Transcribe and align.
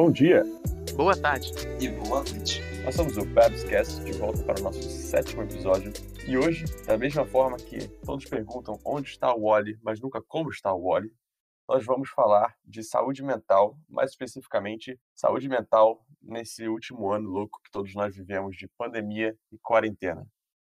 Bom 0.00 0.12
dia, 0.12 0.44
Boa 0.94 1.20
tarde. 1.20 1.50
E 1.80 1.88
boa 1.88 2.22
noite. 2.22 2.60
nós 2.84 2.94
somos 2.94 3.16
o 3.16 3.24
Babscast 3.24 4.04
de 4.04 4.12
volta 4.12 4.40
para 4.44 4.60
o 4.60 4.62
nosso 4.62 4.80
sétimo 4.80 5.42
episódio. 5.42 5.92
E 6.24 6.38
hoje, 6.38 6.66
da 6.86 6.96
mesma 6.96 7.26
forma 7.26 7.56
que 7.56 7.88
todos 8.06 8.24
perguntam 8.24 8.78
onde 8.84 9.08
está 9.08 9.34
o 9.34 9.46
Wally, 9.46 9.76
mas 9.82 10.00
nunca 10.00 10.22
como 10.22 10.50
está 10.50 10.72
o 10.72 10.84
Wally, 10.84 11.12
nós 11.68 11.84
vamos 11.84 12.10
falar 12.10 12.54
de 12.64 12.84
saúde 12.84 13.24
mental, 13.24 13.76
mais 13.88 14.12
especificamente 14.12 14.96
saúde 15.16 15.48
mental 15.48 16.06
nesse 16.22 16.68
último 16.68 17.10
ano 17.10 17.28
louco 17.28 17.60
que 17.64 17.70
todos 17.72 17.92
nós 17.96 18.14
vivemos 18.14 18.56
de 18.56 18.68
pandemia 18.78 19.36
e 19.50 19.58
quarentena. 19.58 20.24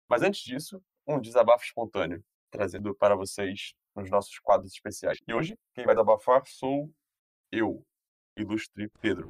Mas 0.07 0.21
antes 0.21 0.39
disso, 0.39 0.81
um 1.05 1.19
desabafo 1.19 1.65
espontâneo, 1.65 2.23
trazendo 2.49 2.95
para 2.95 3.13
vocês 3.13 3.73
nos 3.93 4.09
nossos 4.09 4.39
quadros 4.39 4.71
especiais. 4.71 5.17
E 5.27 5.33
hoje, 5.33 5.59
quem 5.73 5.83
vai 5.83 5.95
desabafar 5.95 6.43
sou 6.45 6.89
eu, 7.51 7.85
ilustre 8.37 8.89
Pedro. 9.01 9.29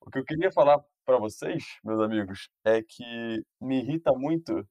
O 0.00 0.10
que 0.10 0.18
eu 0.18 0.24
queria 0.24 0.50
falar 0.50 0.80
para 1.04 1.18
vocês, 1.18 1.64
meus 1.84 2.00
amigos, 2.00 2.48
é 2.64 2.82
que 2.82 3.44
me 3.60 3.80
irrita 3.80 4.12
muito 4.12 4.68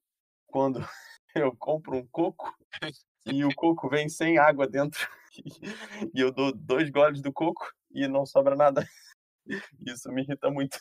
quando 0.47 0.79
eu 1.33 1.55
compro 1.55 1.95
um 1.95 2.07
coco 2.07 2.53
e 3.25 3.45
o 3.45 3.55
coco 3.55 3.89
vem 3.89 4.09
sem 4.09 4.37
água 4.37 4.67
dentro 4.67 5.07
e 6.13 6.19
eu 6.19 6.31
dou 6.31 6.53
dois 6.53 6.89
goles 6.89 7.21
do 7.21 7.31
coco 7.31 7.71
e 7.91 8.07
não 8.07 8.25
sobra 8.25 8.55
nada. 8.55 8.85
Isso 9.85 10.11
me 10.11 10.23
irrita 10.23 10.49
muito. 10.49 10.77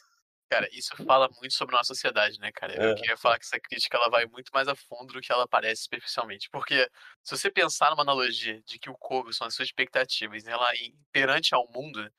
Cara, 0.50 0.66
isso 0.72 0.96
fala 1.04 1.28
muito 1.40 1.52
sobre 1.52 1.74
a 1.74 1.78
nossa 1.78 1.88
sociedade, 1.94 2.38
né, 2.40 2.50
cara? 2.50 2.74
Eu 2.74 2.92
É. 2.92 2.94
queria 2.94 3.16
falar 3.18 3.38
que 3.38 3.44
essa 3.44 3.60
crítica 3.60 3.96
ela 3.98 4.08
vai 4.08 4.24
muito 4.26 4.50
mais 4.52 4.66
a 4.66 4.74
fundo 4.74 5.12
do 5.12 5.20
que 5.20 5.30
ela 5.30 5.46
parece 5.46 5.82
superficialmente. 5.82 6.48
Porque 6.50 6.88
se 7.22 7.36
você 7.36 7.50
pensar 7.50 7.90
numa 7.90 8.02
analogia 8.02 8.60
de 8.62 8.78
que 8.78 8.88
o 8.88 8.96
coco 8.96 9.32
são 9.32 9.46
as 9.46 9.54
suas 9.54 9.68
expectativas 9.68 10.44
rela- 10.44 10.74
em- 10.76 10.98
perante 11.12 11.54
ao 11.54 11.70
mundo, 11.70 12.10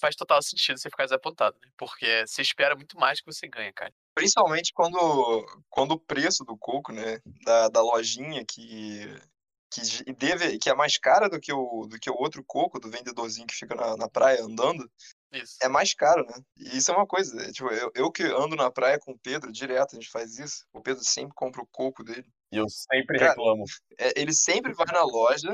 faz 0.00 0.16
total 0.16 0.40
sentido 0.42 0.78
você 0.78 0.88
ficar 0.88 1.04
desapontado, 1.04 1.58
né? 1.62 1.70
Porque 1.76 2.26
você 2.26 2.40
espera 2.40 2.74
muito 2.74 2.98
mais 2.98 3.20
que 3.20 3.26
você 3.26 3.46
ganha, 3.46 3.72
cara. 3.72 3.92
Principalmente 4.14 4.72
quando, 4.72 5.46
quando 5.68 5.92
o 5.92 6.00
preço 6.00 6.44
do 6.44 6.56
coco, 6.56 6.92
né, 6.92 7.20
da, 7.44 7.68
da 7.68 7.82
lojinha 7.82 8.42
que, 8.46 9.06
que, 9.70 10.12
deve, 10.14 10.58
que 10.58 10.70
é 10.70 10.74
mais 10.74 10.96
cara 10.96 11.28
do 11.28 11.38
que, 11.38 11.52
o, 11.52 11.86
do 11.86 11.98
que 11.98 12.08
o 12.08 12.14
outro 12.16 12.42
coco 12.42 12.80
do 12.80 12.90
vendedorzinho 12.90 13.46
que 13.46 13.54
fica 13.54 13.74
na, 13.74 13.96
na 13.98 14.08
praia 14.08 14.42
andando, 14.42 14.90
Isso. 15.32 15.56
é 15.62 15.68
mais 15.68 15.92
caro, 15.94 16.24
né? 16.24 16.34
E 16.56 16.78
isso 16.78 16.90
é 16.90 16.94
uma 16.94 17.06
coisa. 17.06 17.40
é, 17.42 17.52
tipo, 17.52 17.68
eu, 17.70 17.90
eu 17.94 18.10
que 18.10 18.22
ando 18.22 18.56
na 18.56 18.70
praia 18.70 18.98
com 18.98 19.12
o 19.12 19.18
Pedro 19.18 19.52
direto, 19.52 19.92
a 19.92 20.00
gente 20.00 20.10
faz 20.10 20.38
isso. 20.38 20.64
O 20.72 20.80
Pedro 20.80 21.02
sempre 21.04 21.34
compra 21.34 21.62
o 21.62 21.68
coco 21.70 22.02
dele. 22.04 22.26
E 22.52 22.56
eu 22.56 22.68
sempre 22.68 23.18
Cara, 23.18 23.30
reclamo. 23.30 23.64
É, 23.98 24.20
ele 24.20 24.32
sempre 24.32 24.72
vai 24.72 24.86
na 24.92 25.02
loja, 25.02 25.52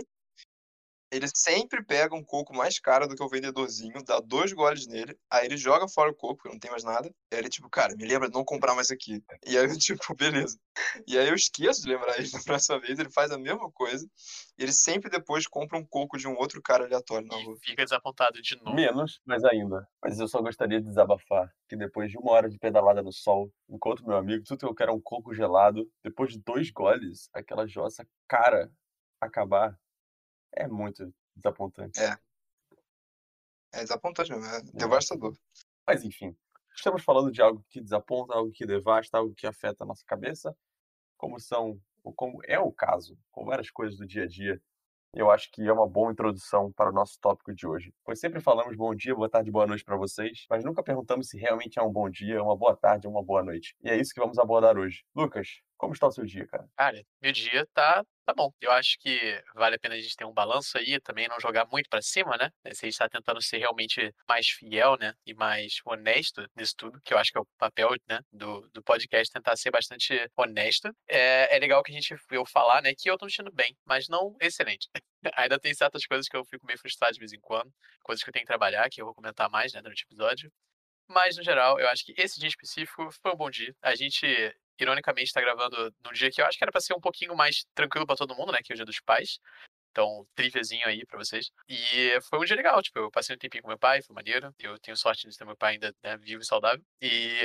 ele 1.13 1.29
sempre 1.35 1.85
pega 1.85 2.15
um 2.15 2.25
coco 2.25 2.57
mais 2.57 2.81
caro 2.81 3.07
do 3.07 3.15
que 3.15 3.23
o 3.23 3.29
vendedorzinho, 3.29 4.03
dá 4.03 4.19
dois 4.19 4.53
goles 4.55 4.87
nele, 4.87 5.15
aí 5.31 5.45
ele 5.45 5.59
joga 5.59 5.87
fora 5.87 6.11
o 6.11 6.15
coco, 6.15 6.37
porque 6.37 6.49
não 6.49 6.59
tem 6.59 6.71
mais 6.71 6.83
nada. 6.83 7.09
E 7.31 7.35
aí 7.35 7.41
ele, 7.43 7.51
tipo, 7.51 7.69
cara, 7.69 7.95
me 7.95 8.07
lembra 8.07 8.29
de 8.29 8.35
não 8.35 8.43
comprar 8.43 8.75
mais 8.75 8.91
aqui. 8.91 9.23
E 9.47 9.59
aí 9.59 9.65
eu, 9.65 9.69
tipo, 9.79 10.15
beleza. 10.17 10.59
E 11.07 11.19
aí 11.19 11.29
eu 11.29 11.35
esqueço 11.35 11.83
de 11.83 11.89
lembrar 11.89 12.19
ele 12.19 12.31
da 12.33 12.41
próxima 12.41 12.81
vez, 12.81 12.99
ele 12.99 13.11
faz 13.11 13.31
a 13.31 13.37
mesma 13.37 13.71
coisa. 13.73 14.09
E 14.59 14.63
ele 14.63 14.73
sempre 14.73 15.11
depois 15.11 15.47
compra 15.47 15.79
um 15.79 15.85
coco 15.85 16.17
de 16.17 16.27
um 16.27 16.35
outro 16.35 16.63
cara 16.63 16.87
aleatório 16.87 17.29
na 17.29 17.37
rua. 17.37 17.57
E 17.61 17.67
fica 17.67 17.85
desapontado 17.85 18.41
de 18.41 18.57
novo. 18.57 18.75
Menos, 18.75 19.21
mas 19.27 19.45
ainda. 19.45 19.87
Mas 20.03 20.19
eu 20.19 20.27
só 20.27 20.41
gostaria 20.41 20.81
de 20.81 20.87
desabafar 20.87 21.53
que 21.69 21.77
depois 21.77 22.11
de 22.11 22.17
uma 22.17 22.33
hora 22.33 22.49
de 22.49 22.59
pedalada 22.59 23.03
no 23.03 23.13
sol, 23.13 23.53
encontro 23.69 24.07
meu 24.07 24.17
amigo, 24.17 24.45
tudo 24.45 24.61
que 24.61 24.65
eu 24.65 24.75
quero 24.75 24.93
é 24.93 24.95
um 24.95 25.01
coco 25.01 25.35
gelado. 25.35 25.87
Depois 26.03 26.33
de 26.33 26.39
dois 26.39 26.70
goles, 26.70 27.29
aquela 27.35 27.67
jossa 27.67 28.07
cara 28.27 28.73
acabar 29.20 29.79
é 30.55 30.67
muito 30.67 31.13
desapontante. 31.35 32.01
É. 32.01 32.18
É 33.74 33.80
desapontante 33.80 34.30
mesmo, 34.30 34.45
é 34.45 34.61
devastador. 34.74 35.35
Mas 35.86 36.05
enfim, 36.05 36.36
estamos 36.74 37.02
falando 37.02 37.33
de 37.33 37.40
algo 37.40 37.64
que 37.70 37.80
desaponta, 37.80 38.35
algo 38.35 38.52
que 38.52 38.67
devasta, 38.67 39.17
algo 39.17 39.35
que 39.35 39.46
afeta 39.46 39.83
a 39.83 39.86
nossa 39.86 40.05
cabeça, 40.05 40.55
como 41.17 41.41
são, 41.41 41.80
ou 42.05 42.12
como 42.12 42.41
é 42.46 42.58
o 42.58 42.70
caso, 42.70 43.18
com 43.30 43.45
várias 43.45 43.70
coisas 43.70 43.96
do 43.96 44.07
dia 44.07 44.24
a 44.24 44.27
dia. 44.27 44.61
Eu 45.14 45.30
acho 45.30 45.51
que 45.51 45.62
é 45.67 45.73
uma 45.73 45.86
boa 45.86 46.11
introdução 46.11 46.73
para 46.73 46.89
o 46.89 46.92
nosso 46.92 47.18
tópico 47.20 47.55
de 47.55 47.67
hoje. 47.67 47.92
Pois 48.02 48.18
sempre 48.18 48.41
falamos 48.41 48.74
bom 48.74 48.95
dia, 48.95 49.14
boa 49.14 49.29
tarde, 49.29 49.51
boa 49.51 49.67
noite 49.67 49.85
para 49.85 49.96
vocês, 49.96 50.46
mas 50.48 50.64
nunca 50.64 50.83
perguntamos 50.83 51.29
se 51.29 51.36
realmente 51.36 51.79
é 51.79 51.83
um 51.83 51.92
bom 51.92 52.08
dia, 52.08 52.42
uma 52.42 52.57
boa 52.57 52.74
tarde 52.74 53.07
uma 53.07 53.23
boa 53.23 53.42
noite. 53.42 53.77
E 53.83 53.91
é 53.91 53.96
isso 53.98 54.14
que 54.14 54.20
vamos 54.20 54.39
abordar 54.39 54.79
hoje. 54.79 55.05
Lucas, 55.14 55.61
como 55.77 55.92
está 55.92 56.07
o 56.07 56.12
seu 56.12 56.24
dia, 56.24 56.46
cara? 56.46 56.67
Cara, 56.77 57.05
meu 57.20 57.33
dia 57.33 57.68
tá, 57.74 58.05
tá 58.25 58.35
bom. 58.35 58.53
Eu 58.61 58.73
acho 58.73 58.99
que 58.99 59.43
vale 59.55 59.77
a 59.77 59.79
pena 59.79 59.95
a 59.95 60.01
gente 60.01 60.17
ter 60.17 60.25
um 60.25 60.33
balanço 60.33 60.79
aí, 60.79 61.01
também 61.01 61.29
não 61.29 61.41
jogar 61.41 61.67
muito 61.67 61.89
pra 61.89 62.03
cima, 62.03 62.37
né? 62.37 62.51
Se 62.73 62.87
a 62.87 62.89
gente 62.89 62.99
tá 62.99 63.09
tentando 63.09 63.41
ser 63.43 63.59
realmente 63.59 64.15
mais 64.29 64.49
fiel, 64.49 64.97
né? 64.99 65.15
E 65.27 65.35
mais 65.35 65.81
honesto 65.85 66.47
nisso 66.57 66.75
tudo, 66.77 67.01
que 67.03 67.15
eu 67.15 67.19
acho 67.19 67.31
que 67.33 67.39
é 67.39 67.41
o 67.41 67.47
papel, 67.59 67.91
né? 68.09 68.21
Do, 68.33 68.69
do 68.73 68.83
podcast, 68.83 69.33
tentar 69.33 69.57
ser 69.57 69.71
bastante 69.71 70.15
honesto. 70.37 70.95
É, 71.09 71.55
é 71.55 71.59
legal 71.59 71.83
que 71.83 71.93
a 71.93 71.95
gente 71.95 72.15
eu 72.31 72.47
falar, 72.47 72.83
né? 72.83 72.93
Que 72.97 73.11
eu 73.11 73.19
tô 73.19 73.27
me 73.27 73.33
sentindo 73.33 73.53
bem, 73.53 73.77
mas 73.85 74.09
não 74.09 74.37
excelente. 74.41 74.89
Ainda 75.37 75.59
tem 75.59 75.75
certas 75.75 76.05
coisas 76.07 76.29
que 76.29 76.37
eu 76.37 76.45
fico 76.45 76.67
meio 76.67 76.79
frustrado 76.79 77.15
de 77.15 77.21
vez 77.21 77.33
em 77.33 77.41
quando, 77.41 77.73
coisas 78.03 78.23
que 78.23 78.31
eu 78.31 78.33
tenho 78.33 78.45
que 78.45 78.49
trabalhar, 78.49 78.89
que 78.91 79.01
eu 79.01 79.07
vou 79.07 79.15
comentar 79.15 79.51
mais, 79.51 79.73
né? 79.73 79.83
Durante 79.83 80.05
o 80.05 80.07
episódio. 80.07 80.53
Mas, 81.09 81.37
no 81.37 81.43
geral, 81.43 81.79
eu 81.79 81.89
acho 81.89 82.05
que 82.05 82.15
esse 82.17 82.41
dia 82.41 82.49
específico 82.49 83.11
foi 83.11 83.33
um 83.33 83.37
bom 83.37 83.51
dia. 83.51 83.75
A 83.83 83.95
gente, 83.95 84.27
ironicamente, 84.79 85.29
está 85.29 85.41
gravando 85.41 85.95
num 86.05 86.13
dia 86.13 86.31
que 86.31 86.41
eu 86.41 86.47
acho 86.47 86.59
que 86.59 86.65
era 86.65 86.73
para 86.73 86.81
ser 86.81 86.95
um 86.95 87.01
pouquinho 87.01 87.35
mais 87.37 87.65
tranquilo 87.75 88.07
para 88.07 88.17
todo 88.17 88.35
mundo, 88.35 88.53
né? 88.53 88.59
Que 88.63 88.73
é 88.73 88.75
o 88.75 88.77
dia 88.77 88.85
dos 88.85 89.01
pais. 89.01 89.39
Então, 89.93 90.27
triviazinho 90.35 90.87
aí 90.87 91.05
pra 91.05 91.19
vocês. 91.19 91.51
E 91.69 92.19
foi 92.23 92.39
um 92.39 92.45
dia 92.45 92.57
legal, 92.57 92.81
tipo, 92.83 92.99
eu 92.99 93.11
passei 93.11 93.37
um 93.37 93.39
tempinho 93.39 93.63
com 93.63 93.69
meu 93.69 93.79
pai, 93.79 94.01
foi 94.03 94.15
maneiro. 94.15 94.55
Eu 94.59 94.79
tenho 94.79 94.97
sorte 94.97 95.29
de 95.29 95.37
ter 95.37 95.45
meu 95.45 95.57
pai 95.57 95.75
ainda 95.75 95.95
né, 96.03 96.17
vivo 96.17 96.41
e 96.43 96.47
saudável. 96.47 96.83
E 97.01 97.41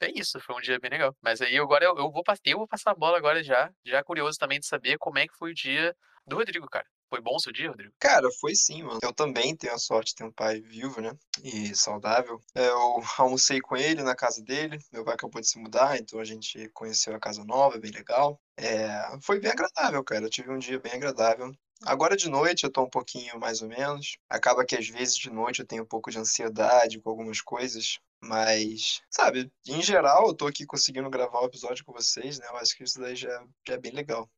é 0.00 0.10
isso, 0.14 0.40
foi 0.40 0.56
um 0.56 0.60
dia 0.60 0.78
bem 0.80 0.90
legal. 0.90 1.16
Mas 1.22 1.40
aí 1.40 1.56
agora 1.56 1.84
eu, 1.84 1.96
eu 1.96 2.10
vou, 2.10 2.24
eu 2.44 2.58
vou 2.58 2.68
passar 2.68 2.90
a 2.90 2.94
bola 2.94 3.16
agora 3.16 3.42
já. 3.42 3.72
Já 3.84 4.02
curioso 4.02 4.36
também 4.38 4.58
de 4.58 4.66
saber 4.66 4.98
como 4.98 5.18
é 5.18 5.28
que 5.28 5.36
foi 5.36 5.52
o 5.52 5.54
dia 5.54 5.96
do 6.26 6.36
Rodrigo, 6.36 6.68
cara. 6.68 6.86
Foi 7.12 7.20
bom 7.20 7.36
o 7.36 7.40
seu 7.40 7.52
dia, 7.52 7.68
Rodrigo? 7.68 7.92
Cara, 7.98 8.26
foi 8.40 8.54
sim, 8.54 8.82
mano. 8.84 8.98
Eu 9.02 9.12
também 9.12 9.54
tenho 9.54 9.74
a 9.74 9.78
sorte 9.78 10.12
de 10.12 10.14
ter 10.14 10.24
um 10.24 10.32
pai 10.32 10.62
vivo, 10.62 10.98
né? 11.02 11.14
E 11.44 11.76
saudável. 11.76 12.40
Eu 12.54 13.02
almocei 13.18 13.60
com 13.60 13.76
ele 13.76 14.02
na 14.02 14.16
casa 14.16 14.42
dele. 14.42 14.78
Meu 14.90 15.04
pai 15.04 15.12
acabou 15.12 15.38
de 15.38 15.46
se 15.46 15.58
mudar, 15.58 15.98
então 15.98 16.18
a 16.18 16.24
gente 16.24 16.70
conheceu 16.70 17.14
a 17.14 17.20
casa 17.20 17.44
nova, 17.44 17.78
bem 17.78 17.90
legal. 17.90 18.40
É, 18.56 18.88
foi 19.20 19.38
bem 19.38 19.50
agradável, 19.50 20.02
cara. 20.02 20.24
Eu 20.24 20.30
tive 20.30 20.50
um 20.50 20.58
dia 20.58 20.80
bem 20.80 20.94
agradável. 20.94 21.54
Agora 21.84 22.16
de 22.16 22.30
noite 22.30 22.64
eu 22.64 22.72
tô 22.72 22.84
um 22.84 22.88
pouquinho 22.88 23.38
mais 23.38 23.60
ou 23.60 23.68
menos. 23.68 24.16
Acaba 24.26 24.64
que 24.64 24.74
às 24.74 24.88
vezes 24.88 25.18
de 25.18 25.28
noite 25.28 25.60
eu 25.60 25.66
tenho 25.66 25.82
um 25.82 25.86
pouco 25.86 26.10
de 26.10 26.18
ansiedade 26.18 26.98
com 26.98 27.10
algumas 27.10 27.42
coisas. 27.42 27.98
Mas, 28.22 29.02
sabe, 29.10 29.52
em 29.68 29.82
geral 29.82 30.28
eu 30.28 30.34
tô 30.34 30.46
aqui 30.46 30.64
conseguindo 30.64 31.10
gravar 31.10 31.40
o 31.40 31.46
episódio 31.46 31.84
com 31.84 31.92
vocês, 31.92 32.38
né? 32.38 32.46
Eu 32.48 32.56
acho 32.56 32.74
que 32.74 32.84
isso 32.84 32.98
daí 32.98 33.16
já, 33.16 33.44
já 33.68 33.74
é 33.74 33.78
bem 33.78 33.92
legal. 33.92 34.30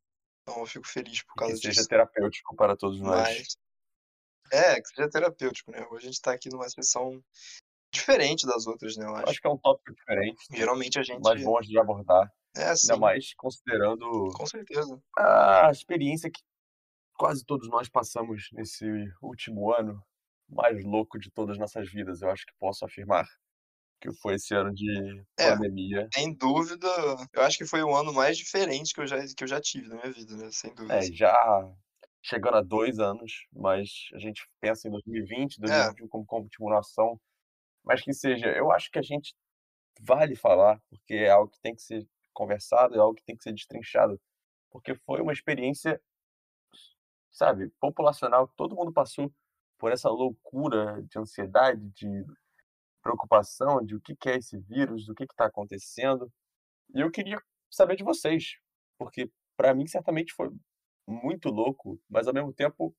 Então 0.46 0.60
eu 0.60 0.66
fico 0.66 0.86
feliz 0.86 1.22
por 1.22 1.32
Que 1.34 1.38
causa 1.40 1.56
seja 1.56 1.70
disso. 1.72 1.88
terapêutico 1.88 2.54
para 2.54 2.76
todos 2.76 3.00
nós. 3.00 3.18
Mas. 3.28 3.56
É, 4.52 4.80
que 4.80 4.88
seja 4.88 5.08
terapêutico, 5.08 5.70
né? 5.70 5.86
Hoje 5.90 6.06
a 6.06 6.10
gente 6.10 6.20
tá 6.20 6.32
aqui 6.32 6.50
numa 6.50 6.68
sessão 6.68 7.22
diferente 7.92 8.46
das 8.46 8.66
outras, 8.66 8.96
né? 8.96 9.06
Eu 9.06 9.16
acho. 9.16 9.30
Acho 9.30 9.40
que 9.40 9.46
é 9.46 9.50
um 9.50 9.56
tópico 9.58 9.94
diferente, 9.94 10.44
Geralmente 10.52 10.98
a 10.98 11.02
gente. 11.02 11.20
mas 11.22 11.42
bom 11.42 11.58
de 11.60 11.78
abordar. 11.78 12.30
É, 12.56 12.76
sim, 12.76 12.92
Ainda 12.92 13.00
mais 13.00 13.34
considerando 13.34 14.28
com 14.34 14.46
certeza. 14.46 15.00
a 15.18 15.70
experiência 15.70 16.30
que 16.30 16.40
quase 17.14 17.44
todos 17.44 17.68
nós 17.68 17.88
passamos 17.88 18.48
nesse 18.52 18.84
último 19.22 19.72
ano 19.72 20.00
mais 20.48 20.84
louco 20.84 21.18
de 21.18 21.30
todas 21.32 21.52
as 21.54 21.58
nossas 21.58 21.90
vidas. 21.90 22.20
Eu 22.22 22.30
acho 22.30 22.44
que 22.44 22.52
posso 22.60 22.84
afirmar 22.84 23.26
que 24.04 24.12
foi 24.20 24.34
esse 24.34 24.54
ano 24.54 24.72
de 24.74 25.24
É. 25.38 25.50
pandemia. 25.50 26.08
Sem 26.12 26.34
dúvida, 26.36 26.86
eu 27.32 27.42
acho 27.42 27.58
que 27.58 27.66
foi 27.66 27.82
o 27.82 27.94
ano 27.96 28.12
mais 28.12 28.36
diferente 28.36 28.94
que 28.94 29.00
eu 29.00 29.06
já, 29.06 29.18
que 29.18 29.42
eu 29.44 29.48
já 29.48 29.60
tive 29.60 29.88
na 29.88 29.96
minha 29.96 30.12
vida, 30.12 30.36
né? 30.36 30.50
Sem 30.52 30.74
dúvida. 30.74 30.94
É, 30.96 31.10
já 31.12 31.34
chegando 32.22 32.56
a 32.56 32.62
dois 32.62 32.98
anos, 32.98 33.46
mas 33.52 33.90
a 34.14 34.18
gente 34.18 34.46
pensa 34.60 34.88
em 34.88 34.90
2020, 34.90 35.60
2021 35.60 36.08
como 36.08 36.26
continuação. 36.26 37.20
Mas 37.84 38.02
que 38.02 38.12
seja, 38.14 38.48
eu 38.48 38.72
acho 38.72 38.90
que 38.90 38.98
a 38.98 39.02
gente 39.02 39.34
vale 40.00 40.36
falar, 40.36 40.80
porque 40.90 41.14
é 41.14 41.30
algo 41.30 41.50
que 41.50 41.60
tem 41.60 41.74
que 41.74 41.82
ser 41.82 42.06
conversado, 42.34 42.94
é 42.96 42.98
algo 42.98 43.14
que 43.14 43.24
tem 43.24 43.36
que 43.36 43.42
ser 43.44 43.52
destrinchado, 43.52 44.20
porque 44.70 44.94
foi 45.06 45.20
uma 45.22 45.32
experiência, 45.32 46.00
sabe, 47.30 47.70
populacional, 47.80 48.48
todo 48.56 48.76
mundo 48.76 48.92
passou 48.92 49.32
por 49.78 49.92
essa 49.92 50.08
loucura 50.08 51.02
de 51.08 51.18
ansiedade, 51.18 51.90
de 51.90 52.24
preocupação, 53.04 53.84
de 53.84 53.94
o 53.94 54.00
que 54.00 54.16
é 54.28 54.36
esse 54.38 54.58
vírus, 54.58 55.04
do 55.04 55.14
que 55.14 55.24
está 55.24 55.46
acontecendo. 55.46 56.32
E 56.94 57.00
eu 57.00 57.10
queria 57.10 57.38
saber 57.70 57.96
de 57.96 58.02
vocês, 58.02 58.56
porque 58.98 59.30
para 59.56 59.74
mim 59.74 59.86
certamente 59.86 60.32
foi 60.32 60.50
muito 61.06 61.50
louco, 61.50 62.00
mas 62.08 62.26
ao 62.26 62.34
mesmo 62.34 62.52
tempo 62.52 62.96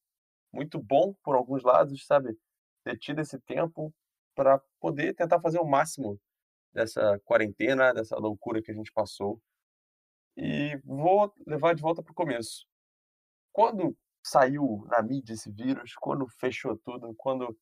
muito 0.53 0.79
bom 0.79 1.13
por 1.23 1.35
alguns 1.35 1.63
lados, 1.63 2.05
sabe? 2.05 2.37
Ter 2.83 2.97
tido 2.97 3.19
esse 3.19 3.39
tempo 3.41 3.93
para 4.35 4.61
poder 4.79 5.15
tentar 5.15 5.41
fazer 5.41 5.59
o 5.59 5.65
máximo 5.65 6.19
dessa 6.71 7.19
quarentena, 7.25 7.93
dessa 7.93 8.15
loucura 8.17 8.61
que 8.61 8.71
a 8.71 8.73
gente 8.73 8.91
passou. 8.91 9.41
E 10.37 10.77
vou 10.83 11.33
levar 11.47 11.73
de 11.73 11.81
volta 11.81 12.03
para 12.03 12.11
o 12.11 12.15
começo. 12.15 12.67
Quando 13.51 13.97
saiu 14.23 14.85
na 14.89 15.01
mídia 15.01 15.33
esse 15.33 15.49
vírus, 15.51 15.93
quando 15.95 16.27
fechou 16.27 16.77
tudo, 16.77 17.13
quando 17.15 17.57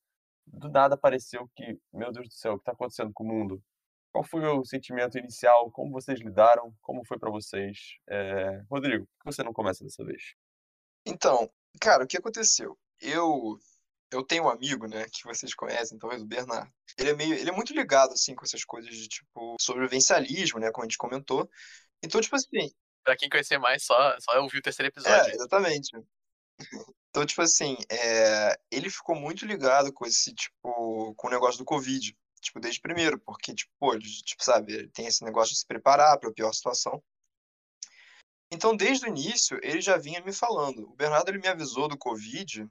do 0.45 0.69
nada 0.69 0.95
apareceu 0.95 1.49
que, 1.55 1.79
meu 1.91 2.11
Deus 2.11 2.27
do 2.27 2.33
céu, 2.33 2.53
o 2.53 2.57
que 2.57 2.61
está 2.61 2.71
acontecendo 2.71 3.11
com 3.13 3.23
o 3.23 3.27
mundo? 3.27 3.63
Qual 4.11 4.23
foi 4.23 4.45
o 4.45 4.63
sentimento 4.63 5.17
inicial? 5.17 5.71
Como 5.71 5.91
vocês 5.91 6.19
lidaram? 6.19 6.73
Como 6.81 7.05
foi 7.05 7.17
para 7.17 7.31
vocês? 7.31 7.95
É... 8.07 8.61
Rodrigo, 8.69 9.05
por 9.05 9.23
que 9.23 9.35
você 9.35 9.43
não 9.43 9.53
começa 9.53 9.83
dessa 9.83 10.03
vez? 10.05 10.35
Então, 11.05 11.49
cara, 11.81 12.03
o 12.03 12.07
que 12.07 12.17
aconteceu? 12.17 12.77
Eu 12.99 13.57
eu 14.11 14.23
tenho 14.23 14.43
um 14.43 14.49
amigo, 14.49 14.85
né, 14.87 15.05
que 15.11 15.23
vocês 15.25 15.55
conhecem, 15.55 15.97
talvez 15.97 16.21
o 16.21 16.27
Bernardo. 16.27 16.71
Ele 16.99 17.09
é 17.09 17.15
meio, 17.15 17.33
ele 17.33 17.49
é 17.49 17.53
muito 17.53 17.73
ligado 17.73 18.13
assim 18.13 18.35
com 18.35 18.45
essas 18.45 18.63
coisas 18.63 18.95
de 18.95 19.07
tipo 19.07 19.55
sobrevivencialismo, 19.59 20.59
né, 20.59 20.71
como 20.71 20.83
a 20.83 20.87
gente 20.87 20.99
comentou. 20.99 21.49
Então, 22.03 22.21
tipo 22.21 22.35
assim, 22.35 22.69
Pra 23.03 23.17
quem 23.17 23.29
conhecer 23.29 23.57
mais, 23.57 23.83
só, 23.83 24.15
só 24.19 24.41
ouvir 24.41 24.59
o 24.59 24.61
terceiro 24.61 24.89
episódio. 24.89 25.31
É, 25.31 25.35
exatamente. 25.35 25.91
Então, 27.13 27.27
tipo 27.27 27.43
assim, 27.43 27.77
é, 27.91 28.59
ele 28.71 28.89
ficou 28.89 29.15
muito 29.15 29.45
ligado 29.45 29.93
com 29.93 30.03
esse, 30.03 30.33
tipo, 30.33 31.13
com 31.13 31.27
o 31.27 31.29
negócio 31.29 31.59
do 31.59 31.63
Covid. 31.63 32.17
Tipo, 32.41 32.59
desde 32.59 32.81
primeiro, 32.81 33.19
porque, 33.19 33.53
tipo, 33.53 33.93
ele, 33.93 34.09
tipo, 34.23 34.43
sabe, 34.43 34.73
ele 34.73 34.87
tem 34.89 35.05
esse 35.05 35.23
negócio 35.23 35.53
de 35.53 35.59
se 35.59 35.67
preparar 35.67 36.17
para 36.17 36.31
a 36.31 36.33
pior 36.33 36.51
situação. 36.51 37.03
Então, 38.51 38.75
desde 38.75 39.05
o 39.05 39.09
início, 39.09 39.59
ele 39.61 39.79
já 39.79 39.95
vinha 39.95 40.21
me 40.21 40.33
falando. 40.33 40.89
O 40.89 40.95
Bernardo, 40.95 41.29
ele 41.29 41.37
me 41.37 41.47
avisou 41.47 41.87
do 41.87 41.99
Covid. 41.99 42.67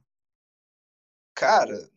Cara, 1.36 1.88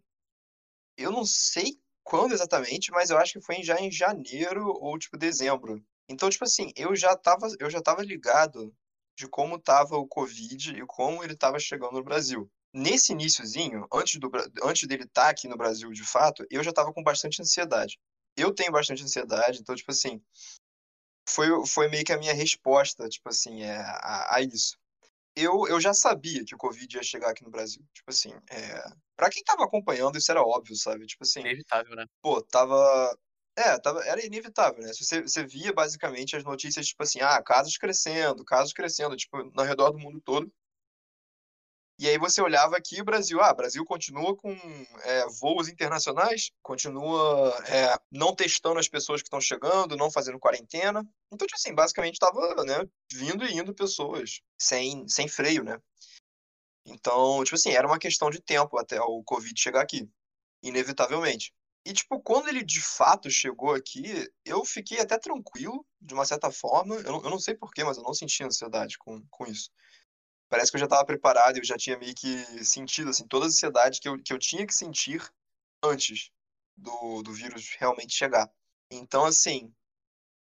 eu 0.96 1.12
não 1.12 1.26
sei 1.26 1.82
quando 2.04 2.34
exatamente, 2.34 2.92
mas 2.92 3.10
eu 3.10 3.18
acho 3.18 3.34
que 3.34 3.42
foi 3.42 3.64
já 3.64 3.82
em 3.82 3.92
janeiro 3.92 4.68
ou, 4.68 5.00
tipo, 5.00 5.18
dezembro. 5.18 5.84
Então, 6.08 6.30
tipo 6.30 6.44
assim, 6.44 6.72
eu 6.76 6.96
já 6.96 7.18
tava, 7.18 7.48
eu 7.60 7.72
já 7.72 7.82
tava 7.82 8.04
ligado 8.04 8.72
de 9.16 9.28
como 9.28 9.60
tava 9.60 9.98
o 9.98 10.08
Covid 10.08 10.78
e 10.78 10.86
como 10.86 11.24
ele 11.24 11.36
tava 11.36 11.60
chegando 11.60 11.94
no 11.94 12.04
Brasil. 12.04 12.50
Nesse 12.74 13.14
iníciozinho, 13.14 13.88
antes, 13.92 14.20
do, 14.20 14.30
antes 14.64 14.88
dele 14.88 15.04
estar 15.04 15.24
tá 15.24 15.30
aqui 15.30 15.48
no 15.48 15.56
Brasil 15.58 15.90
de 15.92 16.04
fato, 16.04 16.46
eu 16.50 16.64
já 16.64 16.74
tava 16.74 16.94
com 16.94 17.02
bastante 17.02 17.42
ansiedade. 17.42 17.98
Eu 18.36 18.54
tenho 18.54 18.72
bastante 18.72 19.02
ansiedade, 19.02 19.60
então, 19.62 19.74
tipo 19.76 19.92
assim, 19.92 20.22
foi, 21.28 21.48
foi 21.66 21.88
meio 21.88 22.04
que 22.04 22.12
a 22.12 22.18
minha 22.18 22.34
resposta, 22.34 23.08
tipo 23.08 23.30
assim, 23.30 23.64
é, 23.64 23.78
a, 23.78 24.36
a 24.36 24.42
isso. 24.42 24.78
Eu, 25.36 25.68
eu 25.68 25.82
já 25.82 25.94
sabia 25.94 26.44
que 26.46 26.56
o 26.56 26.58
Covid 26.58 26.96
ia 26.96 27.04
chegar 27.04 27.30
aqui 27.30 27.44
no 27.44 27.50
Brasil. 27.50 27.84
Tipo 27.94 28.10
assim, 28.10 28.34
é... 28.50 28.84
pra 29.18 29.30
quem 29.30 29.44
tava 29.44 29.66
acompanhando, 29.66 30.18
isso 30.18 30.32
era 30.32 30.42
óbvio, 30.42 30.76
sabe? 30.78 31.06
Tipo 31.06 31.24
assim. 31.24 31.42
Inevitável, 31.42 31.94
né? 31.94 32.06
Pô, 32.22 32.42
tava 32.42 33.18
é, 33.56 33.80
tava, 33.80 34.04
era 34.06 34.25
inevitável, 34.25 34.84
né? 34.84 34.92
Você, 34.94 35.22
você 35.22 35.46
via 35.46 35.72
basicamente 35.74 36.36
as 36.36 36.44
notícias, 36.44 36.88
tipo 36.88 37.02
assim, 37.04 37.22
ah, 37.22 37.42
casos 37.42 37.78
crescendo, 37.78 38.44
casos 38.44 38.74
crescendo, 38.74 39.16
tipo, 39.16 39.38
ao 39.38 39.66
redor 39.66 39.92
do 39.92 40.00
mundo 40.00 40.22
todo. 40.22 40.52
E 41.98 42.10
aí 42.10 42.18
você 42.18 42.42
olhava 42.42 42.75
aqui 42.75 43.00
o 43.00 43.06
Brasil, 43.06 43.42
ah, 43.42 43.54
Brasil 43.54 43.86
continua 43.86 44.36
com 44.36 44.52
é, 45.04 45.25
voos 45.40 45.69
internacionais, 45.69 46.52
continua 46.62 47.57
é, 47.69 47.98
não 48.12 48.36
testando 48.36 48.80
as 48.80 48.90
pessoas 48.90 49.22
que 49.22 49.28
estão 49.28 49.40
chegando, 49.40 49.96
não 49.96 50.12
fazendo 50.12 50.38
quarentena. 50.38 51.08
Então, 51.31 51.48
tipo 51.48 51.56
assim, 51.56 51.74
basicamente 51.74 52.16
estava 52.16 52.66
né, 52.66 52.86
vindo 53.13 53.46
e 53.46 53.54
indo 53.58 53.74
pessoas 53.74 54.42
sem, 54.60 55.08
sem 55.08 55.30
freio, 55.30 55.63
né? 55.63 55.80
Então, 56.86 57.42
tipo 57.46 57.56
assim, 57.56 57.72
era 57.72 57.88
uma 57.88 57.98
questão 57.98 58.30
de 58.30 58.42
tempo 58.42 58.78
até 58.78 59.00
o 59.00 59.24
Covid 59.24 59.54
chegar 59.60 59.81
aqui, 59.81 60.10
inevitavelmente. 60.62 61.54
E, 61.86 61.94
tipo, 61.94 62.20
quando 62.20 62.48
ele 62.48 62.64
de 62.64 62.82
fato 62.82 63.30
chegou 63.30 63.74
aqui, 63.76 64.28
eu 64.44 64.66
fiquei 64.66 65.00
até 65.00 65.20
tranquilo, 65.20 65.86
de 66.02 66.16
uma 66.16 66.26
certa 66.26 66.52
forma. 66.52 66.96
Eu, 66.96 67.22
eu 67.24 67.30
não 67.30 67.40
sei 67.40 67.54
porquê, 67.56 67.84
mas 67.84 67.98
eu 67.98 68.04
não 68.04 68.14
senti 68.14 68.44
ansiedade 68.44 68.98
com, 68.98 69.22
com 69.30 69.46
isso. 69.46 69.70
Parece 70.50 70.72
que 70.72 70.78
eu 70.78 70.80
já 70.80 70.86
estava 70.86 71.06
preparado, 71.06 71.58
eu 71.58 71.64
já 71.64 71.78
tinha 71.78 71.98
meio 71.98 72.16
que 72.16 72.66
sentido, 72.66 73.12
assim, 73.12 73.28
toda 73.28 73.46
a 73.46 73.48
ansiedade 73.48 74.00
que 74.00 74.10
eu, 74.10 74.22
que 74.22 74.34
eu 74.34 74.40
tinha 74.40 74.66
que 74.66 74.74
sentir 74.74 75.22
antes 75.84 76.32
do, 76.76 77.22
do 77.22 77.32
vírus 77.32 77.76
realmente 77.80 78.16
chegar. 78.16 78.50
Então, 78.92 79.26
assim, 79.26 79.72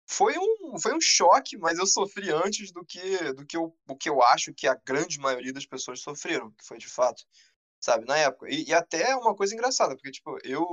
foi 0.06 0.34
um, 0.38 0.78
foi 0.80 0.94
um 0.94 1.00
choque, 1.00 1.58
mas 1.58 1.78
eu 1.78 1.86
sofri 1.86 2.30
antes 2.30 2.72
do 2.72 2.84
que, 2.84 3.32
do 3.34 3.44
que 3.46 3.56
eu, 3.56 3.76
o 3.88 3.96
que 3.96 4.08
eu 4.08 4.22
acho 4.22 4.54
que 4.54 4.66
a 4.66 4.74
grande 4.74 5.18
maioria 5.18 5.52
das 5.52 5.66
pessoas 5.66 6.00
sofreram, 6.00 6.50
que 6.52 6.64
foi 6.66 6.78
de 6.78 6.88
fato, 6.88 7.22
sabe, 7.80 8.06
na 8.06 8.16
época. 8.16 8.48
E, 8.50 8.64
e 8.64 8.74
até 8.74 9.14
uma 9.16 9.34
coisa 9.34 9.54
engraçada, 9.54 9.94
porque, 9.94 10.10
tipo, 10.10 10.38
eu 10.44 10.64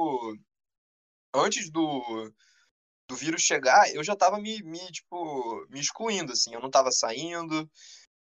antes 1.34 1.70
do, 1.70 2.32
do 3.08 3.16
vírus 3.16 3.42
chegar, 3.42 3.94
eu 3.94 4.04
já 4.04 4.16
tava 4.16 4.40
me, 4.40 4.62
me, 4.64 4.80
tipo, 4.92 5.66
me 5.70 5.80
excluindo, 5.80 6.34
assim. 6.34 6.54
Eu 6.54 6.62
não 6.62 6.70
tava 6.70 6.92
saindo, 6.92 7.70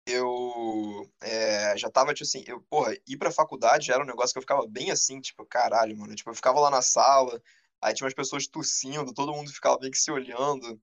eu 0.06 1.09
é, 1.21 1.77
já 1.77 1.89
tava, 1.89 2.13
tipo 2.13 2.27
assim, 2.27 2.44
eu, 2.48 2.62
porra, 2.69 2.95
ir 3.07 3.18
pra 3.18 3.31
faculdade 3.31 3.88
já 3.88 3.94
era 3.94 4.03
um 4.03 4.07
negócio 4.07 4.33
que 4.33 4.39
eu 4.39 4.44
ficava 4.44 4.68
bem 4.68 4.92
assim, 4.92 5.19
tipo, 5.21 5.45
caralho, 5.45 5.98
mano. 5.98 6.15
Tipo, 6.15 6.31
eu 6.31 6.36
ficava 6.36 6.59
lá 6.59 6.69
na 6.69 6.81
sala, 6.81 7.42
aí 7.81 7.94
tinha 7.94 8.06
umas 8.06 8.13
pessoas 8.13 8.48
tossindo, 8.48 9.13
todo 9.13 9.33
mundo 9.33 9.51
ficava 9.51 9.77
meio 9.80 9.92
que 9.92 9.98
se 9.98 10.12
olhando. 10.12 10.80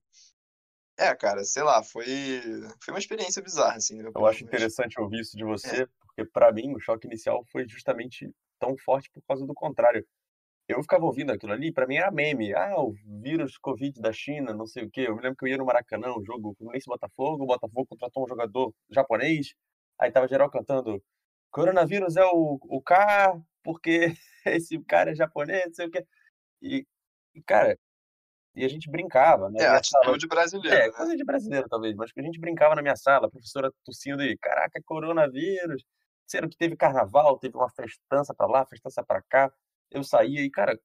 É, 0.97 1.15
cara, 1.15 1.43
sei 1.45 1.63
lá, 1.63 1.81
foi, 1.81 2.05
foi 2.83 2.93
uma 2.93 2.99
experiência 2.99 3.41
bizarra, 3.41 3.77
assim. 3.77 3.99
Eu 4.01 4.25
acho 4.25 4.43
interessante 4.43 4.99
ouvir 4.99 5.21
isso 5.21 5.37
de 5.37 5.45
você, 5.45 5.83
é. 5.83 5.87
porque 5.99 6.25
para 6.25 6.51
mim 6.51 6.73
o 6.75 6.79
choque 6.79 7.07
inicial 7.07 7.45
foi 7.51 7.67
justamente 7.67 8.29
tão 8.59 8.77
forte 8.77 9.09
por 9.09 9.23
causa 9.25 9.45
do 9.45 9.53
contrário 9.53 10.05
eu 10.69 10.83
ficava 10.83 11.03
ouvindo 11.03 11.31
aquilo 11.31 11.51
ali, 11.51 11.71
para 11.71 11.87
mim 11.87 11.95
era 11.95 12.11
meme. 12.11 12.53
Ah, 12.53 12.79
o 12.79 12.93
vírus 13.21 13.57
Covid 13.57 13.99
da 13.99 14.13
China, 14.13 14.53
não 14.53 14.67
sei 14.67 14.83
o 14.83 14.91
quê. 14.91 15.01
Eu 15.07 15.15
me 15.15 15.21
lembro 15.23 15.35
que 15.35 15.45
eu 15.45 15.49
ia 15.49 15.57
no 15.57 15.65
Maracanã, 15.65 16.13
um 16.15 16.23
jogo 16.23 16.53
Fluminense 16.55 16.85
Botafogo, 16.85 17.43
o 17.43 17.47
Botafogo 17.47 17.87
contratou 17.87 18.23
um 18.23 18.27
jogador 18.27 18.71
japonês, 18.91 19.55
aí 19.97 20.11
tava 20.11 20.27
geral 20.27 20.49
cantando 20.49 21.03
coronavírus 21.49 22.15
é 22.15 22.23
o, 22.25 22.59
o 22.61 22.81
K, 22.83 23.41
porque 23.63 24.13
esse 24.45 24.79
cara 24.83 25.11
é 25.11 25.15
japonês, 25.15 25.65
não 25.65 25.73
sei 25.73 25.87
o 25.87 25.91
quê. 25.91 26.05
E, 26.61 26.85
e 27.33 27.41
cara, 27.41 27.75
e 28.55 28.63
a 28.63 28.67
gente 28.67 28.91
brincava, 28.91 29.49
né? 29.49 29.63
É, 29.63 29.67
atitude 29.67 30.27
brasileira. 30.27 30.77
É, 30.77 30.87
né? 30.87 30.93
coisa 30.93 31.15
de 31.15 31.25
brasileiro 31.25 31.67
talvez, 31.67 31.95
mas 31.95 32.11
que 32.11 32.19
a 32.19 32.23
gente 32.23 32.39
brincava 32.39 32.75
na 32.75 32.83
minha 32.83 32.95
sala, 32.95 33.25
a 33.25 33.31
professora 33.31 33.71
tossindo 33.83 34.21
e, 34.23 34.37
caraca, 34.37 34.79
coronavírus. 34.85 35.83
Sendo 36.27 36.47
que 36.47 36.57
teve 36.57 36.75
carnaval, 36.75 37.39
teve 37.39 37.57
uma 37.57 37.69
festança 37.71 38.35
para 38.35 38.45
lá, 38.45 38.63
festança 38.65 39.03
para 39.03 39.19
cá 39.23 39.51
eu 39.91 40.03
saía 40.03 40.41
e, 40.41 40.49
cara, 40.49 40.79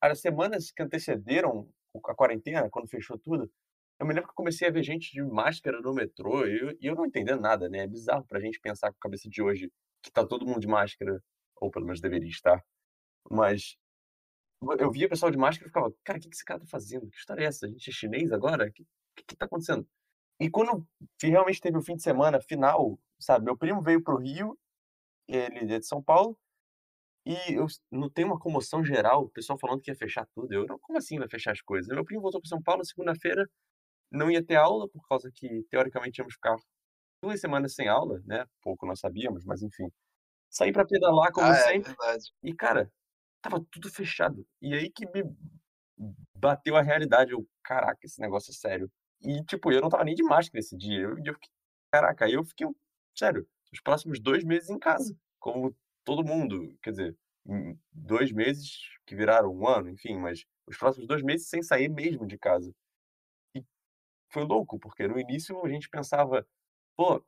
as 0.00 0.20
semanas 0.20 0.70
que 0.70 0.82
antecederam 0.82 1.68
a 2.06 2.14
quarentena, 2.14 2.68
quando 2.70 2.88
fechou 2.88 3.18
tudo, 3.18 3.50
eu 3.98 4.06
me 4.06 4.12
lembro 4.12 4.28
que 4.28 4.34
comecei 4.34 4.68
a 4.68 4.70
ver 4.70 4.82
gente 4.82 5.12
de 5.12 5.22
máscara 5.22 5.80
no 5.80 5.94
metrô 5.94 6.46
e 6.46 6.58
eu, 6.58 6.70
e 6.80 6.86
eu 6.86 6.94
não 6.94 7.06
entendendo 7.06 7.40
nada, 7.40 7.68
né? 7.68 7.78
É 7.78 7.86
bizarro 7.86 8.24
pra 8.26 8.40
gente 8.40 8.60
pensar 8.60 8.90
com 8.90 8.96
a 8.96 9.02
cabeça 9.02 9.28
de 9.28 9.42
hoje 9.42 9.70
que 10.02 10.10
tá 10.10 10.26
todo 10.26 10.46
mundo 10.46 10.60
de 10.60 10.66
máscara, 10.66 11.22
ou 11.56 11.70
pelo 11.70 11.86
menos 11.86 12.00
deveria 12.00 12.28
estar. 12.28 12.62
Mas 13.30 13.76
eu 14.78 14.90
via 14.90 15.08
pessoal 15.08 15.30
de 15.30 15.38
máscara 15.38 15.66
e 15.66 15.70
ficava, 15.70 15.94
cara, 16.04 16.18
o 16.18 16.22
que 16.22 16.28
esse 16.28 16.44
cara 16.44 16.60
tá 16.60 16.66
fazendo? 16.66 17.08
Que 17.08 17.16
história 17.16 17.42
é 17.44 17.46
essa? 17.46 17.66
A 17.66 17.68
gente 17.68 17.88
é 17.88 17.92
chinês 17.92 18.32
agora? 18.32 18.66
O 18.66 18.72
que, 18.72 18.84
que, 19.16 19.24
que 19.28 19.36
tá 19.36 19.46
acontecendo? 19.46 19.86
E 20.40 20.50
quando 20.50 20.86
realmente 21.22 21.60
teve 21.60 21.78
o 21.78 21.82
fim 21.82 21.96
de 21.96 22.02
semana 22.02 22.40
final, 22.40 22.98
sabe? 23.18 23.44
Meu 23.44 23.56
primo 23.56 23.80
veio 23.80 24.02
pro 24.02 24.18
Rio, 24.18 24.58
ele 25.28 25.72
é 25.72 25.78
de 25.78 25.86
São 25.86 26.02
Paulo, 26.02 26.36
e 27.26 27.54
eu 27.54 27.66
notei 27.90 28.24
uma 28.24 28.38
comoção 28.38 28.84
geral, 28.84 29.24
o 29.24 29.30
pessoal 29.30 29.58
falando 29.58 29.80
que 29.80 29.90
ia 29.90 29.96
fechar 29.96 30.26
tudo. 30.34 30.52
Eu, 30.52 30.66
não, 30.66 30.78
como 30.78 30.98
assim 30.98 31.18
vai 31.18 31.28
fechar 31.28 31.52
as 31.52 31.62
coisas? 31.62 31.88
Meu 31.88 32.04
primo 32.04 32.20
voltou 32.20 32.40
para 32.40 32.48
São 32.48 32.62
Paulo 32.62 32.84
segunda-feira, 32.84 33.48
não 34.10 34.30
ia 34.30 34.44
ter 34.44 34.56
aula, 34.56 34.88
por 34.88 35.06
causa 35.08 35.30
que, 35.34 35.64
teoricamente, 35.70 36.20
íamos 36.20 36.34
ficar 36.34 36.56
duas 37.22 37.40
semanas 37.40 37.74
sem 37.74 37.88
aula, 37.88 38.20
né? 38.26 38.44
Pouco 38.62 38.86
nós 38.86 39.00
sabíamos, 39.00 39.44
mas 39.44 39.62
enfim. 39.62 39.90
Saí 40.50 40.72
para 40.72 40.86
pedalar, 40.86 41.32
como 41.32 41.46
ah, 41.46 41.56
é 41.56 41.72
sempre. 41.72 41.92
É 41.92 42.16
e, 42.42 42.54
cara, 42.54 42.90
tava 43.42 43.64
tudo 43.70 43.90
fechado. 43.90 44.46
E 44.60 44.74
aí 44.74 44.90
que 44.90 45.06
me 45.06 45.24
bateu 46.36 46.76
a 46.76 46.82
realidade. 46.82 47.32
Eu, 47.32 47.46
caraca, 47.62 47.98
esse 48.04 48.20
negócio 48.20 48.50
é 48.50 48.54
sério. 48.54 48.90
E, 49.22 49.42
tipo, 49.44 49.72
eu 49.72 49.80
não 49.80 49.88
tava 49.88 50.04
nem 50.04 50.14
de 50.14 50.22
máscara 50.22 50.60
esse 50.60 50.76
dia. 50.76 51.00
Eu, 51.00 51.16
eu 51.24 51.34
fiquei, 51.34 51.50
caraca, 51.90 52.26
aí 52.26 52.34
eu 52.34 52.44
fiquei, 52.44 52.66
sério, 53.16 53.48
os 53.72 53.80
próximos 53.80 54.20
dois 54.20 54.44
meses 54.44 54.68
em 54.68 54.78
casa. 54.78 55.16
Como 55.38 55.74
todo 56.04 56.24
mundo, 56.24 56.76
quer 56.82 56.90
dizer, 56.90 57.16
dois 57.92 58.32
meses 58.32 58.78
que 59.06 59.14
viraram 59.14 59.52
um 59.54 59.66
ano, 59.68 59.90
enfim, 59.90 60.16
mas 60.18 60.44
os 60.66 60.76
próximos 60.76 61.06
dois 61.06 61.22
meses 61.22 61.48
sem 61.48 61.62
sair 61.62 61.88
mesmo 61.88 62.26
de 62.26 62.38
casa. 62.38 62.74
E 63.54 63.64
foi 64.30 64.44
louco, 64.44 64.78
porque 64.78 65.06
no 65.06 65.18
início 65.18 65.64
a 65.64 65.68
gente 65.68 65.88
pensava, 65.88 66.46
pô, 66.96 67.22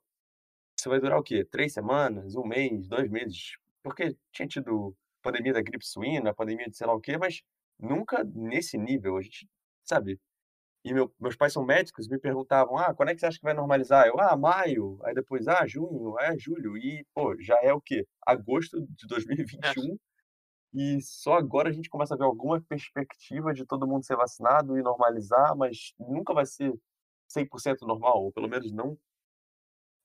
isso 0.78 0.88
vai 0.88 1.00
durar 1.00 1.18
o 1.18 1.22
quê? 1.22 1.44
Três 1.44 1.72
semanas, 1.72 2.34
um 2.36 2.46
mês, 2.46 2.88
dois 2.88 3.10
meses? 3.10 3.56
Porque 3.82 4.16
tinha 4.32 4.48
tido 4.48 4.96
pandemia 5.22 5.52
da 5.52 5.62
gripe 5.62 5.84
suína, 5.84 6.34
pandemia 6.34 6.68
de 6.68 6.76
sei 6.76 6.86
lá 6.86 6.94
o 6.94 7.00
quê, 7.00 7.16
mas 7.18 7.42
nunca 7.78 8.24
nesse 8.24 8.78
nível. 8.78 9.16
A 9.16 9.22
gente, 9.22 9.48
sabe, 9.84 10.20
e 10.88 10.94
meu, 10.94 11.12
meus 11.20 11.36
pais 11.36 11.52
são 11.52 11.64
médicos, 11.64 12.08
me 12.08 12.18
perguntavam, 12.18 12.78
ah, 12.78 12.94
quando 12.94 13.10
é 13.10 13.14
que 13.14 13.20
você 13.20 13.26
acha 13.26 13.38
que 13.38 13.44
vai 13.44 13.54
normalizar? 13.54 14.06
Eu, 14.06 14.20
ah, 14.20 14.36
maio, 14.36 14.98
aí 15.04 15.14
depois, 15.14 15.48
ah, 15.48 15.66
junho, 15.66 16.18
é 16.20 16.36
julho, 16.38 16.76
e, 16.78 17.04
pô, 17.14 17.36
já 17.40 17.58
é 17.62 17.72
o 17.72 17.80
quê? 17.80 18.06
Agosto 18.26 18.80
de 18.80 19.06
2021, 19.08 19.98
e 20.74 21.00
só 21.02 21.34
agora 21.34 21.70
a 21.70 21.72
gente 21.72 21.90
começa 21.90 22.14
a 22.14 22.18
ver 22.18 22.24
alguma 22.24 22.60
perspectiva 22.62 23.54
de 23.54 23.66
todo 23.66 23.86
mundo 23.88 24.06
ser 24.06 24.16
vacinado 24.16 24.78
e 24.78 24.82
normalizar, 24.82 25.56
mas 25.56 25.94
nunca 25.98 26.34
vai 26.34 26.46
ser 26.46 26.72
100% 27.28 27.82
normal, 27.86 28.24
ou 28.24 28.32
pelo 28.32 28.48
menos 28.48 28.72
não 28.72 28.98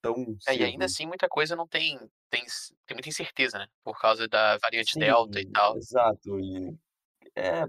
tão 0.02 0.36
É, 0.48 0.56
e 0.56 0.64
ainda 0.64 0.86
assim 0.86 1.06
muita 1.06 1.28
coisa 1.30 1.56
não 1.56 1.68
tem 1.68 1.98
tem 2.30 2.44
tem 2.86 2.96
muita 2.96 3.10
incerteza, 3.10 3.60
né, 3.60 3.68
por 3.84 4.00
causa 4.00 4.28
da 4.28 4.58
variante 4.58 4.98
delta 4.98 5.40
e 5.40 5.46
Sim, 5.46 5.52
tal. 5.54 5.78
exato. 5.78 6.40
E 6.40 6.78
é 7.36 7.66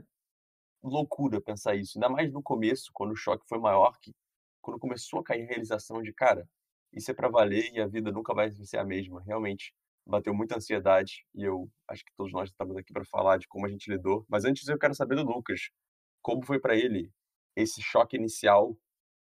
loucura 0.82 1.40
pensar 1.42 1.74
isso, 1.76 1.98
ainda 1.98 2.08
mais 2.10 2.32
no 2.32 2.42
começo, 2.42 2.90
quando 2.94 3.12
o 3.12 3.16
choque 3.16 3.44
foi 3.48 3.58
maior, 3.58 3.98
que 4.00 4.12
quando 4.60 4.78
começou 4.80 5.20
a 5.20 5.24
cair 5.24 5.44
a 5.44 5.46
realização 5.48 6.02
de: 6.02 6.12
"Cara, 6.12 6.48
isso 6.92 7.10
é 7.10 7.14
pra 7.14 7.28
valer 7.30 7.72
e 7.74 7.80
a 7.80 7.86
vida 7.88 8.12
nunca 8.12 8.34
vai 8.34 8.50
ser 8.52 8.78
a 8.78 8.84
mesma", 8.84 9.22
realmente 9.24 9.74
bateu 10.06 10.34
muita 10.34 10.56
ansiedade 10.56 11.24
e 11.34 11.44
eu 11.44 11.70
acho 11.88 12.04
que 12.04 12.12
todos 12.16 12.32
nós 12.32 12.50
estamos 12.50 12.76
aqui 12.76 12.92
pra 12.92 13.04
falar 13.04 13.38
de 13.38 13.46
como 13.48 13.66
a 13.66 13.70
gente 13.70 13.90
lidou. 13.90 14.26
Mas 14.28 14.44
antes 14.44 14.66
eu 14.68 14.78
quero 14.78 14.94
saber 14.94 15.16
do 15.16 15.22
Lucas, 15.24 15.70
como 16.22 16.44
foi 16.44 16.60
pra 16.60 16.76
ele 16.76 17.10
esse 17.56 17.82
choque 17.82 18.16
inicial, 18.16 18.76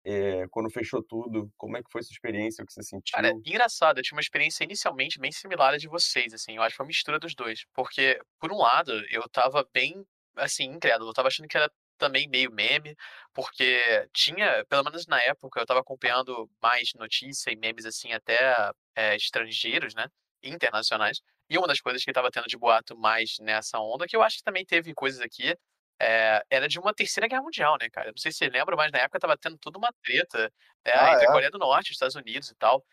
eh, 0.05 0.47
quando 0.51 0.69
fechou 0.71 1.03
tudo, 1.03 1.51
como 1.57 1.77
é 1.77 1.83
que 1.83 1.91
foi 1.91 2.03
sua 2.03 2.13
experiência, 2.13 2.63
o 2.63 2.67
que 2.67 2.73
você 2.73 2.83
Cara, 3.11 3.33
sentiu? 3.33 3.43
engraçado, 3.43 3.97
eu 3.97 4.03
tinha 4.03 4.15
uma 4.15 4.21
experiência 4.21 4.63
inicialmente 4.63 5.19
bem 5.19 5.31
similar 5.31 5.73
à 5.73 5.77
de 5.77 5.87
vocês, 5.87 6.31
assim, 6.33 6.55
eu 6.55 6.61
acho 6.61 6.73
que 6.73 6.77
foi 6.77 6.83
uma 6.85 6.87
mistura 6.89 7.19
dos 7.19 7.33
2, 7.33 7.65
porque, 7.73 8.19
por 8.39 8.51
um 8.51 8.57
lado, 8.57 8.91
eu 9.09 9.21
estava 9.25 9.67
bem, 9.73 10.05
assim, 10.35 10.65
incrédulo, 10.65 11.09
eu 11.09 11.11
estava 11.11 11.27
achando 11.29 11.47
que 11.47 11.57
era 11.57 11.71
também 11.97 12.27
meio 12.29 12.51
meme, 12.51 12.95
porque 13.33 14.07
tinha 14.13 14.65
pelo 14.67 14.83
menos 14.83 15.05
na 15.07 15.21
época 15.23 15.59
eu 15.59 15.63
estava 15.63 15.81
acompanhando 15.81 16.49
mais 16.61 16.91
notícia 16.95 17.51
e 17.51 17.55
memes, 17.57 17.85
assim, 17.85 18.13
até, 18.13 18.71
eh, 18.95 19.15
estrangeiros, 19.15 19.93
né, 19.95 20.05
internacionais, 20.43 21.19
e 21.49 21.57
uma 21.57 21.67
das 21.67 21.81
coisas 21.81 22.03
que 22.03 22.11
estava 22.11 22.31
tendo 22.31 22.47
de 22.47 22.57
boato 22.57 22.97
mais 22.97 23.35
nessa 23.41 23.79
onda, 23.79 24.07
que 24.07 24.15
eu 24.15 24.21
acho 24.23 24.37
que 24.37 24.43
também 24.43 24.65
teve 24.65 24.93
coisas 24.93 25.19
aqui, 25.21 25.55
eh, 26.01 26.41
era 26.49 26.67
de 26.69 26.79
uma 26.79 26.93
terceira 26.93 27.27
guerra 27.27 27.41
mundial, 27.41 27.77
né, 27.81 27.89
cara. 27.89 28.07
Não 28.11 28.17
sei 28.17 28.31
se 28.31 28.37
você 28.39 28.49
lembra, 28.49 28.75
mas 28.75 28.91
na 28.91 28.99
época 28.99 29.17
estava 29.17 29.37
tendo 29.37 29.57
toda 29.57 29.77
uma 29.77 29.91
treta, 30.03 30.51
é, 30.85 30.91
Ah, 30.93 31.11
entre 31.11 31.25
a 31.25 31.29
é? 31.29 31.29
Coreia 31.29 31.51
do 31.51 31.57
Norte 31.59 31.91
Estados 31.91 32.15
Unidos 32.15 32.49
e 32.49 32.55
tal. 32.55 32.85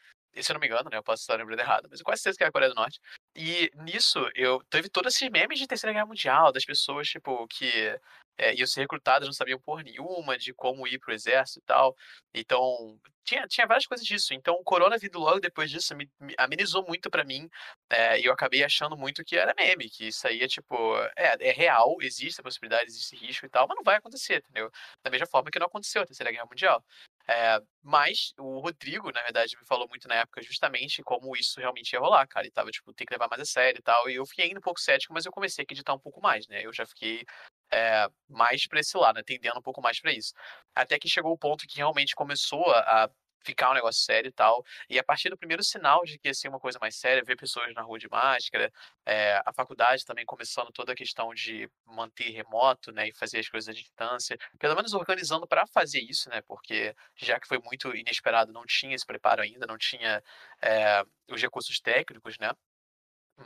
Se 0.43 0.53
eu 0.53 0.55
não 0.55 0.61
me 0.61 0.67
engano, 0.67 0.89
né, 0.91 0.99
eu 0.99 1.03
posso 1.03 1.23
estar 1.23 1.37
lembrando 1.37 1.61
errado, 1.61 1.89
mas 1.91 2.01
eu 2.01 2.05
quase 2.05 2.23
certeza 2.23 2.39
que 2.39 2.45
era 2.45 2.49
a 2.51 2.53
Coreia 2.53 2.71
do 2.71 2.77
Norte. 2.77 3.01
E 3.35 3.71
nisso 3.77 4.29
eu 4.35 4.63
teve 4.71 4.89
todo 4.89 5.09
esse 5.09 5.29
meme 5.31 5.55
de 5.57 5.67
terceira 5.67 5.93
guerra 5.93 6.07
mundial, 6.07 6.53
das 6.53 6.65
pessoas, 6.65 7.09
tipo, 7.09 7.47
que, 7.49 7.99
eh, 8.39 8.55
iam 8.55 8.67
ser 8.67 8.81
recrutadas, 8.83 9.27
não 9.29 9.33
sabiam 9.33 9.59
porra 9.61 9.83
nenhuma 9.83 10.37
de 10.39 10.53
como 10.55 10.87
ir 10.87 10.99
para 10.99 11.13
o 11.13 11.15
exército 11.15 11.59
e 11.61 11.63
tal. 11.63 11.95
Então, 12.35 12.99
tinha 13.25 13.47
tinha 13.49 13.67
várias 13.67 13.87
coisas 13.87 14.07
disso. 14.07 14.33
Então 14.35 14.55
o 14.57 14.65
corona 14.65 14.97
vindo 14.99 15.19
logo 15.19 15.41
depois 15.41 15.71
disso 15.71 15.97
me 15.97 16.09
me 16.21 16.35
amenizou 16.39 16.85
muito 16.87 17.11
pra 17.11 17.25
mim, 17.25 17.49
eh, 17.91 18.21
e 18.21 18.25
eu 18.27 18.33
acabei 18.33 18.63
achando 18.65 18.97
muito 18.97 19.25
que 19.25 19.37
era 19.37 19.55
meme, 19.57 19.89
que 19.91 20.09
isso 20.09 20.27
aí 20.29 20.43
é 20.43 20.49
tipo, 20.49 20.77
é 21.17 21.37
é 21.41 21.53
real, 21.53 21.97
existe 22.01 22.41
a 22.41 22.45
possibilidade, 22.45 22.85
existe 22.91 23.17
risco 23.17 23.47
e 23.47 23.49
tal, 23.49 23.67
mas 23.69 23.77
não 23.77 23.85
vai 23.85 23.97
acontecer, 23.97 24.37
entendeu. 24.39 24.71
Da 25.05 25.11
mesma 25.11 25.27
forma 25.27 25.51
que 25.51 25.59
não 25.59 25.67
aconteceu 25.67 26.03
a 26.03 26.07
terceira 26.07 26.31
guerra 26.33 26.47
mundial. 26.47 26.85
Eh, 27.29 27.61
mas 27.83 28.33
o 28.39 28.61
Rodrigo, 28.61 29.11
na 29.13 29.23
verdade, 29.23 29.57
me 29.59 29.67
falou 29.67 29.89
muito 29.89 30.07
na 30.09 30.17
época 30.17 30.43
justamente 30.43 31.03
como 31.03 31.37
isso 31.37 31.59
realmente 31.61 31.93
ia 31.93 32.01
rolar, 32.01 32.27
cara, 32.29 32.47
e 32.47 32.49
estava 32.49 32.71
tipo: 32.71 32.93
"Tem 32.95 33.07
que 33.07 33.13
levar 33.15 33.29
mais 33.29 33.43
a 33.43 33.45
sério 33.45 33.79
e 33.81 33.83
tal", 33.83 34.09
e 34.11 34.15
eu 34.17 34.27
fiquei 34.27 34.47
ainda 34.47 34.59
um 34.59 34.63
pouco 34.63 34.81
cético, 34.81 35.13
mas 35.15 35.27
eu 35.27 35.33
comecei 35.33 35.63
a 35.63 35.65
acreditar 35.65 35.95
um 35.95 35.99
pouco 35.99 36.21
mais, 36.21 36.47
né, 36.49 36.65
eu 36.65 36.73
já 36.73 36.87
fiquei, 36.87 37.25
eh, 37.73 38.09
mais 38.29 38.67
pra 38.69 38.81
esse 38.81 38.97
lado, 38.97 39.17
né, 39.17 39.23
tendendo 39.27 39.59
um 39.59 39.63
pouco 39.63 39.83
mais 39.83 40.01
pra 40.01 40.13
isso. 40.13 40.33
Até 40.75 40.99
que 40.99 41.09
chegou 41.09 41.33
o 41.33 41.39
ponto 41.39 41.67
que 41.67 41.77
realmente 41.79 42.15
começou 42.15 42.65
a 42.73 43.11
ficar 43.47 43.71
um 43.71 43.75
negócio 43.75 44.03
sério 44.05 44.29
e 44.29 44.33
tal, 44.33 44.65
e 44.91 44.99
a 44.99 45.05
partir 45.05 45.31
do 45.31 45.37
primeiro 45.39 45.63
sinal 45.63 46.03
de 46.05 46.19
que 46.19 46.29
ia 46.29 46.35
ser 46.35 46.49
uma 46.49 46.59
coisa 46.61 46.79
mais 46.81 46.97
séria, 46.97 47.23
ver 47.25 47.37
pessoas 47.37 47.73
na 47.75 47.83
rua 47.83 47.99
de 47.99 48.09
máscara, 48.09 48.73
eh, 49.07 49.41
a 49.47 49.53
faculdade 49.53 50.05
também 50.05 50.25
começando 50.27 50.73
toda 50.73 50.93
a 50.93 50.97
questão 50.97 51.33
de 51.35 51.71
manter 51.87 52.31
remoto, 52.31 52.93
né, 52.93 53.09
e 53.09 53.13
fazer 53.15 53.39
as 53.41 53.49
coisas 53.49 53.69
à 53.69 53.73
distância, 53.73 54.37
pelo 54.59 54.75
menos 54.77 54.93
organizando 54.95 55.47
pra 55.47 55.67
fazer 55.67 56.01
isso, 56.01 56.29
né, 56.31 56.43
porque 56.43 56.95
já 57.17 57.39
que 57.41 57.47
foi 57.49 57.59
muito 57.65 57.95
inesperado, 57.95 58.53
não 58.53 58.65
tinha 58.67 58.95
esse 58.95 59.07
preparo 59.07 59.43
ainda, 59.43 59.67
não 59.67 59.79
tinha, 59.79 60.23
eh, 60.63 61.03
os 61.31 61.41
recursos 61.41 61.81
técnicos, 61.81 62.37
né. 62.39 62.51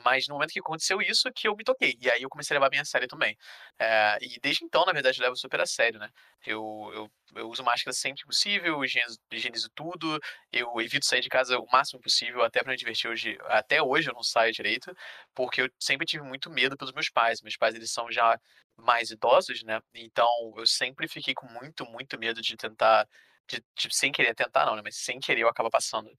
Mas 0.05 0.27
no 0.29 0.35
momento 0.35 0.53
que 0.53 0.61
aconteceu 0.61 1.01
isso 1.03 1.31
que 1.35 1.49
eu 1.49 1.57
me 1.57 1.65
toquei, 1.65 1.97
e 2.01 2.09
aí 2.11 2.23
eu 2.23 2.29
comecei 2.29 2.55
a 2.57 2.59
levar 2.61 2.71
bem 2.71 2.79
a 2.81 2.85
sério 2.85 3.09
também. 3.09 3.37
Eh, 3.79 4.19
e 4.23 4.41
desde 4.41 4.65
então, 4.65 4.85
na 4.85 4.93
verdade, 4.93 5.19
eu 5.21 5.25
levo 5.25 5.37
super 5.37 5.61
a 5.61 5.67
sério, 5.67 5.99
né. 5.99 6.09
Eu 6.47 6.91
eu 6.95 7.13
eu 7.37 7.49
uso 7.49 7.63
máscara 7.65 7.93
sempre 7.95 8.21
que 8.23 8.27
possível, 8.27 8.85
higienizo 8.85 9.19
higienizo 9.33 9.69
tudo, 9.75 10.19
eu 10.53 10.81
evito 10.81 11.07
sair 11.07 11.21
de 11.21 11.29
casa 11.29 11.59
o 11.59 11.67
máximo 11.73 12.01
possível, 12.01 12.43
até 12.43 12.61
pra 12.63 12.71
me 12.73 12.77
divertir 12.79 13.09
hoje 13.11 13.37
até 13.45 13.83
hoje 13.83 14.11
eu 14.11 14.15
não 14.15 14.23
saio 14.23 14.53
direito, 14.53 14.93
porque 15.35 15.63
eu 15.63 15.69
sempre 15.81 16.07
tive 16.07 16.23
muito 16.25 16.51
medo 16.51 16.77
pelos 16.77 16.93
meus 16.93 17.09
pais. 17.11 17.41
Meus 17.43 17.57
pais, 17.57 17.75
eles 17.75 17.91
são 17.93 18.11
já 18.11 18.39
mais 18.77 19.11
idosos, 19.11 19.63
né, 19.65 19.81
então 19.95 20.29
eu 20.57 20.67
sempre 20.67 21.07
fiquei 21.09 21.35
com 21.35 21.47
muito, 21.49 21.85
muito 21.87 22.19
medo 22.19 22.41
de 22.43 22.57
tentar 22.57 23.07
de 23.49 23.63
de 23.77 23.95
sem 23.95 24.11
querer 24.13 24.35
tentar 24.35 24.65
não, 24.67 24.77
né, 24.77 24.83
mas 24.85 24.97
sem 24.97 25.19
querer 25.21 25.43
eu 25.43 25.49
acabar 25.49 25.71
passando, 25.71 26.11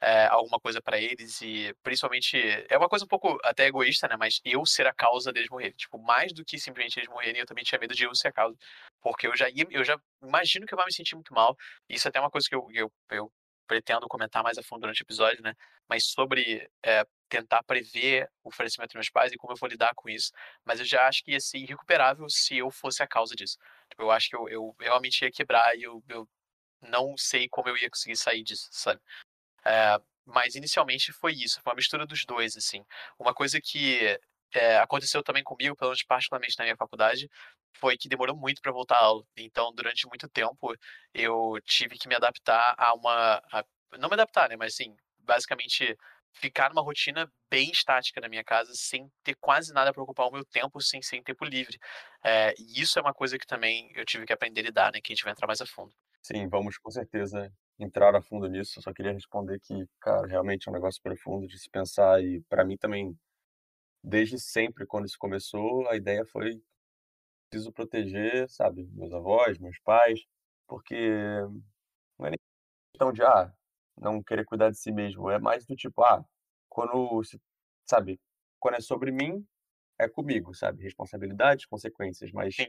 eh, 0.00 0.26
alguma 0.26 0.58
coisa 0.60 0.80
pra 0.82 0.98
eles 1.00 1.40
e 1.42 1.74
principalmente 1.82 2.36
é 2.68 2.76
uma 2.78 2.88
coisa 2.88 3.04
um 3.04 3.08
pouco 3.08 3.38
até 3.44 3.66
egoísta, 3.66 4.08
né, 4.08 4.16
mas 4.18 4.40
eu 4.44 4.64
ser 4.66 4.86
a 4.86 4.94
causa 4.94 5.32
deles 5.32 5.48
morrerem. 5.50 5.74
Tipo, 5.76 5.98
mais 5.98 6.32
do 6.32 6.44
que 6.44 6.58
simplesmente 6.58 6.98
eles 6.98 7.08
morrerem, 7.08 7.40
eu 7.40 7.46
também 7.46 7.64
tinha 7.64 7.78
medo 7.78 7.94
de 7.94 8.04
eu 8.04 8.14
ser 8.14 8.28
a 8.28 8.32
causa, 8.32 8.56
porque 9.02 9.26
eu 9.26 9.36
já 9.36 9.48
ia 9.50 9.66
eu 9.70 9.84
já 9.84 9.96
imagino 10.22 10.66
que 10.66 10.74
eu 10.74 10.78
vá 10.78 10.84
me 10.86 10.92
sentir 10.92 11.14
muito 11.14 11.34
mal. 11.34 11.56
Isso 11.88 12.08
até 12.08 12.18
é 12.18 12.22
uma 12.22 12.30
coisa 12.30 12.48
que 12.48 12.54
eu 12.54 12.66
eu 12.72 12.92
eu 13.10 13.32
pretendo 13.66 14.08
comentar 14.08 14.42
mais 14.42 14.58
a 14.58 14.62
fundo 14.64 14.80
durante 14.82 15.00
o 15.02 15.04
episódio, 15.04 15.42
né, 15.42 15.54
mas 15.88 16.04
sobre, 16.06 16.68
eh, 16.84 17.04
tentar 17.28 17.62
prever 17.62 18.28
o 18.42 18.50
falecimento 18.50 18.88
dos 18.90 18.94
meus 18.96 19.10
pais 19.10 19.32
e 19.32 19.36
como 19.36 19.52
eu 19.52 19.56
vou 19.56 19.68
lidar 19.68 19.92
com 19.94 20.08
isso, 20.08 20.32
mas 20.64 20.80
eu 20.80 20.84
já 20.86 21.06
acho 21.06 21.22
que 21.22 21.30
ia 21.32 21.40
ser 21.40 21.58
irrecuperável 21.58 22.28
se 22.28 22.58
eu 22.58 22.68
fosse 22.70 23.00
a 23.02 23.06
causa 23.06 23.34
disso. 23.36 23.56
Tipo, 23.90 24.02
eu 24.02 24.10
acho 24.10 24.28
que 24.28 24.36
eu 24.36 24.48
eu 24.48 24.74
realmente 24.80 25.22
ia 25.24 25.30
quebrar 25.30 25.76
e 25.76 25.82
eu 25.84 26.02
eu 26.08 26.28
não 26.82 27.16
sei 27.18 27.48
como 27.48 27.68
eu 27.68 27.76
ia 27.78 27.90
conseguir 27.90 28.16
sair 28.16 28.42
disso, 28.44 28.68
sabe. 28.72 29.00
Eh, 29.66 29.98
mas 30.26 30.54
inicialmente 30.54 31.12
foi 31.12 31.32
isso, 31.34 31.60
foi 31.62 31.72
uma 31.72 31.76
mistura 31.76 32.06
dos 32.06 32.24
2, 32.24 32.56
assim. 32.56 32.84
Uma 33.18 33.34
coisa 33.34 33.60
que, 33.62 34.18
eh, 34.54 34.78
aconteceu 34.78 35.22
também 35.22 35.42
comigo, 35.42 35.76
pelo 35.76 35.90
menos 35.90 36.02
particularmente 36.04 36.56
na 36.58 36.64
minha 36.64 36.76
faculdade, 36.76 37.28
foi 37.78 37.96
que 37.96 38.08
demorou 38.08 38.36
muito 38.36 38.60
pra 38.62 38.72
voltar 38.72 38.96
à 38.96 39.04
aula. 39.04 39.24
Então, 39.36 39.72
durante 39.74 40.06
muito 40.08 40.28
tempo, 40.28 40.74
eu 41.14 41.54
tive 41.64 41.96
que 41.98 42.08
me 42.08 42.14
adaptar 42.14 42.74
a 42.78 42.94
uma 42.94 43.36
a 43.52 43.64
não 43.98 44.08
me 44.08 44.14
adaptar, 44.14 44.48
né, 44.48 44.56
mas 44.56 44.74
assim, 44.74 44.94
basicamente 45.18 45.96
ficar 46.32 46.68
numa 46.70 46.80
rotina 46.82 47.28
bem 47.50 47.70
estática 47.72 48.20
na 48.20 48.28
minha 48.28 48.44
casa, 48.44 48.72
sem 48.74 49.10
ter 49.24 49.34
quase 49.40 49.72
nada 49.72 49.92
pra 49.92 50.02
ocupar 50.02 50.28
o 50.28 50.32
meu 50.32 50.44
tempo, 50.44 50.80
sem 50.80 51.02
sem 51.02 51.22
tempo 51.22 51.44
livre. 51.44 51.76
Eh, 52.24 52.54
e 52.58 52.80
isso 52.82 52.98
é 52.98 53.02
uma 53.02 53.12
coisa 53.14 53.36
que 53.38 53.46
também 53.46 53.90
eu 53.96 54.04
tive 54.04 54.24
que 54.26 54.32
aprender 54.32 54.60
a 54.60 54.64
lidar, 54.64 54.92
né, 54.92 55.00
que 55.02 55.12
a 55.12 55.14
gente 55.16 55.24
vai 55.24 55.32
entrar 55.32 55.46
mais 55.48 55.60
a 55.60 55.66
fundo. 55.66 55.92
Sim, 56.22 56.48
vamos 56.48 56.76
com 56.78 56.90
certeza 56.90 57.50
entrar 57.80 58.14
a 58.16 58.22
fundo 58.22 58.48
nisso, 58.48 58.78
eu 58.78 58.82
só 58.84 58.92
queria 58.92 59.12
responder 59.12 59.60
que, 59.60 59.86
cara, 60.00 60.26
realmente 60.26 60.68
é 60.68 60.72
um 60.72 60.74
negócio 60.74 61.02
profundo 61.02 61.46
de 61.48 61.58
se 61.58 61.70
pensar 61.70 62.22
e 62.22 62.42
pra 62.48 62.64
mim 62.64 62.76
também, 62.76 63.16
desde 64.04 64.38
sempre 64.40 64.86
quando 64.86 65.06
isso 65.06 65.18
começou, 65.18 65.88
a 65.88 65.96
ideia 65.96 66.24
foi: 66.26 66.62
"Preciso 67.50 67.72
proteger", 67.72 68.48
sabe, 68.50 68.86
meus 68.94 69.12
avós, 69.12 69.58
meus 69.58 69.78
pais, 69.80 70.20
porque 70.68 70.96
não 72.18 72.26
é 72.26 72.30
nem 72.30 72.38
questão 72.92 73.12
de, 73.12 73.22
ah, 73.24 73.52
não 73.98 74.22
querer 74.22 74.44
cuidar 74.46 74.70
de 74.70 74.78
si 74.78 74.92
mesmo, 74.92 75.30
é 75.30 75.38
mais 75.40 75.66
do 75.66 75.76
tipo: 75.76 76.02
"Ah, 76.04 76.24
quando 76.70 77.22
se" 77.24 77.40
sabe, 77.88 78.20
quando 78.60 78.76
é 78.76 78.80
sobre 78.82 79.12
mim, 79.12 79.46
é 80.00 80.08
comigo, 80.08 80.54
sabe, 80.54 80.82
responsabilidades, 80.84 81.66
consequências, 81.66 82.32
mas 82.32 82.56
Sim. 82.56 82.68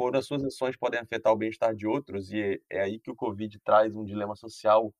Quando 0.00 0.16
as 0.16 0.26
suas 0.26 0.42
ações 0.44 0.76
podem 0.76 1.00
afetar 1.00 1.32
o 1.32 1.36
bem-estar 1.36 1.74
de 1.74 1.86
outros 1.86 2.32
e 2.32 2.62
é 2.70 2.80
aí 2.82 2.98
que 3.00 3.10
o 3.10 3.14
covid 3.16 3.58
traz 3.60 3.94
um 3.96 4.04
dilema 4.04 4.34
social, 4.36 4.94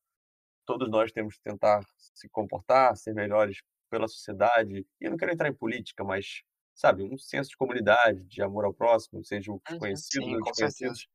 todos 0.67 0.91
nós 0.91 1.13
temos 1.13 1.37
que 1.37 1.43
tentar 1.43 1.83
se 1.99 2.29
comportar, 2.31 2.97
ser 2.97 3.15
melhores 3.15 3.59
pela 3.91 4.09
sociedade, 4.09 4.87
e 5.01 5.07
eu 5.07 5.11
não 5.11 5.19
quero 5.19 5.33
entrar 5.33 5.49
em 5.49 5.55
política, 5.55 6.05
mas, 6.05 6.43
sabe, 6.75 7.05
um 7.05 7.19
senso 7.19 7.51
de 7.51 7.57
comunidade, 7.57 8.25
de 8.27 8.43
amor 8.43 8.65
ao 8.67 8.75
próximo, 8.75 9.25
sejam 9.25 9.57
os 9.57 9.63
Uhum. 9.71 9.79
conhecidos 9.79 10.29
Sim, 10.29 10.37
ou 10.37 10.43
desconhecidos. 10.43 11.09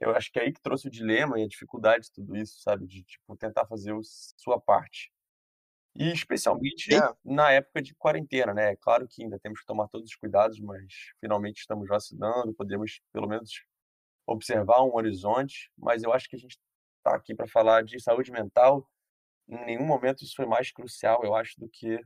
Eu 0.00 0.10
acho 0.16 0.32
que 0.32 0.38
é 0.38 0.42
aí 0.44 0.52
que 0.52 0.62
trouxe 0.62 0.88
o 0.88 0.90
dilema 0.90 1.38
e 1.40 1.44
a 1.44 1.48
dificuldade 1.48 2.06
de 2.06 2.12
tudo 2.12 2.36
isso, 2.36 2.60
sabe, 2.60 2.86
de, 2.86 3.04
tipo, 3.04 3.36
tentar 3.36 3.66
fazer 3.66 3.92
o 3.92 4.00
sua 4.04 4.60
parte. 4.60 5.12
E 5.96 6.10
especialmente 6.12 6.90
É. 6.90 7.14
na 7.24 7.52
época 7.52 7.80
de 7.80 7.94
quarentena, 7.94 8.52
né, 8.52 8.74
claro 8.76 9.06
que 9.08 9.22
ainda 9.22 9.38
temos 9.38 9.60
que 9.60 9.66
tomar 9.66 9.88
todos 9.88 10.08
os 10.10 10.16
cuidados, 10.16 10.58
mas 10.60 10.92
finalmente 11.20 11.58
estamos 11.60 11.88
vacinando, 11.88 12.52
podemos 12.54 13.00
pelo 13.12 13.28
menos 13.28 13.50
observar 14.26 14.82
um 14.84 14.94
horizonte, 14.96 15.70
mas 15.78 16.02
eu 16.04 16.12
acho 16.12 16.28
que 16.28 16.36
a 16.36 16.38
gente 16.40 16.58
tá 17.04 17.16
aqui 17.16 17.34
pra 17.34 17.48
falar 17.48 17.84
de 17.84 18.00
saúde 18.02 18.32
mental, 18.32 18.88
em 19.48 19.64
nenhum 19.66 19.86
momento 19.86 20.24
isso 20.24 20.34
foi 20.36 20.46
mais 20.46 20.72
crucial, 20.72 21.24
eu 21.24 21.34
acho, 21.34 21.60
do 21.60 21.68
que 21.68 22.00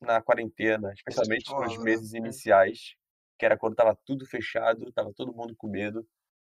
na 0.00 0.22
quarentena, 0.22 0.92
especialmente 0.94 1.56
nos 1.58 1.78
né. 1.78 1.84
meses 1.84 2.14
Hum. 2.14 2.16
iniciais, 2.18 2.96
que 3.38 3.46
era 3.46 3.58
quando 3.58 3.74
estava 3.74 3.96
tudo 4.06 4.26
fechado, 4.26 4.88
estava 4.88 5.12
todo 5.14 5.34
mundo 5.34 5.54
com 5.56 5.68
medo, 5.68 6.06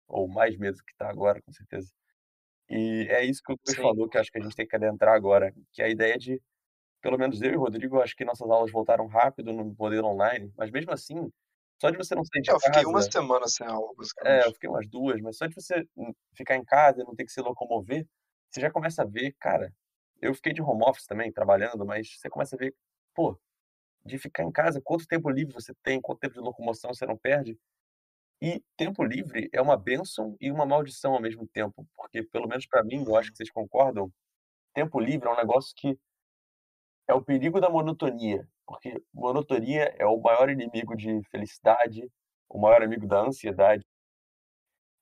ou 0.07 0.27
mais 0.29 0.57
medo 0.57 0.77
do 0.77 0.83
que 0.85 0.95
tá 0.97 1.09
agora, 1.09 1.41
com 1.41 1.51
certeza. 1.53 1.91
E 2.69 3.07
é 3.09 3.25
isso 3.25 3.41
que 3.43 3.51
o 3.53 3.55
Lucas 3.55 3.75
falou, 3.77 4.09
que 4.09 4.17
eu 4.17 4.21
acho 4.21 4.31
que 4.31 4.39
a 4.39 4.41
gente 4.41 4.55
tem 4.55 4.67
que 4.67 4.75
adentrar 4.75 5.15
agora, 5.15 5.53
que 5.73 5.81
é 5.81 5.85
a 5.85 5.89
ideia 5.89 6.17
de 6.17 6.41
pelo 7.01 7.17
menos 7.17 7.41
eu 7.41 7.53
e 7.53 7.57
o 7.57 7.61
Rodrigo, 7.61 8.01
acho 8.01 8.15
que 8.15 8.25
nossas 8.25 8.49
aulas 8.49 8.71
voltaram 8.71 9.07
rápido 9.07 9.53
no 9.53 9.75
modelo 9.79 10.07
online, 10.09 10.53
mas 10.57 10.71
mesmo 10.71 10.91
assim, 10.93 11.31
só 11.81 11.89
de 11.91 11.97
você 11.97 12.15
não 12.15 12.23
sair 12.25 12.41
de 12.43 12.51
É, 12.51 12.53
eu 12.53 12.59
fiquei 12.59 12.85
1 12.85 13.01
casa 13.01 13.11
semana 13.11 13.47
sem 13.47 13.65
aula, 13.67 13.93
É, 14.25 14.45
eu 14.45 14.51
basicamente. 14.51 14.53
fiquei 14.53 14.69
umas 14.69 14.87
2, 14.89 15.21
mas 15.21 15.37
só 15.37 15.47
de 15.47 15.55
você, 15.55 15.87
ficar 16.35 16.55
em 16.57 16.63
casa 16.65 17.01
e 17.01 17.05
não 17.05 17.15
ter 17.15 17.25
que 17.25 17.31
se 17.31 17.41
locomover, 17.41 18.07
você 18.49 18.61
já 18.61 18.71
começa 18.71 19.03
a 19.03 19.05
ver, 19.05 19.35
cara, 19.39 19.73
eu 20.21 20.33
fiquei 20.33 20.53
de 20.53 20.61
home 20.61 20.83
office 20.83 21.05
também, 21.05 21.31
trabalhando, 21.31 21.85
mas 21.85 22.17
você 22.19 22.29
começa 22.29 22.55
a 22.55 22.59
ver, 22.59 22.75
pô, 23.15 23.39
de 24.05 24.17
ficar 24.19 24.43
em 24.43 24.51
casa, 24.51 24.81
quanto 24.83 25.07
tempo 25.07 25.29
livre 25.29 25.53
você 25.53 25.73
tem, 25.83 26.01
quanto 26.01 26.19
tempo 26.19 26.35
de 26.35 26.41
locomoção 26.41 26.93
você 26.93 27.05
não 27.05 27.17
perde. 27.17 27.59
E 28.41 28.63
tempo 28.77 29.03
livre 29.03 29.49
é 29.53 29.61
uma 29.61 29.77
bênção 29.77 30.37
e 30.41 30.51
uma 30.51 30.65
maldição 30.65 31.13
ao 31.15 31.21
mesmo 31.21 31.47
tempo, 31.47 31.87
porque 31.95 32.23
pelo 32.23 32.47
menos 32.47 32.67
para 32.67 32.83
mim, 32.83 33.03
eu 33.07 33.15
acho 33.17 33.31
que 33.31 33.37
vocês 33.37 33.51
concordam, 33.51 34.11
tempo 34.73 34.99
livre 34.99 35.29
é 35.29 35.33
um 35.33 35.37
negócio 35.37 35.73
que 35.77 35.97
é 37.09 37.13
o 37.13 37.23
perigo 37.23 37.59
da 37.59 37.69
monotonia, 37.69 38.47
porque 38.67 39.03
monotonia 39.11 39.95
é 39.97 40.05
o 40.05 40.21
maior 40.21 40.47
inimigo 40.47 40.95
de 40.95 41.23
felicidade, 41.31 42.07
o 42.47 42.59
maior 42.59 42.83
amigo 42.83 43.07
da 43.07 43.21
ansiedade. 43.21 43.83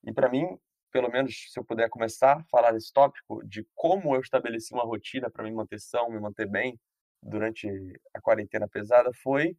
E 0.02 0.10
para 0.10 0.30
mim, 0.30 0.58
pelo 0.90 1.10
menos 1.10 1.52
se 1.52 1.60
eu 1.60 1.64
puder 1.64 1.90
começar 1.90 2.38
a 2.38 2.44
falar 2.44 2.72
desse 2.72 2.90
tópico, 2.94 3.46
de 3.46 3.66
como 3.74 4.14
eu 4.14 4.22
estabeleci 4.22 4.72
uma 4.72 4.84
rotina 4.84 5.30
para 5.30 5.44
me 5.44 5.52
manter 5.52 5.78
são, 5.78 6.10
me 6.10 6.18
manter 6.18 6.48
bem 6.48 6.80
durante 7.22 7.68
a 8.14 8.20
quarentena 8.22 8.66
pesada, 8.66 9.10
foi 9.22 9.54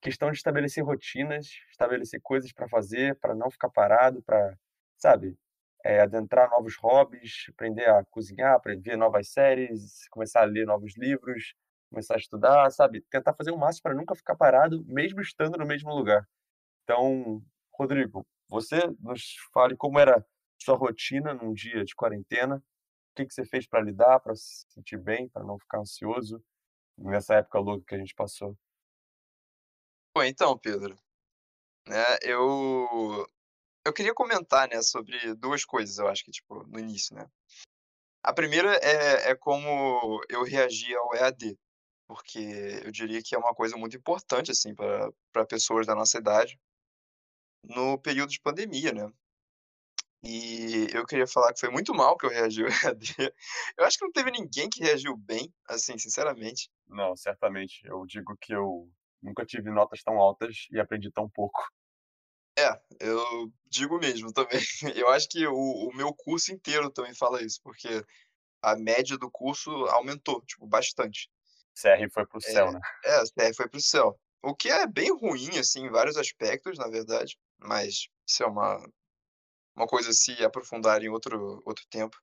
questão 0.00 0.28
de 0.32 0.38
estabelecer 0.38 0.84
rotinas, 0.84 1.46
estabelecer 1.70 2.20
coisas 2.20 2.52
para 2.52 2.68
fazer, 2.68 3.16
para 3.20 3.32
não 3.32 3.48
ficar 3.48 3.70
parado, 3.70 4.20
para, 4.24 4.58
sabe, 4.98 5.38
é, 5.84 6.00
adentrar 6.00 6.50
novos 6.50 6.76
hobbies, 6.78 7.46
aprender 7.50 7.88
a 7.88 8.04
cozinhar, 8.06 8.54
aprender 8.54 8.96
novas 8.96 9.28
séries, 9.28 10.08
começar 10.10 10.42
a 10.42 10.46
ler 10.46 10.66
novos 10.66 10.96
livros, 10.96 11.54
começar 11.92 12.14
a 12.14 12.18
estudar, 12.18 12.70
sabe, 12.70 13.02
tentar 13.02 13.34
fazer 13.34 13.50
o 13.50 13.58
máximo 13.58 13.82
para 13.82 13.94
nunca 13.94 14.14
ficar 14.14 14.34
parado, 14.34 14.82
mesmo 14.86 15.20
estando 15.20 15.58
no 15.58 15.66
mesmo 15.66 15.94
lugar. 15.94 16.26
Então, 16.82 17.44
Rodrigo, 17.70 18.26
você 18.48 18.80
nos 18.98 19.36
fale 19.52 19.76
como 19.76 19.98
era 19.98 20.24
sua 20.60 20.74
rotina 20.74 21.34
num 21.34 21.52
dia 21.52 21.84
de 21.84 21.94
quarentena, 21.94 22.56
o 22.56 23.14
que, 23.14 23.26
que 23.26 23.34
você 23.34 23.44
fez 23.44 23.66
para 23.66 23.82
lidar, 23.82 24.20
para 24.20 24.34
se 24.34 24.64
sentir 24.70 24.96
bem, 24.96 25.28
para 25.28 25.44
não 25.44 25.58
ficar 25.58 25.80
ansioso 25.80 26.42
nessa 26.96 27.34
época 27.34 27.58
louca 27.58 27.84
que 27.86 27.94
a 27.94 27.98
gente 27.98 28.14
passou. 28.14 28.56
Pô, 30.14 30.22
então, 30.22 30.56
Pedro, 30.58 30.96
né, 31.86 32.04
eu 32.22 33.26
eu 33.84 33.92
queria 33.92 34.14
comentar, 34.14 34.68
né, 34.68 34.80
sobre 34.80 35.34
duas 35.34 35.64
coisas, 35.64 35.98
eu 35.98 36.08
acho 36.08 36.24
que, 36.24 36.30
tipo, 36.30 36.62
no 36.64 36.78
início, 36.78 37.14
né. 37.14 37.28
A 38.22 38.32
primeira 38.32 38.76
é 38.76 39.30
é 39.30 39.34
como 39.34 40.22
eu 40.28 40.44
reagi 40.44 40.94
ao 40.94 41.14
EAD, 41.14 41.58
porque 42.12 42.38
eu 42.84 42.92
diria 42.92 43.22
que 43.22 43.34
é 43.34 43.38
uma 43.38 43.54
coisa 43.54 43.74
muito 43.76 43.96
importante, 43.96 44.50
assim, 44.50 44.74
para 44.74 45.46
pessoas 45.48 45.86
da 45.86 45.94
nossa 45.94 46.18
idade, 46.18 46.58
no 47.64 47.98
período 47.98 48.30
de 48.30 48.40
pandemia, 48.40 48.92
né. 48.92 49.10
E 50.22 50.86
eu 50.94 51.04
queria 51.06 51.26
falar 51.26 51.52
que 51.52 51.60
foi 51.60 51.70
muito 51.70 51.92
mal 51.94 52.16
que 52.16 52.26
eu 52.26 52.30
reagi 52.30 52.62
ao 52.62 52.68
EAD. 52.68 53.14
Eu 53.76 53.84
acho 53.84 53.98
que 53.98 54.04
não 54.04 54.12
teve 54.12 54.30
ninguém 54.30 54.68
que 54.70 54.80
reagiu 54.80 55.16
bem, 55.16 55.52
assim, 55.68 55.98
sinceramente. 55.98 56.70
Não, 56.86 57.16
certamente. 57.16 57.80
Eu 57.84 58.06
digo 58.06 58.36
que 58.40 58.54
eu 58.54 58.88
nunca 59.20 59.44
tive 59.44 59.68
notas 59.70 60.00
tão 60.04 60.14
altas 60.20 60.68
e 60.70 60.78
aprendi 60.78 61.10
tão 61.10 61.28
pouco. 61.28 61.60
É, 62.56 62.80
eu 63.00 63.52
digo 63.66 63.98
mesmo 63.98 64.32
também. 64.32 64.60
Eu 64.94 65.08
acho 65.08 65.26
que 65.28 65.44
o 65.46 65.88
o 65.88 65.96
meu 65.96 66.14
curso 66.14 66.52
inteiro 66.52 66.90
também 66.90 67.14
fala 67.14 67.42
isso, 67.42 67.58
porque 67.64 68.04
a 68.62 68.76
média 68.76 69.18
do 69.18 69.30
curso 69.30 69.70
aumentou, 69.86 70.40
tipo, 70.42 70.66
bastante. 70.66 71.28
CR 71.74 72.08
foi 72.12 72.26
para 72.26 72.38
o 72.38 72.40
céu, 72.40 72.68
É, 72.68 72.72
né. 72.72 72.80
é, 73.04 73.14
a 73.16 73.24
CR 73.24 73.54
foi 73.56 73.68
para 73.68 73.78
o 73.78 73.80
céu. 73.82 74.18
O 74.42 74.54
que 74.54 74.68
é 74.70 74.86
bem 74.86 75.10
ruim, 75.16 75.58
assim, 75.58 75.86
em 75.86 75.90
vários 75.90 76.16
aspectos, 76.16 76.78
na 76.78 76.88
verdade, 76.88 77.38
mas 77.58 78.08
isso 78.26 78.42
é 78.42 78.46
uma 78.46 78.84
uma 79.76 79.86
coisa 79.86 80.10
a 80.10 80.14
se 80.14 80.32
aprofundar 80.44 81.02
em 81.02 81.08
outro 81.10 81.62
outro 81.66 81.84
tempo. 81.90 82.16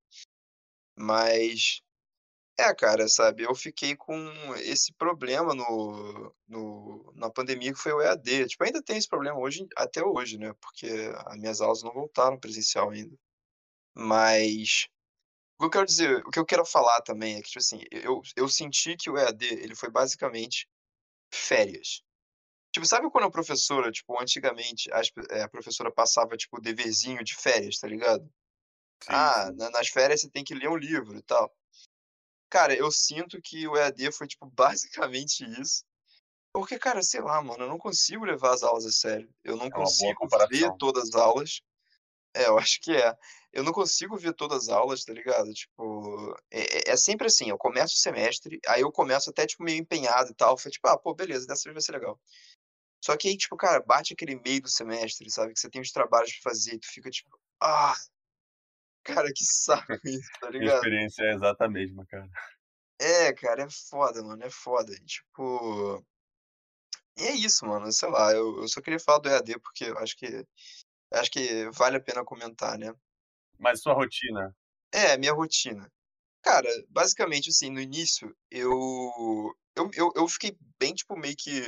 Mas, 0.97 1.81
é, 2.59 2.73
cara, 2.75 3.07
sabe, 3.09 3.43
eu 3.43 3.55
fiquei 3.55 3.95
com 3.95 4.15
esse 4.57 4.93
problema 4.95 5.53
no 5.55 6.33
no 6.47 7.13
na 7.15 7.29
pandemia 7.31 7.73
que 7.73 7.79
foi 7.79 7.93
o 7.93 8.01
EAD. 8.01 8.47
Tipo, 8.47 8.65
ainda 8.65 8.83
tem 8.83 8.97
esse 8.97 9.07
problema 9.09 9.39
hoje 9.39 9.67
até 9.77 10.03
hoje, 10.03 10.38
né, 10.39 10.53
porque 10.62 10.88
as 11.27 11.38
minhas 11.38 11.62
aulas 11.62 11.83
não 11.83 11.93
voltaram 11.93 12.39
presencial 12.39 12.89
ainda. 12.91 13.15
Mas, 13.95 14.88
o 15.60 15.63
que 15.63 15.65
eu 15.65 15.69
quero 15.72 15.86
dizer 15.86 16.26
o 16.26 16.32
que 16.32 16.39
eu 16.39 16.45
quero 16.45 16.65
falar 16.65 17.02
também 17.02 17.36
é 17.38 17.41
que, 17.41 17.50
tipo 17.50 17.60
assim, 17.60 17.82
eu 17.91 18.22
eu 18.36 18.48
senti 18.50 18.95
que 18.98 19.10
o 19.10 19.17
EAD, 19.17 19.45
ele 19.45 19.76
foi 19.76 19.89
basicamente 19.91 20.67
férias. 21.34 22.04
Tipo, 22.74 22.86
sabe 22.88 23.10
quando 23.12 23.26
a 23.26 23.32
professora, 23.32 23.91
tipo, 23.91 24.19
antigamente 24.22 24.91
as 24.93 25.10
eh, 25.32 25.43
a 25.43 25.50
professora 25.50 25.91
passava, 25.93 26.38
tipo, 26.38 26.62
deverzinho 26.62 27.24
de 27.24 27.36
férias, 27.36 27.80
tá 27.80 27.88
ligado? 27.88 28.30
Sim, 29.02 29.13
"Ah, 29.15 29.52
na 29.56 29.69
nas 29.72 29.89
férias 29.89 30.22
você 30.22 30.30
tem 30.32 30.43
que 30.45 30.56
ler 30.56 30.69
um 30.69 30.78
livro 30.78 31.17
e 31.17 31.24
tal". 31.24 31.54
Cara, 32.50 32.76
eu 32.76 32.91
sinto 32.91 33.41
que 33.41 33.67
o 33.67 33.78
EAD 33.78 34.12
foi, 34.12 34.28
tipo, 34.28 34.45
basicamente 34.54 35.43
isso, 35.62 35.84
porque, 36.54 36.80
cara, 36.80 37.04
sei 37.04 37.22
lá, 37.22 37.41
mano, 37.43 37.65
eu 37.65 37.69
não 37.69 37.78
consigo 37.80 38.26
levar 38.26 38.54
as 38.56 38.63
aulas 38.63 38.86
a 38.86 38.91
sério. 38.91 39.30
Eu 39.43 39.58
não 39.58 39.67
É 39.67 39.72
consigo 39.72 40.28
ver 40.50 40.72
todas 40.80 41.10
as 41.10 41.15
aulas. 41.15 41.62
É, 42.36 42.48
eu 42.48 42.58
acho 42.60 42.80
que 42.82 42.91
é. 42.93 43.13
Eu 43.51 43.63
não 43.63 43.71
consigo 43.73 44.17
ver 44.17 44.33
todas 44.33 44.63
as 44.63 44.69
aulas, 44.69 45.03
tá 45.03 45.13
ligado? 45.13 45.51
Tipo, 45.53 46.35
é 46.51 46.91
é 46.91 46.93
é 46.93 46.97
sempre 46.97 47.27
assim, 47.27 47.49
eu 47.49 47.57
começo 47.57 47.95
o 47.95 47.97
semestre, 47.99 48.59
aí 48.67 48.81
eu 48.81 48.91
começo 48.91 49.29
até, 49.31 49.45
tipo, 49.47 49.63
meio 49.63 49.79
empenhado 49.79 50.31
e 50.31 50.35
tal, 50.35 50.57
falei 50.57 50.71
tipo: 50.73 50.88
"Ah, 50.88 50.97
pô, 50.97 51.13
beleza, 51.15 51.47
dessa 51.47 51.63
vez 51.65 51.73
vai 51.75 51.81
ser 51.81 51.91
legal". 51.93 52.19
Só 53.05 53.17
que 53.17 53.29
aí, 53.29 53.38
tipo, 53.38 53.57
cara, 53.57 53.81
bate 53.81 54.13
aquele 54.13 54.35
meio 54.41 54.62
do 54.63 54.69
semestre, 54.69 55.29
sabe, 55.31 55.53
que 55.53 55.59
você 55.59 55.69
tem 55.69 55.81
os 55.81 55.91
trabalhos 55.91 56.33
pra 56.39 56.51
fazer 56.51 56.75
e 56.75 56.79
tu 56.79 56.88
fica 56.91 57.09
tipo: 57.12 57.39
"Ah, 57.62 57.95
cara, 59.03 59.31
que 59.33 59.43
saco 59.45 59.88
isso", 60.05 60.31
tá 60.39 60.49
Minha 60.57 60.67
ligado? 60.67 60.69
experiência 60.69 61.23
é 61.23 61.33
exata 61.33 61.65
a 61.65 61.69
mesma, 61.69 62.05
cara. 62.05 62.29
É, 63.01 63.33
cara, 63.33 63.63
é 63.63 63.69
foda, 63.69 64.21
mano, 64.23 64.43
é 64.43 64.49
foda. 64.49 64.93
E, 64.93 65.03
tipo 65.05 66.03
e 67.17 67.23
é 67.23 67.35
isso, 67.35 67.65
mano, 67.65 67.91
sei 67.91 68.09
lá, 68.09 68.31
eu 68.33 68.62
eu 68.62 68.67
só 68.67 68.81
queria 68.81 68.99
falar 68.99 69.19
do 69.19 69.29
EAD, 69.29 69.59
porque 69.59 69.85
eu 69.85 69.97
acho 69.99 70.15
que 70.17 70.45
acho 71.13 71.31
que 71.31 71.69
vale 71.71 71.97
a 71.97 72.01
pena 72.01 72.25
comentar, 72.25 72.77
né. 72.79 72.93
Mas 73.60 73.82
sua 73.82 73.93
rotina? 73.93 74.56
É, 74.91 75.17
minha 75.17 75.34
rotina. 75.34 75.91
Cara, 76.43 76.69
basicamente, 76.89 77.50
assim, 77.50 77.69
no 77.69 77.82
início 77.82 78.36
eu 78.52 79.54
eu 79.76 79.91
eu 79.95 80.12
eu 80.15 80.28
fiquei 80.28 80.58
bem, 80.80 80.93
tipo, 80.95 81.17
meio 81.17 81.36
que 81.38 81.62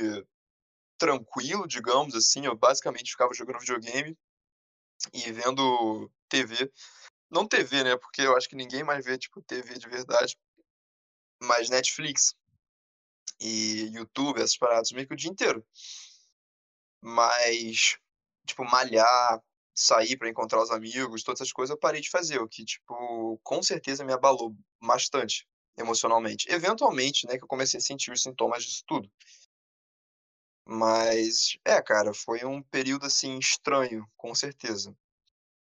tranquilo, 0.98 1.66
digamos 1.68 2.14
assim, 2.14 2.46
eu 2.46 2.56
basicamente 2.56 3.10
ficava 3.10 3.34
jogando 3.34 3.60
videogame 3.60 4.16
e 5.12 5.32
vendo 5.32 6.10
TV. 6.28 6.70
Não 7.30 7.48
TV, 7.48 7.84
né, 7.84 7.96
porque 7.96 8.22
eu 8.22 8.36
acho 8.36 8.48
que 8.48 8.56
ninguém 8.56 8.84
mais 8.84 9.04
vê, 9.04 9.18
tipo, 9.18 9.42
TV 9.42 9.78
de 9.78 9.88
verdade, 9.88 10.36
mas 11.42 11.68
Netflix 11.68 12.34
e 13.40 13.88
YouTube, 13.92 14.38
essas 14.38 14.56
paradas, 14.56 14.90
meio 14.92 15.06
que 15.06 15.12
o 15.14 15.16
dia 15.16 15.30
inteiro. 15.30 15.62
Mas, 17.02 17.98
tipo, 18.46 18.64
malhar, 18.64 19.42
sair 19.74 20.16
pra 20.16 20.28
encontrar 20.28 20.62
os 20.62 20.70
amigos, 20.70 21.22
todas 21.22 21.40
essas 21.40 21.52
coisas 21.52 21.70
eu 21.74 21.78
parei 21.78 22.00
de 22.00 22.10
fazer, 22.10 22.40
o 22.40 22.48
que, 22.48 22.64
tipo, 22.64 23.38
com 23.42 23.62
certeza 23.62 24.04
me 24.04 24.12
abalou 24.12 24.54
bastante 24.80 25.46
emocionalmente. 25.76 26.46
Eventualmente, 26.50 27.26
né, 27.26 27.38
que 27.38 27.44
eu 27.44 27.48
comecei 27.48 27.78
a 27.78 27.80
sentir 27.82 28.12
os 28.12 28.22
sintomas 28.22 28.64
disso 28.64 28.84
tudo. 28.86 29.10
Mas, 30.66 31.56
é, 31.64 31.80
cara, 31.82 32.14
foi 32.14 32.44
um 32.44 32.62
período, 32.62 33.06
assim, 33.06 33.38
estranho, 33.38 34.06
com 34.16 34.34
certeza. 34.34 34.96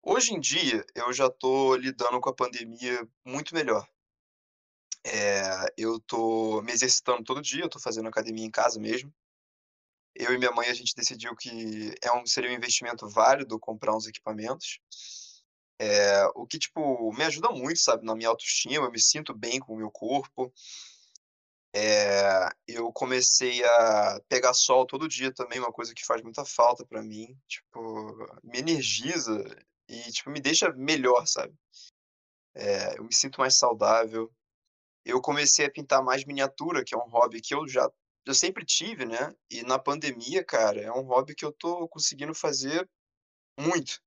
Hoje 0.03 0.33
em 0.33 0.39
dia, 0.39 0.85
eu 0.95 1.13
já 1.13 1.29
tô 1.29 1.75
lidando 1.75 2.19
com 2.21 2.29
a 2.29 2.35
pandemia 2.35 3.07
muito 3.25 3.53
melhor. 3.53 3.87
Eh, 5.05 5.73
eu 5.77 5.99
tô 6.01 6.61
me 6.61 6.71
exercitando 6.71 7.23
todo 7.23 7.41
dia, 7.41 7.63
eu 7.63 7.69
tô 7.69 7.79
fazendo 7.79 8.09
academia 8.09 8.45
em 8.45 8.51
casa 8.51 8.79
mesmo. 8.79 9.13
Eu 10.15 10.33
e 10.33 10.37
minha 10.37 10.51
mãe, 10.51 10.67
a 10.69 10.73
gente 10.73 10.95
decidiu 10.95 11.35
que 11.35 11.93
é 12.01 12.11
um 12.11 12.25
seria 12.25 12.49
um 12.49 12.53
investimento 12.53 13.07
válido 13.07 13.59
comprar 13.59 13.95
uns 13.95 14.07
equipamentos. 14.07 14.79
Eh, 15.79 16.25
o 16.35 16.45
que, 16.45 16.59
tipo, 16.59 17.13
me 17.13 17.23
ajuda 17.23 17.49
muito, 17.51 17.79
sabe, 17.79 18.05
na 18.05 18.15
minha 18.15 18.29
autoestima, 18.29 18.85
eu 18.85 18.91
me 18.91 18.99
sinto 18.99 19.33
bem 19.33 19.59
com 19.59 19.73
o 19.73 19.77
meu 19.77 19.89
corpo. 19.89 20.53
Eh, 21.73 22.49
eu 22.67 22.91
comecei 22.91 23.63
a 23.63 24.21
pegar 24.27 24.53
sol 24.53 24.85
todo 24.85 25.07
dia 25.07 25.31
também, 25.33 25.59
uma 25.59 25.71
coisa 25.71 25.93
que 25.93 26.05
faz 26.05 26.21
muita 26.21 26.43
falta 26.43 26.85
pra 26.85 27.01
mim, 27.01 27.37
tipo, 27.47 27.79
me 28.43 28.59
energiza 28.59 29.33
e, 29.87 30.01
tipo, 30.11 30.29
me 30.31 30.41
deixa 30.41 30.71
melhor, 30.73 31.25
sabe. 31.27 31.53
Eh, 32.55 32.95
eu 32.97 33.03
me 33.03 33.13
sinto 33.13 33.39
mais 33.39 33.57
saudável. 33.57 34.31
Eu 35.05 35.21
comecei 35.21 35.65
a 35.65 35.71
pintar 35.71 36.03
mais 36.03 36.25
miniatura, 36.25 36.83
que 36.83 36.93
é 36.93 36.97
um 36.97 37.09
hobby 37.09 37.41
que 37.41 37.55
eu 37.55 37.67
já 37.67 37.89
eu 38.25 38.33
sempre 38.33 38.65
tive, 38.65 39.05
né, 39.05 39.33
e 39.49 39.63
na 39.63 39.79
pandemia, 39.79 40.43
cara, 40.43 40.81
é 40.81 40.91
um 40.91 41.01
hobby 41.03 41.35
que 41.35 41.45
eu 41.45 41.51
tô 41.51 41.87
conseguindo 41.87 42.33
fazer 42.35 42.87
muito. 43.59 43.99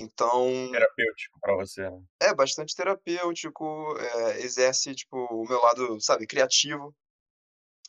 Então 0.00 0.70
Terapêutico 0.72 1.40
pra 1.40 1.54
você, 1.56 1.90
né. 1.90 2.02
É, 2.20 2.34
bastante 2.34 2.74
terapêutico, 2.76 3.96
eh, 3.98 4.40
exerce, 4.42 4.94
tipo, 4.94 5.16
o 5.18 5.46
meu 5.48 5.60
lado, 5.62 6.00
sabe, 6.00 6.26
criativo. 6.26 6.94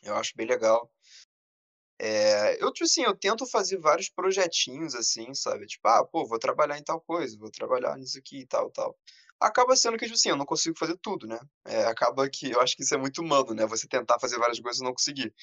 Eu 0.03 0.15
acho 0.15 0.33
bem 0.37 0.47
legal. 0.47 0.91
Eh, 1.99 2.57
eu, 2.61 2.71
tipo 2.73 2.83
assim, 2.85 3.03
eu 3.03 3.15
tento 3.15 3.45
fazer 3.45 3.77
vários 3.79 4.09
projetinhos, 4.09 4.93
assim, 4.95 5.33
sabe, 5.33 5.65
tipo: 5.65 5.87
"Ah, 5.87 6.03
pô, 6.05 6.25
vou 6.25 6.37
trabalhar 6.39 6.77
em 6.77 6.83
tal 6.83 6.99
coisa, 7.01 7.37
vou 7.37 7.49
trabalhar 7.49 7.97
nisso 7.97 8.17
aqui 8.19 8.39
e 8.39 8.45
tal, 8.47 8.69
tal". 8.71 8.97
Acaba 9.39 9.75
sendo 9.75 9.97
que, 9.97 10.05
tipo 10.05 10.15
assim, 10.15 10.29
eu 10.29 10.37
não 10.37 10.45
consigo 10.45 10.77
fazer 10.77 10.97
tudo, 10.97 11.27
né? 11.27 11.39
É, 11.65 11.85
acaba 11.85 12.29
que 12.29 12.51
eu 12.51 12.61
acho 12.61 12.75
que 12.75 12.83
isso 12.83 12.95
é 12.95 12.97
muito 12.97 13.21
humano, 13.21 13.53
né? 13.53 13.65
Você 13.67 13.87
tentar 13.87 14.19
fazer 14.19 14.37
várias 14.39 14.59
coisas 14.59 14.81
e 14.81 14.83
não 14.83 14.93
conseguir. 14.93 15.33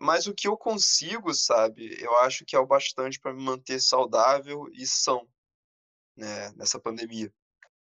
Mas 0.00 0.26
o 0.26 0.34
que 0.34 0.48
eu 0.48 0.56
consigo, 0.56 1.32
sabe, 1.34 1.96
eu 2.02 2.16
acho 2.18 2.44
que 2.44 2.56
é 2.56 2.58
o 2.58 2.66
bastante 2.66 3.20
para 3.20 3.34
me 3.34 3.42
manter 3.42 3.80
saudável 3.80 4.66
e 4.72 4.86
são, 4.86 5.28
né, 6.16 6.52
nessa 6.52 6.80
pandemia. 6.80 7.32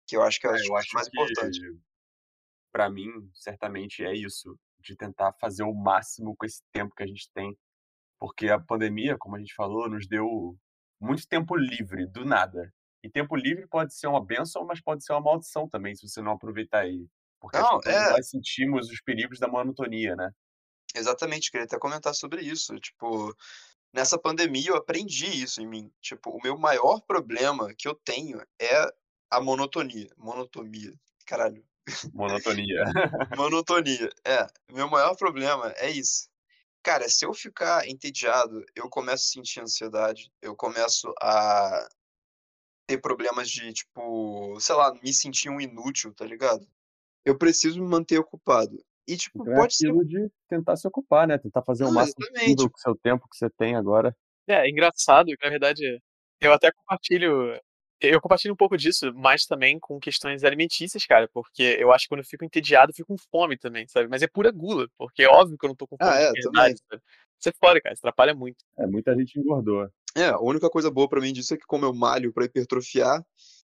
Que 0.08 0.18
eu 0.18 0.24
acho 0.24 0.40
que 0.40 0.48
é, 0.48 0.52
É, 0.52 0.68
eu 0.68 0.76
a 0.76 0.80
acho 0.80 0.94
mais 0.96 1.08
importante. 1.08 1.60
que 1.60 1.80
pra 2.72 2.90
mim, 2.90 3.08
certamente 3.34 4.04
é 4.04 4.14
isso, 4.16 4.58
de 4.80 4.96
tentar 4.96 5.34
fazer 5.40 5.64
o 5.64 5.74
máximo 5.74 6.36
com 6.36 6.46
esse 6.46 6.62
tempo 6.72 6.96
que 6.96 7.04
a 7.04 7.08
gente 7.08 7.30
tem, 7.34 7.58
porque 8.20 8.50
a 8.50 8.60
pandemia, 8.60 9.18
como 9.20 9.36
a 9.36 9.40
gente 9.40 9.56
falou, 9.56 9.90
nos 9.90 10.08
deu 10.08 10.58
muito 11.00 11.28
tempo 11.28 11.56
livre, 11.58 12.08
do 12.08 12.26
nada. 12.26 12.74
E 13.04 13.10
tempo 13.10 13.36
livre 13.36 13.68
pode 13.68 13.94
ser 13.96 14.08
uma 14.08 14.24
bênção, 14.24 14.66
mas 14.66 14.82
pode 14.82 15.04
ser 15.04 15.14
uma 15.14 15.22
maldição 15.22 15.68
também, 15.68 15.96
se 15.96 16.08
você 16.08 16.22
não 16.22 16.34
aproveitar 16.34 16.86
ele. 16.88 17.10
Porque 17.40 17.58
Não, 17.58 17.80
é. 17.86 18.12
nós 18.12 18.30
sentimos 18.30 18.90
os 18.90 19.02
perigos 19.02 19.40
da 19.40 19.48
monotonia, 19.48 20.16
né? 20.16 20.32
Exatamente, 20.96 21.50
queria 21.50 21.66
até 21.66 21.80
comentar 21.80 22.14
sobre 22.14 22.42
isso. 22.44 22.76
Tipo, 22.76 23.36
nessa 23.92 24.20
pandemia 24.20 24.70
eu 24.70 24.76
aprendi 24.76 25.26
isso 25.26 25.62
em 25.62 25.68
mim. 25.68 25.92
Tipo, 26.00 26.30
o 26.30 26.42
meu 26.44 26.58
maior 26.58 27.02
problema 27.02 27.74
que 27.76 27.88
eu 27.88 27.96
tenho 27.96 28.40
é 28.60 28.88
a 29.32 29.42
monotonia. 29.42 30.10
Monotonia. 30.18 30.94
Caralho. 31.26 31.66
Monotonia. 32.14 32.84
Monotonia. 33.36 34.10
É, 34.26 34.46
meu 34.72 34.88
maior 34.88 35.16
problema 35.16 35.74
é 35.78 35.90
isso. 35.90 36.30
Cara, 36.84 37.08
se 37.10 37.26
eu 37.26 37.34
ficar 37.34 37.88
entediado, 37.88 38.64
eu 38.76 38.90
começo 38.90 39.26
a 39.26 39.32
sentir 39.34 39.62
ansiedade, 39.62 40.32
eu 40.42 40.56
começo 40.56 41.14
a 41.22 41.88
ter 42.92 42.98
problemas 43.00 43.50
de, 43.50 43.72
tipo, 43.72 44.60
sei 44.60 44.76
lá, 44.76 44.94
me 45.02 45.14
sentir 45.14 45.50
um 45.50 45.62
inútil, 45.62 46.14
tá 46.14 46.26
ligado? 46.26 46.68
Eu 47.24 47.38
preciso 47.38 47.82
me 47.82 47.88
manter 47.88 48.20
ocupado. 48.20 48.84
E, 49.08 49.16
tipo, 49.16 49.42
Então 49.42 49.54
é 49.54 49.58
pode 49.58 49.76
ser. 49.76 49.88
aquilo 49.88 50.06
de 50.06 50.30
tentar 50.50 50.76
se 50.76 50.88
ocupar, 50.88 51.28
né? 51.28 51.38
Tentar 51.38 51.62
fazer 51.64 51.84
o 51.84 51.88
Não, 51.88 51.94
máximo 51.94 52.26
possível 52.28 52.70
com 52.70 52.78
o 52.78 52.82
seu 52.82 52.96
tempo 52.96 53.28
que 53.30 53.38
você 53.38 53.50
tem 53.50 53.76
agora. 53.76 54.16
É, 54.48 54.68
é 54.68 54.70
engraçado 54.70 55.28
que, 55.28 55.44
na 55.44 55.50
verdade, 55.50 56.02
eu 56.42 56.52
até 56.52 56.72
compartilho. 56.72 57.58
Eu 58.00 58.20
compartilho 58.20 58.54
um 58.54 58.58
pouco 58.58 58.76
disso, 58.76 59.14
mas 59.14 59.46
também 59.46 59.80
com 59.80 60.00
questões 60.00 60.44
alimentícias, 60.44 61.06
cara, 61.06 61.30
porque 61.32 61.78
eu 61.80 61.92
acho 61.94 62.06
que 62.06 62.10
quando 62.10 62.22
eu 62.22 62.26
fico 62.26 62.44
entediado, 62.44 62.90
eu 62.92 62.96
fico 62.96 63.10
com 63.10 63.18
fome 63.32 63.58
também, 63.58 63.88
sabe? 63.88 64.08
Mas 64.10 64.24
é 64.24 64.28
pura 64.28 64.52
gula, 64.52 64.88
porque 64.98 65.22
é 65.22 65.28
óbvio 65.30 65.56
que 65.56 65.66
eu 65.66 65.70
não 65.70 65.76
tô 65.76 65.86
com 65.88 65.98
fome 65.98 66.10
Ah, 66.10 66.20
é, 66.20 66.32
verdade, 66.32 66.80
sabe? 66.90 67.02
Isso 67.40 67.50
é 67.50 67.52
foda, 67.60 67.80
cara, 67.80 67.94
isso 67.94 68.02
atrapalha 68.02 68.34
muito. 68.34 68.66
É, 68.78 68.88
muita 68.88 69.16
gente 69.16 69.40
engordou. 69.40 69.88
É, 70.16 70.30
a 70.30 70.40
única 70.40 70.70
coisa 70.70 70.92
boa 70.92 71.08
pra 71.08 71.22
mim 71.22 71.34
disso 71.34 71.54
é 71.54 71.58
que 71.58 71.66
como 71.66 71.86
eu 71.86 71.94
malho 71.94 72.34
pra 72.34 72.46
hipertrofiar, 72.46 73.26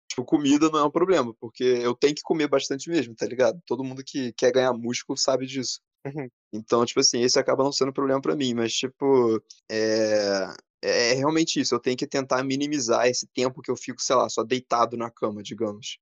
tipo, 0.08 0.24
comida 0.24 0.68
não 0.70 0.80
é 0.80 0.84
um 0.84 0.90
problema, 0.90 1.34
porque 1.40 1.62
eu 1.64 1.94
tenho 1.94 2.14
que 2.14 2.22
comer 2.22 2.48
bastante 2.48 2.90
mesmo, 2.90 3.14
tá 3.14 3.26
ligado? 3.26 3.60
Todo 3.66 3.84
mundo 3.84 4.02
que 4.04 4.32
quer 4.32 4.52
ganhar 4.52 4.72
músculo 4.72 5.16
sabe 5.16 5.46
disso. 5.46 5.80
Uhum. 6.04 6.28
Então, 6.52 6.84
tipo 6.84 7.00
assim, 7.00 7.22
esse 7.22 7.38
acaba 7.38 7.64
não 7.64 7.72
sendo 7.72 7.92
problema 7.92 8.20
pra 8.20 8.36
mim, 8.36 8.54
mas, 8.54 8.72
tipo, 8.72 9.42
é... 9.70 10.48
é 10.82 11.12
realmente 11.14 11.60
isso. 11.60 11.74
Eu 11.74 11.80
tenho 11.80 11.96
que 11.96 12.06
tentar 12.06 12.42
minimizar 12.42 13.06
esse 13.06 13.26
tempo 13.28 13.62
que 13.62 13.70
eu 13.70 13.76
fico, 13.76 14.02
sei 14.02 14.16
lá, 14.16 14.28
só 14.28 14.42
deitado 14.42 14.96
na 14.96 15.10
cama, 15.10 15.42
digamos. 15.42 15.98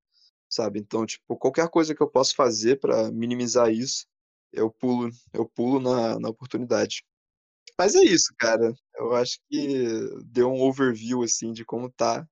Sabe? 0.48 0.80
Então, 0.80 1.06
tipo, 1.06 1.36
qualquer 1.36 1.68
coisa 1.68 1.94
que 1.94 2.02
eu 2.02 2.10
possa 2.10 2.34
fazer 2.34 2.80
pra 2.80 3.10
minimizar 3.12 3.70
isso, 3.70 4.06
eu 4.52 4.70
pulo, 4.70 5.10
eu 5.32 5.46
pulo 5.46 5.80
na, 5.80 6.18
na 6.18 6.28
oportunidade. 6.28 7.04
Mas 7.80 7.94
é 7.94 8.00
isso, 8.04 8.34
cara. 8.38 8.74
Eu 8.98 9.14
acho 9.14 9.38
que 9.48 10.06
deu 10.26 10.52
um 10.52 10.60
overview, 10.60 11.22
assim, 11.22 11.50
de 11.50 11.64
como 11.64 11.90
tá. 11.90 12.26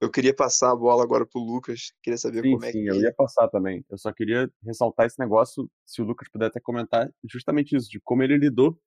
Eu 0.00 0.10
queria 0.10 0.32
passar 0.34 0.70
a 0.72 0.76
bola 0.76 1.02
agora 1.02 1.26
pro 1.26 1.42
Lucas. 1.42 1.92
Queria 2.02 2.16
saber 2.16 2.40
Sim, 2.42 2.52
como 2.52 2.64
é 2.64 2.72
sim, 2.72 2.80
que. 2.84 2.86
eu 2.88 2.94
ia 2.94 3.12
passar 3.12 3.48
também. 3.48 3.84
Eu 3.90 3.98
só 3.98 4.10
queria 4.14 4.50
ressaltar 4.64 5.04
esse 5.06 5.18
negócio, 5.18 5.70
se 5.84 6.00
o 6.00 6.06
Lucas 6.06 6.26
puder 6.30 6.46
até 6.46 6.58
comentar, 6.58 7.06
justamente 7.30 7.76
isso, 7.76 7.90
de 7.90 8.00
como 8.00 8.22
ele 8.22 8.38
lidou 8.38 8.80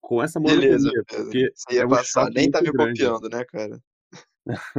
com 0.00 0.22
essa 0.22 0.38
Beleza, 0.38 0.88
monotonia, 0.88 1.04
beleza. 1.08 1.26
porque 1.26 1.52
Você 1.52 1.74
ia 1.74 1.82
é 1.82 1.86
um 1.86 1.88
passar. 1.88 2.30
Nem 2.30 2.48
tá 2.48 2.62
me 2.62 2.70
grande. 2.70 3.02
copiando, 3.02 3.28
né, 3.28 3.44
cara? 3.44 3.80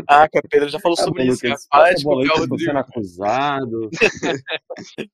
Ah, 0.08 0.30
cara, 0.30 0.48
Pedro 0.50 0.70
já 0.70 0.80
falou 0.80 0.98
Ah, 0.98 1.04
sobre 1.04 1.26
isso, 1.26 1.42
cara. 1.42 1.54
Lucas, 1.54 1.68
Para 1.68 1.80
passa 1.82 1.96
de 1.96 2.02
a 2.02 2.04
copiar 2.06 2.34
que 2.36 2.40
o 2.40 2.44
eu 2.44 2.48
tô 2.48 2.58
sendo 2.60 2.68
Rodrigo. 2.78 2.80
acusado. 2.80 3.90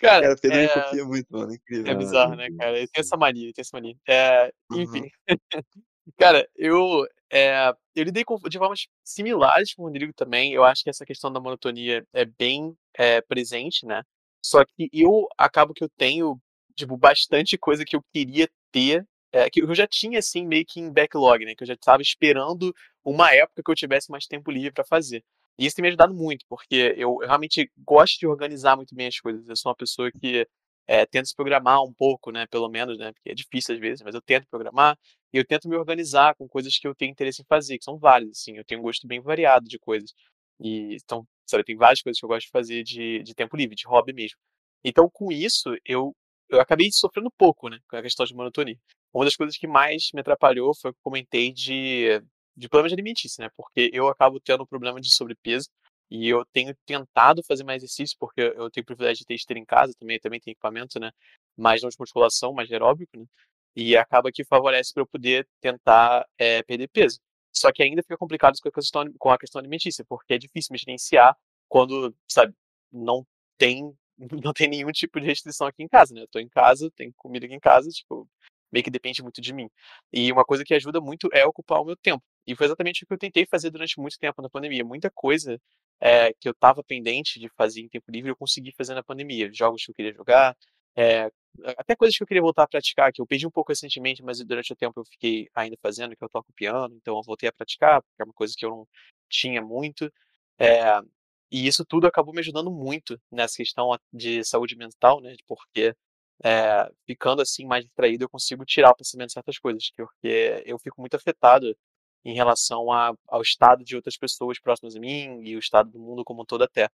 Cara, 0.00 0.22
Cara, 0.22 0.34
o 0.34 0.40
Pedro 0.40 0.58
é, 0.58 0.68
copia 0.68 1.04
muito, 1.04 1.26
mano. 1.30 1.54
Incrível. 1.54 1.92
é 1.92 1.94
bizarro, 1.94 2.34
né, 2.36 2.48
cara? 2.58 2.76
Ele 2.78 2.88
tem 2.88 3.00
essa 3.00 3.16
mania, 3.16 3.44
ele 3.44 3.52
tem 3.52 3.62
essa 3.62 3.76
mania. 3.76 3.96
É, 4.08 4.52
Uhum. 4.70 4.80
enfim. 4.82 5.08
Cara, 6.18 6.46
eu, 6.56 7.06
é, 7.32 7.72
eu 7.94 8.04
lidei 8.04 8.24
com, 8.24 8.36
de 8.36 8.58
formas 8.58 8.86
similares 9.02 9.74
com 9.74 9.82
o 9.82 9.86
Rodrigo 9.86 10.12
também. 10.14 10.52
Eu 10.52 10.64
acho 10.64 10.82
que 10.82 10.90
essa 10.90 11.04
questão 11.04 11.32
da 11.32 11.40
monotonia 11.40 12.04
é 12.12 12.24
bem 12.24 12.76
é, 12.96 13.20
presente, 13.22 13.86
né? 13.86 14.02
Só 14.44 14.64
que 14.64 14.88
eu 14.92 15.26
acabo 15.38 15.72
que 15.72 15.82
eu 15.82 15.88
tenho, 15.96 16.38
tipo, 16.76 16.96
bastante 16.96 17.56
coisa 17.56 17.84
que 17.84 17.96
eu 17.96 18.02
queria 18.12 18.48
ter, 18.70 19.06
é, 19.32 19.48
que 19.48 19.62
eu 19.62 19.74
já 19.74 19.86
tinha, 19.86 20.18
assim, 20.18 20.46
meio 20.46 20.64
que 20.66 20.78
em 20.78 20.92
backlog, 20.92 21.44
né? 21.44 21.54
Que 21.56 21.62
eu 21.64 21.68
já 21.68 21.74
estava 21.74 22.02
esperando 22.02 22.74
uma 23.02 23.34
época 23.34 23.62
que 23.64 23.70
eu 23.70 23.74
tivesse 23.74 24.10
mais 24.10 24.26
tempo 24.26 24.50
livre 24.50 24.72
para 24.72 24.84
fazer. 24.84 25.24
E 25.58 25.66
isso 25.66 25.76
tem 25.76 25.82
me 25.82 25.88
ajudado 25.88 26.14
muito, 26.14 26.44
porque 26.48 26.94
eu, 26.96 27.18
eu 27.22 27.26
realmente 27.26 27.70
gosto 27.78 28.18
de 28.18 28.26
organizar 28.26 28.76
muito 28.76 28.94
bem 28.94 29.06
as 29.06 29.18
coisas. 29.20 29.48
Eu 29.48 29.56
sou 29.56 29.70
uma 29.70 29.76
pessoa 29.76 30.10
que 30.10 30.46
é, 30.86 31.06
tenta 31.06 31.26
se 31.26 31.34
programar 31.34 31.82
um 31.82 31.92
pouco, 31.92 32.30
né? 32.30 32.46
Pelo 32.46 32.68
menos, 32.68 32.98
né? 32.98 33.12
Porque 33.12 33.30
é 33.30 33.34
difícil 33.34 33.74
às 33.74 33.80
vezes, 33.80 34.02
mas 34.02 34.14
eu 34.14 34.22
tento 34.22 34.46
programar 34.48 34.98
e 35.32 35.38
eu 35.38 35.44
tento 35.46 35.68
me 35.68 35.76
organizar 35.76 36.34
com 36.36 36.48
coisas 36.48 36.76
que 36.78 36.86
eu 36.86 36.94
tenho 36.94 37.10
interesse 37.12 37.42
em 37.42 37.46
fazer, 37.46 37.78
que 37.78 37.84
são 37.84 37.98
várias, 37.98 38.30
assim. 38.30 38.56
Eu 38.56 38.64
tenho 38.64 38.80
um 38.80 38.84
gosto 38.84 39.06
bem 39.06 39.20
variado 39.20 39.66
de 39.66 39.78
coisas. 39.78 40.12
E, 40.60 40.96
então, 40.96 41.26
sabe, 41.46 41.64
tem 41.64 41.76
várias 41.76 42.02
coisas 42.02 42.18
que 42.18 42.24
eu 42.24 42.28
gosto 42.28 42.46
de 42.46 42.52
fazer 42.52 42.82
de, 42.82 43.22
de 43.22 43.34
tempo 43.34 43.56
livre, 43.56 43.74
de 43.76 43.86
hobby 43.86 44.12
mesmo. 44.12 44.38
Então, 44.84 45.08
com 45.12 45.32
isso, 45.32 45.76
eu, 45.84 46.14
eu 46.48 46.60
acabei 46.60 46.90
sofrendo 46.92 47.30
pouco, 47.38 47.68
né? 47.68 47.78
Com 47.88 47.96
a 47.96 48.02
questão 48.02 48.26
de 48.26 48.34
monotonia. 48.34 48.76
Uma 49.12 49.24
das 49.24 49.36
coisas 49.36 49.56
que 49.56 49.66
mais 49.66 50.08
me 50.12 50.20
atrapalhou 50.20 50.74
foi 50.74 50.90
o 50.90 50.94
que 50.94 50.98
eu 50.98 51.04
comentei 51.04 51.52
de, 51.52 52.20
de 52.56 52.68
problemas 52.68 52.92
alimentícios, 52.92 53.38
né? 53.38 53.50
Porque 53.56 53.90
eu 53.92 54.08
acabo 54.08 54.40
tendo 54.40 54.66
problema 54.66 55.00
de 55.00 55.12
sobrepeso 55.12 55.68
e 56.10 56.28
eu 56.28 56.44
tenho 56.52 56.74
tentado 56.86 57.42
fazer 57.42 57.64
mais 57.64 57.82
exercício, 57.82 58.16
porque 58.18 58.40
eu 58.40 58.70
tenho 58.70 58.82
o 58.82 58.86
privilégio 58.86 59.20
de 59.20 59.26
ter 59.26 59.34
esteira 59.34 59.58
em 59.58 59.64
casa 59.64 59.92
também, 59.98 60.18
também 60.20 60.40
tem 60.40 60.52
equipamento, 60.52 61.00
né? 61.00 61.10
Mais 61.56 61.82
não 61.82 61.88
de 61.88 61.96
musculação, 61.98 62.52
mais 62.52 62.70
aeróbico, 62.70 63.18
né? 63.18 63.26
E 63.76 63.96
acaba 63.96 64.30
que 64.32 64.44
favorece 64.44 64.92
para 64.92 65.02
eu 65.02 65.06
poder 65.06 65.48
tentar 65.60 66.26
é, 66.38 66.62
perder 66.62 66.88
peso. 66.88 67.18
Só 67.52 67.72
que 67.72 67.82
ainda 67.82 68.02
fica 68.02 68.16
complicado 68.16 68.56
com 68.60 68.68
a, 68.68 68.72
questão, 68.72 69.04
com 69.18 69.30
a 69.30 69.38
questão 69.38 69.60
alimentícia, 69.60 70.04
porque 70.08 70.34
é 70.34 70.38
difícil 70.38 70.72
me 70.72 70.78
gerenciar 70.78 71.36
quando, 71.68 72.14
sabe, 72.28 72.54
não 72.92 73.26
tem, 73.58 73.92
não 74.44 74.52
tem 74.52 74.68
nenhum 74.68 74.92
tipo 74.92 75.20
de 75.20 75.26
restrição 75.26 75.66
aqui 75.66 75.82
em 75.82 75.88
casa, 75.88 76.14
né? 76.14 76.22
Eu 76.22 76.28
tô 76.28 76.38
em 76.38 76.48
casa, 76.48 76.90
tenho 76.96 77.12
comida 77.16 77.46
aqui 77.46 77.54
em 77.54 77.60
casa, 77.60 77.88
tipo, 77.90 78.28
meio 78.72 78.84
que 78.84 78.90
depende 78.90 79.22
muito 79.22 79.40
de 79.40 79.52
mim. 79.52 79.68
E 80.12 80.30
uma 80.32 80.44
coisa 80.44 80.64
que 80.64 80.74
ajuda 80.74 81.00
muito 81.00 81.28
é 81.32 81.44
ocupar 81.46 81.80
o 81.80 81.84
meu 81.84 81.96
tempo. 81.96 82.22
E 82.46 82.54
foi 82.54 82.66
exatamente 82.66 83.04
o 83.04 83.06
que 83.06 83.14
eu 83.14 83.18
tentei 83.18 83.46
fazer 83.46 83.70
durante 83.70 83.98
muito 83.98 84.18
tempo 84.18 84.42
na 84.42 84.48
pandemia. 84.50 84.84
Muita 84.84 85.10
coisa 85.10 85.60
é, 86.00 86.32
que 86.34 86.48
eu 86.48 86.52
estava 86.52 86.82
pendente 86.82 87.40
de 87.40 87.48
fazer 87.50 87.80
em 87.80 87.88
tempo 87.88 88.10
livre, 88.10 88.30
eu 88.30 88.36
consegui 88.36 88.72
fazer 88.72 88.94
na 88.94 89.02
pandemia. 89.02 89.50
Jogos 89.52 89.84
que 89.84 89.90
eu 89.90 89.94
queria 89.94 90.12
jogar, 90.12 90.56
é, 90.96 91.30
até 91.78 91.94
coisas 91.96 92.16
que 92.16 92.22
eu 92.22 92.26
queria 92.26 92.42
voltar 92.42 92.64
a 92.64 92.68
praticar, 92.68 93.12
que 93.12 93.20
eu 93.20 93.26
perdi 93.26 93.46
um 93.46 93.50
pouco 93.50 93.70
recentemente, 93.72 94.22
mas 94.22 94.38
durante 94.44 94.72
o 94.72 94.76
tempo 94.76 95.00
eu 95.00 95.04
fiquei 95.04 95.48
ainda 95.54 95.76
fazendo, 95.82 96.16
que 96.16 96.24
eu 96.24 96.28
toco 96.28 96.52
piano, 96.52 96.94
então 96.96 97.16
eu 97.16 97.22
voltei 97.22 97.48
a 97.48 97.52
praticar, 97.52 98.02
porque 98.02 98.22
é 98.22 98.24
uma 98.24 98.34
coisa 98.34 98.54
que 98.56 98.64
eu 98.64 98.70
não 98.70 98.88
tinha 99.28 99.62
muito. 99.62 100.12
É, 100.58 101.00
e 101.50 101.66
isso 101.66 101.84
tudo 101.84 102.06
acabou 102.06 102.34
me 102.34 102.40
ajudando 102.40 102.70
muito 102.70 103.20
nessa 103.30 103.56
questão 103.56 103.96
de 104.12 104.44
saúde 104.44 104.76
mental, 104.76 105.20
né? 105.20 105.34
Porque 105.46 105.94
é, 106.44 106.90
ficando 107.06 107.42
assim 107.42 107.64
mais 107.66 107.84
distraído, 107.84 108.24
eu 108.24 108.28
consigo 108.28 108.64
tirar 108.64 108.90
o 108.90 108.96
pensamento 108.96 109.28
de 109.28 109.34
certas 109.34 109.58
coisas, 109.58 109.90
porque 109.96 110.62
eu 110.66 110.78
fico 110.78 111.00
muito 111.00 111.14
afetado 111.16 111.76
em 112.24 112.34
relação 112.34 112.90
a, 112.92 113.14
ao 113.28 113.42
estado 113.42 113.84
de 113.84 113.96
outras 113.96 114.16
pessoas 114.16 114.58
próximas 114.60 114.96
a 114.96 115.00
mim 115.00 115.40
e 115.44 115.56
o 115.56 115.58
estado 115.58 115.90
do 115.90 115.98
mundo 116.00 116.24
como 116.24 116.42
um 116.42 116.44
todo 116.46 116.64
até. 116.64 116.88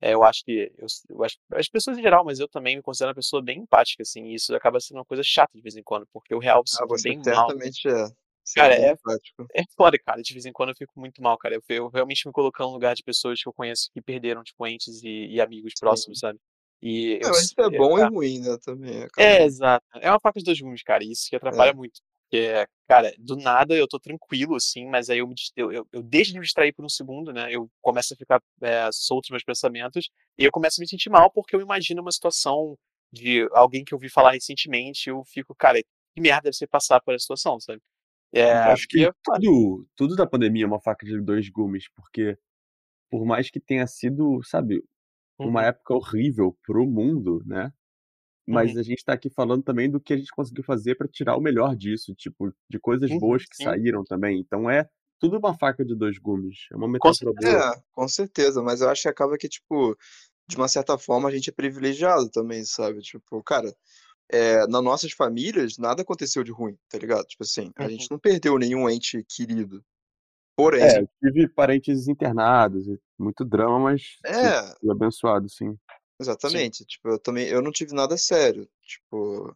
É, 0.00 0.12
eu 0.14 0.22
acho 0.24 0.44
que 0.44 0.72
eu, 0.78 0.86
eu 1.10 1.24
acho, 1.24 1.38
as 1.52 1.68
pessoas 1.68 1.98
em 1.98 2.02
geral, 2.02 2.24
mas 2.24 2.38
eu 2.40 2.48
também 2.48 2.76
me 2.76 2.82
considero 2.82 3.10
uma 3.10 3.14
pessoa 3.16 3.42
bem 3.42 3.60
empática, 3.60 4.02
assim, 4.02 4.24
e 4.26 4.34
isso 4.34 4.54
acaba 4.54 4.78
sendo 4.80 4.98
uma 4.98 5.04
coisa 5.06 5.22
chata 5.24 5.52
de 5.56 5.62
vez 5.62 5.76
em 5.76 5.82
quando, 5.82 6.06
porque 6.12 6.34
eu 6.34 6.38
real 6.38 6.62
Ah, 6.72 6.86
sinto 6.86 6.86
você 6.86 7.12
bem 7.12 7.18
mal. 7.18 7.54
certamente 7.54 7.88
é. 7.88 8.06
Você 8.44 8.60
Cara, 8.60 8.74
é 8.74 8.86
é, 8.92 8.92
empático. 8.92 9.50
é 9.54 9.62
foda, 9.76 9.98
cara. 9.98 10.22
De 10.22 10.32
vez 10.34 10.46
em 10.46 10.52
quando 10.52 10.70
eu 10.70 10.76
fico 10.76 10.98
muito 11.00 11.22
mal, 11.22 11.38
cara. 11.38 11.54
Eu, 11.56 11.62
eu 11.70 11.88
realmente 11.88 12.26
me 12.26 12.32
colocando 12.32 12.68
no 12.68 12.74
lugar 12.74 12.94
de 12.94 13.02
pessoas 13.04 13.42
que 13.42 13.48
eu 13.48 13.52
conheço 13.54 13.90
que 13.92 14.02
perderam, 14.02 14.42
tipo, 14.44 14.66
entes 14.66 15.02
e, 15.04 15.28
e 15.28 15.40
amigos 15.40 15.74
próximos, 15.78 16.18
Sim. 16.18 16.20
sabe? 16.20 16.40
E 16.82 17.18
eu, 17.22 17.28
Não, 17.28 17.30
s- 17.30 17.54
isso 17.54 17.60
é 17.60 17.70
é, 17.70 17.78
bom 17.78 17.98
e 17.98 18.04
ah, 18.04 18.08
ruim, 18.08 18.40
né? 18.40 18.56
Também 18.58 19.06
é, 19.18 19.44
exato. 19.44 19.84
É 19.94 20.10
uma 20.10 20.20
faca 20.20 20.38
de 20.38 20.44
dois 20.44 20.60
gumes, 20.60 20.82
cara. 20.82 21.04
e 21.04 21.10
Isso 21.12 21.28
que 21.28 21.36
atrapalha 21.36 21.72
É. 21.72 21.74
muito. 21.74 22.00
Porque, 22.30 22.66
cara, 22.88 23.12
do 23.18 23.36
nada 23.36 23.74
eu 23.76 23.86
tô 23.88 23.98
tranquilo, 24.00 24.56
assim, 24.56 24.86
mas 24.86 25.08
aí 25.10 25.18
eu, 25.18 25.28
me, 25.28 25.34
eu, 25.56 25.72
eu, 25.72 25.88
eu 25.92 26.02
deixo 26.02 26.32
de 26.32 26.38
me 26.38 26.44
distrair 26.44 26.72
por 26.72 26.84
um 26.84 26.88
segundo, 26.88 27.32
né? 27.32 27.52
Eu 27.54 27.70
começo 27.80 28.14
a 28.14 28.16
ficar 28.16 28.42
é, 28.62 28.88
solto 28.92 29.26
nos 29.26 29.30
meus 29.30 29.44
pensamentos 29.44 30.10
e 30.38 30.44
eu 30.44 30.50
começo 30.52 30.80
a 30.80 30.82
me 30.82 30.88
sentir 30.88 31.10
mal 31.10 31.30
porque 31.30 31.54
eu 31.56 31.60
imagino 31.60 32.02
uma 32.02 32.12
situação 32.12 32.76
de 33.12 33.48
alguém 33.52 33.84
que 33.84 33.94
eu 33.94 33.98
vi 33.98 34.08
falar 34.08 34.32
recentemente 34.32 35.08
e 35.08 35.12
eu 35.12 35.22
fico, 35.24 35.54
cara, 35.54 35.80
que 35.80 36.20
merda 36.20 36.42
deve 36.44 36.56
ser 36.56 36.66
passar 36.68 37.00
por 37.00 37.14
essa 37.14 37.22
situação, 37.22 37.60
sabe? 37.60 37.80
É, 38.34 38.72
Acho 38.72 38.86
que 38.88 39.08
eu, 39.08 39.12
tudo, 39.22 39.86
tudo 39.96 40.14
da 40.16 40.26
pandemia 40.26 40.64
é 40.64 40.66
uma 40.66 40.80
faca 40.80 41.04
de 41.06 41.20
dois 41.20 41.48
gumes, 41.48 41.88
porque 41.94 42.38
por 43.10 43.26
mais 43.26 43.50
que 43.50 43.60
tenha 43.60 43.86
sido, 43.86 44.42
sabe, 44.44 44.82
uma 45.42 45.62
Uhum. 45.62 45.66
época 45.66 45.94
horrível 45.94 46.56
pro 46.64 46.86
mundo, 46.86 47.42
né. 47.46 47.72
Mas 48.46 48.74
Uhum. 48.74 48.76
a 48.76 48.82
gente 48.82 49.04
tá 49.04 49.12
aqui 49.14 49.30
falando 49.30 49.62
também 49.64 49.90
do 49.90 50.00
que 50.00 50.12
a 50.14 50.16
gente 50.18 50.30
conseguiu 50.30 50.64
fazer 50.64 50.96
pra 50.96 51.08
tirar 51.08 51.36
o 51.36 51.40
melhor 51.40 51.76
disso, 51.76 52.14
tipo, 52.14 52.52
de 52.70 52.78
coisas 52.80 53.10
Uhum, 53.10 53.14
boas 53.14 53.44
que 53.46 53.56
sim. 53.56 53.76
saíram 53.76 54.04
também. 54.04 54.40
Então 54.40 54.70
é 54.70 54.88
tudo 55.20 55.38
uma 55.38 55.54
faca 55.58 55.84
de 55.84 55.94
2 55.96 56.18
gumes, 56.18 56.56
é 56.72 56.76
uma 56.76 56.88
Com 57.00 57.12
metáfora 57.12 57.32
certeza. 57.32 57.34
boa. 57.34 57.66
É, 57.76 57.82
com 57.92 58.08
certeza, 58.08 58.62
mas 58.62 58.80
eu 58.80 58.88
acho 58.88 59.02
que 59.02 59.08
acaba 59.08 59.36
que, 59.36 59.48
tipo, 59.48 59.96
de 60.48 60.56
uma 60.56 60.68
certa 60.68 60.98
forma 60.98 61.28
a 61.28 61.32
gente 61.32 61.50
é 61.50 61.52
privilegiado 61.52 62.30
também, 62.30 62.64
sabe, 62.64 63.00
tipo, 63.02 63.42
cara, 63.44 63.74
eh, 64.32 64.66
nas 64.68 64.84
nossas 64.84 65.12
famílias 65.12 65.78
nada 65.78 66.02
aconteceu 66.02 66.44
de 66.44 66.52
ruim, 66.52 66.78
tá 66.90 66.98
ligado? 66.98 67.26
Tipo 67.26 67.44
assim, 67.44 67.72
a 67.78 67.88
gente 67.88 68.06
Uhum. 68.06 68.10
não 68.10 68.18
perdeu 68.20 68.58
nenhum 68.58 68.90
ente 68.90 69.24
querido. 69.28 69.84
É, 70.78 70.86
Porém 70.90 71.00
eu 71.00 71.08
tive 71.22 71.48
parentes 71.48 72.06
internados 72.06 72.86
muito 73.18 73.44
drama, 73.44 73.78
mas 73.80 74.18
É. 74.24 74.76
abençoado 74.90 75.48
sim. 75.48 75.76
Sim. 76.42 76.66
Exatamente, 76.68 76.84
tipo, 76.86 77.08
eu 77.10 77.18
também 77.18 77.46
eu 77.48 77.60
não 77.60 77.70
tive 77.70 77.92
nada 77.94 78.16
sério, 78.16 78.66
tipo, 78.82 79.54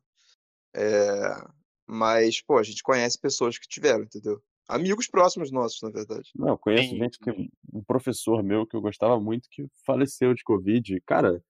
eh, 0.75 1.47
mas, 1.87 2.43
pô, 2.43 2.59
a 2.59 2.63
gente 2.65 2.83
conhece 2.83 3.19
pessoas 3.19 3.59
que 3.59 3.69
tiveram, 3.69 4.05
entendeu? 4.05 4.43
Amigos 4.69 5.09
próximos 5.09 5.51
nossos, 5.53 5.83
na 5.83 5.91
verdade. 5.91 6.35
Não, 6.35 6.49
eu 6.51 6.59
conheço 6.59 6.97
Sim, 6.97 6.97
gente 6.97 7.19
que 7.21 7.31
sim. 7.31 7.45
um 7.73 7.83
professor 7.85 8.43
meu 8.43 8.67
que 8.67 8.77
eu 8.77 8.81
gostava 8.81 9.19
muito 9.21 9.49
que 9.51 9.67
faleceu 9.85 10.33
de 10.35 10.45
covid 10.45 11.01
cara, 11.03 11.43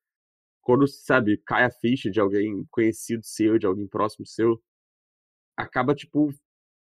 quando, 0.63 0.87
sabe, 0.89 1.39
cai 1.47 1.65
a 1.65 1.71
ficha 1.71 2.11
de 2.11 2.21
alguém 2.21 2.65
conhecido 2.71 3.25
seu, 3.25 3.59
de 3.59 3.67
alguém 3.67 3.89
próximo 3.89 4.27
seu, 4.27 4.63
acaba, 5.57 5.95
tipo, 5.95 6.31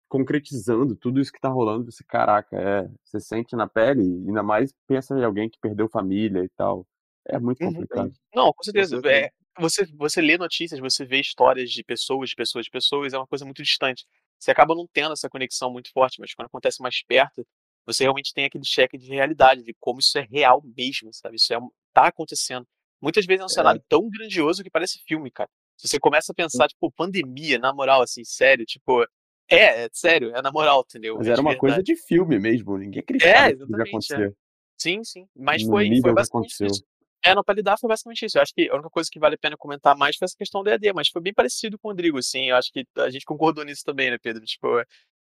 concretizando 0.08 0.96
tudo 0.96 1.20
isso 1.20 1.32
que 1.32 1.40
tá 1.40 1.48
rolando, 1.50 1.90
você: 1.92 2.04
"Caraca, 2.04 2.56
é", 2.58 2.88
você 3.04 3.20
sente 3.20 3.56
na 3.56 3.68
pele 3.68 4.02
e 4.02 4.28
ainda 4.28 4.42
mais 4.42 4.72
pensa 4.86 5.18
em 5.18 5.24
alguém 5.24 5.50
que 5.50 5.58
perdeu 5.60 5.88
família 5.90 6.44
e 6.44 6.50
tal. 6.50 6.86
É 7.28 7.38
muito 7.38 7.58
complicado. 7.58 8.12
Não, 8.34 8.52
com 8.52 8.62
certeza, 8.62 9.00
eh, 9.06 9.30
você 9.58 9.86
você 9.94 10.20
lê 10.20 10.36
notícias, 10.38 10.78
você 10.80 11.04
vê 11.04 11.20
histórias 11.20 11.70
de 11.70 11.82
pessoas, 11.82 12.30
de 12.30 12.36
pessoas, 12.36 12.64
de 12.66 12.70
pessoas, 12.70 13.12
é 13.12 13.18
uma 13.18 13.26
coisa 13.26 13.44
muito 13.44 13.62
distante. 13.62 14.04
Você 14.38 14.50
acaba 14.50 14.74
não 14.74 14.86
tendo 14.92 15.12
essa 15.12 15.28
conexão 15.28 15.72
muito 15.72 15.90
forte, 15.92 16.20
mas 16.20 16.34
quando 16.34 16.46
acontece 16.46 16.80
mais 16.82 17.02
perto, 17.02 17.44
você 17.86 18.04
realmente 18.04 18.32
tem 18.34 18.44
aquele 18.44 18.64
cheque 18.64 18.98
de 18.98 19.08
realidade, 19.08 19.62
de 19.62 19.74
como 19.80 19.98
isso 20.00 20.16
é 20.18 20.26
real 20.30 20.62
mesmo, 20.76 21.10
sabe, 21.12 21.36
isso 21.36 21.52
é 21.54 21.58
tá 21.92 22.06
acontecendo. 22.08 22.66
Muitas 23.00 23.24
vezes 23.26 23.40
é 23.40 23.44
um 23.44 23.46
É. 23.46 23.48
cenário 23.48 23.82
tão 23.88 24.08
grandioso 24.10 24.62
que 24.62 24.70
parece 24.70 25.00
filme, 25.06 25.30
cara. 25.30 25.48
Se 25.76 25.88
você 25.88 25.98
começa 25.98 26.32
a 26.32 26.34
pensar, 26.34 26.68
tipo, 26.68 26.90
pandemia, 26.92 27.58
na 27.58 27.72
moral, 27.72 28.02
assim, 28.02 28.24
sério, 28.24 28.64
tipo, 28.66 29.02
é, 29.48 29.84
é 29.84 29.88
sério, 29.92 30.34
é 30.34 30.42
na 30.42 30.50
moral, 30.52 30.84
entendeu, 30.86 31.16
Mas 31.16 31.28
é 31.28 31.32
era 31.32 31.40
uma 31.40 31.56
coisa 31.56 31.82
de 31.82 31.96
filme 31.96 32.38
mesmo, 32.38 32.76
ninguém 32.76 32.98
É, 32.98 33.02
acreditava 33.02 33.48
que 33.50 33.56
podia 33.66 33.76
exatamente, 33.76 34.12
é. 34.12 34.16
acontecer. 34.16 34.36
Sim, 34.78 35.04
sim, 35.04 35.26
mas 35.34 35.62
No 35.62 35.68
foi 35.70 35.86
foi 35.88 36.02
que 36.02 36.12
basicamente 36.12 36.66
isso. 36.66 36.84
É, 37.26 37.34
não, 37.34 37.42
pra 37.42 37.54
lidar 37.54 37.76
foi 37.78 37.88
basicamente 37.88 38.24
isso. 38.24 38.38
Eu 38.38 38.42
acho 38.42 38.54
que 38.54 38.68
a 38.70 38.74
única 38.74 38.90
coisa 38.90 39.08
que 39.12 39.18
vale 39.18 39.34
a 39.34 39.38
pena 39.38 39.56
comentar 39.56 39.96
mais 39.96 40.16
foi 40.16 40.26
essa 40.26 40.36
questão 40.36 40.62
do 40.62 40.70
EAD, 40.70 40.92
mas 40.94 41.08
foi 41.08 41.20
bem 41.20 41.34
parecido 41.34 41.78
com 41.78 41.88
o 41.88 41.90
Rodrigo, 41.90 42.18
assim, 42.18 42.50
eu 42.50 42.56
acho 42.56 42.70
que 42.72 42.86
a 42.98 43.10
gente 43.10 43.24
concordou 43.24 43.64
nisso 43.64 43.82
também, 43.84 44.10
né, 44.10 44.18
Pedro, 44.22 44.44
tipo, 44.44 44.68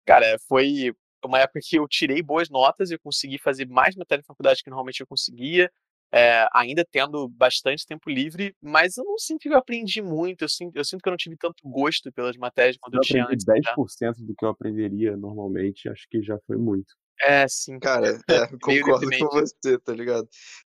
cara, 0.07 0.37
foi 0.49 0.95
uma 1.25 1.39
época 1.41 1.61
que 1.63 1.79
eu 1.79 1.87
tirei 1.87 2.23
boas 2.23 2.49
notas 2.49 2.91
e 2.91 2.95
eu 2.95 3.01
consegui 3.01 3.39
fazer 3.39 3.67
mais 3.69 3.95
matéria 3.95 4.23
na 4.23 4.27
faculdade 4.27 4.63
que 4.63 4.71
normalmente 4.71 5.01
eu 5.01 5.07
conseguia, 5.07 5.71
eh, 6.13 6.47
ainda 6.53 6.85
tendo 6.91 7.29
bastante 7.29 7.87
tempo 7.87 8.11
livre, 8.11 8.55
mas 8.61 8.97
eu 8.97 9.05
não 9.05 9.19
sinto 9.19 9.41
que 9.41 9.49
eu 9.49 9.57
aprendi 9.57 10.03
muito, 10.03 10.43
eu 10.43 10.49
sinto 10.49 10.77
eu 10.77 10.85
sinto 10.85 11.03
que 11.03 11.09
eu 11.09 11.13
não 11.13 11.17
tive 11.17 11.37
tanto 11.37 11.63
gosto 11.65 12.11
pelas 12.13 12.37
matérias 12.37 12.77
quando 12.79 12.95
eu 12.95 13.01
eu 13.01 13.03
tinha 13.03 13.23
aprendi 13.23 13.35
antes, 13.35 13.47
dez 13.47 13.65
né. 13.65 13.73
por 13.75 13.91
cento 13.91 14.23
do 14.25 14.35
que 14.35 14.45
eu 14.45 14.49
aprenderia 14.49 15.17
normalmente, 15.17 15.89
acho 15.89 16.07
que 16.09 16.23
já 16.23 16.39
foi 16.47 16.57
muito. 16.57 16.95
É, 17.21 17.47
sim. 17.49 17.79
Cara, 17.79 18.19
é, 18.29 18.47
concordo 18.61 19.09
com 19.11 19.29
você, 19.29 19.79
tá 19.79 19.93
ligado. 19.93 20.29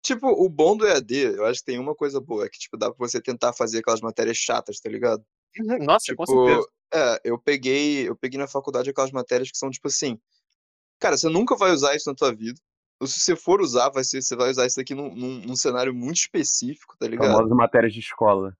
Tipo, 0.07 0.29
o 0.29 0.47
bom 0.47 0.77
do 0.77 0.87
EAD, 0.87 1.35
eu 1.35 1.45
acho 1.45 1.59
que 1.59 1.65
tem 1.65 1.77
uma 1.77 1.93
coisa 1.93 2.21
boa, 2.21 2.45
é 2.45 2.49
que, 2.49 2.57
tipo, 2.57 2.77
dá 2.77 2.89
pra 2.89 2.95
você 2.97 3.19
tentar 3.19 3.51
fazer 3.51 3.79
aquelas 3.79 3.99
matérias 3.99 4.37
chatas, 4.37 4.79
tá 4.79 4.89
ligado. 4.89 5.21
Uhum. 5.59 5.79
Nossa, 5.83 6.15
com 6.15 6.25
certeza. 6.25 6.61
Tipo, 6.61 6.71
é, 6.93 7.21
eu 7.25 7.37
peguei 7.37 8.07
eu 8.07 8.15
peguei 8.15 8.39
na 8.39 8.47
faculdade 8.47 8.89
aquelas 8.89 9.11
matérias 9.11 9.51
que 9.51 9.57
são, 9.57 9.69
tipo 9.69 9.89
assim, 9.89 10.17
cara, 10.97 11.17
você 11.17 11.27
nunca 11.27 11.57
vai 11.57 11.71
usar 11.71 11.93
isso 11.93 12.09
na 12.09 12.15
tua 12.15 12.33
vida, 12.33 12.57
ou 13.01 13.05
se 13.05 13.19
você 13.19 13.35
for 13.35 13.59
usar, 13.59 13.89
vai 13.89 14.05
ser 14.05 14.21
você 14.21 14.33
vai 14.33 14.49
usar 14.49 14.65
isso 14.65 14.77
daqui 14.77 14.95
num 14.95 15.13
num 15.13 15.39
num 15.39 15.55
cenário 15.57 15.93
muito 15.93 16.15
específico, 16.15 16.95
tá 16.97 17.05
ligado. 17.05 17.33
Famosas 17.33 17.57
matérias 17.57 17.93
de 17.93 17.99
escola. 17.99 18.55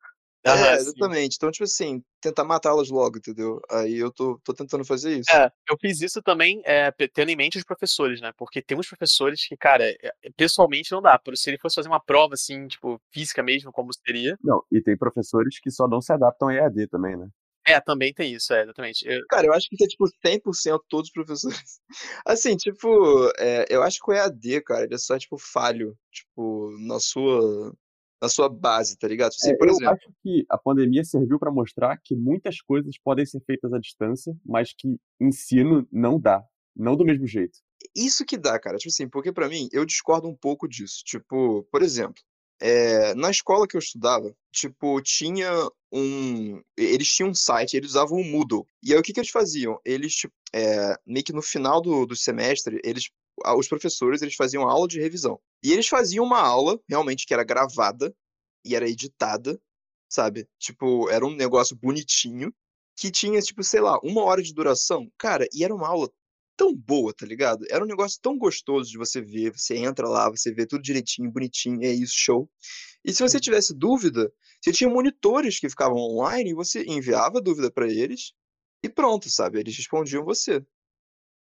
É, 0.48 0.76
exatamente. 0.76 1.36
Então, 1.36 1.52
tipo 1.52 1.64
assim, 1.64 2.02
tentar 2.22 2.44
matá-las 2.44 2.90
logo, 2.90 3.18
entendeu. 3.18 3.60
Aí 3.70 3.96
eu 3.98 4.12
tô 4.12 4.40
tô 4.44 4.54
tentando 4.54 4.86
fazer 4.86 5.20
isso. 5.20 5.32
É, 5.32 5.52
eu 5.70 5.78
fiz 5.80 6.02
isso 6.02 6.22
também, 6.22 6.62
pe 6.98 7.08
tendo 7.08 7.30
em 7.30 7.36
mente 7.36 7.58
os 7.58 7.64
professores, 7.64 8.22
né, 8.22 8.32
porque 8.38 8.62
tem 8.62 8.78
uns 8.78 8.88
professores 8.88 9.48
que, 9.48 9.58
cara, 9.58 9.90
eh, 9.90 10.12
pessoalmente 10.36 10.92
não 10.92 11.02
dá, 11.02 11.18
por 11.18 11.36
se 11.38 11.50
ele 11.50 11.58
fosse 11.58 11.76
fazer 11.76 11.88
uma 11.90 12.00
prova, 12.00 12.34
assim, 12.34 12.68
tipo, 12.68 13.00
física 13.12 13.42
mesmo, 13.44 13.72
como 13.72 13.92
seria 13.94 14.38
Não, 14.44 14.64
e 14.72 14.82
tem 14.82 14.98
professores 14.98 15.60
que 15.60 15.72
só 15.72 15.88
não 15.88 16.02
se 16.02 16.12
adaptam 16.14 16.50
a 16.50 16.54
EAD 16.54 16.88
também, 16.88 17.18
né. 17.18 17.28
É, 17.66 17.82
também 17.82 18.14
tem 18.14 18.34
isso, 18.34 18.54
é, 18.54 18.64
exatamente. 18.64 19.06
Eu 19.06 19.22
Cara, 19.28 19.48
eu 19.48 19.54
acho 19.54 19.68
que 19.68 19.76
isso 19.76 19.84
é, 19.84 19.88
tipo, 19.88 20.06
100% 20.26 20.80
todos 20.88 21.08
os 21.10 21.14
professores. 21.14 21.80
Assim, 22.26 22.56
tipo, 22.56 23.30
eh, 23.38 23.66
eu 23.70 23.84
acho 23.84 24.00
que 24.00 24.10
o 24.10 24.14
EAD, 24.14 24.62
cara, 24.62 24.86
ele 24.86 24.96
é 24.96 24.98
só, 24.98 25.18
tipo, 25.20 25.38
falho, 25.38 25.98
tipo, 26.12 26.72
na 26.88 26.98
sua 27.00 27.74
na 28.22 28.30
sua 28.30 28.50
base, 28.50 28.98
tá 28.98 29.08
ligado. 29.08 29.32
Tipo 29.32 29.46
É, 29.48 29.50
assim, 29.50 29.58
por 29.58 29.68
eu 29.68 29.74
exemplo 29.74 29.94
acho 29.94 30.12
que 30.24 30.46
a 30.50 30.58
pandemia 30.58 31.04
serviu 31.04 31.40
pra 31.40 31.52
mostrar 31.52 31.98
que 32.04 32.16
muitas 32.16 32.62
coisas 32.62 32.98
podem 33.04 33.26
ser 33.26 33.42
feitas 33.46 33.72
à 33.74 33.80
distância, 33.80 34.36
mas 34.46 34.74
que 34.74 34.98
ensino 35.20 35.88
não 35.92 36.20
dá, 36.20 36.44
não 36.76 36.96
do 36.96 37.06
mesmo 37.06 37.28
jeito. 37.28 37.60
Isso 37.96 38.26
que 38.26 38.38
dá, 38.38 38.60
cara, 38.60 38.78
tipo 38.78 38.90
assim, 38.90 39.08
porque 39.08 39.32
pra 39.32 39.48
mim, 39.48 39.70
eu 39.72 39.86
discordo 39.86 40.28
um 40.28 40.36
pouco 40.36 40.68
disso, 40.68 41.04
tipo, 41.06 41.64
por 41.72 41.82
exemplo, 41.84 42.22
eh, 42.60 43.14
na 43.16 43.30
escola 43.30 43.68
que 43.68 43.76
eu 43.78 43.80
estudava, 43.80 44.36
tipo, 44.52 45.00
tinha 45.02 45.52
um 45.92 46.60
eles 46.76 47.08
tinham 47.08 47.30
um 47.30 47.34
site, 47.36 47.78
eles 47.78 47.92
usavam 47.92 48.20
o 48.20 48.26
Moodle, 48.26 48.66
e 48.84 48.94
aí 48.94 49.00
o 49.00 49.04
que 49.04 49.14
que 49.14 49.20
eles 49.20 49.30
faziam? 49.30 49.80
Eles, 49.86 50.16
tipo, 50.16 50.34
eh, 50.54 50.96
meio 51.06 51.24
que 51.24 51.34
no 51.34 51.42
final 51.42 51.80
do 51.82 52.06
do 52.06 52.16
semestre, 52.16 52.80
eles 52.84 53.10
os 53.58 53.68
professores, 53.68 54.22
eles 54.22 54.36
faziam 54.36 54.64
aula 54.68 54.88
de 54.88 55.00
revisão. 55.00 55.40
E 55.64 55.72
eles 55.74 55.88
faziam 55.88 56.26
uma 56.26 56.40
aula, 56.40 56.80
realmente, 56.90 57.26
que 57.26 57.34
era 57.34 57.44
gravada 57.44 58.16
e 58.66 58.76
era 58.76 58.90
editada, 58.90 59.60
sabe, 60.10 60.48
tipo, 60.60 61.10
era 61.10 61.26
um 61.26 61.36
negócio 61.36 61.76
bonitinho, 61.76 62.54
que 62.98 63.12
tinha, 63.12 63.40
tipo, 63.42 63.64
sei 63.64 63.82
lá, 63.82 64.00
1 64.04 64.24
hora 64.24 64.42
de 64.42 64.54
duração. 64.54 65.12
Cara, 65.18 65.48
e 65.54 65.64
era 65.64 65.74
uma 65.76 65.88
aula 65.88 66.10
tão 66.58 66.76
boa, 66.76 67.14
tá 67.14 67.26
ligado. 67.26 67.66
Era 67.70 67.84
um 67.84 67.88
negócio 67.88 68.20
tão 68.22 68.38
gostoso 68.38 68.90
de 68.92 68.98
você 68.98 69.22
ver, 69.22 69.52
você 69.56 69.78
entra 69.78 70.08
lá, 70.10 70.30
você 70.30 70.52
vê 70.54 70.66
tudo 70.66 70.82
direitinho, 70.82 71.32
bonitinho, 71.32 71.84
é 71.84 71.92
isso, 71.92 72.14
show. 72.18 72.50
E 73.06 73.14
se 73.14 73.22
você 73.24 73.40
tivesse 73.40 73.74
dúvida, 73.76 74.32
você 74.62 74.72
tinha 74.74 74.90
monitores 74.90 75.60
que 75.60 75.70
ficavam 75.70 75.98
online 75.98 76.52
e 76.52 76.56
você 76.56 76.84
enviava 76.88 77.40
dúvida 77.42 77.72
pra 77.72 77.88
eles, 77.88 78.34
e 78.84 78.90
pronto, 78.90 79.30
sabe, 79.30 79.60
eles 79.60 79.78
respondiam 79.78 80.26
você. 80.26 80.64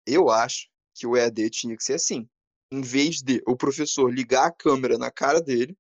Eu 0.08 0.30
acho 0.30 0.68
que 0.94 1.08
o 1.08 1.18
EAD 1.18 1.50
tinha 1.50 1.76
que 1.76 1.84
ser 1.84 1.94
assim, 1.94 2.28
em 2.72 2.82
vez 2.82 3.22
de 3.22 3.42
o 3.48 3.56
professor 3.56 4.12
ligar 4.12 4.48
a 4.48 4.52
câmera 4.52 4.98
na 4.98 5.12
cara 5.12 5.42
dele 5.42 5.78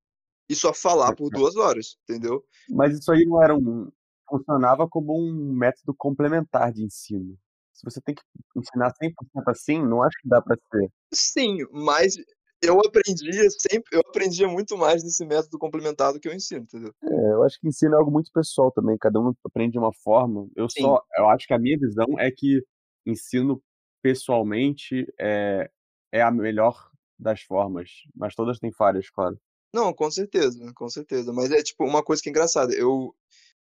e 0.49 0.55
só 0.55 0.73
falar 0.73 1.15
por 1.15 1.29
2 1.29 1.55
horas, 1.55 1.97
entendeu. 2.03 2.43
Mas 2.69 2.97
isso 2.97 3.11
aí 3.11 3.25
não 3.25 3.41
era 3.41 3.55
um 3.55 3.89
funcionava 4.29 4.87
como 4.87 5.15
um 5.15 5.53
método 5.53 5.93
complementar 5.95 6.71
de 6.71 6.83
ensino. 6.83 7.37
Se 7.73 7.83
você 7.83 8.01
tem 8.01 8.15
que 8.15 8.21
ensinar 8.55 8.91
100% 9.01 9.13
assim, 9.47 9.81
não 9.81 10.01
acho 10.01 10.17
que 10.21 10.29
dá 10.29 10.41
pra 10.41 10.55
ser. 10.55 10.89
Sim, 11.13 11.57
mas 11.71 12.15
eu 12.61 12.79
aprendia 12.79 13.49
sempre 13.59 13.89
eu 13.91 13.99
aprendia 13.99 14.47
muito 14.47 14.77
mais 14.77 15.03
nesse 15.03 15.25
método 15.25 15.59
complementar 15.59 16.13
do 16.13 16.19
que 16.19 16.27
eu 16.27 16.33
ensino, 16.33 16.61
entendeu. 16.63 16.93
É, 17.03 17.33
eu 17.33 17.43
acho 17.43 17.59
que 17.59 17.67
ensino 17.67 17.95
é 17.95 17.97
algo 17.97 18.11
muito 18.11 18.31
pessoal 18.31 18.71
também, 18.71 18.97
cada 18.97 19.19
um 19.19 19.33
aprende 19.45 19.73
de 19.73 19.79
uma 19.79 19.93
forma. 20.03 20.47
Eu 20.55 20.69
Sim. 20.69 20.81
só 20.81 21.01
eu 21.17 21.29
acho 21.29 21.45
que 21.45 21.53
a 21.53 21.59
minha 21.59 21.77
visão 21.77 22.05
é 22.19 22.31
que 22.31 22.63
ensino 23.05 23.61
pessoalmente 24.03 25.07
é 25.19 25.71
é 26.13 26.21
a 26.21 26.29
melhor 26.31 26.91
das 27.17 27.41
formas, 27.41 27.89
mas 28.15 28.35
todas 28.35 28.59
têm 28.59 28.71
falhas, 28.71 29.09
claro. 29.09 29.39
Não, 29.73 29.91
com 29.93 30.11
certeza, 30.11 30.71
com 30.75 30.87
certeza. 30.89 31.33
Mas 31.33 31.51
é, 31.51 31.63
tipo, 31.63 31.83
uma 31.85 32.03
coisa 32.03 32.21
que 32.21 32.29
é 32.29 32.31
engraçada, 32.31 32.73
eu 32.75 33.15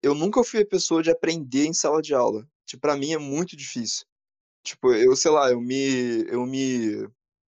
eu 0.03 0.14
nunca 0.14 0.45
fui 0.45 0.62
a 0.62 0.66
pessoa 0.66 1.03
de 1.03 1.11
aprender 1.11 1.66
em 1.66 1.75
sala 1.75 2.03
de 2.03 2.14
aula, 2.14 2.49
tipo, 2.66 2.81
pra 2.83 2.97
mim 2.97 3.12
é 3.12 3.18
muito 3.18 3.57
difícil. 3.57 4.07
Tipo, 4.64 4.92
eu 4.95 5.16
sei 5.16 5.31
lá, 5.33 5.51
eu 5.51 5.61
me 5.61 6.27
eu 6.29 6.47
me 6.47 7.09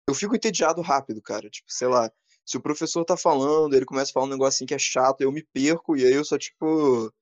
eu 0.07 0.15
fico 0.15 0.35
entediado 0.35 0.81
rápido, 0.81 1.21
cara, 1.21 1.49
tipo, 1.49 1.71
sei 1.71 1.87
lá, 1.89 2.11
se 2.45 2.57
o 2.57 2.61
professor 2.61 3.05
tá 3.05 3.17
falando, 3.17 3.75
ele 3.75 3.85
começa 3.85 4.11
a 4.11 4.13
falar 4.13 4.27
um 4.27 4.29
negocinho 4.29 4.67
que 4.67 4.73
é 4.75 4.79
chato, 4.79 5.21
eu 5.21 5.31
me 5.31 5.43
perco 5.53 5.97
e 5.97 6.05
aí 6.05 6.13
eu 6.13 6.25
só, 6.25 6.37
tipo, 6.37 7.13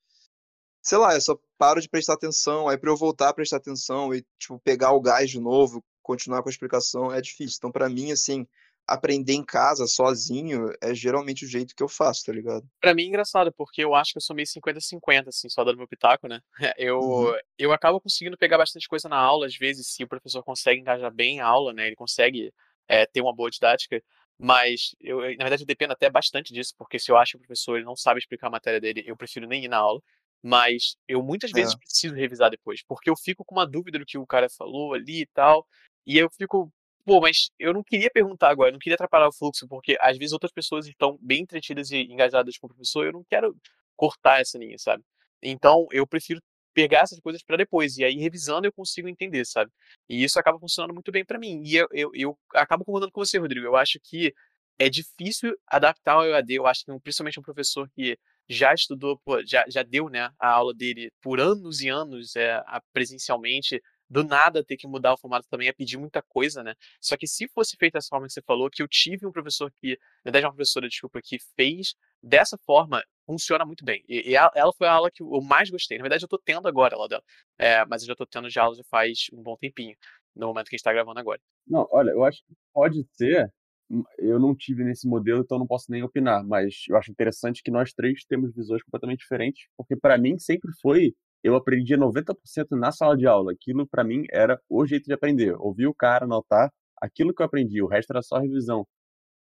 sei 0.89 0.97
lá, 0.97 1.13
eu 1.13 1.21
só 1.21 1.37
paro 1.57 1.79
de 1.81 1.89
prestar 1.89 2.13
atenção, 2.13 2.67
aí 2.67 2.77
pra 2.77 2.89
eu 2.89 2.97
voltar 2.97 3.29
a 3.29 3.33
prestar 3.33 3.57
atenção 3.57 4.13
e, 4.13 4.25
tipo, 4.39 4.59
pegar 4.59 4.91
o 4.93 5.01
gás 5.01 5.29
de 5.29 5.39
novo, 5.39 5.83
continuar 6.01 6.41
com 6.41 6.49
a 6.49 6.51
explicação, 6.51 7.11
é 7.13 7.21
difícil. 7.21 7.57
Então 7.57 7.71
pra 7.71 7.87
mim, 7.89 8.11
assim, 8.11 8.47
aprender 8.87 9.33
em 9.33 9.45
casa 9.45 9.85
sozinho 9.85 10.71
é 10.81 10.93
geralmente 10.95 11.45
o 11.45 11.47
jeito 11.47 11.75
que 11.75 11.83
eu 11.83 11.87
faço, 11.87 12.25
tá 12.25 12.31
ligado. 12.33 12.65
Pra 12.81 12.93
mim 12.93 13.03
é 13.03 13.05
engraçado, 13.07 13.51
porque 13.53 13.83
eu 13.83 13.93
acho 13.93 14.13
que 14.13 14.17
eu 14.17 14.21
sou 14.21 14.35
meio 14.35 14.47
50, 14.47 14.79
50, 14.79 15.29
assim, 15.29 15.49
só 15.49 15.63
dando 15.63 15.77
meu 15.77 15.87
pitaco, 15.87 16.27
né. 16.27 16.41
Eu 16.77 16.99
Uhum. 16.99 17.35
eu 17.57 17.71
acabo 17.71 17.99
conseguindo 18.01 18.37
pegar 18.37 18.57
bastante 18.57 18.87
coisa 18.87 19.07
na 19.09 19.17
aula, 19.17 19.45
às 19.45 19.55
vezes, 19.55 19.87
se 19.87 20.03
o 20.03 20.07
professor 20.07 20.41
consegue 20.43 20.79
engajar 20.81 21.11
bem 21.13 21.39
a 21.41 21.45
aula, 21.45 21.73
né, 21.73 21.87
ele 21.87 21.95
consegue, 21.95 22.53
eh, 22.87 23.05
ter 23.05 23.21
uma 23.21 23.35
boa 23.35 23.49
didática, 23.51 24.01
Mas, 24.41 24.95
eu, 25.01 25.17
na 25.35 25.43
verdade, 25.43 25.63
eu 25.63 25.67
dependo 25.67 25.91
até 25.91 26.09
bastante 26.09 26.53
disso, 26.53 26.73
porque 26.77 26.97
se 26.97 27.11
eu 27.11 27.17
acho 27.17 27.31
que 27.33 27.37
o 27.37 27.41
professor 27.41 27.75
ele 27.75 27.83
não 27.85 27.95
sabe 27.95 28.19
explicar 28.21 28.47
a 28.47 28.49
matéria 28.49 28.79
dele, 28.79 29.03
eu 29.05 29.17
prefiro 29.17 29.45
nem 29.45 29.65
ir 29.65 29.67
na 29.67 29.75
aula. 29.77 30.01
Mas 30.41 30.95
eu 31.07 31.21
muitas 31.21 31.51
vezes 31.51 31.73
É. 31.73 31.77
preciso 31.77 32.15
revisar 32.15 32.49
depois, 32.49 32.81
porque 32.83 33.09
eu 33.09 33.15
fico 33.15 33.43
com 33.43 33.55
uma 33.55 33.67
dúvida 33.67 33.99
do 33.99 34.05
que 34.05 34.17
o 34.17 34.25
cara 34.25 34.47
falou 34.49 34.93
ali 34.93 35.21
e 35.21 35.27
tal. 35.27 35.67
E 36.05 36.17
eu 36.17 36.29
fico, 36.29 36.71
pô, 37.05 37.19
mas 37.19 37.49
eu 37.59 37.73
não 37.73 37.83
queria 37.83 38.09
perguntar 38.09 38.49
agora, 38.49 38.69
eu 38.69 38.73
não 38.73 38.79
queria 38.79 38.95
atrapalhar 38.95 39.27
o 39.27 39.33
fluxo, 39.33 39.67
porque 39.67 39.97
às 39.99 40.17
vezes 40.17 40.33
outras 40.33 40.51
pessoas 40.51 40.87
estão 40.87 41.17
bem 41.21 41.41
entretidas 41.41 41.91
e 41.91 41.97
engajadas 42.03 42.57
com 42.57 42.67
o 42.67 42.69
professor, 42.69 43.05
eu 43.05 43.13
não 43.13 43.23
quero 43.29 43.55
cortar 43.95 44.39
essa 44.39 44.57
linha, 44.57 44.77
sabe? 44.77 45.03
Então 45.41 45.87
eu 45.91 46.07
prefiro 46.07 46.41
pegar 46.73 47.01
essas 47.01 47.19
coisas 47.19 47.43
para 47.43 47.57
depois, 47.57 47.97
e 47.97 48.05
aí 48.05 48.15
revisando 48.15 48.65
eu 48.65 48.71
consigo 48.71 49.09
entender, 49.09 49.45
sabe? 49.45 49.69
E 50.07 50.23
isso 50.23 50.39
acaba 50.39 50.57
funcionando 50.59 50.93
muito 50.93 51.11
bem 51.11 51.25
para 51.25 51.37
mim. 51.37 51.61
E 51.65 51.75
eu, 51.75 51.87
eu, 51.91 52.11
eu 52.13 52.39
acabo 52.53 52.85
concordando 52.85 53.11
com 53.11 53.19
você, 53.23 53.37
Rodrigo. 53.37 53.65
Eu 53.65 53.75
acho 53.75 53.99
que 54.01 54.33
é 54.77 54.89
difícil 54.89 55.53
adaptar 55.67 56.13
ao 56.13 56.25
EAD. 56.25 56.53
Eu 56.53 56.65
acho 56.65 56.85
que 56.85 56.99
principalmente 57.01 57.39
um 57.39 57.43
professor 57.43 57.89
que 57.89 58.17
já 58.49 58.73
estudou, 58.73 59.19
pô, 59.23 59.45
já, 59.45 59.63
já 59.69 59.83
deu 59.83 60.09
né, 60.09 60.31
a 60.39 60.49
aula 60.49 60.73
dele 60.73 61.11
por 61.21 61.39
anos 61.39 61.81
e 61.81 61.89
anos 61.89 62.35
é, 62.35 62.61
presencialmente, 62.91 63.81
do 64.09 64.23
nada 64.23 64.63
ter 64.63 64.75
que 64.75 64.87
mudar 64.87 65.13
o 65.13 65.17
formato 65.17 65.47
também 65.47 65.67
é 65.67 65.73
pedir 65.73 65.97
muita 65.97 66.21
coisa, 66.23 66.63
né? 66.63 66.73
Só 66.99 67.15
que 67.15 67.27
se 67.27 67.47
fosse 67.47 67.77
feito 67.77 67.93
dessa 67.93 68.07
forma 68.09 68.25
que 68.25 68.33
você 68.33 68.41
falou, 68.41 68.69
que 68.69 68.81
eu 68.81 68.87
tive 68.87 69.27
um 69.27 69.31
professor 69.31 69.71
que, 69.79 69.91
na 69.91 70.31
verdade, 70.31 70.45
uma 70.47 70.51
professora, 70.53 70.89
desculpa, 70.89 71.21
que 71.23 71.37
fez 71.55 71.93
dessa 72.21 72.57
forma, 72.57 73.03
funciona 73.25 73.63
muito 73.63 73.85
bem. 73.85 74.03
E, 74.09 74.31
e 74.31 74.35
ela 74.35 74.73
foi 74.75 74.87
a 74.87 74.93
aula 74.93 75.11
que 75.11 75.21
eu 75.21 75.41
mais 75.41 75.69
gostei. 75.69 75.99
Na 75.99 76.01
verdade, 76.01 76.23
eu 76.23 76.27
tô 76.27 76.39
tendo 76.39 76.67
agora 76.67 76.95
a 76.95 76.97
aula 76.97 77.07
dela, 77.07 77.23
é, 77.59 77.85
mas 77.85 78.01
eu 78.01 78.07
já 78.07 78.15
tô 78.15 78.25
tendo 78.25 78.49
já 78.49 78.63
aula 78.63 78.75
já 78.75 78.83
faz 78.89 79.27
um 79.31 79.43
bom 79.43 79.55
tempinho, 79.55 79.95
no 80.35 80.47
momento 80.47 80.69
que 80.69 80.75
a 80.75 80.77
gente 80.77 80.83
tá 80.83 80.91
gravando 80.93 81.19
agora. 81.19 81.39
Não, 81.67 81.87
olha, 81.91 82.09
eu 82.09 82.23
acho 82.23 82.39
que 82.39 82.53
pode 82.73 83.05
ser. 83.13 83.51
Hum, 83.89 84.03
Eu 84.17 84.39
não 84.39 84.55
tive 84.55 84.83
nesse 84.83 85.07
modelo, 85.07 85.41
então 85.41 85.59
não 85.59 85.67
posso 85.67 85.91
nem 85.91 86.03
opinar, 86.03 86.43
mas 86.45 86.85
eu 86.89 86.97
acho 86.97 87.11
interessante 87.11 87.63
que 87.63 87.71
nós 87.71 87.93
três 87.93 88.23
temos 88.25 88.53
visões 88.53 88.83
completamente 88.83 89.19
diferentes, 89.19 89.67
porque 89.77 89.95
para 89.95 90.17
mim 90.17 90.37
sempre 90.39 90.71
foi. 90.81 91.13
Eu 91.41 91.55
aprendia 91.55 91.97
90% 91.97 92.35
na 92.71 92.91
sala 92.91 93.15
de 93.15 93.25
aula. 93.25 93.53
Aquilo 93.53 93.87
para 93.87 94.03
mim 94.03 94.25
era 94.29 94.59
o 94.67 94.85
jeito 94.85 95.05
de 95.05 95.13
aprender. 95.13 95.55
Ouvir 95.57 95.87
o 95.87 95.93
cara 95.93 96.25
anotar 96.25 96.69
aquilo 97.01 97.33
que 97.33 97.41
eu 97.41 97.45
aprendi, 97.45 97.81
o 97.81 97.87
resto 97.87 98.11
era 98.11 98.21
só 98.21 98.37
revisão. 98.37 98.85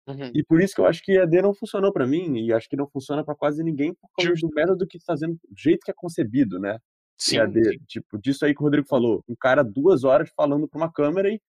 Uhum. 0.06 0.32
E 0.34 0.42
por 0.42 0.60
isso 0.60 0.74
que 0.74 0.80
eu 0.80 0.86
acho 0.86 1.02
que 1.02 1.12
EAD 1.12 1.42
não 1.42 1.54
funcionou 1.54 1.92
para 1.92 2.06
mim, 2.06 2.38
e 2.38 2.52
acho 2.52 2.68
que 2.68 2.76
não 2.76 2.88
funciona 2.88 3.24
para 3.24 3.36
quase 3.36 3.62
ninguém 3.62 3.94
por 3.94 4.10
causa 4.16 4.32
do 4.40 4.48
método 4.54 4.86
que 4.86 4.96
está 4.96 5.12
fazendo, 5.12 5.34
do 5.34 5.60
jeito 5.60 5.80
que 5.84 5.90
é 5.90 5.94
concebido, 5.94 6.58
né? 6.58 6.78
Sim, 7.16 7.36
EAD, 7.36 7.64
sim. 7.64 7.78
tipo, 7.86 8.18
disso 8.18 8.44
aí 8.44 8.54
que 8.54 8.60
o 8.60 8.64
Rodrigo 8.64 8.88
falou. 8.88 9.22
Um 9.28 9.36
cara 9.38 9.62
duas 9.62 10.02
horas 10.02 10.30
falando 10.34 10.66
para 10.66 10.78
uma 10.78 10.92
câmera 10.92 11.28
e, 11.28 11.40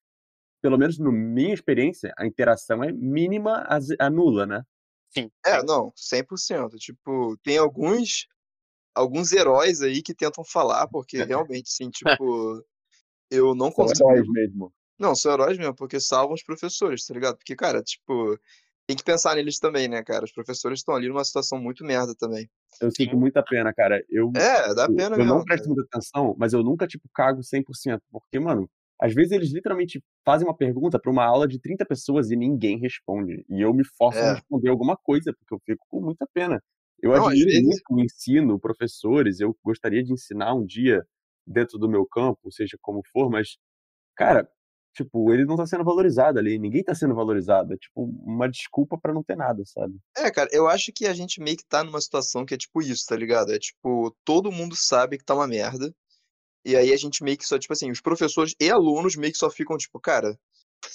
pelo 0.63 0.79
menos 0.79 0.99
na 0.99 1.11
minha 1.11 1.53
experiência, 1.53 2.13
a 2.17 2.27
interação 2.27 2.83
é 2.83 2.91
mínima 2.93 3.65
a, 3.99 4.09
nula, 4.11 4.47
né? 4.47 4.63
sim. 5.09 5.29
É, 5.45 5.59
sim. 5.59 5.65
não, 5.65 5.91
100%. 5.95 6.77
Tipo, 6.77 7.37
tem 7.43 7.57
alguns 7.57 8.27
alguns 8.95 9.31
heróis 9.33 9.81
aí 9.81 10.03
que 10.03 10.15
tentam 10.15 10.43
falar, 10.45 10.87
porque 10.89 11.23
realmente, 11.25 11.71
sim, 11.71 11.89
tipo, 11.91 12.63
eu 13.31 13.55
não 13.55 13.71
São 13.71 13.73
consigo. 13.73 14.09
heróis 14.09 14.27
mesmo. 14.29 14.73
Não, 14.99 15.15
são 15.15 15.33
heróis 15.33 15.57
mesmo, 15.57 15.75
porque 15.75 15.99
salvam 15.99 16.33
os 16.35 16.43
professores, 16.43 17.05
tá 17.05 17.13
ligado? 17.13 17.37
Porque, 17.37 17.55
cara, 17.55 17.81
tipo, 17.83 18.37
tem 18.87 18.97
que 18.97 19.03
pensar 19.03 19.35
neles 19.35 19.59
também, 19.59 19.87
né, 19.87 20.03
cara? 20.03 20.25
Os 20.25 20.31
professores 20.33 20.79
estão 20.79 20.95
ali 20.95 21.07
numa 21.09 21.25
situação 21.25 21.59
muito 21.59 21.83
merda 21.85 22.15
também. 22.15 22.49
Eu 22.81 22.91
sinto 22.91 23.15
Sim. 23.15 23.17
muita 23.17 23.43
pena, 23.43 23.73
cara. 23.73 24.03
Eu, 24.09 24.31
É, 24.35 24.73
dá 24.73 24.87
tipo, 24.87 24.95
pena 24.97 25.15
eu 25.15 25.25
não 25.25 25.39
mesmo, 25.39 25.43
presto 25.43 25.65
cara. 25.65 25.75
muita 25.75 25.83
atenção, 25.97 26.35
mas 26.37 26.53
eu 26.53 26.63
nunca, 26.63 26.87
tipo, 26.87 27.07
cago 27.13 27.43
100%. 27.43 28.01
Porque, 28.11 28.39
mano, 28.39 28.69
às 29.05 29.13
vezes 29.13 29.31
eles 29.33 29.51
literalmente 29.53 30.01
fazem 30.25 30.47
uma 30.47 30.55
pergunta 30.55 30.99
para 30.99 31.11
uma 31.11 31.25
aula 31.25 31.47
de 31.47 31.59
30 31.59 31.85
pessoas 31.85 32.31
e 32.31 32.35
ninguém 32.35 32.79
responde. 32.79 33.45
E 33.49 33.61
eu 33.61 33.73
me 33.73 33.83
forço 33.97 34.19
a 34.19 34.21
É. 34.21 34.33
responder 34.35 34.69
alguma 34.69 34.95
coisa, 34.97 35.33
porque 35.33 35.53
eu 35.53 35.59
fico 35.65 35.85
com 35.89 36.01
muita 36.01 36.25
pena. 36.33 36.61
Eu 37.01 37.11
Não, 37.11 37.27
admiro 37.27 37.47
vezes. 37.49 37.63
muito 37.63 37.83
o 37.91 37.99
ensino, 38.01 38.59
professores. 38.59 39.39
Eu 39.41 39.55
gostaria 39.63 40.03
de 40.03 40.13
ensinar 40.13 40.53
um 40.53 40.65
dia 40.65 41.05
dentro 41.45 41.77
do 41.77 41.89
meu 41.89 42.05
campo, 42.05 42.49
seja 42.51 42.77
como 42.81 43.01
for, 43.11 43.29
mas, 43.29 43.57
cara, 44.15 44.47
tipo, 44.95 45.33
ele 45.33 45.43
não 45.43 45.57
tá 45.57 45.65
sendo 45.65 45.83
valorizado 45.83 46.39
ali. 46.39 46.57
Ninguém 46.57 46.83
tá 46.83 46.95
sendo 46.95 47.13
valorizado. 47.15 47.73
É, 47.73 47.77
tipo, 47.77 48.03
uma 48.25 48.47
desculpa 48.47 48.97
para 48.97 49.13
não 49.13 49.23
ter 49.23 49.35
nada, 49.35 49.63
sabe? 49.65 49.97
É, 50.15 50.31
cara, 50.31 50.49
eu 50.53 50.67
acho 50.69 50.91
que 50.95 51.05
a 51.07 51.13
gente 51.13 51.41
meio 51.41 51.57
que 51.57 51.65
tá 51.67 51.83
numa 51.83 51.99
situação 51.99 52.45
que 52.45 52.53
é 52.53 52.57
tipo 52.57 52.81
isso, 52.81 53.05
tá 53.07 53.15
ligado? 53.17 53.51
É 53.51 53.59
tipo, 53.59 54.15
todo 54.23 54.51
mundo 54.51 54.75
sabe 54.77 55.17
que 55.17 55.25
tá 55.25 55.35
uma 55.35 55.47
merda. 55.47 55.93
E 56.65 56.75
aí 56.75 56.93
a 56.93 56.97
gente 56.97 57.23
meio 57.23 57.37
que 57.37 57.45
só, 57.45 57.59
tipo 57.59 57.73
assim, 57.73 57.91
os 57.91 58.01
professores 58.01 58.55
e 58.59 58.69
alunos 58.69 59.15
meio 59.15 59.33
que 59.33 59.37
só 59.37 59.49
ficam, 59.49 59.77
tipo, 59.77 59.99
cara, 59.99 60.37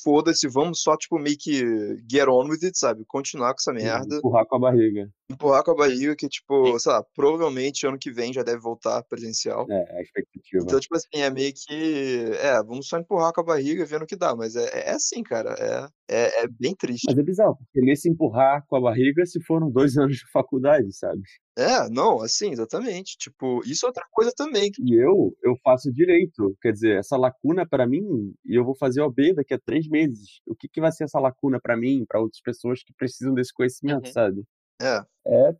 foda-se, 0.02 0.48
vamos 0.48 0.82
só, 0.82 0.96
tipo, 0.96 1.18
meio 1.18 1.36
que 1.38 1.62
get 2.10 2.28
on 2.28 2.48
with 2.48 2.64
it, 2.64 2.78
sabe? 2.78 3.04
Continuar 3.06 3.54
com 3.54 3.60
essa 3.60 3.72
merda. 3.72 4.16
Empurrar 4.16 4.46
com 4.46 4.56
a 4.56 4.58
barriga. 4.58 5.10
Empurrar 5.30 5.62
com 5.62 5.72
a 5.72 5.74
barriga 5.74 6.16
que, 6.16 6.28
tipo, 6.28 6.78
sei 6.78 6.92
lá, 6.92 7.04
provavelmente 7.14 7.86
ano 7.86 7.98
que 7.98 8.10
vem 8.10 8.32
já 8.32 8.42
deve 8.42 8.58
voltar 8.58 9.02
presencial. 9.04 9.66
É, 9.70 9.98
a 9.98 10.02
expectativa. 10.02 10.62
Então, 10.64 10.80
tipo 10.80 10.96
assim, 10.96 11.08
é 11.22 11.30
meio 11.30 11.52
que. 11.54 12.24
É, 12.40 12.62
vamos 12.62 12.88
só 12.88 12.98
empurrar 12.98 13.32
com 13.32 13.40
a 13.42 13.44
barriga 13.44 13.84
vendo 13.84 14.02
o 14.02 14.06
que 14.06 14.16
dá. 14.16 14.34
Mas 14.34 14.56
é, 14.56 14.88
é 14.88 14.90
assim, 14.90 15.22
cara. 15.22 15.54
É, 15.58 15.88
é, 16.10 16.44
é 16.44 16.48
bem 16.48 16.74
triste. 16.74 17.04
Mas 17.06 17.18
é 17.18 17.22
bizarro, 17.22 17.56
porque 17.56 17.80
nesse 17.84 18.08
empurrar 18.08 18.64
com 18.66 18.76
a 18.76 18.80
barriga 18.80 19.24
se 19.26 19.42
foram 19.44 19.70
dois 19.70 19.96
anos 19.98 20.16
de 20.16 20.30
faculdade, 20.30 20.90
sabe? 20.96 21.20
É, 21.58 21.88
não, 21.90 22.22
assim, 22.22 22.52
exatamente. 22.52 23.16
Tipo, 23.18 23.60
isso 23.66 23.84
é 23.84 23.88
outra 23.88 24.04
coisa 24.10 24.32
também. 24.34 24.70
E 24.80 24.94
eu, 24.94 25.36
eu 25.42 25.56
faço 25.62 25.92
direito. 25.92 26.56
Quer 26.62 26.72
dizer, 26.72 26.98
essa 26.98 27.16
lacuna 27.16 27.66
para 27.68 27.86
mim, 27.86 28.32
e 28.46 28.58
eu 28.58 28.64
vou 28.64 28.76
fazer 28.76 29.02
OB 29.02 29.34
daqui 29.34 29.52
a 29.54 29.58
três 29.58 29.88
meses. 29.88 30.40
O 30.46 30.54
que, 30.54 30.68
que 30.68 30.80
vai 30.80 30.92
ser 30.92 31.04
essa 31.04 31.18
lacuna 31.20 31.58
para 31.60 31.76
mim, 31.76 32.04
para 32.08 32.20
outras 32.20 32.40
pessoas 32.40 32.82
que 32.82 32.94
precisam 32.94 33.34
desse 33.34 33.52
conhecimento, 33.52 34.06
Uhum. 34.06 34.12
sabe? 34.12 34.44
É, 34.80 35.04
É, 35.26 35.56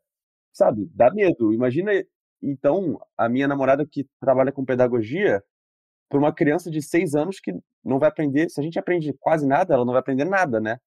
sabe, 0.53 0.91
dá 0.95 1.11
medo. 1.13 1.53
Imagina, 1.53 1.93
então, 2.43 3.01
a 3.17 3.29
minha 3.29 3.49
namorada 3.49 3.87
que 3.87 4.07
trabalha 4.21 4.53
com 4.53 4.65
pedagogia, 4.65 5.43
para 6.09 6.19
uma 6.19 6.35
criança 6.35 6.71
de 6.71 6.83
seis 6.83 7.15
anos 7.15 7.41
que 7.41 7.53
não 7.85 7.99
vai 7.99 8.09
aprender, 8.11 8.51
se 8.51 8.61
a 8.61 8.65
gente 8.65 8.79
aprende 8.79 9.13
quase 9.21 9.47
nada, 9.47 9.75
ela 9.75 9.85
não 9.85 9.93
vai 9.93 10.01
aprender 10.01 10.25
nada, 10.25 10.61
né? 10.61 10.79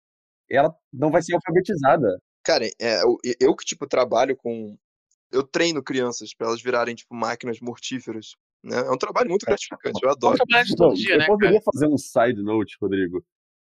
Ela 0.51 0.75
não 0.93 1.11
vai 1.11 1.23
ser 1.23 1.35
alfabetizada. 1.37 2.21
cara, 2.45 2.67
é, 2.81 3.03
eu, 3.03 3.19
eu 3.41 3.57
que, 3.57 3.65
tipo, 3.65 3.87
trabalho 3.87 4.37
com. 4.37 4.77
Eu 5.33 5.45
treino 5.45 5.83
crianças 5.83 6.35
pra 6.35 6.49
elas 6.49 6.63
virarem, 6.63 6.95
tipo, 6.95 7.15
máquinas 7.15 7.61
mortíferas. 7.61 8.35
Né? 8.65 8.79
É 8.79 8.91
um 8.91 8.99
trabalho 8.99 9.31
muito 9.31 9.47
gratificante, 9.47 10.01
eu 10.03 10.11
adoro. 10.11 10.37
trabalhar 10.37 10.65
de 10.65 10.71
Não, 10.71 10.77
todo 10.77 10.95
dia, 10.97 11.15
eu 11.15 11.19
né, 11.19 11.27
cara? 11.27 11.39
poderia 11.39 11.61
fazer 11.63 11.87
um 11.89 11.99
side 11.99 12.43
note, 12.43 12.77
Rodrigo, 12.81 13.25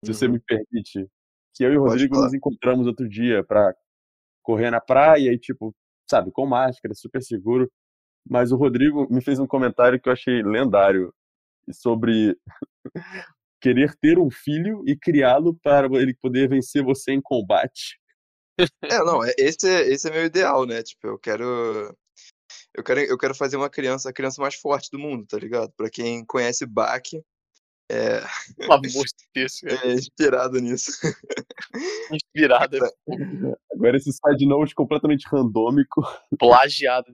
se 0.04 0.14
você 0.14 0.26
Uhum. 0.26 0.32
me 0.32 0.40
permite. 0.40 1.06
Que 1.54 1.64
eu 1.64 1.72
e 1.72 1.78
o 1.78 1.82
Rodrigo 1.82 2.16
nos 2.16 2.34
encontramos 2.34 2.86
outro 2.86 3.08
dia 3.08 3.42
pra 3.44 3.74
correr 4.48 4.70
na 4.70 4.80
praia 4.80 5.30
e, 5.30 5.38
tipo, 5.38 5.76
sabe, 6.10 6.32
com 6.32 6.46
máscara, 6.46 6.94
super 6.94 7.22
seguro. 7.22 7.70
Mas 8.26 8.50
o 8.50 8.56
Rodrigo 8.56 9.06
me 9.12 9.22
fez 9.22 9.38
um 9.38 9.46
comentário 9.46 10.00
que 10.00 10.08
eu 10.08 10.14
achei 10.14 10.42
lendário 10.42 11.14
sobre 11.70 12.34
querer 13.60 13.94
ter 14.00 14.18
um 14.18 14.30
filho 14.30 14.82
e 14.86 14.96
criá-lo 14.96 15.54
para 15.62 15.86
ele 16.00 16.14
poder 16.14 16.48
vencer 16.48 16.82
você 16.82 17.12
em 17.12 17.20
combate. 17.20 17.98
É, 18.82 18.98
não, 19.04 19.22
é- 19.22 19.34
esse 19.38 19.68
é, 19.68 19.82
esse 19.88 20.08
é 20.08 20.12
meu 20.12 20.24
ideal, 20.24 20.66
né? 20.66 20.82
Tipo, 20.82 21.08
eu 21.08 21.18
quero. 21.18 21.94
Eu 22.74 22.84
quero, 22.84 23.00
eu 23.00 23.18
quero 23.18 23.34
fazer 23.34 23.56
uma 23.56 23.70
criança, 23.70 24.08
a 24.10 24.12
criança 24.12 24.40
mais 24.40 24.54
forte 24.54 24.90
do 24.90 24.98
mundo, 24.98 25.26
tá 25.26 25.38
ligado? 25.38 25.72
Pra 25.76 25.90
quem 25.90 26.24
conhece 26.24 26.66
Bach, 26.66 27.02
é, 27.90 28.20
Pelo 28.56 28.72
amor 28.74 28.84
de 28.84 29.28
Deus, 29.34 29.60
cara. 29.60 29.88
é 29.88 29.92
inspirado 29.94 30.60
nisso. 30.60 30.92
Inspirada, 32.12 32.78
Agora 33.72 33.96
esse 33.96 34.12
side 34.12 34.46
note 34.46 34.74
completamente 34.74 35.26
randômico. 35.26 36.02
plagiada. 36.38 37.10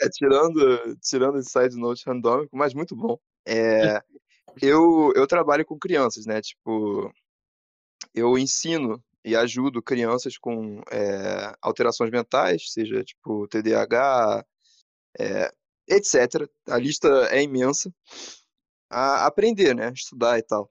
É, 0.00 0.08
tirando, 0.08 0.96
tirando 1.02 1.38
esse 1.38 1.50
side 1.50 1.76
note 1.76 2.04
randômico, 2.06 2.56
mas 2.56 2.72
muito 2.72 2.96
bom. 2.96 3.18
É, 3.46 4.00
eu, 4.62 5.12
eu 5.14 5.26
trabalho 5.26 5.64
com 5.64 5.78
crianças, 5.78 6.24
né? 6.24 6.40
Tipo, 6.40 7.12
eu 8.14 8.38
ensino 8.38 9.02
e 9.22 9.36
ajudo 9.36 9.82
crianças 9.82 10.38
com 10.38 10.80
é, 10.90 11.54
alterações 11.60 12.10
mentais, 12.10 12.72
seja 12.72 13.02
tipo 13.04 13.46
TDAH, 13.48 14.44
é, 15.18 15.52
etc. 15.88 16.48
A 16.68 16.78
lista 16.78 17.08
é 17.30 17.42
imensa. 17.42 17.92
A 18.94 19.26
aprender, 19.26 19.74
né? 19.74 19.92
Estudar 19.92 20.38
e 20.38 20.42
tal. 20.42 20.70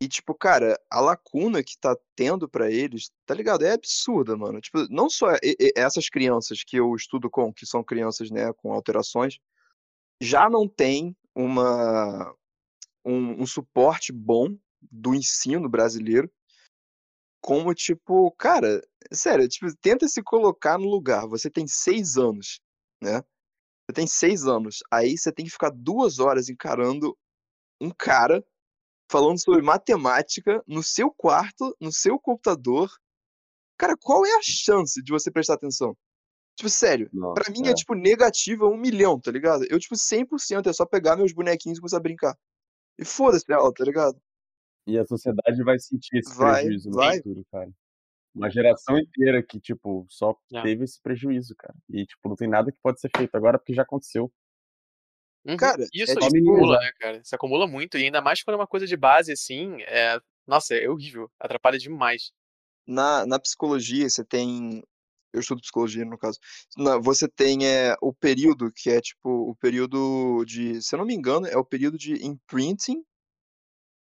E, 0.00 0.08
tipo, 0.08 0.34
cara, 0.34 0.78
a 0.90 1.00
lacuna 1.00 1.62
que 1.62 1.78
tá 1.78 1.96
tendo 2.16 2.48
pra 2.48 2.70
eles, 2.70 3.10
tá 3.24 3.32
ligado? 3.32 3.64
É 3.64 3.72
absurda, 3.72 4.36
mano. 4.36 4.60
Tipo, 4.60 4.86
não 4.90 5.08
só 5.08 5.28
essas 5.76 6.08
crianças 6.08 6.64
que 6.64 6.76
eu 6.76 6.94
estudo 6.96 7.30
com, 7.30 7.52
que 7.54 7.64
são 7.64 7.84
crianças, 7.84 8.30
né, 8.30 8.52
com 8.54 8.72
alterações, 8.72 9.38
já 10.20 10.50
não 10.50 10.68
tem 10.68 11.16
uma, 11.34 12.34
um, 13.04 13.42
um 13.42 13.46
suporte 13.46 14.12
bom 14.12 14.58
do 14.82 15.14
ensino 15.14 15.68
brasileiro. 15.68 16.30
Como, 17.40 17.72
tipo, 17.74 18.32
cara, 18.32 18.82
sério, 19.12 19.48
tipo, 19.48 19.66
tenta 19.76 20.08
se 20.08 20.22
colocar 20.22 20.78
no 20.78 20.88
lugar. 20.88 21.28
Você 21.28 21.48
tem 21.48 21.66
seis 21.68 22.16
anos, 22.16 22.60
né? 23.00 23.22
Você 23.86 23.94
tem 23.94 24.06
seis 24.06 24.46
anos. 24.46 24.82
Aí 24.90 25.16
você 25.16 25.32
tem 25.32 25.44
que 25.44 25.50
ficar 25.50 25.70
duas 25.70 26.18
horas 26.18 26.48
encarando 26.48 27.16
um 27.80 27.90
cara 27.90 28.44
falando 29.10 29.38
sobre 29.38 29.62
matemática 29.62 30.62
no 30.66 30.82
seu 30.82 31.10
quarto, 31.10 31.76
no 31.80 31.92
seu 31.92 32.18
computador. 32.18 32.90
Cara, 33.78 33.96
qual 34.00 34.24
é 34.24 34.36
a 34.36 34.42
chance 34.42 35.02
de 35.02 35.12
você 35.12 35.30
prestar 35.30 35.54
atenção? 35.54 35.96
Tipo, 36.56 36.70
sério, 36.70 37.10
Nossa, 37.12 37.34
pra 37.34 37.52
mim 37.52 37.66
é. 37.66 37.70
é, 37.70 37.74
tipo, 37.74 37.94
negativa 37.94 38.66
um 38.66 38.76
milhão, 38.76 39.20
tá 39.20 39.30
ligado? 39.30 39.64
Eu, 39.68 39.78
tipo, 39.78 39.96
100% 39.96 40.68
é 40.68 40.72
só 40.72 40.86
pegar 40.86 41.16
meus 41.16 41.32
bonequinhos 41.32 41.78
e 41.78 41.80
começar 41.80 41.96
a 41.96 42.00
brincar. 42.00 42.38
E 42.98 43.04
foda-se 43.04 43.44
ela, 43.52 43.72
tá 43.72 43.84
ligado? 43.84 44.16
E 44.86 44.98
a 44.98 45.04
sociedade 45.04 45.62
vai 45.64 45.78
sentir 45.78 46.18
esse 46.18 46.34
vai, 46.36 46.62
prejuízo 46.62 46.90
no 46.90 46.96
vai. 46.96 47.16
futuro, 47.16 47.44
cara. 47.50 47.70
Uma 48.34 48.50
geração 48.50 48.98
inteira 48.98 49.42
que, 49.42 49.60
tipo, 49.60 50.06
só 50.08 50.36
é. 50.52 50.62
teve 50.62 50.84
esse 50.84 51.00
prejuízo, 51.00 51.54
cara. 51.56 51.76
E, 51.88 52.04
tipo, 52.04 52.28
não 52.28 52.34
tem 52.34 52.48
nada 52.48 52.72
que 52.72 52.78
pode 52.82 53.00
ser 53.00 53.10
feito 53.16 53.34
agora 53.36 53.58
porque 53.58 53.72
já 53.72 53.82
aconteceu. 53.82 54.32
Uhum. 55.46 55.56
Cara, 55.56 55.86
isso 55.92 56.12
é 56.12 56.26
acumula, 56.26 56.80
né, 56.80 56.90
cara? 56.98 57.18
Isso 57.18 57.34
acumula 57.34 57.66
muito. 57.66 57.96
E 57.96 58.04
ainda 58.04 58.20
mais 58.20 58.42
quando 58.42 58.54
é 58.54 58.60
uma 58.60 58.66
coisa 58.66 58.86
de 58.86 58.96
base, 58.96 59.30
assim, 59.30 59.82
é... 59.82 60.18
Nossa, 60.46 60.74
é 60.74 60.88
horrível. 60.88 61.30
Atrapalha 61.38 61.78
demais. 61.78 62.32
Na, 62.86 63.24
na 63.24 63.38
psicologia, 63.38 64.08
você 64.08 64.24
tem 64.24 64.82
eu 65.34 65.40
estudo 65.40 65.60
psicologia 65.60 66.04
no 66.04 66.16
caso. 66.16 66.38
você 67.02 67.28
tem 67.28 67.66
é, 67.66 67.96
o 68.00 68.14
período 68.14 68.70
que 68.70 68.88
é 68.88 69.00
tipo 69.00 69.50
o 69.50 69.56
período 69.56 70.44
de, 70.44 70.80
se 70.80 70.94
eu 70.94 70.98
não 70.98 71.04
me 71.04 71.14
engano, 71.14 71.46
é 71.46 71.56
o 71.56 71.64
período 71.64 71.98
de 71.98 72.24
imprinting. 72.24 73.04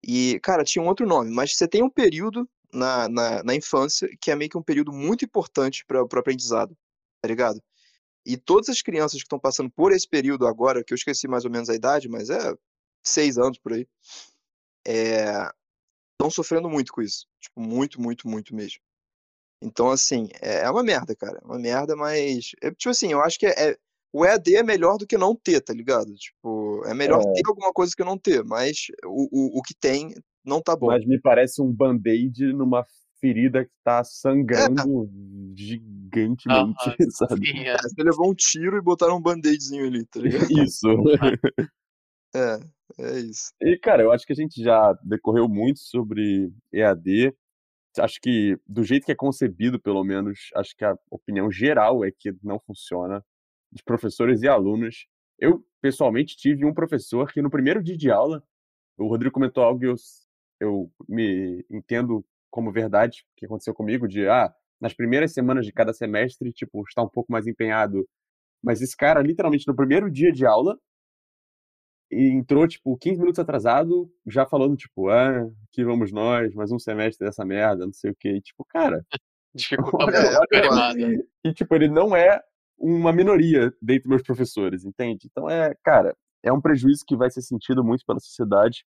E, 0.03 0.41
cara, 0.41 0.65
tinha 0.65 0.83
um 0.83 0.89
outro 0.89 1.07
nome, 1.07 1.31
mas 1.31 1.55
você 1.55 1.69
tem 1.69 1.83
um 1.83 1.91
período 1.91 2.49
na, 2.73 3.09
na, 3.09 3.43
na 3.43 3.55
infância 3.55 4.09
que 4.21 4.31
é 4.31 4.37
meio 4.37 4.51
que 4.51 4.59
um 4.59 4.63
período 4.63 4.93
muito 4.93 5.25
importante 5.25 5.85
para 5.85 6.03
o 6.03 6.19
aprendizado, 6.19 6.77
tá 7.21 7.29
ligado? 7.29 7.63
E 8.25 8.37
todas 8.37 8.69
as 8.69 8.83
crianças 8.83 9.19
que 9.21 9.25
estão 9.25 9.39
passando 9.39 9.71
por 9.71 9.93
esse 9.93 10.07
período 10.07 10.47
agora, 10.47 10.85
que 10.85 10.93
eu 10.93 10.97
esqueci 10.97 11.27
mais 11.27 11.45
ou 11.45 11.51
menos 11.51 11.71
a 11.71 11.75
idade, 11.75 12.09
mas 12.09 12.31
é 12.31 12.55
seis 13.03 13.39
anos 13.39 13.59
por 13.59 13.73
aí, 13.73 13.89
estão 14.87 16.29
é, 16.29 16.31
sofrendo 16.31 16.69
muito 16.69 16.93
com 16.93 17.03
isso. 17.03 17.27
Tipo, 17.41 17.61
muito, 17.61 18.01
muito, 18.01 18.29
muito 18.29 18.55
mesmo. 18.55 18.81
Então, 19.63 19.91
assim, 19.91 20.29
é, 20.41 20.61
é 20.61 20.71
uma 20.71 20.83
merda, 20.83 21.15
cara. 21.15 21.39
É 21.43 21.47
uma 21.47 21.59
merda, 21.59 21.97
mas. 21.97 22.53
É, 22.63 22.71
tipo 22.71 22.91
assim, 22.91 23.13
eu 23.13 23.23
acho 23.23 23.39
que 23.39 23.47
é, 23.47 23.71
é, 23.71 23.79
o 24.13 24.25
EAD 24.25 24.57
é 24.57 24.63
melhor 24.63 24.97
do 24.97 25.07
que 25.07 25.19
não 25.19 25.35
ter, 25.35 25.61
tá 25.61 25.73
ligado? 25.73 26.15
Tipo, 26.15 26.83
é 26.87 26.95
melhor 26.95 27.21
é. 27.21 27.33
ter 27.33 27.43
alguma 27.47 27.73
coisa 27.73 27.95
que 27.95 28.05
não 28.05 28.19
ter, 28.19 28.45
mas 28.45 28.87
o, 29.05 29.29
o, 29.31 29.59
o 29.59 29.63
que 29.63 29.75
tem 29.75 30.15
não 30.51 30.61
tá 30.61 30.77
bom. 30.77 30.89
Mas 30.89 31.07
me 31.07 31.21
parece 31.21 31.63
um 31.63 31.73
band-aid 31.73 32.53
numa 32.53 32.85
ferida 33.21 33.65
que 33.65 33.71
tá 33.85 34.03
sangrando 34.05 35.05
é. 35.55 35.57
gigantemente, 35.57 36.79
ah, 36.87 37.11
sabe? 37.11 37.47
Sim, 37.47 37.61
é. 37.61 37.77
Você 37.77 38.03
levou 38.03 38.31
um 38.31 38.35
tiro 38.35 38.77
e 38.77 38.83
botaram 38.83 39.17
um 39.17 39.23
band-aidzinho 39.23 39.87
ali, 39.87 40.05
tá 40.07 40.21
ligado? 40.21 40.47
Isso. 40.69 40.87
é, 42.35 42.61
é 42.99 43.21
isso. 43.21 43.53
E, 43.63 43.79
cara, 43.79 44.03
eu 44.03 44.13
acho 44.13 44.27
que 44.27 44.33
a 44.33 44.37
gente 44.37 44.63
já 44.63 44.93
decorreu 45.05 45.49
muito 45.49 45.81
sobre 45.81 46.53
EAD 46.73 47.35
acho 47.99 48.21
que 48.21 48.57
do 48.67 48.85
jeito 48.85 49.05
que 49.07 49.13
é 49.13 49.17
concebido, 49.17 49.81
pelo 49.81 50.05
menos, 50.05 50.51
acho 50.55 50.77
que 50.77 50.85
a 50.85 50.97
opinião 51.11 51.51
geral 51.51 52.05
é 52.05 52.11
que 52.13 52.33
não 52.43 52.61
funciona 52.61 53.25
de 53.73 53.83
professores 53.83 54.43
e 54.43 54.49
alunos. 54.49 55.07
Eu, 55.39 55.65
pessoalmente, 55.81 56.37
tive 56.37 56.65
um 56.65 56.75
professor 56.75 57.33
que 57.33 57.43
no 57.43 57.51
primeiro 57.51 57.83
dia 57.83 57.97
de 57.97 58.11
aula, 58.11 58.45
o 58.99 59.09
Rodrigo 59.09 59.33
comentou 59.33 59.65
algo 59.65 59.81
que 59.81 59.87
eu, 59.87 59.95
eu 60.61 60.91
me 61.09 61.65
entendo 61.71 62.25
como 62.51 62.73
verdade, 62.73 63.25
que 63.37 63.47
aconteceu 63.47 63.75
comigo, 63.75 64.07
de, 64.07 64.29
ah, 64.29 64.53
nas 64.81 64.93
primeiras 64.95 65.33
semanas 65.33 65.65
de 65.65 65.73
cada 65.73 65.93
semestre, 65.93 66.53
tipo, 66.53 66.83
está 66.87 67.03
um 67.03 67.09
pouco 67.09 67.33
mais 67.33 67.47
empenhado. 67.47 68.09
Mas 68.63 68.83
esse 68.83 68.97
cara, 68.97 69.23
literalmente, 69.23 69.67
no 69.67 69.75
primeiro 69.75 70.11
dia 70.11 70.33
de 70.33 70.45
aula, 70.45 70.79
e 72.11 72.29
entrou, 72.29 72.67
tipo, 72.67 72.97
15 72.97 73.21
minutos 73.21 73.39
atrasado, 73.39 74.13
já 74.27 74.45
falando, 74.45 74.77
tipo, 74.77 75.09
ah, 75.09 75.49
aqui 75.69 75.85
vamos 75.85 76.11
nós, 76.11 76.53
mais 76.55 76.73
um 76.73 76.79
semestre 76.79 77.25
dessa 77.25 77.45
merda, 77.45 77.87
não 77.87 77.93
sei 77.93 78.11
o 78.11 78.17
quê. 78.19 78.31
E, 78.31 78.41
tipo, 78.41 78.65
cara. 78.65 79.05
Dificulta 79.55 80.05
olha, 80.05 81.25
E, 81.45 81.53
tipo, 81.53 81.75
ele 81.75 81.89
não 81.89 82.15
é 82.15 82.41
uma 82.79 83.13
minoria 83.13 83.73
dentre 83.83 84.09
meus 84.09 84.23
professores, 84.23 84.85
entende? 84.85 85.29
Então, 85.31 85.51
é, 85.51 85.75
cara, 85.83 86.17
é 86.43 86.53
um 86.53 86.61
prejuízo 86.61 87.05
que 87.07 87.17
vai 87.17 87.31
ser 87.31 87.43
sentido 87.43 87.85
muito 87.85 88.05
pela 88.07 88.21
sociedade. 88.21 88.85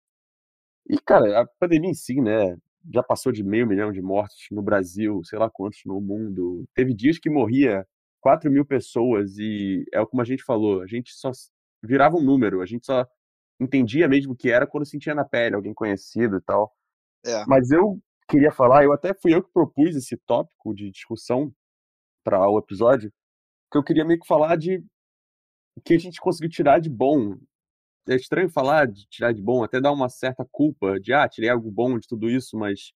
E, 0.88 0.98
cara, 0.98 1.40
a 1.40 1.46
pandemia 1.46 1.90
em 1.90 1.94
si, 1.94 2.20
né, 2.20 2.56
já 2.92 3.02
passou 3.02 3.32
de 3.32 3.42
meio 3.42 3.66
milhão 3.66 3.92
de 3.92 4.00
mortes 4.00 4.46
no 4.50 4.62
Brasil, 4.62 5.22
sei 5.24 5.38
lá 5.38 5.50
quantos 5.50 5.80
no 5.84 6.00
mundo. 6.00 6.64
Teve 6.74 6.94
dias 6.94 7.18
que 7.18 7.30
morria 7.30 7.86
4 8.20 8.50
mil 8.50 8.64
pessoas 8.64 9.38
e 9.38 9.84
é 9.92 10.04
como 10.06 10.22
a 10.22 10.24
gente 10.24 10.42
falou, 10.42 10.82
a 10.82 10.86
gente 10.86 11.12
só 11.12 11.30
virava 11.82 12.16
um 12.16 12.22
número. 12.22 12.60
A 12.60 12.66
gente 12.66 12.86
só 12.86 13.06
entendia 13.60 14.08
mesmo 14.08 14.32
o 14.32 14.36
que 14.36 14.50
era 14.50 14.66
quando 14.66 14.86
sentia 14.86 15.14
na 15.14 15.24
pele, 15.24 15.54
alguém 15.54 15.74
conhecido 15.74 16.36
e 16.36 16.40
tal. 16.40 16.74
É. 17.24 17.44
Mas 17.46 17.70
eu 17.70 18.00
queria 18.28 18.50
falar, 18.50 18.84
eu 18.84 18.92
até 18.92 19.12
fui 19.12 19.34
eu 19.34 19.42
que 19.42 19.52
propus 19.52 19.96
esse 19.96 20.16
tópico 20.16 20.74
de 20.74 20.90
discussão 20.90 21.52
para 22.24 22.48
o 22.48 22.58
episódio, 22.58 23.12
que 23.70 23.78
eu 23.78 23.84
queria 23.84 24.04
meio 24.04 24.20
que 24.20 24.26
falar 24.26 24.56
de 24.56 24.78
o 25.76 25.80
que 25.80 25.94
a 25.94 25.98
gente 25.98 26.20
conseguiu 26.20 26.50
tirar 26.50 26.78
de 26.78 26.88
bom. 26.88 27.36
É 28.10 28.16
estranho 28.16 28.50
falar 28.50 28.86
de 28.88 29.06
tirar 29.08 29.32
de 29.32 29.40
bom, 29.40 29.62
até 29.62 29.80
dar 29.80 29.92
uma 29.92 30.08
certa 30.08 30.44
culpa 30.50 30.98
de, 30.98 31.12
ah, 31.12 31.28
tirei 31.28 31.48
algo 31.48 31.70
bom 31.70 31.98
de 31.98 32.08
tudo 32.08 32.28
isso, 32.28 32.56
mas 32.56 32.92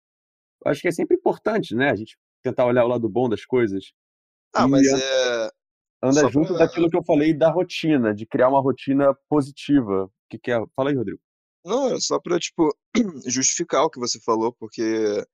acho 0.65 0.81
que 0.81 0.89
é 0.89 0.93
sempre 0.93 1.17
importante, 1.17 1.75
né? 1.75 1.91
A 1.91 1.97
gente 1.97 2.17
tentar 2.43 2.65
olhar 2.65 2.85
o 2.85 2.89
lado 2.89 3.09
bom 3.09 3.29
das 3.29 3.45
coisas. 3.45 3.93
Ah, 4.55 4.67
e 4.67 4.71
mas 4.71 4.87
é, 4.87 5.51
anda 6.03 6.21
Só 6.21 6.31
junto 6.31 6.55
pra... 6.55 6.59
daquilo 6.59 6.89
que 6.89 6.97
eu 6.97 7.05
falei 7.05 7.35
da 7.35 7.51
rotina, 7.51 8.15
de 8.15 8.25
criar 8.25 8.49
uma 8.49 8.61
rotina 8.61 9.15
positiva. 9.29 10.05
O 10.05 10.11
que, 10.29 10.39
que 10.39 10.53
é? 10.53 10.59
Fala 10.77 10.91
aí, 10.91 10.97
Rodrigo. 10.97 11.21
Não, 11.65 11.95
é 11.95 12.01
só 12.01 12.19
para 12.19 12.39
tipo, 12.39 12.75
justificar 13.27 13.83
o 13.83 13.91
que 13.91 13.99
você 13.99 14.21
falou, 14.21 14.53
porque 14.53 15.25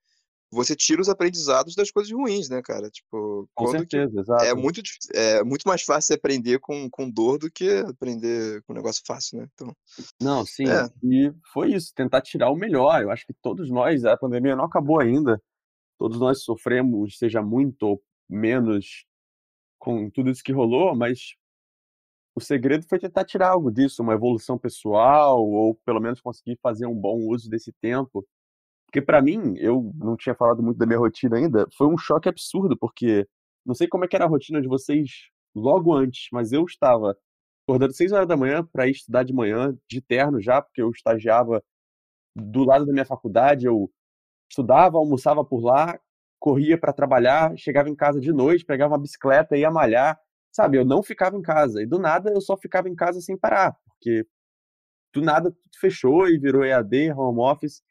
você 0.50 0.76
tira 0.76 1.00
os 1.00 1.08
aprendizados 1.08 1.74
das 1.74 1.90
coisas 1.90 2.12
ruins, 2.12 2.48
né, 2.48 2.62
cara? 2.62 2.88
Tipo, 2.90 3.48
com 3.54 3.66
certeza, 3.68 4.12
que... 4.12 4.20
exato. 4.20 4.44
É 4.44 4.54
muito, 4.54 4.80
é 5.14 5.44
muito 5.44 5.66
mais 5.66 5.82
fácil 5.82 6.14
aprender 6.14 6.58
com, 6.60 6.88
com 6.90 7.10
dor 7.10 7.38
do 7.38 7.50
que 7.50 7.68
aprender 7.78 8.62
com 8.62 8.72
um 8.72 8.76
negócio 8.76 9.02
fácil, 9.06 9.38
né? 9.38 9.48
Então, 9.54 9.76
não, 10.20 10.44
sim. 10.46 10.68
É. 10.68 10.88
E 11.02 11.32
foi 11.52 11.72
isso, 11.72 11.92
tentar 11.94 12.20
tirar 12.22 12.50
o 12.50 12.56
melhor. 12.56 13.02
Eu 13.02 13.10
acho 13.10 13.26
que 13.26 13.34
todos 13.42 13.70
nós, 13.70 14.04
a 14.04 14.16
pandemia 14.16 14.56
não 14.56 14.64
acabou 14.64 15.00
ainda. 15.00 15.40
Todos 15.98 16.18
nós 16.18 16.42
sofremos, 16.42 17.18
seja 17.18 17.42
muito 17.42 17.82
ou 17.82 18.02
menos 18.28 19.04
com 19.78 20.10
tudo 20.10 20.30
isso 20.30 20.42
que 20.42 20.52
rolou, 20.52 20.94
mas 20.94 21.36
o 22.34 22.40
segredo 22.40 22.86
foi 22.86 22.98
tentar 22.98 23.24
tirar 23.24 23.48
algo 23.48 23.70
disso, 23.70 24.02
uma 24.02 24.12
evolução 24.12 24.58
pessoal, 24.58 25.42
ou 25.42 25.74
pelo 25.74 26.00
menos 26.00 26.20
conseguir 26.20 26.58
fazer 26.62 26.86
um 26.86 26.94
bom 26.94 27.16
uso 27.16 27.48
desse 27.48 27.72
tempo. 27.80 28.26
Porque 28.86 29.02
para 29.02 29.20
mim, 29.22 29.54
eu 29.58 29.92
não 29.96 30.16
tinha 30.16 30.34
falado 30.34 30.62
muito 30.62 30.78
da 30.78 30.86
minha 30.86 30.98
rotina 30.98 31.36
ainda, 31.36 31.66
foi 31.76 31.86
um 31.86 31.98
choque 31.98 32.28
absurdo, 32.28 32.76
porque 32.78 33.26
não 33.64 33.74
sei 33.74 33.88
como 33.88 34.04
é 34.04 34.08
que 34.08 34.16
era 34.16 34.24
a 34.24 34.28
rotina 34.28 34.60
de 34.60 34.68
vocês 34.68 35.10
logo 35.54 35.92
antes, 35.94 36.28
mas 36.32 36.52
eu 36.52 36.64
estava 36.64 37.16
acordando 37.66 37.92
6 37.94 38.12
horas 38.12 38.28
da 38.28 38.36
manhã 38.36 38.64
para 38.64 38.88
estudar 38.88 39.24
de 39.24 39.32
manhã, 39.32 39.76
de 39.90 40.00
terno 40.00 40.40
já, 40.40 40.62
porque 40.62 40.80
eu 40.80 40.90
estagiava 40.90 41.62
do 42.34 42.64
lado 42.64 42.86
da 42.86 42.92
minha 42.92 43.04
faculdade, 43.04 43.66
eu 43.66 43.90
estudava, 44.50 44.98
almoçava 44.98 45.44
por 45.44 45.60
lá, 45.62 45.98
corria 46.38 46.78
para 46.78 46.92
trabalhar, 46.92 47.56
chegava 47.56 47.88
em 47.88 47.96
casa 47.96 48.20
de 48.20 48.32
noite, 48.32 48.64
pegava 48.64 48.94
uma 48.94 49.00
bicicleta 49.00 49.56
e 49.56 49.60
ia 49.60 49.70
malhar, 49.70 50.18
sabe? 50.52 50.78
Eu 50.78 50.84
não 50.84 51.02
ficava 51.02 51.36
em 51.36 51.42
casa. 51.42 51.82
E 51.82 51.86
do 51.86 51.98
nada 51.98 52.30
eu 52.30 52.40
só 52.40 52.56
ficava 52.56 52.88
em 52.88 52.94
casa 52.94 53.20
sem 53.20 53.36
parar, 53.36 53.76
porque 53.86 54.26
do 55.14 55.22
nada 55.22 55.50
tudo 55.50 55.78
fechou 55.80 56.28
e 56.28 56.38
virou 56.38 56.64
EAD, 56.64 57.12
home 57.12 57.40
office. 57.40 57.82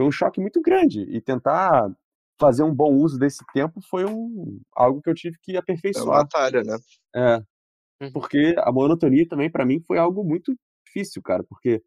Foi 0.00 0.06
um 0.06 0.10
choque 0.10 0.40
muito 0.40 0.62
grande. 0.62 1.02
E 1.02 1.20
tentar 1.20 1.94
fazer 2.40 2.62
um 2.62 2.74
bom 2.74 2.94
uso 2.94 3.18
desse 3.18 3.44
tempo 3.52 3.82
foi 3.82 4.06
um, 4.06 4.58
algo 4.74 5.02
que 5.02 5.10
eu 5.10 5.14
tive 5.14 5.36
que 5.42 5.58
aperfeiçoar. 5.58 6.06
É 6.06 6.10
uma 6.10 6.22
batalha, 6.22 6.62
né? 6.62 6.78
É. 7.14 7.36
Uhum. 8.02 8.12
Porque 8.12 8.54
a 8.56 8.72
monotonia 8.72 9.28
também, 9.28 9.50
para 9.50 9.66
mim, 9.66 9.78
foi 9.86 9.98
algo 9.98 10.24
muito 10.24 10.56
difícil, 10.86 11.20
cara. 11.20 11.44
Porque 11.46 11.82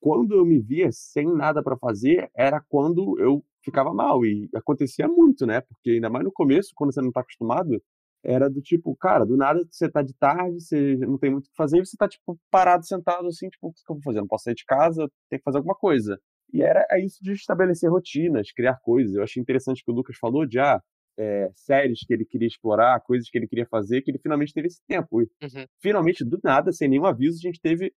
quando 0.00 0.36
eu 0.36 0.46
me 0.46 0.60
via 0.60 0.92
sem 0.92 1.26
nada 1.26 1.60
para 1.60 1.76
fazer, 1.76 2.30
era 2.36 2.60
quando 2.68 3.18
eu 3.18 3.44
ficava 3.64 3.92
mal. 3.92 4.24
E 4.24 4.48
acontecia 4.54 5.08
muito, 5.08 5.44
né? 5.44 5.60
Porque 5.60 5.90
ainda 5.90 6.08
mais 6.08 6.24
no 6.24 6.30
começo, 6.30 6.70
quando 6.76 6.94
você 6.94 7.02
não 7.02 7.10
tá 7.10 7.22
acostumado, 7.22 7.82
era 8.22 8.48
do 8.48 8.62
tipo, 8.62 8.94
cara, 8.94 9.26
do 9.26 9.36
nada 9.36 9.60
você 9.68 9.90
tá 9.90 10.02
de 10.02 10.14
tarde, 10.14 10.60
você 10.60 10.96
não 10.98 11.18
tem 11.18 11.32
muito 11.32 11.46
o 11.46 11.50
que 11.50 11.56
fazer, 11.56 11.78
e 11.78 11.84
você 11.84 11.96
tá, 11.96 12.06
tipo, 12.06 12.38
parado, 12.48 12.86
sentado, 12.86 13.26
assim, 13.26 13.48
tipo, 13.48 13.66
o 13.66 13.72
que, 13.72 13.80
eu 13.88 13.96
vou 13.96 14.02
fazer? 14.04 14.20
não 14.20 14.28
posso 14.28 14.44
sair 14.44 14.54
de 14.54 14.64
casa, 14.64 15.10
tenho 15.28 15.40
que 15.40 15.44
fazer 15.44 15.56
alguma 15.56 15.74
coisa. 15.74 16.16
E 16.52 16.62
era 16.62 16.86
é 16.90 17.04
isso 17.04 17.22
de 17.22 17.32
estabelecer 17.32 17.90
rotinas, 17.90 18.52
criar 18.52 18.78
coisas. 18.80 19.14
Eu 19.14 19.22
achei 19.22 19.40
interessante 19.40 19.84
que 19.84 19.90
o 19.90 19.94
Lucas 19.94 20.16
falou 20.16 20.46
de, 20.46 20.58
ah, 20.58 20.80
é, 21.18 21.50
séries 21.54 22.00
que 22.06 22.12
ele 22.12 22.24
queria 22.24 22.48
explorar, 22.48 23.00
coisas 23.02 23.28
que 23.28 23.36
ele 23.36 23.46
queria 23.46 23.66
fazer, 23.66 24.02
que 24.02 24.10
ele 24.10 24.18
finalmente 24.18 24.52
teve 24.52 24.68
esse 24.68 24.80
tempo. 24.86 25.20
E 25.20 25.24
uhum. 25.42 25.66
finalmente, 25.80 26.24
do 26.24 26.38
nada, 26.42 26.72
sem 26.72 26.88
nenhum 26.88 27.04
aviso, 27.04 27.38
a 27.38 27.42
gente 27.42 27.60
teve 27.60 27.92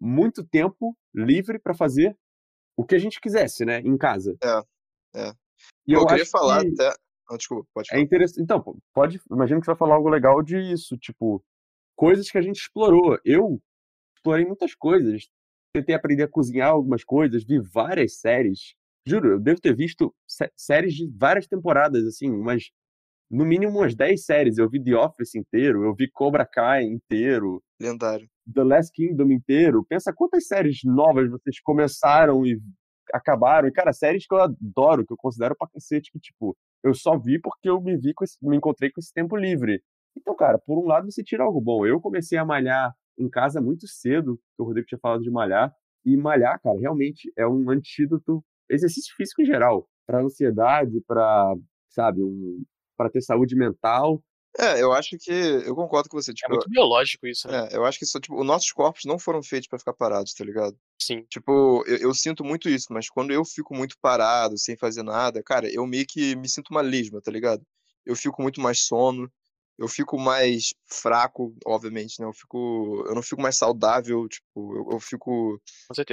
muito 0.00 0.44
tempo 0.44 0.96
livre 1.14 1.58
para 1.58 1.74
fazer 1.74 2.16
o 2.76 2.84
que 2.84 2.94
a 2.94 2.98
gente 2.98 3.20
quisesse, 3.20 3.64
né, 3.64 3.80
em 3.80 3.96
casa. 3.96 4.36
É. 4.42 4.76
É. 5.20 5.32
E 5.86 5.92
eu, 5.92 6.00
eu 6.00 6.06
queria 6.06 6.26
falar 6.26 6.62
que... 6.62 6.68
até. 6.68 6.94
Ah, 7.28 7.36
desculpa, 7.36 7.66
pode 7.74 7.88
é 7.88 7.90
falar. 7.90 8.00
É 8.00 8.04
interessante. 8.04 8.42
Então, 8.42 8.62
pode. 8.92 9.20
Imagino 9.30 9.60
que 9.60 9.64
você 9.64 9.72
vai 9.72 9.78
falar 9.78 9.94
algo 9.94 10.08
legal 10.08 10.42
disso, 10.42 10.96
tipo, 10.98 11.42
coisas 11.96 12.30
que 12.30 12.38
a 12.38 12.42
gente 12.42 12.56
explorou. 12.56 13.18
Eu 13.24 13.60
explorei 14.16 14.44
muitas 14.44 14.74
coisas. 14.74 15.28
Tentei 15.76 15.94
aprender 15.94 16.22
a 16.24 16.28
cozinhar 16.28 16.70
algumas 16.70 17.04
coisas, 17.04 17.44
vi 17.44 17.58
várias 17.58 18.18
séries. 18.18 18.74
Juro, 19.06 19.32
eu 19.32 19.40
devo 19.40 19.60
ter 19.60 19.74
visto 19.74 20.14
sé 20.26 20.50
séries 20.56 20.94
de 20.94 21.08
várias 21.16 21.46
temporadas, 21.46 22.04
assim, 22.04 22.30
mas 22.30 22.70
no 23.30 23.44
mínimo 23.44 23.78
umas 23.78 23.94
10 23.94 24.24
séries. 24.24 24.58
Eu 24.58 24.68
vi 24.68 24.82
The 24.82 24.96
Office 24.96 25.34
inteiro, 25.34 25.84
eu 25.84 25.94
vi 25.94 26.10
Cobra 26.10 26.46
Kai 26.46 26.84
inteiro. 26.84 27.62
Lendário. 27.80 28.28
The 28.52 28.64
Last 28.64 28.92
Kingdom 28.92 29.30
inteiro. 29.30 29.84
Pensa 29.84 30.12
quantas 30.14 30.46
séries 30.46 30.80
novas 30.84 31.28
vocês 31.30 31.60
começaram 31.60 32.46
e 32.46 32.60
acabaram. 33.12 33.68
E, 33.68 33.72
cara, 33.72 33.92
séries 33.92 34.26
que 34.26 34.34
eu 34.34 34.40
adoro, 34.40 35.04
que 35.04 35.12
eu 35.12 35.16
considero 35.16 35.54
pra 35.56 35.68
cacete, 35.68 36.10
que, 36.10 36.18
tipo, 36.18 36.56
eu 36.82 36.94
só 36.94 37.18
vi 37.18 37.40
porque 37.40 37.68
eu 37.68 37.80
me 37.80 37.96
vi 37.96 38.14
com 38.14 38.24
esse, 38.24 38.36
me 38.42 38.56
encontrei 38.56 38.90
com 38.90 39.00
esse 39.00 39.12
tempo 39.12 39.36
livre. 39.36 39.82
Então, 40.16 40.34
cara, 40.34 40.58
por 40.58 40.78
um 40.78 40.86
lado 40.86 41.10
você 41.10 41.22
tira 41.22 41.44
algo 41.44 41.60
bom. 41.60 41.84
Eu 41.84 42.00
comecei 42.00 42.38
a 42.38 42.44
malhar 42.44 42.94
em 43.18 43.28
casa 43.28 43.60
muito 43.60 43.86
cedo, 43.86 44.36
que 44.56 44.62
o 44.62 44.64
Rodrigo 44.64 44.86
tinha 44.86 44.98
falado 44.98 45.22
de 45.22 45.30
malhar, 45.30 45.72
e 46.04 46.16
malhar, 46.16 46.60
cara, 46.62 46.78
realmente 46.78 47.32
é 47.36 47.46
um 47.46 47.68
antídoto, 47.70 48.44
exercício 48.70 49.14
físico 49.16 49.42
em 49.42 49.46
geral, 49.46 49.88
para 50.06 50.22
ansiedade, 50.22 51.00
para, 51.06 51.54
sabe, 51.88 52.22
um, 52.22 52.62
para 52.96 53.10
ter 53.10 53.20
saúde 53.22 53.56
mental. 53.56 54.22
É, 54.58 54.80
eu 54.82 54.92
acho 54.92 55.18
que 55.18 55.30
eu 55.30 55.74
concordo 55.74 56.08
com 56.08 56.16
você. 56.20 56.30
É 56.30 56.34
Tipo, 56.34 56.52
muito 56.52 56.70
biológico 56.70 57.26
isso, 57.26 57.46
né? 57.46 57.68
é, 57.70 57.76
eu 57.76 57.84
acho 57.84 57.98
que 57.98 58.04
isso, 58.04 58.18
tipo, 58.20 58.40
os 58.40 58.46
nossos 58.46 58.72
corpos 58.72 59.02
não 59.04 59.18
foram 59.18 59.42
feitos 59.42 59.68
pra 59.68 59.78
ficar 59.78 59.92
parados, 59.92 60.32
tá 60.32 60.44
ligado? 60.44 60.76
Sim. 60.98 61.26
Tipo, 61.28 61.84
eu, 61.86 61.98
eu 61.98 62.14
sinto 62.14 62.42
muito 62.42 62.68
isso, 62.68 62.86
mas 62.90 63.10
quando 63.10 63.32
eu 63.32 63.44
fico 63.44 63.74
muito 63.74 63.96
parado, 64.00 64.56
sem 64.56 64.76
fazer 64.76 65.02
nada, 65.02 65.42
cara, 65.42 65.68
eu 65.70 65.86
meio 65.86 66.06
que 66.08 66.34
me 66.36 66.48
sinto 66.48 66.70
uma 66.70 66.80
lesma, 66.80 67.20
tá 67.20 67.30
ligado? 67.30 67.62
Eu 68.06 68.16
fico 68.16 68.40
muito 68.40 68.60
mais 68.60 68.80
sono, 68.86 69.30
eu 69.78 69.88
fico 69.88 70.18
mais 70.18 70.74
fraco, 70.86 71.54
obviamente, 71.66 72.20
né? 72.20 72.26
Eu 72.26 72.32
fico, 72.32 73.04
eu 73.06 73.14
não 73.14 73.22
fico 73.22 73.42
mais 73.42 73.56
saudável, 73.56 74.26
tipo, 74.28 74.76
eu, 74.76 74.92
eu 74.92 75.00
fico 75.00 75.60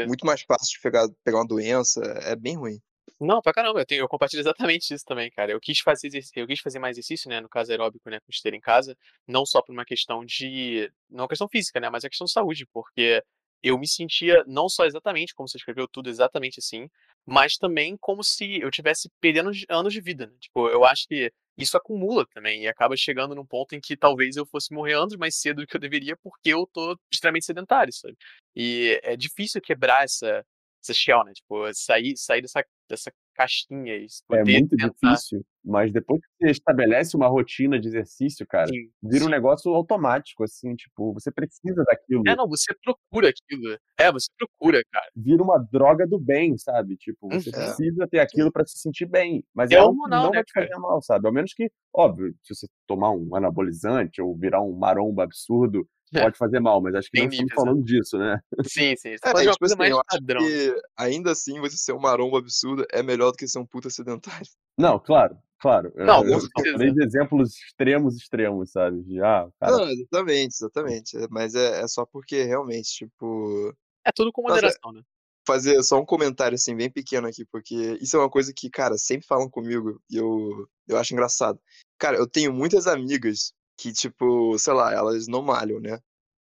muito 0.07 0.25
mais 0.25 0.41
fácil 0.41 0.75
de 0.75 0.81
pegar, 0.81 1.07
pegar 1.23 1.37
uma 1.37 1.47
doença, 1.47 2.01
é 2.23 2.35
bem 2.35 2.57
ruim. 2.57 2.79
Não, 3.19 3.41
pra 3.41 3.53
caramba, 3.53 3.79
eu, 3.79 3.85
tenho, 3.85 4.01
eu 4.01 4.07
compartilho 4.07 4.41
exatamente 4.41 4.93
isso 4.93 5.05
também, 5.05 5.31
cara. 5.31 5.51
Eu 5.51 5.59
quis 5.59 5.79
fazer 5.79 6.09
eu 6.35 6.47
quis 6.47 6.59
fazer 6.59 6.79
mais 6.79 6.97
exercício, 6.97 7.29
né, 7.29 7.39
no 7.39 7.49
caso 7.49 7.71
aeróbico, 7.71 8.09
né, 8.09 8.19
com 8.19 8.29
esteira 8.29 8.57
em 8.57 8.61
casa, 8.61 8.97
não 9.27 9.45
só 9.45 9.61
por 9.61 9.71
uma 9.71 9.85
questão 9.85 10.25
de, 10.25 10.91
não 11.09 11.23
uma 11.23 11.29
questão 11.29 11.47
física, 11.47 11.79
né, 11.79 11.89
mas 11.89 12.03
a 12.03 12.09
questão 12.09 12.25
de 12.25 12.31
saúde, 12.31 12.65
porque 12.73 13.23
eu 13.63 13.77
me 13.79 13.87
sentia 13.87 14.43
não 14.45 14.67
só 14.67 14.85
exatamente 14.85 15.33
como 15.33 15.47
você 15.47 15.57
escreveu 15.57 15.87
tudo 15.87 16.09
exatamente 16.09 16.59
assim, 16.59 16.89
mas 17.25 17.55
também 17.57 17.95
como 17.97 18.23
se 18.23 18.59
eu 18.61 18.69
tivesse 18.69 19.09
perdendo 19.21 19.51
anos 19.69 19.93
de 19.93 20.01
vida, 20.01 20.27
né? 20.27 20.33
Tipo, 20.39 20.67
eu 20.67 20.83
acho 20.83 21.07
que 21.07 21.31
isso 21.57 21.77
acumula 21.77 22.25
também 22.33 22.63
e 22.63 22.67
acaba 22.67 22.97
chegando 22.97 23.33
num 23.35 23.45
ponto 23.45 23.73
em 23.73 23.79
que 23.79 23.95
talvez 23.95 24.35
eu 24.35 24.45
fosse 24.45 24.73
morrer 24.73 24.93
anos 24.93 25.15
mais 25.15 25.35
cedo 25.35 25.61
do 25.61 25.67
que 25.67 25.75
eu 25.75 25.81
deveria 25.81 26.17
porque 26.17 26.49
eu 26.49 26.67
tô 26.73 26.97
extremamente 27.11 27.45
sedentário, 27.45 27.93
sabe? 27.93 28.17
E 28.55 28.99
é 29.03 29.15
difícil 29.15 29.61
quebrar 29.61 30.03
essa 30.03 30.43
essa 30.83 30.93
shell, 30.93 31.23
né? 31.23 31.31
Tipo, 31.33 31.73
sair 31.73 32.17
sair 32.17 32.41
dessa 32.41 32.65
dessa 32.89 33.11
casquinha 33.33 33.95
e 33.97 34.07
É 34.31 34.43
muito 34.43 34.77
tentar 34.77 34.91
difícil, 35.01 35.45
mas 35.63 35.91
depois 35.91 36.19
que 36.21 36.27
você 36.45 36.51
estabelece 36.51 37.15
uma 37.15 37.27
rotina 37.27 37.79
de 37.79 37.87
exercício, 37.87 38.45
cara, 38.47 38.71
Sim, 38.71 38.91
vira 39.01 39.25
um 39.25 39.27
sim. 39.27 39.29
negócio 39.29 39.71
automático, 39.73 40.43
assim, 40.43 40.75
tipo, 40.75 41.13
você 41.13 41.31
precisa 41.31 41.83
daquilo. 41.83 42.23
É, 42.25 42.35
não, 42.35 42.47
você 42.47 42.73
procura 42.83 43.29
aquilo. 43.29 43.77
É, 43.99 44.11
você 44.11 44.27
procura, 44.37 44.81
cara. 44.91 45.11
Vira 45.15 45.43
uma 45.43 45.59
droga 45.59 46.07
do 46.07 46.19
bem, 46.19 46.57
sabe? 46.57 46.97
Tipo, 46.97 47.29
você 47.29 47.51
Uhum. 47.51 47.53
Precisa 47.53 48.07
ter 48.07 48.19
aquilo 48.19 48.51
pra 48.51 48.65
se 48.65 48.79
sentir 48.79 49.05
bem, 49.05 49.43
mas 49.53 49.71
É 49.71 49.75
é 49.75 49.77
algo 49.77 49.99
que 50.03 50.09
hormonal, 50.09 50.19
não 50.19 50.31
né, 50.31 50.33
vai 50.33 50.43
te 50.43 50.51
fazer 50.53 50.75
mal, 50.79 51.01
sabe? 51.03 51.27
Ao 51.27 51.33
menos 51.33 51.53
que, 51.53 51.69
óbvio, 51.95 52.33
se 52.41 52.55
você 52.55 52.67
tomar 52.87 53.11
um 53.11 53.35
anabolizante 53.35 54.21
ou 54.21 54.35
virar 54.37 54.61
um 54.63 54.75
maromba 54.75 55.23
absurdo. 55.23 55.87
Pode 56.21 56.37
fazer 56.37 56.59
mal, 56.59 56.81
mas 56.81 56.95
acho 56.95 57.09
que 57.09 57.17
Tem 57.17 57.23
não 57.23 57.31
estamos 57.31 57.49
né? 57.51 57.55
falando 57.55 57.83
disso, 57.83 58.17
né? 58.17 58.39
Sim, 58.63 58.95
sim. 58.95 59.15
Você 59.17 59.19
É, 59.23 59.31
uma 59.31 59.41
tipo 59.41 59.59
coisa 59.59 59.73
assim, 59.73 59.91
mais 59.91 60.03
padrão, 60.09 60.41
que 60.41 60.81
ainda 60.97 61.31
assim 61.31 61.59
você 61.59 61.77
ser 61.77 61.93
um 61.93 61.99
maromba 61.99 62.39
absurdo 62.39 62.85
é 62.91 63.03
melhor 63.03 63.31
do 63.31 63.37
que 63.37 63.47
ser 63.47 63.59
um 63.59 63.65
puta 63.65 63.89
sedentário. 63.89 64.47
Não, 64.77 64.99
claro, 64.99 65.37
claro. 65.59 65.91
Eu, 65.95 66.05
Não, 66.05 66.23
eu, 66.23 66.33
eu 66.33 66.39
certeza. 66.41 66.77
falei 66.77 66.91
de 66.91 67.03
exemplos 67.03 67.55
extremos, 67.57 68.15
extremos, 68.15 68.71
sabe? 68.71 69.03
De, 69.03 69.21
ah, 69.21 69.47
cara 69.59 69.77
Não, 69.77 69.89
exatamente, 69.89 70.55
exatamente. 70.55 71.17
é, 71.17 71.27
Mas 71.29 71.55
é, 71.55 71.81
é 71.81 71.87
só 71.87 72.05
porque 72.05 72.43
realmente, 72.43 72.89
tipo. 72.89 73.73
É 74.05 74.11
tudo 74.11 74.31
com 74.31 74.41
Nossa, 74.41 74.55
moderação, 74.55 74.91
né? 74.91 75.01
fazer 75.45 75.81
só 75.83 75.99
um 75.99 76.05
comentário 76.05 76.55
assim, 76.55 76.75
bem 76.75 76.89
pequeno 76.89 77.27
aqui, 77.27 77.45
porque 77.45 77.97
isso 78.01 78.15
é 78.15 78.19
uma 78.19 78.29
coisa 78.29 78.53
que, 78.55 78.69
cara, 78.69 78.97
sempre 78.97 79.27
falam 79.27 79.49
comigo 79.49 79.99
e 80.09 80.17
eu, 80.17 80.67
eu 80.87 80.97
acho 80.97 81.13
engraçado. 81.13 81.59
Cara, 81.97 82.17
eu 82.17 82.27
tenho 82.27 82.53
muitas 82.53 82.87
amigas 82.87 83.53
que, 83.83 83.91
tipo, 83.91 84.57
sei 84.57 84.73
lá, 84.73 84.93
elas 84.93 85.27
não 85.27 85.41
malham, 85.41 85.79
né? 85.79 85.99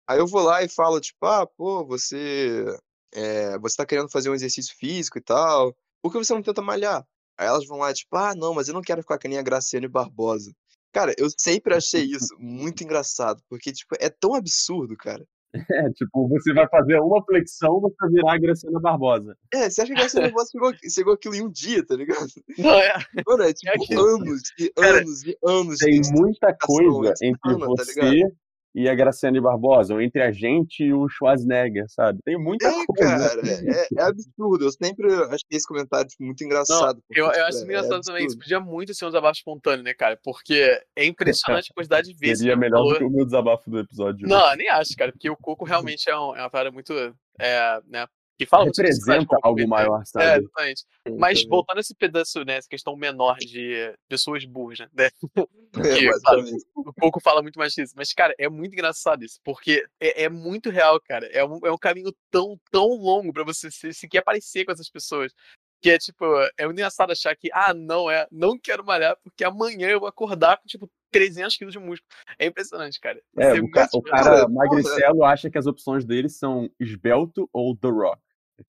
Aí 0.07 0.19
eu 0.19 0.27
vou 0.27 0.41
lá 0.43 0.63
e 0.63 0.69
falo, 0.69 1.01
tipo, 1.01 1.25
ah, 1.25 1.45
pô, 1.45 1.85
você. 1.85 2.65
É, 3.13 3.57
você 3.59 3.77
tá 3.77 3.85
querendo 3.85 4.09
fazer 4.09 4.29
um 4.29 4.33
exercício 4.35 4.75
físico 4.77 5.17
e 5.17 5.21
tal, 5.21 5.75
por 6.01 6.11
que 6.11 6.17
você 6.17 6.33
não 6.33 6.41
tenta 6.41 6.61
malhar? 6.61 7.05
Aí 7.37 7.47
elas 7.47 7.65
vão 7.67 7.79
lá, 7.79 7.93
tipo, 7.93 8.15
ah, 8.17 8.33
não, 8.35 8.53
mas 8.53 8.67
eu 8.67 8.73
não 8.73 8.81
quero 8.81 9.01
ficar 9.01 9.17
que 9.17 9.27
nem 9.27 9.37
a 9.37 9.41
Graciane 9.41 9.87
Barbosa. 9.87 10.53
Cara, 10.93 11.13
eu 11.17 11.27
sempre 11.37 11.75
achei 11.75 12.03
isso 12.03 12.35
muito 12.39 12.83
engraçado, 12.83 13.41
porque, 13.49 13.73
tipo, 13.73 13.95
é 13.99 14.09
tão 14.09 14.33
absurdo, 14.35 14.95
cara. 14.97 15.25
É, 15.71 15.89
tipo, 15.91 16.27
você 16.27 16.53
vai 16.53 16.67
fazer 16.67 16.99
uma 16.99 17.23
flexão, 17.23 17.79
você 17.79 17.95
vai 17.99 18.09
virar 18.11 18.33
a 18.33 18.37
Graciana 18.37 18.79
Barbosa. 18.79 19.37
É, 19.53 19.69
você 19.69 19.81
acha 19.81 19.93
que 19.93 19.99
a 19.99 20.01
Graciane 20.01 20.27
Barbosa 20.27 20.49
chegou, 20.51 20.73
chegou 20.89 21.13
aquilo 21.13 21.35
em 21.35 21.41
um 21.43 21.51
dia, 21.51 21.85
tá 21.85 21.95
ligado? 21.95 22.27
Não, 22.57 22.79
é. 22.79 22.93
Mano, 23.27 23.43
é 23.43 23.53
tipo 23.53 23.71
aquilo. 23.71 24.01
anos 24.01 24.41
e 24.59 24.71
anos 24.77 25.23
e 25.23 25.37
anos 25.43 25.77
Tem 25.79 26.01
muita 26.11 26.55
coisa 26.61 27.13
é 27.21 27.27
entre 27.27 27.51
semana, 27.51 27.75
tá 27.75 27.83
você 27.83 27.93
ligado? 27.93 28.35
E 28.75 28.89
a 28.89 28.93
Graciane 28.93 29.39
Barbosa, 29.39 29.93
ou 29.93 30.01
entre 30.01 30.21
a 30.21 30.31
gente 30.31 30.83
e 30.83 30.93
o 30.93 31.07
Schwarzenegger, 31.07 31.85
sabe? 31.87 32.19
Tem 32.25 32.37
muita 32.37 32.67
É, 32.67 32.85
coisa. 32.85 33.29
cara, 33.29 33.41
é, 33.47 33.87
é 33.97 34.03
absurdo. 34.03 34.65
Eu 34.65 34.71
sempre 34.71 35.07
achei 35.13 35.39
esse 35.49 35.65
comentário 35.65 36.07
tipo, 36.09 36.23
muito 36.25 36.41
Não, 36.41 36.47
engraçado. 36.47 37.01
Porque, 37.07 37.21
eu, 37.21 37.25
eu 37.25 37.31
tipo, 37.31 37.45
acho 37.45 37.57
é, 37.57 37.61
é 37.61 37.63
engraçado 37.63 38.01
também. 38.01 38.25
Isso 38.27 38.37
podia 38.37 38.59
muito 38.59 38.93
ser 38.93 39.05
um 39.05 39.09
desabafo 39.09 39.37
espontâneo, 39.37 39.83
né, 39.83 39.93
cara? 39.93 40.19
Porque 40.21 40.77
é 40.95 41.05
impressionante 41.05 41.69
a 41.71 41.73
quantidade 41.75 42.07
de 42.09 42.15
vezes 42.19 42.39
Seria 42.39 42.57
melhor 42.57 42.79
do 42.79 42.83
falou. 42.83 42.97
que 42.97 43.03
o 43.05 43.09
meu 43.09 43.23
desabafo 43.25 43.69
do 43.69 43.79
episódio. 43.79 44.27
Não, 44.27 44.55
nem 44.57 44.67
acho, 44.69 44.93
cara, 44.97 45.11
porque 45.13 45.29
o 45.29 45.37
Coco 45.37 45.63
realmente 45.63 46.09
é, 46.09 46.15
um- 46.17 46.35
é 46.35 46.41
uma 46.41 46.49
parada 46.49 46.69
muito. 46.71 46.93
É, 47.39 47.79
né? 47.87 48.05
Que 48.37 48.45
fala 48.45 48.65
Representa 48.65 49.37
algo 49.41 49.65
maior, 49.67 50.01
É, 50.01 50.05
sabe? 50.05 50.39
exatamente. 50.43 50.81
Sim, 51.07 51.15
Mas 51.17 51.39
também. 51.39 51.49
voltando 51.49 51.77
a 51.77 51.79
esse 51.79 51.95
pedaço, 51.95 52.43
né, 52.43 52.57
essa 52.57 52.67
questão 52.67 52.95
menor 52.95 53.37
de 53.37 53.93
pessoas 54.09 54.43
burras, 54.45 54.79
né? 54.79 55.09
É, 55.77 55.97
Que, 55.99 56.07
basicamente. 56.09 56.65
o 56.73 56.93
Coco 56.93 57.19
fala 57.21 57.41
muito 57.41 57.59
mais 57.59 57.73
disso. 57.73 57.93
Mas, 57.97 58.13
cara, 58.13 58.33
é 58.39 58.47
muito 58.47 58.71
engraçado 58.73 59.23
isso, 59.25 59.39
porque 59.43 59.85
é, 59.99 60.23
é 60.23 60.29
muito 60.29 60.69
real, 60.69 60.99
cara. 61.01 61.27
É 61.27 61.43
um, 61.43 61.59
é 61.65 61.71
um 61.71 61.77
caminho 61.77 62.13
tão, 62.31 62.57
tão 62.71 62.87
longo 62.95 63.33
pra 63.33 63.43
você 63.43 63.69
se- 63.69 63.93
sequer 63.93 64.19
aparecer 64.19 64.63
com 64.65 64.71
essas 64.71 64.89
pessoas. 64.89 65.33
Que 65.81 65.89
é 65.91 65.97
tipo, 65.97 66.25
é 66.57 66.65
muito 66.65 66.77
engraçado 66.79 67.11
achar 67.11 67.35
que, 67.35 67.49
ah, 67.53 67.73
não, 67.73 68.09
é, 68.09 68.25
não 68.31 68.57
quero 68.57 68.85
malhar, 68.85 69.17
porque 69.21 69.43
amanhã 69.43 69.89
eu 69.89 69.99
vou 69.99 70.07
acordar 70.09 70.57
com, 70.57 70.65
tipo, 70.65 70.89
300 71.11 71.57
quilos 71.57 71.73
de 71.73 71.79
músculo. 71.79 72.07
É 72.39 72.45
impressionante, 72.47 72.99
cara. 72.99 73.21
É, 73.37 73.51
Você 73.51 73.59
o, 73.59 73.69
ca- 73.69 73.89
o 73.93 74.01
Cara, 74.01 74.47
magricelo 74.47 75.23
acha 75.25 75.49
que 75.49 75.57
as 75.57 75.67
opções 75.67 76.05
dele 76.05 76.29
são 76.29 76.69
esbelto 76.79 77.49
ou 77.53 77.75
The 77.77 77.89
Rock. 77.89 78.21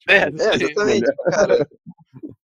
É, 0.08 0.26
tipo, 0.26 0.40
É, 0.42 0.48
É, 0.48 0.54
exatamente, 0.54 1.12
cara. 1.30 1.68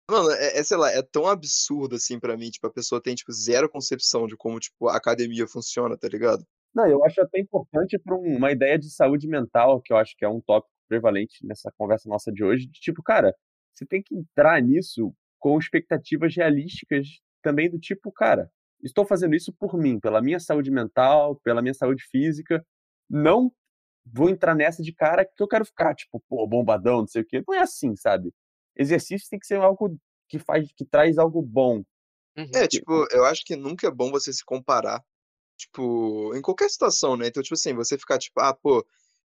Mano, 0.09 0.31
é, 0.31 0.59
é, 0.59 0.63
sei 0.63 0.77
lá, 0.77 0.91
é 0.93 1.03
tão 1.03 1.27
absurdo 1.27 1.97
assim 1.97 2.21
pra 2.21 2.37
mim, 2.37 2.49
tipo, 2.51 2.67
a 2.67 2.73
pessoa 2.73 3.03
tem, 3.03 3.15
tipo, 3.15 3.33
zero 3.33 3.69
concepção 3.69 4.27
de 4.27 4.37
como, 4.37 4.61
tipo, 4.61 4.89
a 4.89 4.97
academia 4.97 5.49
funciona, 5.49 5.97
tá 5.99 6.09
ligado? 6.09 6.47
Não, 6.73 6.87
eu 6.87 7.05
acho 7.05 7.21
até 7.21 7.41
importante 7.41 7.99
para 7.99 8.15
uma 8.15 8.53
ideia 8.53 8.79
de 8.79 8.89
saúde 8.89 9.27
mental, 9.27 9.81
que 9.81 9.93
eu 9.93 9.97
acho 9.97 10.15
que 10.17 10.25
é 10.25 10.29
um 10.29 10.41
tópico 10.41 10.71
prevalente 10.89 11.45
nessa 11.45 11.73
conversa 11.77 12.09
nossa 12.09 12.31
de 12.31 12.45
hoje, 12.45 12.67
de 12.67 12.81
tipo, 12.81 13.03
cara, 13.03 13.35
você 13.75 13.85
tem 13.85 14.03
que 14.03 14.15
entrar 14.15 14.63
nisso 14.63 15.13
com 15.39 15.59
expectativas 15.59 16.35
realísticas 16.37 17.09
também 17.43 17.69
do 17.69 17.79
tipo, 17.79 18.13
cara, 18.13 18.51
estou 18.83 19.05
fazendo 19.05 19.35
isso 19.35 19.53
por 19.53 19.77
mim, 19.77 19.99
pela 19.99 20.23
minha 20.23 20.39
saúde 20.39 20.71
mental, 20.71 21.37
pela 21.43 21.61
minha 21.63 21.75
saúde 21.75 22.05
física, 22.11 22.65
não 23.11 23.53
vou 24.13 24.31
entrar 24.31 24.55
nessa 24.55 24.83
de 24.83 24.93
cara 24.93 25.25
que 25.25 25.43
eu 25.43 25.49
quero 25.49 25.65
ficar, 25.65 25.95
tipo, 25.95 26.23
pô, 26.29 26.47
bombadão, 26.47 27.01
não 27.01 27.07
sei 27.07 27.23
o 27.23 27.27
quê. 27.27 27.43
Não 27.47 27.55
é 27.55 27.61
assim, 27.61 27.97
sabe? 27.97 28.33
Exercício 28.77 29.29
tem 29.29 29.39
que 29.39 29.47
ser 29.47 29.61
algo 29.61 29.99
que 30.29 30.39
faz, 30.39 30.71
que 30.77 30.85
traz 30.85 31.19
algo 31.19 31.43
bom. 31.43 31.83
Uhum. 32.37 32.51
É, 32.55 32.67
tipo, 32.67 33.07
eu 33.11 33.25
acho 33.25 33.43
que 33.45 33.57
nunca 33.57 33.87
é 33.87 33.91
bom 33.91 34.11
você 34.11 34.33
se 34.33 34.45
comparar, 34.45 35.03
tipo, 35.57 36.35
em 36.35 36.43
qualquer 36.43 36.69
situação, 36.71 37.17
né? 37.17 37.29
Então, 37.29 37.43
tipo 37.43 37.55
assim, 37.55 37.75
você 37.75 37.99
ficar, 37.99 38.19
tipo, 38.19 38.39
ah, 38.41 38.55
pô, 38.55 38.87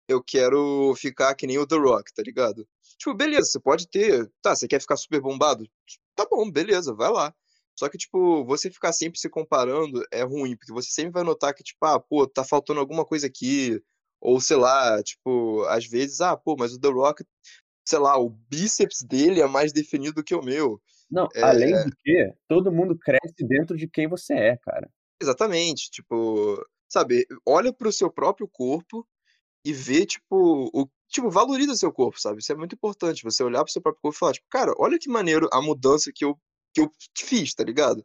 eu 0.08 0.22
quero 0.22 0.94
ficar 0.96 1.34
que 1.34 1.46
nem 1.46 1.58
o 1.58 1.66
The 1.66 1.76
Rock, 1.76 2.12
tá 2.12 2.22
ligado? 2.22 2.66
Tipo, 2.98 3.14
beleza, 3.14 3.50
você 3.50 3.60
pode 3.60 3.88
ter. 3.88 4.30
Tá, 4.42 4.54
você 4.54 4.68
quer 4.68 4.80
ficar 4.80 4.96
super 4.96 5.20
bombado? 5.20 5.66
Tá 6.14 6.26
bom, 6.30 6.50
beleza, 6.50 6.94
vai 6.94 7.10
lá. 7.10 7.34
Só 7.78 7.88
que, 7.88 7.96
tipo, 7.96 8.44
você 8.44 8.70
ficar 8.70 8.92
sempre 8.92 9.18
se 9.18 9.28
comparando 9.30 10.04
é 10.12 10.22
ruim, 10.22 10.56
porque 10.56 10.72
você 10.72 10.90
sempre 10.90 11.12
vai 11.12 11.22
notar 11.22 11.54
que, 11.54 11.62
tipo, 11.62 11.84
ah, 11.86 11.98
pô, 11.98 12.26
tá 12.26 12.44
faltando 12.44 12.80
alguma 12.80 13.06
coisa 13.06 13.26
aqui. 13.26 13.82
Ou, 14.20 14.40
sei 14.40 14.56
lá, 14.56 15.02
tipo, 15.02 15.64
às 15.64 15.86
vezes, 15.86 16.20
ah, 16.20 16.36
pô, 16.36 16.56
mas 16.58 16.74
o 16.74 16.80
The 16.80 16.88
Rock, 16.88 17.24
sei 17.86 17.98
lá, 17.98 18.18
o 18.18 18.30
bíceps 18.30 19.02
dele 19.02 19.40
é 19.40 19.46
mais 19.46 19.72
definido 19.72 20.16
do 20.16 20.24
que 20.24 20.34
o 20.34 20.42
meu. 20.42 20.80
Não, 21.10 21.26
É, 21.34 21.42
além 21.42 21.72
do 21.72 21.96
que, 21.96 22.32
todo 22.46 22.70
mundo 22.70 22.96
cresce 22.96 23.44
dentro 23.46 23.76
de 23.76 23.88
quem 23.88 24.06
você 24.06 24.34
é, 24.34 24.56
cara. 24.58 24.88
Exatamente, 25.20 25.90
tipo, 25.90 26.64
sabe, 26.90 27.26
olha 27.46 27.72
pro 27.72 27.92
seu 27.92 28.10
próprio 28.10 28.48
corpo 28.48 29.06
e 29.64 29.72
vê, 29.72 30.06
tipo, 30.06 30.70
o, 30.72 30.88
tipo, 31.08 31.30
valoriza 31.30 31.74
seu 31.74 31.92
corpo, 31.92 32.20
sabe? 32.20 32.40
Isso 32.40 32.52
é 32.52 32.54
muito 32.54 32.74
importante. 32.74 33.24
Você 33.24 33.42
olhar 33.42 33.62
pro 33.62 33.72
seu 33.72 33.82
próprio 33.82 34.00
corpo 34.02 34.16
e 34.16 34.18
falar, 34.18 34.32
tipo, 34.32 34.46
cara, 34.48 34.72
olha 34.78 34.98
que 34.98 35.08
maneiro 35.08 35.48
a 35.52 35.60
mudança 35.60 36.10
que 36.14 36.24
eu, 36.24 36.38
que 36.74 36.80
eu 36.80 36.90
fiz, 37.16 37.54
tá 37.54 37.64
ligado? 37.64 38.04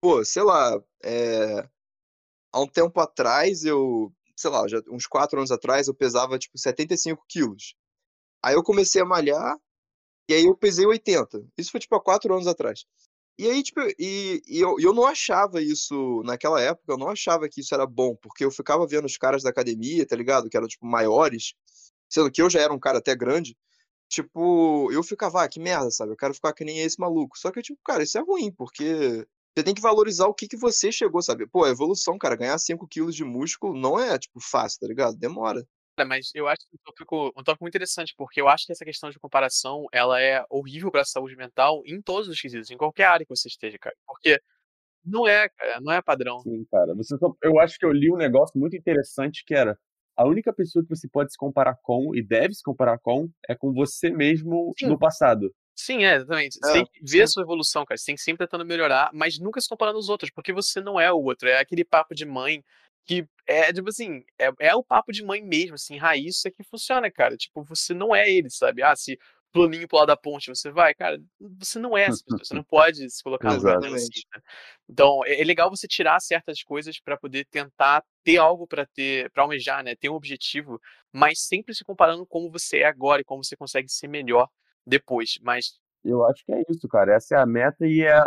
Pô, 0.00 0.24
sei 0.24 0.42
lá, 0.42 0.80
é... 1.04 1.68
há 2.52 2.60
um 2.60 2.66
tempo 2.66 2.98
atrás 3.00 3.64
eu, 3.64 4.12
sei 4.40 4.50
lá, 4.50 4.66
já, 4.68 4.80
uns 4.90 5.06
quatro 5.06 5.38
anos 5.38 5.50
atrás 5.50 5.88
eu 5.88 5.94
pesava, 5.94 6.38
tipo, 6.38 6.58
75 6.58 7.24
quilos. 7.28 7.74
Aí 8.42 8.54
eu 8.54 8.62
comecei 8.62 9.02
a 9.02 9.04
malhar 9.04 9.56
e 10.28 10.34
aí 10.34 10.44
eu 10.46 10.56
pesei 10.56 10.86
80. 10.86 11.42
Isso 11.58 11.70
foi, 11.70 11.80
tipo, 11.80 11.94
há 11.96 12.02
quatro 12.02 12.32
anos 12.32 12.46
atrás. 12.46 12.84
E 13.38 13.48
aí, 13.50 13.62
tipo, 13.62 13.80
e, 13.98 14.42
e 14.46 14.60
eu, 14.60 14.76
eu 14.80 14.94
não 14.94 15.06
achava 15.06 15.62
isso, 15.62 16.22
naquela 16.24 16.60
época, 16.60 16.92
eu 16.92 16.98
não 16.98 17.08
achava 17.08 17.48
que 17.48 17.60
isso 17.62 17.74
era 17.74 17.86
bom, 17.86 18.14
porque 18.16 18.44
eu 18.44 18.50
ficava 18.50 18.86
vendo 18.86 19.06
os 19.06 19.16
caras 19.16 19.42
da 19.42 19.50
academia, 19.50 20.06
tá 20.06 20.16
ligado? 20.16 20.48
Que 20.50 20.56
eram, 20.56 20.68
tipo, 20.68 20.86
maiores, 20.86 21.54
sendo 22.08 22.30
que 22.30 22.42
eu 22.42 22.50
já 22.50 22.60
era 22.60 22.72
um 22.72 22.78
cara 22.78 22.98
até 22.98 23.14
grande. 23.16 23.56
Tipo, 24.08 24.90
eu 24.92 25.02
ficava, 25.02 25.42
ah, 25.44 25.48
que 25.48 25.60
merda, 25.60 25.90
sabe? 25.90 26.12
Eu 26.12 26.16
quero 26.16 26.34
ficar 26.34 26.52
que 26.54 26.64
nem 26.64 26.80
esse 26.80 26.98
maluco. 27.00 27.38
Só 27.38 27.50
que, 27.52 27.62
tipo, 27.62 27.80
cara, 27.84 28.02
isso 28.02 28.18
é 28.18 28.22
ruim, 28.22 28.52
porque 28.52 29.26
você 29.56 29.64
tem 29.64 29.74
que 29.74 29.80
valorizar 29.80 30.26
o 30.26 30.34
que, 30.34 30.46
que 30.46 30.56
você 30.56 30.92
chegou, 30.92 31.20
sabe? 31.20 31.46
Pô, 31.46 31.64
a 31.64 31.70
evolução, 31.70 32.16
cara, 32.16 32.36
ganhar 32.36 32.58
5 32.58 32.86
quilos 32.86 33.14
de 33.14 33.24
músculo 33.24 33.78
não 33.78 33.98
é, 33.98 34.18
tipo, 34.18 34.40
fácil, 34.40 34.80
tá 34.80 34.86
ligado? 34.86 35.16
Demora. 35.16 35.64
mas 36.06 36.30
eu 36.34 36.48
acho 36.48 36.60
que 36.68 36.76
um 36.76 36.78
tópico, 36.84 37.28
um 37.36 37.42
tópico 37.42 37.64
muito 37.64 37.74
interessante, 37.74 38.14
porque 38.16 38.40
eu 38.40 38.48
acho 38.48 38.64
que 38.66 38.72
essa 38.72 38.84
questão 38.84 39.10
de 39.10 39.18
comparação, 39.18 39.86
ela 39.92 40.20
é 40.20 40.44
horrível 40.48 40.90
para 40.90 41.02
a 41.02 41.04
saúde 41.04 41.36
mental 41.36 41.82
em 41.84 42.00
todos 42.00 42.28
os 42.28 42.40
quesitos, 42.40 42.70
em 42.70 42.76
qualquer 42.76 43.04
área 43.04 43.26
que 43.26 43.34
você 43.34 43.48
esteja, 43.48 43.78
cara. 43.78 43.96
Porque 44.06 44.40
não 45.04 45.26
é, 45.26 45.48
cara, 45.48 45.80
não 45.80 45.92
é 45.92 46.00
padrão. 46.00 46.40
Sim, 46.40 46.64
cara. 46.70 46.94
Você 46.94 47.16
só, 47.18 47.34
eu 47.42 47.58
acho 47.58 47.78
que 47.78 47.84
eu 47.84 47.92
li 47.92 48.12
um 48.12 48.16
negócio 48.16 48.58
muito 48.58 48.76
interessante 48.76 49.44
que 49.44 49.54
era 49.54 49.78
a 50.16 50.26
única 50.26 50.52
pessoa 50.52 50.82
que 50.82 50.88
você 50.88 51.08
pode 51.08 51.32
se 51.32 51.38
comparar 51.38 51.76
com 51.82 52.14
e 52.14 52.22
deve 52.22 52.54
se 52.54 52.62
comparar 52.62 52.98
com 52.98 53.28
é 53.48 53.54
com 53.54 53.72
você 53.72 54.10
mesmo 54.10 54.72
Sim. 54.78 54.88
no 54.88 54.98
passado. 54.98 55.52
Sim, 55.80 56.04
é, 56.04 56.16
exatamente. 56.16 56.58
Você 56.60 56.70
é, 56.70 56.72
tem 56.74 56.84
que 56.84 57.00
ver 57.00 57.08
sim. 57.08 57.22
a 57.22 57.26
sua 57.26 57.42
evolução, 57.42 57.86
cara. 57.86 57.96
Você 57.96 58.04
tem 58.04 58.14
que 58.14 58.20
sempre 58.20 58.46
tentando 58.46 58.66
melhorar, 58.66 59.10
mas 59.14 59.38
nunca 59.38 59.60
se 59.60 59.68
comparando 59.68 59.96
aos 59.96 60.10
outros, 60.10 60.30
porque 60.30 60.52
você 60.52 60.78
não 60.78 61.00
é 61.00 61.10
o 61.10 61.16
outro. 61.16 61.48
É 61.48 61.58
aquele 61.58 61.84
papo 61.84 62.14
de 62.14 62.26
mãe 62.26 62.62
que 63.06 63.26
é, 63.46 63.72
tipo 63.72 63.88
assim, 63.88 64.22
é, 64.38 64.50
é 64.60 64.74
o 64.74 64.84
papo 64.84 65.10
de 65.10 65.24
mãe 65.24 65.42
mesmo, 65.42 65.74
assim, 65.74 65.96
raiz, 65.96 66.36
isso 66.36 66.48
aqui 66.48 66.62
funciona, 66.62 67.10
cara. 67.10 67.34
Tipo, 67.34 67.64
você 67.64 67.94
não 67.94 68.14
é 68.14 68.30
ele, 68.30 68.50
sabe? 68.50 68.82
Ah, 68.82 68.94
se 68.94 69.18
planinho 69.52 69.88
pro 69.88 69.98
lado 69.98 70.08
da 70.08 70.16
ponte 70.16 70.48
você 70.48 70.70
vai, 70.70 70.94
cara, 70.94 71.20
você 71.58 71.78
não 71.78 71.96
é 71.98 72.04
essa 72.04 72.22
pessoa, 72.22 72.44
você 72.44 72.54
não 72.54 72.62
pode 72.62 73.10
se 73.10 73.22
colocar 73.22 73.48
no 73.58 73.94
assim, 73.94 74.20
né? 74.32 74.40
Então, 74.88 75.24
é, 75.24 75.40
é, 75.40 75.44
legal 75.44 75.70
você 75.70 75.88
tirar 75.88 76.20
certas 76.20 76.62
coisas 76.62 77.00
para 77.00 77.16
poder 77.16 77.46
tentar 77.46 78.04
ter 78.22 78.36
algo 78.36 78.66
para 78.66 78.86
ter, 78.86 79.30
para 79.30 79.42
almejar, 79.42 79.82
né? 79.82 79.96
Ter 79.96 80.10
um 80.10 80.14
objetivo, 80.14 80.78
mas 81.12 81.40
sempre 81.40 81.74
se 81.74 81.82
comparando 81.82 82.26
como 82.26 82.50
você 82.50 82.80
é 82.80 82.86
agora 82.86 83.22
e 83.22 83.24
como 83.24 83.42
você 83.42 83.56
consegue 83.56 83.88
ser 83.88 84.08
melhor 84.08 84.48
depois. 84.86 85.38
Mas 85.42 85.78
eu 86.04 86.24
acho 86.26 86.44
que 86.44 86.52
é 86.52 86.62
isso, 86.68 86.88
cara. 86.88 87.14
Essa 87.14 87.36
é 87.36 87.38
a 87.38 87.46
meta 87.46 87.86
e 87.86 88.02
é 88.02 88.24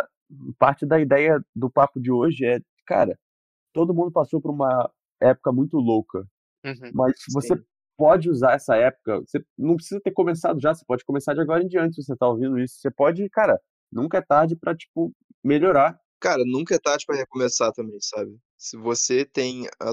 parte 0.58 0.86
da 0.86 0.98
ideia 1.00 1.44
do 1.54 1.70
papo 1.70 2.00
de 2.00 2.10
hoje 2.10 2.44
é, 2.44 2.58
cara, 2.86 3.18
todo 3.72 3.94
mundo 3.94 4.10
passou 4.10 4.40
por 4.40 4.50
uma 4.50 4.90
época 5.20 5.52
muito 5.52 5.76
louca. 5.76 6.26
Uhum, 6.64 6.90
mas 6.94 7.14
você 7.30 7.54
sim. 7.54 7.64
pode 7.96 8.30
usar 8.30 8.54
essa 8.54 8.74
época, 8.76 9.20
você 9.20 9.44
não 9.58 9.76
precisa 9.76 10.00
ter 10.00 10.12
começado 10.12 10.58
já, 10.60 10.74
você 10.74 10.84
pode 10.86 11.04
começar 11.04 11.34
de 11.34 11.40
agora 11.40 11.62
em 11.62 11.68
diante, 11.68 11.96
se 11.96 12.04
você 12.04 12.16
tá 12.16 12.26
ouvindo 12.26 12.58
isso. 12.58 12.76
Você 12.80 12.90
pode, 12.90 13.28
cara, 13.28 13.60
nunca 13.92 14.18
é 14.18 14.22
tarde 14.22 14.56
para 14.56 14.74
tipo, 14.74 15.14
melhorar. 15.42 15.98
Cara, 16.20 16.42
nunca 16.46 16.74
é 16.74 16.78
tarde 16.78 17.04
para 17.04 17.16
recomeçar 17.16 17.70
também, 17.72 17.98
sabe? 18.00 18.38
Se 18.56 18.76
você 18.76 19.26
tem. 19.26 19.66
A... 19.80 19.92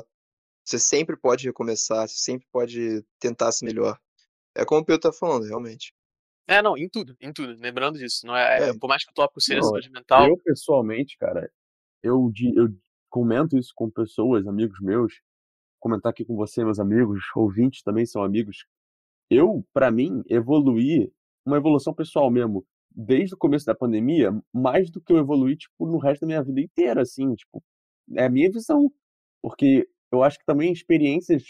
Você 0.63 0.79
sempre 0.79 1.17
pode 1.17 1.45
recomeçar, 1.45 2.07
você 2.07 2.15
sempre 2.17 2.47
pode 2.51 3.03
tentar 3.19 3.51
se 3.51 3.65
melhor. 3.65 3.97
É 4.55 4.63
como 4.63 4.81
o 4.81 4.85
Pedro 4.85 5.01
tá 5.01 5.11
falando, 5.11 5.43
realmente. 5.43 5.93
É, 6.51 6.61
não, 6.61 6.77
em 6.77 6.89
tudo, 6.89 7.15
em 7.21 7.31
tudo. 7.31 7.55
Lembrando 7.59 7.97
disso. 7.97 8.27
Não 8.27 8.35
é, 8.35 8.69
é. 8.69 8.77
por 8.77 8.89
mais 8.89 9.05
que 9.05 9.11
o 9.11 9.13
tópico 9.13 9.39
seja 9.39 9.61
não, 9.61 9.69
saúde 9.69 9.89
mental. 9.89 10.27
Eu, 10.27 10.37
pessoalmente, 10.37 11.17
cara, 11.17 11.49
eu, 12.03 12.29
eu 12.55 12.67
comento 13.09 13.57
isso 13.57 13.71
com 13.73 13.89
pessoas, 13.89 14.45
amigos 14.45 14.77
meus, 14.81 15.13
comentar 15.79 16.09
aqui 16.11 16.25
com 16.25 16.35
você, 16.35 16.61
meus 16.65 16.77
amigos, 16.77 17.23
ouvintes 17.35 17.81
também 17.81 18.05
são 18.05 18.21
amigos. 18.21 18.65
Eu, 19.29 19.65
para 19.71 19.89
mim, 19.89 20.21
evoluí, 20.27 21.09
uma 21.45 21.55
evolução 21.55 21.93
pessoal 21.93 22.29
mesmo, 22.29 22.65
desde 22.93 23.33
o 23.33 23.37
começo 23.37 23.65
da 23.65 23.73
pandemia, 23.73 24.31
mais 24.53 24.91
do 24.91 24.99
que 24.99 25.13
eu 25.13 25.17
evoluí, 25.17 25.55
tipo, 25.55 25.85
no 25.85 25.99
resto 25.99 26.21
da 26.21 26.27
minha 26.27 26.43
vida 26.43 26.59
inteira, 26.59 27.03
assim, 27.03 27.33
tipo, 27.33 27.63
é 28.13 28.25
a 28.25 28.29
minha 28.29 28.51
visão. 28.51 28.91
Porque 29.41 29.87
eu 30.11 30.21
acho 30.21 30.37
que 30.37 30.45
também 30.45 30.73
experiências 30.73 31.43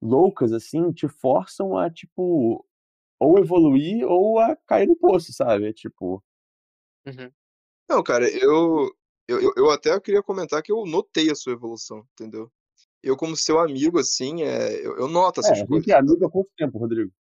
loucas, 0.00 0.52
assim, 0.54 0.90
te 0.90 1.06
forçam 1.06 1.76
a, 1.76 1.90
tipo, 1.90 2.66
ou 3.18 3.38
evoluir 3.38 4.06
ou 4.06 4.38
a 4.38 4.56
cair 4.66 4.86
no 4.86 4.96
poço, 4.96 5.32
sabe? 5.32 5.68
É 5.68 5.72
tipo. 5.72 6.22
Uhum. 7.06 7.30
Não, 7.88 8.02
cara, 8.02 8.28
eu, 8.28 8.90
eu, 9.28 9.52
eu, 9.56 9.70
até 9.70 9.98
queria 10.00 10.22
comentar 10.22 10.62
que 10.62 10.72
eu 10.72 10.84
notei 10.84 11.30
a 11.30 11.34
sua 11.34 11.52
evolução, 11.52 12.06
entendeu? 12.12 12.50
Eu, 13.02 13.16
como 13.16 13.36
seu 13.36 13.60
amigo, 13.60 13.98
assim, 13.98 14.42
é, 14.42 14.84
eu, 14.84 14.96
eu 14.98 15.08
noto 15.08 15.40
essas 15.40 15.58
é, 15.58 15.66
coisas. 15.66 15.72
A 15.72 15.78
gente 15.78 15.92
é 15.92 15.96
amigo 15.96 16.26
há 16.26 16.30
quanto 16.30 16.50
tempo, 16.56 16.78
Rodrigo? 16.78 17.12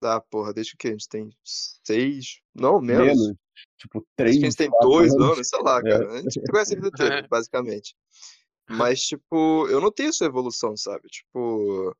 Tá, 0.00 0.20
porra, 0.20 0.52
desde 0.52 0.76
que 0.76 0.88
a 0.88 0.90
gente 0.90 1.08
tem 1.08 1.30
seis. 1.42 2.40
Não, 2.54 2.80
menos. 2.80 3.06
menos. 3.06 3.34
Tipo, 3.78 4.06
três. 4.16 4.32
Acho 4.32 4.40
que 4.40 4.46
a 4.46 4.50
gente 4.50 4.58
tem 4.58 4.70
dois 4.80 5.14
anos, 5.14 5.32
anos 5.32 5.48
sei 5.48 5.62
lá, 5.62 5.78
é. 5.78 5.82
cara. 5.82 6.04
É. 6.04 6.18
A 6.18 6.22
gente 6.22 6.40
conhece 6.50 6.74
a 6.74 6.76
vida 6.76 6.88
inteira, 6.94 7.28
basicamente. 7.28 7.94
Mas, 8.68 9.00
tipo, 9.00 9.66
eu 9.68 9.80
notei 9.80 10.06
a 10.06 10.12
sua 10.12 10.26
evolução, 10.26 10.76
sabe? 10.76 11.08
Tipo. 11.08 11.94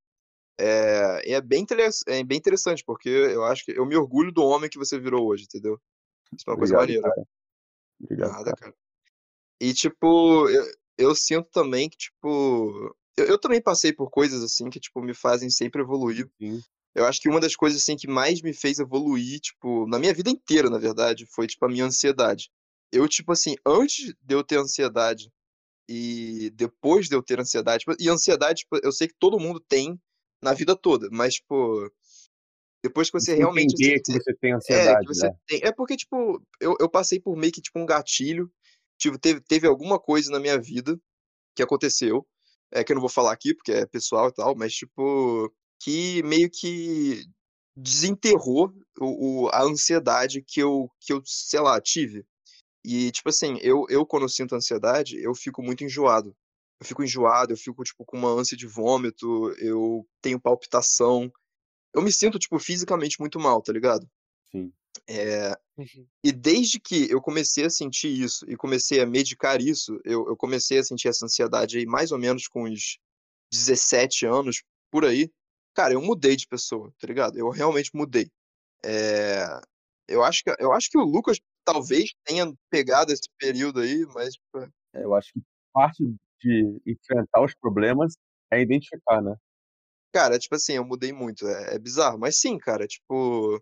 É, 0.59 1.33
é, 1.33 1.41
bem, 1.41 1.67
é 2.07 2.23
bem 2.23 2.39
interessante, 2.39 2.85
porque 2.85 3.09
eu 3.09 3.45
acho 3.45 3.65
que 3.65 3.73
eu 3.73 3.85
me 3.85 3.97
orgulho 3.97 4.33
do 4.33 4.45
homem 4.45 4.71
que 4.71 4.79
você 4.79 4.99
virou 4.99 5.27
hoje, 5.27 5.45
entendeu? 5.45 5.81
Isso 6.33 6.45
é 6.47 6.51
uma 6.51 6.57
Obrigado, 6.57 6.79
coisa 6.79 7.01
maneira. 7.01 7.03
Cara. 7.03 7.29
Obrigado, 8.01 8.33
Nada, 8.33 8.45
cara. 8.45 8.57
cara. 8.57 8.75
E, 9.61 9.73
tipo, 9.73 10.49
eu, 10.49 10.65
eu 10.99 11.15
sinto 11.15 11.49
também 11.51 11.89
que, 11.89 11.97
tipo. 11.97 12.95
Eu, 13.17 13.27
eu, 13.27 13.39
também 13.39 13.63
passei 13.63 13.93
por 13.93 14.11
coisas 14.11 14.43
assim 14.43 14.69
que, 14.69 14.81
tipo, 14.81 15.01
me 15.01 15.15
fazem 15.15 15.49
sempre 15.49 15.83
evoluir. 15.83 16.29
Sim. 16.41 16.61
Eu 16.95 17.07
acho 17.07 17.21
que 17.21 17.29
uma 17.29 17.41
das 17.41 17.57
coisas, 17.57 17.81
assim, 17.81 17.97
que 17.97 18.09
mais 18.09 18.41
me 18.41 18.53
fez 18.53 18.79
evoluir, 18.79 19.41
tipo, 19.41 19.87
na 19.87 19.99
minha 19.99 20.15
vida 20.15 20.31
inteira, 20.31 20.71
na 20.71 20.79
verdade, 20.79 21.27
foi, 21.27 21.47
tipo, 21.47 21.65
a 21.65 21.69
minha 21.69 21.85
ansiedade. 21.85 22.51
Eu, 22.93 23.09
tipo 23.09 23.33
assim, 23.33 23.57
antes 23.67 24.15
de 24.23 24.35
eu 24.35 24.45
ter 24.45 24.59
ansiedade 24.59 25.33
e 25.89 26.51
depois 26.55 27.09
de 27.09 27.17
eu 27.17 27.23
ter 27.23 27.41
ansiedade, 27.41 27.81
tipo, 27.85 27.97
e 27.99 28.09
ansiedade, 28.09 28.61
tipo, 28.61 28.79
eu 28.83 28.93
sei 28.93 29.09
que 29.09 29.15
todo 29.19 29.41
mundo 29.41 29.59
tem 29.61 30.01
na 30.45 30.53
vida 30.53 30.77
toda, 30.77 31.09
mas, 31.11 31.35
tipo, 31.35 31.91
depois 32.83 33.11
que 33.11 33.19
você 33.19 33.35
realmente. 33.35 33.73
Entender 33.75 34.01
que 34.01 34.13
você 34.13 34.35
tem 34.35 34.53
ansiedade. 34.53 35.07
É, 35.07 35.27
né? 35.27 35.37
tem, 35.47 35.61
é 35.65 35.73
porque, 35.73 35.97
tipo, 35.97 36.41
eu, 36.61 36.77
eu 36.79 36.89
passei 36.89 37.19
por 37.19 37.37
meio 37.37 37.53
que, 37.53 37.61
tipo, 37.61 37.79
um 37.79 37.87
gatilho 37.87 38.51
tipo, 38.99 39.19
teve, 39.19 39.41
teve 39.41 39.67
alguma 39.67 39.99
coisa 39.99 40.31
na 40.31 40.41
minha 40.41 40.59
vida 40.59 40.99
que 41.55 41.63
aconteceu, 41.63 42.27
é 42.73 42.83
que 42.83 42.93
eu 42.93 42.95
não 42.95 43.01
vou 43.01 43.11
falar 43.11 43.33
aqui 43.33 43.55
porque 43.55 43.73
é 43.73 43.87
pessoal 43.87 44.29
e 44.29 44.33
tal, 44.33 44.57
mas 44.57 44.75
tipo, 44.75 45.53
que 45.81 46.23
meio 46.25 46.51
que 46.51 47.25
desenterrou 47.77 48.73
o, 49.01 49.45
o, 49.45 49.49
a 49.49 49.63
ansiedade 49.63 50.43
que 50.43 50.61
eu, 50.61 50.91
que 51.01 51.13
eu, 51.13 51.23
sei 51.25 51.61
lá, 51.61 51.81
tive. 51.81 52.25
E, 52.85 53.11
tipo 53.13 53.29
assim, 53.29 53.59
eu, 53.63 53.87
eu 53.89 54.05
quando 54.07 54.25
eu 54.25 54.29
sinto 54.29 54.55
ansiedade, 54.55 55.17
eu 55.21 55.35
fico 55.35 55.63
muito 55.63 55.85
enjoado. 55.85 56.37
Eu 56.81 56.87
fico 56.87 57.03
enjoado, 57.03 57.53
eu 57.53 57.57
fico, 57.57 57.83
tipo, 57.85 58.05
com 58.05 58.18
uma 58.18 58.31
ânsia 58.31 58.57
de 58.57 58.66
vômito, 58.66 59.51
eu 59.59 60.07
tenho 60.20 60.41
palpitação. 60.41 61.33
Eu 61.95 62.03
me 62.03 62.12
sinto, 62.12 62.39
tipo, 62.39 62.59
fisicamente 62.59 63.20
muito 63.20 63.39
mal, 63.39 63.62
tá 63.62 63.72
ligado? 63.72 64.09
Sim. 64.51 64.72
É, 65.09 65.51
uhum. 65.77 66.07
E 66.22 66.33
desde 66.33 66.79
que 66.81 67.11
eu 67.11 67.20
comecei 67.20 67.64
a 67.64 67.70
sentir 67.70 68.09
isso 68.09 68.49
e 68.49 68.57
comecei 68.57 69.01
a 69.01 69.07
medicar 69.07 69.61
isso, 69.61 70.01
eu, 70.05 70.27
eu, 70.29 70.37
comecei 70.37 70.79
a 70.79 70.85
sentir 70.85 71.09
essa 71.09 71.27
ansiedade 71.27 71.79
aí 71.79 71.87
mais 71.87 72.12
ou 72.12 72.18
menos 72.18 72.47
com 72.47 72.64
uns 72.64 72.99
17 73.53 74.27
anos, 74.27 74.62
por 74.91 75.05
aí. 75.05 75.31
Cara, 75.75 75.95
eu 75.95 76.01
mudei 76.01 76.37
de 76.37 76.47
pessoa, 76.47 76.93
tá 76.99 77.07
ligado? 77.07 77.39
Eu 77.39 77.51
realmente 77.51 77.91
mudei. 77.95 78.31
É, 78.85 79.47
eu, 80.09 80.22
acho 80.22 80.43
que, 80.45 80.55
eu 80.59 80.72
acho 80.72 80.89
que 80.89 80.99
o 80.99 81.05
Lucas 81.05 81.41
talvez 81.64 82.14
tenha 82.25 82.53
pegado 82.70 83.12
esse 83.12 83.29
período 83.39 83.81
aí, 83.81 84.07
mas. 84.14 84.35
É, 84.95 85.05
eu 85.05 85.14
acho 85.14 85.33
que 85.33 85.41
parte 85.72 86.05
de 86.41 86.80
enfrentar 86.87 87.43
os 87.43 87.55
problemas 87.55 88.14
é 88.51 88.61
identificar, 88.61 89.22
né? 89.22 89.35
Cara, 90.12 90.39
tipo 90.39 90.55
assim, 90.55 90.74
eu 90.74 90.85
mudei 90.85 91.12
muito. 91.12 91.47
É, 91.47 91.74
é 91.74 91.78
bizarro. 91.78 92.18
Mas 92.18 92.39
sim, 92.39 92.57
cara, 92.59 92.87
tipo 92.87 93.61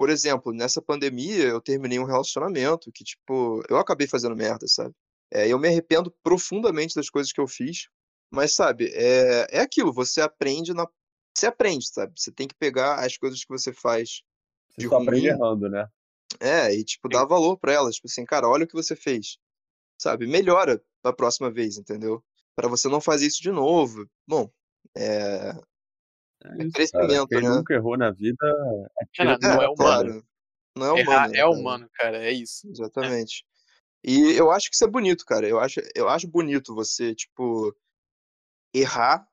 por 0.00 0.08
exemplo, 0.08 0.50
nessa 0.50 0.80
pandemia 0.80 1.44
eu 1.44 1.60
terminei 1.60 1.98
um 1.98 2.06
relacionamento 2.06 2.90
que, 2.90 3.04
tipo, 3.04 3.62
eu 3.68 3.76
acabei 3.76 4.06
fazendo 4.06 4.34
merda, 4.34 4.66
sabe? 4.66 4.94
É, 5.30 5.46
eu 5.46 5.58
me 5.58 5.68
arrependo 5.68 6.10
profundamente 6.22 6.94
das 6.94 7.10
coisas 7.10 7.30
que 7.30 7.38
eu 7.38 7.46
fiz, 7.46 7.86
mas, 8.32 8.54
sabe, 8.54 8.90
é, 8.94 9.58
é 9.58 9.60
aquilo, 9.60 9.92
você 9.92 10.22
aprende 10.22 10.72
na. 10.72 10.88
Você 11.36 11.46
aprende, 11.46 11.86
sabe? 11.86 12.14
Você 12.16 12.32
tem 12.32 12.48
que 12.48 12.54
pegar 12.54 13.04
as 13.04 13.18
coisas 13.18 13.44
que 13.44 13.50
você 13.50 13.74
faz. 13.74 14.22
Você 14.70 14.80
de 14.80 14.88
só 14.88 14.96
ruim, 14.96 15.06
aprende 15.06 15.26
errando, 15.26 15.68
né? 15.68 15.86
É, 16.40 16.74
e, 16.74 16.82
tipo, 16.82 17.06
dar 17.06 17.26
valor 17.26 17.58
para 17.58 17.74
elas. 17.74 17.96
Tipo 17.96 18.08
assim, 18.08 18.24
cara, 18.24 18.48
olha 18.48 18.64
o 18.64 18.66
que 18.66 18.72
você 18.72 18.96
fez. 18.96 19.36
Sabe? 20.00 20.26
Melhora 20.26 20.82
pra 21.02 21.12
próxima 21.12 21.50
vez, 21.50 21.78
entendeu? 21.78 22.22
para 22.60 22.68
você 22.68 22.88
não 22.88 23.00
fazer 23.00 23.26
isso 23.26 23.42
de 23.42 23.50
novo. 23.50 24.06
Bom, 24.28 24.50
é, 24.96 25.52
É, 26.44 26.62
é 26.62 26.70
crescimento, 26.70 27.28
Quem 27.28 27.42
né? 27.42 27.48
nunca 27.48 27.74
errou 27.74 27.96
na 27.96 28.10
vida, 28.10 28.36
atira 29.00 29.38
não, 29.40 29.48
não 29.48 29.62
é 29.62 29.68
humano. 29.68 29.76
Claro. 29.76 30.26
Não 30.76 30.86
é 30.86 31.00
Errar 31.00 31.10
humano. 31.10 31.24
é 31.24 31.28
né, 31.28 31.38
cara? 31.38 31.50
humano, 31.50 31.90
cara, 31.94 32.24
é 32.24 32.32
isso. 32.32 32.68
Exatamente. 32.68 33.44
E 34.04 34.32
eu 34.32 34.50
acho 34.50 34.68
que 34.68 34.74
isso 34.74 34.84
é 34.84 34.88
bonito, 34.88 35.24
cara. 35.24 35.48
Eu 35.48 35.58
acho, 35.58 35.80
eu 35.94 36.08
acho 36.08 36.28
bonito 36.28 36.74
você, 36.74 37.14
tipo, 37.14 37.74
errar 38.74 39.26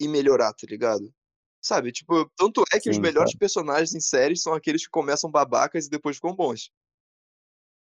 e 0.00 0.06
melhorar, 0.08 0.52
tá 0.52 0.66
ligado? 0.68 1.12
Sabe, 1.60 1.90
tipo, 1.92 2.30
tanto 2.36 2.62
é 2.72 2.78
que 2.78 2.90
os 2.90 2.96
Sim, 2.96 3.02
melhores 3.02 3.34
personagens 3.36 3.94
em 3.94 4.00
séries 4.00 4.42
são 4.42 4.52
aqueles 4.52 4.84
que 4.84 4.90
começam 4.90 5.30
babacas 5.30 5.86
e 5.86 5.90
depois 5.90 6.16
ficam 6.16 6.34
bons. 6.34 6.70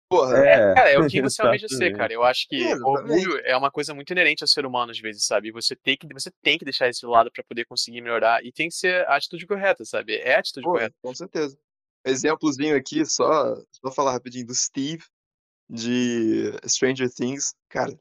Porra, 0.08 0.38
É, 0.38 0.74
Cara, 0.74 0.90
é 0.90 0.98
o 0.98 1.06
que 1.08 1.20
você 1.22 1.42
almeja 1.42 1.68
ser, 1.68 1.96
cara. 1.96 2.12
Eu 2.12 2.22
acho 2.22 2.46
que 2.48 2.62
É, 2.62 2.76
orgulho 2.76 3.38
é 3.44 3.56
uma 3.56 3.70
coisa 3.70 3.92
muito 3.92 4.10
inerente 4.12 4.42
ao 4.44 4.48
ser 4.48 4.64
humano, 4.64 4.92
às 4.92 4.98
vezes, 4.98 5.24
sabe? 5.24 5.50
Você 5.50 5.74
tem 5.74 5.96
que, 5.96 6.06
você 6.12 6.30
tem 6.42 6.56
que 6.58 6.64
deixar 6.64 6.88
esse 6.88 7.04
lado 7.04 7.30
pra 7.32 7.42
poder 7.44 7.64
conseguir 7.64 8.00
melhorar. 8.00 8.44
E 8.44 8.52
tem 8.52 8.68
que 8.68 8.74
ser 8.74 9.06
a 9.08 9.16
atitude 9.16 9.46
correta, 9.46 9.84
sabe? 9.84 10.16
É 10.16 10.36
a 10.36 10.38
atitude 10.38 10.64
Pô, 10.64 10.72
correta. 10.72 10.94
com 11.02 11.14
certeza. 11.14 11.58
Exemplozinho 12.06 12.76
aqui, 12.76 13.04
só, 13.04 13.56
só 13.72 13.90
falar 13.90 14.12
rapidinho 14.12 14.46
do 14.46 14.54
Steve 14.54 15.02
de 15.68 16.52
Stranger 16.64 17.12
Things. 17.12 17.52
Cara, 17.68 17.92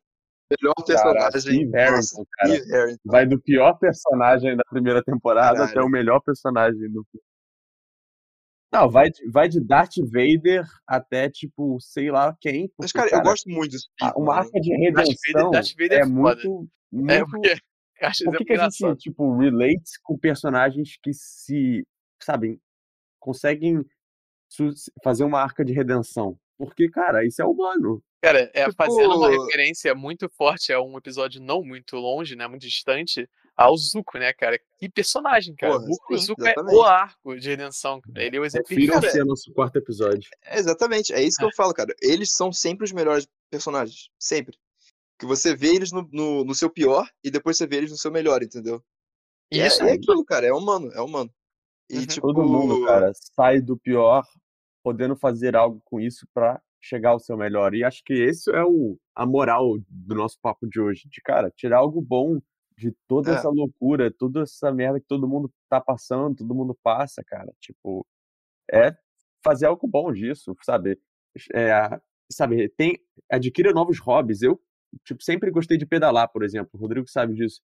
melhor 0.52 0.76
personagem. 0.86 1.42
Steve 1.42 1.66
nossa, 1.66 1.78
Harrington, 1.78 2.26
cara. 2.38 2.54
Steve 2.56 2.72
Harrington. 2.72 3.02
Vai 3.06 3.26
do 3.26 3.42
pior 3.42 3.74
personagem 3.80 4.56
da 4.56 4.64
primeira 4.70 5.04
temporada 5.04 5.56
Caralho. 5.58 5.72
até 5.72 5.82
o 5.82 5.90
melhor 5.90 6.20
personagem 6.22 6.88
do 6.92 7.04
Não, 8.76 8.90
vai 8.90 9.10
de, 9.10 9.30
vai 9.30 9.48
de 9.50 9.60
Darth 9.60 9.96
Vader 10.12 10.66
até, 10.88 11.30
tipo, 11.30 11.78
sei 11.80 12.12
lá 12.12 12.36
quem. 12.42 12.70
Mas, 12.78 12.92
porque, 12.92 13.10
cara, 13.10 13.22
eu 13.22 13.24
gosto 13.28 13.50
muito 13.50 13.76
a- 14.02 14.14
uma 14.18 14.36
arca 14.36 14.60
de 14.60 14.70
Darth 14.70 15.08
Vader- 15.08 15.14
redenção 15.24 15.52
Darth 15.52 15.72
Vader 15.78 15.92
é 15.92 15.96
é 16.02 16.06
foda. 16.06 16.14
muito, 16.14 16.70
É, 17.12 17.20
muito 17.20 17.32
porque 17.32 17.50
acho 18.02 18.24
Por 18.26 18.38
que, 18.38 18.46
que 18.46 18.54
a 18.54 18.70
gente, 18.70 18.96
tipo, 18.98 19.38
relate 19.38 19.92
com 20.04 20.18
personagens 20.18 20.98
que 21.02 21.14
se, 21.14 21.86
sabem, 22.22 22.60
conseguem 23.20 23.84
fazer 25.04 25.24
uma 25.24 25.42
arca 25.42 25.64
de 25.64 25.74
redenção? 25.74 26.38
Porque, 26.58 26.90
cara, 26.90 27.26
isso 27.26 27.42
é 27.42 27.46
humano. 27.46 28.02
Cara, 28.22 28.50
é 28.54 28.66
Tipo- 28.70 28.76
fazendo 28.76 29.16
uma 29.16 29.30
referência 29.52 29.94
muito 29.94 30.30
forte 30.30 30.72
a 30.74 30.82
um 30.82 30.98
episódio 30.98 31.42
não 31.42 31.62
muito 31.64 31.96
longe, 31.98 32.36
né? 32.36 32.48
Muito 32.48 32.62
distante, 32.66 33.28
ao 33.56 33.76
Zuko, 33.78 34.18
né, 34.18 34.34
cara? 34.34 34.60
Que 34.78 34.90
personagem, 34.90 35.56
cara. 35.56 35.74
Porra, 35.74 35.86
o 35.86 35.94
Zuko, 35.94 36.18
Zuko 36.18 36.46
é 36.46 36.52
exatamente. 36.52 36.76
o 36.76 36.82
arco 36.84 37.40
de 37.40 37.50
redenção. 37.50 38.02
cara. 38.02 38.24
Ele 38.24 38.38
é 38.38 38.40
o 38.40 38.46
exemplo 38.46 38.68
Confiram 38.68 38.94
perfeito. 38.94 39.14
se 39.14 39.22
é 39.22 39.24
nosso 39.24 39.54
quarto 39.54 39.78
episódio. 39.78 40.30
É, 40.44 40.60
exatamente, 40.60 41.14
é 41.14 41.22
isso 41.24 41.38
que 41.38 41.46
eu 41.46 41.52
falo, 41.56 41.74
cara. 41.74 41.96
Eles 42.02 42.36
são 42.36 42.52
sempre 42.52 42.84
os 42.86 42.92
melhores 42.92 43.28
personagens. 43.50 44.10
Sempre. 44.20 44.58
Que 45.18 45.26
você 45.26 45.56
vê 45.56 45.74
eles 45.76 45.92
no, 45.92 46.08
no, 46.12 46.44
no 46.44 46.54
seu 46.56 46.70
pior 46.70 47.08
e 47.24 47.32
depois 47.32 47.58
você 47.58 47.66
vê 47.66 47.78
eles 47.78 47.92
no 47.92 47.98
seu 47.98 48.12
melhor, 48.12 48.44
entendeu? 48.44 48.84
E 49.52 49.62
é, 49.62 49.68
Isso 49.68 49.84
é 49.84 49.94
aquilo, 49.94 50.26
cara. 50.26 50.46
É 50.48 50.52
humano, 50.52 50.92
é 50.92 51.00
humano. 51.02 51.32
E, 51.90 52.00
Uhum. 52.00 52.06
tipo. 52.06 52.28
Todo 52.34 52.44
mundo, 52.44 52.86
cara, 52.86 53.12
sai 53.36 53.62
do 53.62 53.78
pior 53.78 54.24
podendo 54.84 55.16
fazer 55.16 55.56
algo 55.56 55.82
com 55.86 56.00
isso 56.00 56.28
pra 56.34 56.62
chegar 56.82 57.12
ao 57.12 57.20
seu 57.20 57.38
melhor. 57.38 57.74
E 57.74 57.84
acho 57.84 58.04
que 58.04 58.14
esse 58.14 58.52
é 58.54 58.64
o, 58.64 58.98
a 59.16 59.26
moral 59.26 59.78
do 59.88 60.16
nosso 60.16 60.38
papo 60.42 60.68
de 60.68 60.80
hoje. 60.82 61.08
De, 61.08 61.22
cara, 61.22 61.50
tirar 61.56 61.78
algo 61.78 62.02
bom 62.02 62.40
de 62.78 62.92
toda 63.08 63.32
É. 63.32 63.36
essa 63.36 63.50
loucura, 63.50 64.12
toda 64.12 64.42
essa 64.44 64.72
merda 64.72 65.00
que 65.00 65.08
todo 65.08 65.28
mundo 65.28 65.52
tá 65.70 65.80
passando, 65.82 66.36
todo 66.38 66.56
mundo 66.56 66.78
passa, 66.84 67.24
cara. 67.24 67.52
Tipo, 67.62 68.06
é 68.72 68.96
fazer 69.44 69.68
algo 69.68 69.88
bom 69.88 70.12
disso, 70.14 70.56
sabe? 70.64 71.00
É, 71.54 72.00
sabe, 72.32 72.70
tem, 72.70 73.00
adquira 73.32 73.74
novos 73.74 74.00
hobbies. 74.00 74.42
Eu, 74.42 74.60
tipo, 75.06 75.24
sempre 75.24 75.52
gostei 75.52 75.78
de 75.78 75.86
pedalar, 75.86 76.30
por 76.32 76.44
exemplo. 76.44 76.72
O 76.74 76.78
Rodrigo 76.78 77.08
sabe 77.10 77.34
disso. 77.36 77.62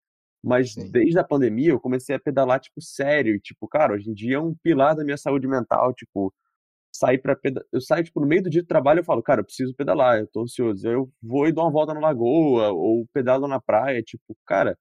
Mas 0.45 0.73
Sim. 0.75 0.91
desde 0.91 1.19
a 1.19 1.25
pandemia 1.25 1.71
eu 1.73 1.81
comecei 1.81 2.15
a 2.17 2.21
pedalar, 2.21 2.61
tipo, 2.61 2.81
sério. 2.83 3.35
E, 3.37 3.41
tipo, 3.41 3.69
cara, 3.69 3.95
hoje 3.95 4.11
em 4.11 4.15
dia 4.15 4.37
é 4.37 4.41
um 4.41 4.55
pilar 4.63 4.95
da 4.97 5.05
minha 5.05 5.17
saúde 5.17 5.49
mental. 5.49 5.93
Tipo, 5.95 6.33
sair 6.93 7.19
pra 7.19 7.37
pedalar. 7.37 7.67
Eu 7.73 7.81
saio, 7.81 8.05
tipo, 8.05 8.21
no 8.21 8.27
meio 8.27 8.43
do 8.43 8.51
dia 8.51 8.63
de 8.63 8.69
trabalho 8.69 9.01
eu 9.01 9.05
falo, 9.05 9.23
cara, 9.23 9.41
eu 9.41 9.45
preciso 9.45 9.75
pedalar, 9.75 10.19
eu 10.21 10.27
tô 10.29 10.43
ansioso. 10.43 10.87
Eu 10.89 11.11
vou 11.23 11.47
e 11.49 11.53
dou 11.53 11.65
uma 11.65 11.73
volta 11.73 11.95
na 11.95 12.01
lagoa, 12.01 12.71
ou 12.73 13.07
pedalo 13.13 13.49
na 13.49 13.61
praia. 13.61 14.03
Tipo, 14.03 14.37
cara, 14.47 14.79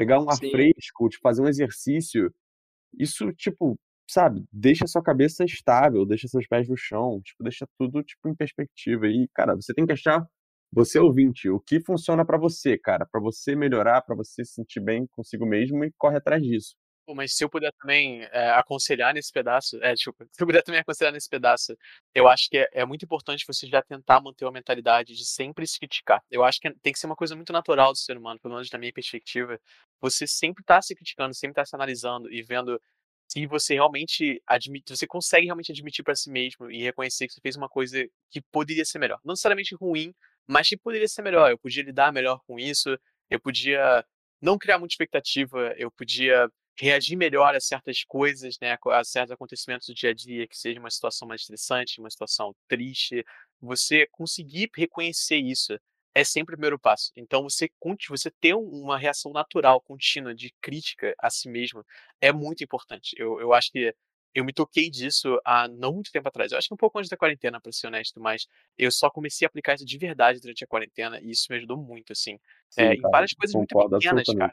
pegar 0.00 0.18
um 0.18 0.30
ar 0.30 0.36
Sim. 0.38 0.50
fresco, 0.50 1.10
tipo, 1.10 1.22
fazer 1.22 1.42
um 1.42 1.48
exercício. 1.48 2.32
Isso, 2.98 3.30
tipo, 3.34 3.78
sabe, 4.08 4.46
deixa 4.50 4.86
sua 4.86 5.02
cabeça 5.02 5.44
estável, 5.44 6.06
deixa 6.06 6.26
seus 6.26 6.46
pés 6.46 6.68
no 6.70 6.76
chão, 6.76 7.20
tipo, 7.22 7.42
deixa 7.44 7.66
tudo, 7.78 8.02
tipo, 8.02 8.26
em 8.30 8.34
perspectiva. 8.34 9.06
E, 9.08 9.28
cara, 9.34 9.54
você 9.54 9.74
tem 9.74 9.84
que 9.86 9.92
achar, 9.92 10.26
você 10.72 10.98
ouvinte, 10.98 11.50
o 11.50 11.60
que 11.60 11.80
funciona 11.84 12.24
pra 12.24 12.38
você, 12.38 12.78
cara, 12.78 13.06
pra 13.12 13.20
você 13.20 13.54
melhorar, 13.54 14.00
pra 14.02 14.16
você 14.16 14.42
se 14.42 14.54
sentir 14.54 14.80
bem 14.80 15.06
consigo 15.12 15.44
mesmo 15.46 15.84
e 15.84 15.92
corre 15.98 16.16
atrás 16.16 16.42
disso. 16.42 16.74
Pô, 17.06 17.14
mas 17.14 17.34
se 17.34 17.42
eu 17.44 17.50
puder 17.50 17.72
também 17.80 18.22
é, 18.30 18.50
aconselhar 18.50 19.12
nesse 19.12 19.32
pedaço, 19.32 19.76
é, 19.82 19.94
desculpa, 19.94 20.24
se 20.30 20.42
eu 20.42 20.46
puder 20.46 20.62
também 20.62 20.80
aconselhar 20.80 21.12
nesse 21.12 21.28
pedaço, 21.28 21.76
eu 22.14 22.28
acho 22.28 22.48
que 22.48 22.58
é, 22.58 22.68
é 22.72 22.84
muito 22.84 23.04
importante 23.04 23.44
você 23.46 23.66
já 23.66 23.82
tentar 23.82 24.20
manter 24.20 24.44
uma 24.44 24.52
mentalidade 24.52 25.14
de 25.14 25.24
sempre 25.26 25.66
se 25.66 25.78
criticar. 25.78 26.22
Eu 26.30 26.44
acho 26.44 26.60
que 26.60 26.70
tem 26.82 26.92
que 26.92 26.98
ser 26.98 27.06
uma 27.06 27.16
coisa 27.16 27.34
muito 27.34 27.52
natural 27.52 27.92
do 27.92 27.98
ser 27.98 28.16
humano, 28.16 28.38
pelo 28.40 28.54
menos 28.54 28.70
na 28.70 28.78
minha 28.78 28.92
perspectiva. 28.92 29.58
Você 30.00 30.26
sempre 30.26 30.62
tá 30.64 30.80
se 30.80 30.94
criticando, 30.94 31.34
sempre 31.34 31.54
tá 31.54 31.64
se 31.64 31.74
analisando 31.74 32.32
e 32.32 32.42
vendo 32.42 32.80
se 33.28 33.46
você 33.46 33.74
realmente 33.74 34.42
admite, 34.46 34.96
você 34.96 35.06
consegue 35.06 35.46
realmente 35.46 35.70
admitir 35.70 36.02
pra 36.02 36.14
si 36.16 36.30
mesmo 36.30 36.70
e 36.70 36.82
reconhecer 36.82 37.26
que 37.28 37.32
você 37.32 37.40
fez 37.40 37.56
uma 37.56 37.68
coisa 37.68 38.04
que 38.30 38.40
poderia 38.52 38.84
ser 38.84 38.98
melhor. 38.98 39.20
Não 39.24 39.32
necessariamente 39.32 39.74
ruim, 39.76 40.12
mas 40.48 40.68
que 40.68 40.76
poderia 40.76 41.06
ser 41.08 41.22
melhor. 41.22 41.50
Eu 41.50 41.58
podia 41.58 41.82
lidar 41.84 42.12
melhor 42.12 42.40
com 42.46 42.58
isso, 42.58 42.96
eu 43.30 43.40
podia 43.40 44.04
não 44.40 44.58
criar 44.58 44.78
muita 44.78 44.92
expectativa, 44.94 45.72
eu 45.76 45.90
podia 45.92 46.48
reagir 46.78 47.16
melhor 47.16 47.54
a 47.54 47.60
certas 47.60 48.04
coisas, 48.04 48.56
né, 48.60 48.76
a 48.86 49.04
certos 49.04 49.32
acontecimentos 49.32 49.86
do 49.88 49.94
dia 49.94 50.10
a 50.10 50.14
dia, 50.14 50.46
que 50.48 50.56
seja 50.58 50.80
uma 50.80 50.90
situação 50.90 51.28
mais 51.28 51.42
estressante, 51.42 52.00
uma 52.00 52.10
situação 52.10 52.54
triste, 52.68 53.24
você 53.60 54.06
conseguir 54.10 54.70
reconhecer 54.76 55.36
isso 55.36 55.78
é 56.14 56.24
sempre 56.24 56.54
o 56.54 56.56
primeiro 56.56 56.78
passo. 56.78 57.12
Então 57.16 57.42
você 57.44 57.68
você 58.08 58.30
ter 58.40 58.54
um- 58.54 58.68
uma 58.82 58.98
reação 58.98 59.32
natural, 59.32 59.80
contínua 59.80 60.34
de 60.34 60.52
crítica 60.60 61.14
a 61.18 61.30
si 61.30 61.48
mesmo 61.48 61.84
é 62.20 62.32
muito 62.32 62.64
importante. 62.64 63.14
Eu, 63.16 63.40
eu 63.40 63.52
acho 63.52 63.70
que 63.70 63.94
eu 64.34 64.44
me 64.44 64.52
toquei 64.52 64.88
disso 64.90 65.38
há 65.44 65.66
não 65.68 65.92
muito 65.94 66.10
tempo 66.12 66.28
atrás. 66.28 66.52
Eu 66.52 66.58
acho 66.58 66.68
que 66.68 66.74
um 66.74 66.76
pouco 66.76 66.98
antes 66.98 67.10
da 67.10 67.16
quarentena, 67.16 67.60
para 67.60 67.72
ser 67.72 67.88
honesto, 67.88 68.20
mas 68.20 68.46
eu 68.78 68.90
só 68.92 69.10
comecei 69.10 69.44
a 69.46 69.48
aplicar 69.48 69.74
isso 69.74 69.84
de 69.84 69.98
verdade 69.98 70.40
durante 70.40 70.62
a 70.64 70.66
quarentena 70.66 71.20
e 71.20 71.30
isso 71.30 71.46
me 71.50 71.56
ajudou 71.58 71.76
muito, 71.76 72.12
assim. 72.12 72.38
Sim, 72.68 72.82
É, 72.82 72.94
em 72.94 73.08
várias 73.08 73.32
coisas 73.34 73.56
muito 73.56 73.76
pequenas, 73.76 74.32
cara. 74.34 74.52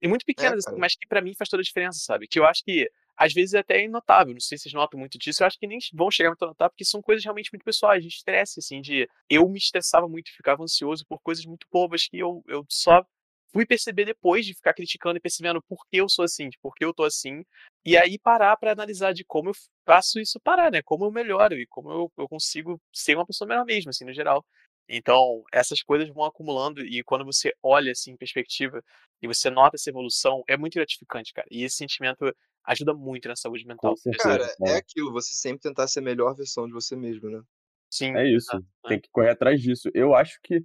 E 0.00 0.08
muito 0.08 0.24
pequenas, 0.24 0.58
assim, 0.58 0.70
cara. 0.70 0.78
mas 0.78 0.94
que 0.94 1.06
pra 1.06 1.20
mim 1.20 1.34
faz 1.34 1.48
toda 1.48 1.60
a 1.60 1.64
diferença, 1.64 1.98
sabe? 1.98 2.26
Que 2.28 2.38
eu 2.38 2.44
acho 2.44 2.62
que, 2.64 2.90
às 3.16 3.32
vezes, 3.32 3.54
é 3.54 3.58
até 3.58 3.86
notável. 3.88 4.32
Não 4.32 4.40
sei 4.40 4.56
se 4.56 4.64
vocês 4.64 4.72
notam 4.72 4.98
muito 4.98 5.18
disso. 5.18 5.42
Eu 5.42 5.46
acho 5.46 5.58
que 5.58 5.66
nem 5.66 5.78
vão 5.92 6.10
chegar 6.10 6.30
muito 6.30 6.44
a 6.44 6.48
notar, 6.48 6.70
porque 6.70 6.84
são 6.84 7.02
coisas 7.02 7.24
realmente 7.24 7.50
muito 7.52 7.64
pessoais, 7.64 8.02
de 8.02 8.08
estresse, 8.08 8.60
assim, 8.60 8.80
de... 8.80 9.08
Eu 9.28 9.48
me 9.48 9.58
estressava 9.58 10.08
muito, 10.08 10.30
ficava 10.34 10.62
ansioso 10.62 11.04
por 11.06 11.20
coisas 11.20 11.44
muito 11.44 11.66
bobas 11.72 12.06
que 12.06 12.18
eu, 12.18 12.42
eu 12.46 12.64
só 12.68 13.04
fui 13.52 13.66
perceber 13.66 14.04
depois 14.04 14.44
de 14.44 14.54
ficar 14.54 14.74
criticando 14.74 15.16
e 15.16 15.20
percebendo 15.20 15.62
por 15.62 15.86
que 15.86 15.96
eu 15.96 16.08
sou 16.08 16.24
assim, 16.24 16.48
de 16.48 16.58
por 16.58 16.74
que 16.74 16.84
eu 16.84 16.92
tô 16.94 17.04
assim. 17.04 17.44
E 17.84 17.96
aí 17.96 18.18
parar 18.18 18.56
pra 18.56 18.72
analisar 18.72 19.12
de 19.12 19.24
como 19.24 19.50
eu 19.50 19.54
faço 19.86 20.20
isso 20.20 20.38
parar, 20.40 20.70
né? 20.70 20.82
Como 20.82 21.04
eu 21.04 21.10
melhoro 21.10 21.54
e 21.54 21.66
como 21.66 21.90
eu, 21.90 22.12
eu 22.18 22.28
consigo 22.28 22.80
ser 22.92 23.14
uma 23.14 23.26
pessoa 23.26 23.48
melhor 23.48 23.64
mesmo, 23.64 23.90
assim, 23.90 24.04
no 24.04 24.12
geral. 24.12 24.44
Então, 24.88 25.42
essas 25.52 25.82
coisas 25.82 26.08
vão 26.08 26.24
acumulando 26.24 26.80
e 26.80 27.02
quando 27.04 27.24
você 27.24 27.52
olha 27.62 27.92
assim 27.92 28.12
em 28.12 28.16
perspectiva 28.16 28.82
e 29.20 29.26
você 29.26 29.50
nota 29.50 29.76
essa 29.76 29.90
evolução, 29.90 30.42
é 30.48 30.56
muito 30.56 30.74
gratificante, 30.74 31.32
cara. 31.32 31.46
E 31.50 31.62
esse 31.62 31.76
sentimento 31.76 32.34
ajuda 32.64 32.94
muito 32.94 33.28
na 33.28 33.36
saúde 33.36 33.66
mental. 33.66 33.96
Certeza. 33.96 34.22
Cara, 34.22 34.54
é 34.66 34.76
aquilo, 34.76 35.12
você 35.12 35.34
sempre 35.34 35.60
tentar 35.60 35.88
ser 35.88 36.00
a 36.00 36.02
melhor 36.02 36.34
versão 36.34 36.66
de 36.66 36.72
você 36.72 36.96
mesmo, 36.96 37.28
né? 37.28 37.42
Sim, 37.90 38.14
É 38.16 38.26
isso, 38.26 38.50
exato, 38.50 38.66
né? 38.84 38.88
tem 38.88 39.00
que 39.00 39.08
correr 39.10 39.30
atrás 39.30 39.60
disso. 39.60 39.90
Eu 39.94 40.14
acho 40.14 40.38
que 40.42 40.62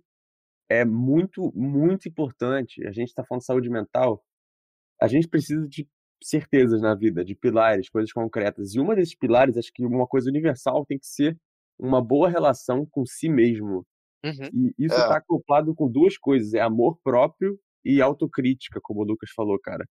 é 0.69 0.85
muito, 0.85 1.51
muito 1.55 2.07
importante. 2.07 2.85
A 2.85 2.91
gente 2.91 3.09
está 3.09 3.23
falando 3.23 3.41
de 3.41 3.45
saúde 3.45 3.69
mental. 3.69 4.23
A 4.99 5.07
gente 5.07 5.27
precisa 5.27 5.67
de 5.67 5.87
certezas 6.23 6.81
na 6.81 6.95
vida, 6.95 7.23
de 7.23 7.35
pilares, 7.35 7.89
coisas 7.89 8.11
concretas. 8.11 8.73
E 8.73 8.79
uma 8.79 8.95
desses 8.95 9.15
pilares, 9.15 9.57
acho 9.57 9.71
que 9.73 9.85
uma 9.85 10.07
coisa 10.07 10.29
universal 10.29 10.85
tem 10.85 10.97
que 10.97 11.07
ser 11.07 11.37
uma 11.77 12.01
boa 12.01 12.29
relação 12.29 12.85
com 12.85 13.05
si 13.05 13.29
mesmo. 13.29 13.85
Uhum. 14.23 14.51
E 14.53 14.73
isso 14.79 14.95
É. 14.95 15.01
está 15.01 15.17
acoplado 15.17 15.73
com 15.75 15.89
duas 15.91 16.17
coisas: 16.17 16.53
é 16.53 16.61
amor 16.61 16.97
próprio 17.03 17.59
e 17.85 18.01
autocrítica, 18.01 18.79
como 18.81 19.01
o 19.01 19.03
Lucas 19.05 19.31
falou, 19.35 19.59
cara. 19.59 19.87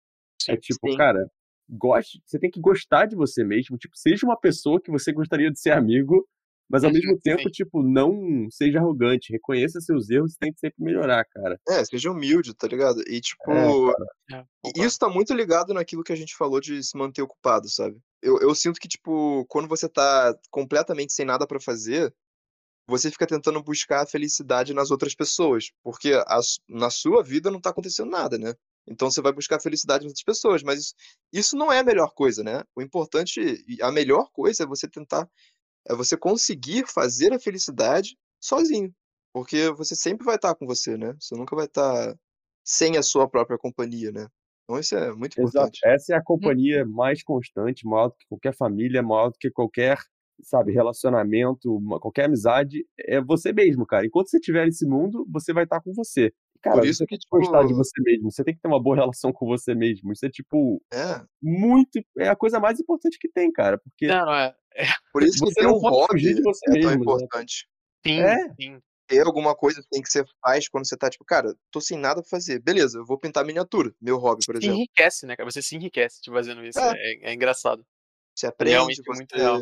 É 0.48 0.56
tipo, 0.56 0.88
sim. 0.88 0.94
cara, 0.96 1.30
goste, 1.68 2.22
você 2.26 2.38
tem 2.38 2.50
que 2.50 2.60
gostar 2.60 3.06
de 3.06 3.16
você 3.16 3.44
mesmo, 3.44 3.78
tipo, 3.78 3.96
seja 3.96 4.26
uma 4.26 4.38
pessoa 4.40 4.80
que 4.82 4.90
você 4.90 5.12
gostaria 5.12 5.50
de 5.52 5.60
ser 5.60 5.72
amigo, 5.72 6.28
mas 6.70 6.84
ao 6.84 6.90
Uhum, 6.90 6.94
mesmo 6.94 7.18
tempo, 7.20 7.42
sim. 7.44 7.50
tipo, 7.50 7.82
não 7.82 8.48
seja 8.50 8.78
arrogante, 8.80 9.32
reconheça 9.32 9.80
seus 9.80 10.10
erros 10.10 10.34
e 10.34 10.38
tente 10.38 10.60
sempre 10.60 10.82
melhorar, 10.84 11.24
cara. 11.26 11.60
É, 11.68 11.84
seja 11.84 12.10
humilde, 12.10 12.54
tá 12.54 12.66
ligado? 12.66 13.02
E, 13.06 13.20
tipo, 13.20 13.92
É, 14.32 14.46
concordo. 14.62 14.86
isso 14.86 14.98
tá 14.98 15.08
muito 15.08 15.34
ligado 15.34 15.74
naquilo 15.74 16.02
que 16.04 16.12
a 16.12 16.16
gente 16.16 16.36
falou 16.36 16.60
de 16.60 16.82
se 16.82 16.96
manter 16.96 17.22
ocupado, 17.22 17.68
sabe? 17.68 17.98
Eu, 18.22 18.38
eu 18.40 18.54
sinto 18.54 18.80
que, 18.80 18.88
tipo, 18.88 19.44
quando 19.48 19.68
você 19.68 19.88
tá 19.88 20.34
completamente 20.50 21.12
sem 21.12 21.24
nada 21.26 21.46
pra 21.46 21.60
fazer, 21.60 22.14
você 22.90 23.10
fica 23.10 23.26
tentando 23.26 23.62
buscar 23.62 24.02
a 24.02 24.06
felicidade 24.06 24.74
nas 24.74 24.90
outras 24.90 25.14
pessoas. 25.14 25.70
Porque 25.82 26.12
a 26.12 26.40
na 26.68 26.90
sua 26.90 27.22
vida 27.22 27.50
não 27.50 27.60
tá 27.60 27.70
acontecendo 27.70 28.10
nada, 28.10 28.36
né? 28.36 28.54
Então 28.86 29.10
você 29.10 29.22
vai 29.22 29.32
buscar 29.32 29.56
a 29.56 29.60
felicidade 29.60 30.04
nas 30.04 30.10
outras 30.10 30.24
pessoas, 30.24 30.62
mas 30.62 30.80
isso, 30.80 30.94
isso 31.32 31.56
não 31.56 31.72
é 31.72 31.78
a 31.78 31.84
melhor 31.84 32.12
coisa, 32.12 32.42
né? 32.42 32.62
O 32.74 32.82
importante, 32.82 33.64
a 33.80 33.92
melhor 33.92 34.28
coisa 34.32 34.64
é 34.64 34.66
você 34.66 34.88
tentar, 34.88 35.28
é 35.88 35.94
você 35.94 36.16
conseguir 36.16 36.86
fazer 36.86 37.32
a 37.32 37.38
felicidade 37.38 38.16
sozinho, 38.42 38.92
porque 39.32 39.70
você 39.70 39.94
sempre 39.94 40.24
vai 40.24 40.36
estar 40.36 40.54
com 40.54 40.66
você, 40.66 40.96
né? 40.96 41.14
Você 41.20 41.36
nunca 41.36 41.54
vai 41.54 41.66
estar 41.66 42.16
sem 42.64 42.96
a 42.96 43.02
sua 43.02 43.28
própria 43.28 43.58
companhia, 43.58 44.10
né? 44.10 44.26
Então 44.64 44.78
isso 44.78 44.96
é 44.96 45.12
muito 45.12 45.40
Exato. 45.40 45.48
importante. 45.48 45.80
Essa 45.84 46.14
é 46.14 46.16
a 46.16 46.22
companhia 46.22 46.84
mais 46.86 47.22
constante, 47.22 47.86
maior 47.86 48.08
do 48.08 48.16
que 48.16 48.26
qualquer 48.28 48.56
família, 48.56 49.02
maior 49.02 49.30
do 49.30 49.38
que 49.38 49.50
qualquer, 49.50 49.98
sabe, 50.42 50.72
relacionamento, 50.72 51.74
uma- 51.76 51.98
qualquer 52.00 52.26
amizade. 52.26 52.84
É 52.98 53.20
você 53.20 53.52
mesmo, 53.52 53.86
cara. 53.86 54.06
Enquanto 54.06 54.28
você 54.30 54.38
estiver 54.38 54.66
nesse 54.66 54.86
mundo, 54.86 55.26
você 55.30 55.52
vai 55.52 55.64
estar 55.64 55.80
com 55.80 55.92
você. 55.92 56.32
Cara, 56.62 56.76
Por 56.76 56.84
isso 56.86 56.98
você 56.98 57.06
que, 57.06 57.16
tem 57.16 57.18
que 57.18 57.28
gostar 57.30 57.62
de 57.62 57.68
tipo, 57.68 57.78
você 57.78 58.02
mesmo. 58.02 58.30
Você 58.30 58.44
tem 58.44 58.54
que 58.54 58.60
ter 58.60 58.68
uma 58.68 58.82
boa 58.82 58.94
relação 58.96 59.32
com 59.32 59.46
você 59.46 59.74
mesmo. 59.74 60.12
Isso 60.12 60.26
é, 60.26 60.28
tipo, 60.30 60.82
é, 60.92 61.22
muito. 61.42 62.00
É 62.18 62.28
a 62.28 62.36
coisa 62.36 62.60
mais 62.60 62.78
importante 62.78 63.18
que 63.18 63.28
tem, 63.30 63.50
cara. 63.50 63.78
Porque 63.78 64.06
Não, 64.06 64.26
não 64.26 64.34
é. 64.34 64.54
por 65.12 65.22
isso 65.22 65.38
que 65.38 65.46
você 65.46 65.54
ter 65.60 65.62
não 65.66 65.76
um 65.76 65.78
hobby 65.78 66.20
de 66.20 66.42
você 66.42 66.66
é 66.68 66.72
tão 66.72 66.90
mesmo. 66.90 66.90
né? 66.90 66.96
importante. 66.96 67.66
Sim, 68.06 68.20
É. 68.20 68.36
sim. 68.60 68.78
Ter 69.08 69.26
alguma 69.26 69.56
coisa 69.56 69.80
assim 69.80 70.00
que 70.02 70.08
você 70.08 70.22
faz 70.40 70.68
quando 70.68 70.86
você 70.86 70.96
tá, 70.96 71.10
tipo, 71.10 71.24
cara, 71.24 71.52
tô 71.72 71.80
sem 71.80 71.98
nada 71.98 72.20
pra 72.20 72.28
fazer. 72.30 72.60
Beleza, 72.62 72.98
eu 72.98 73.04
vou 73.06 73.18
pintar 73.18 73.44
miniatura, 73.44 73.92
meu 74.00 74.18
hobby, 74.18 74.44
por 74.46 74.54
Se 74.56 74.62
exemplo. 74.62 74.76
enriquece, 74.76 75.26
né, 75.26 75.34
cara? 75.36 75.50
Você 75.50 75.60
se 75.62 75.74
enriquece 75.74 76.20
tipo, 76.20 76.36
fazendo 76.36 76.64
isso. 76.64 76.78
É. 76.78 76.92
É, 76.94 77.30
é 77.30 77.34
engraçado. 77.34 77.84
Você 78.36 78.46
É 78.46 78.48
aprende, 78.50 78.72
realmente 78.74 79.02
muito 79.08 79.34
real. 79.34 79.60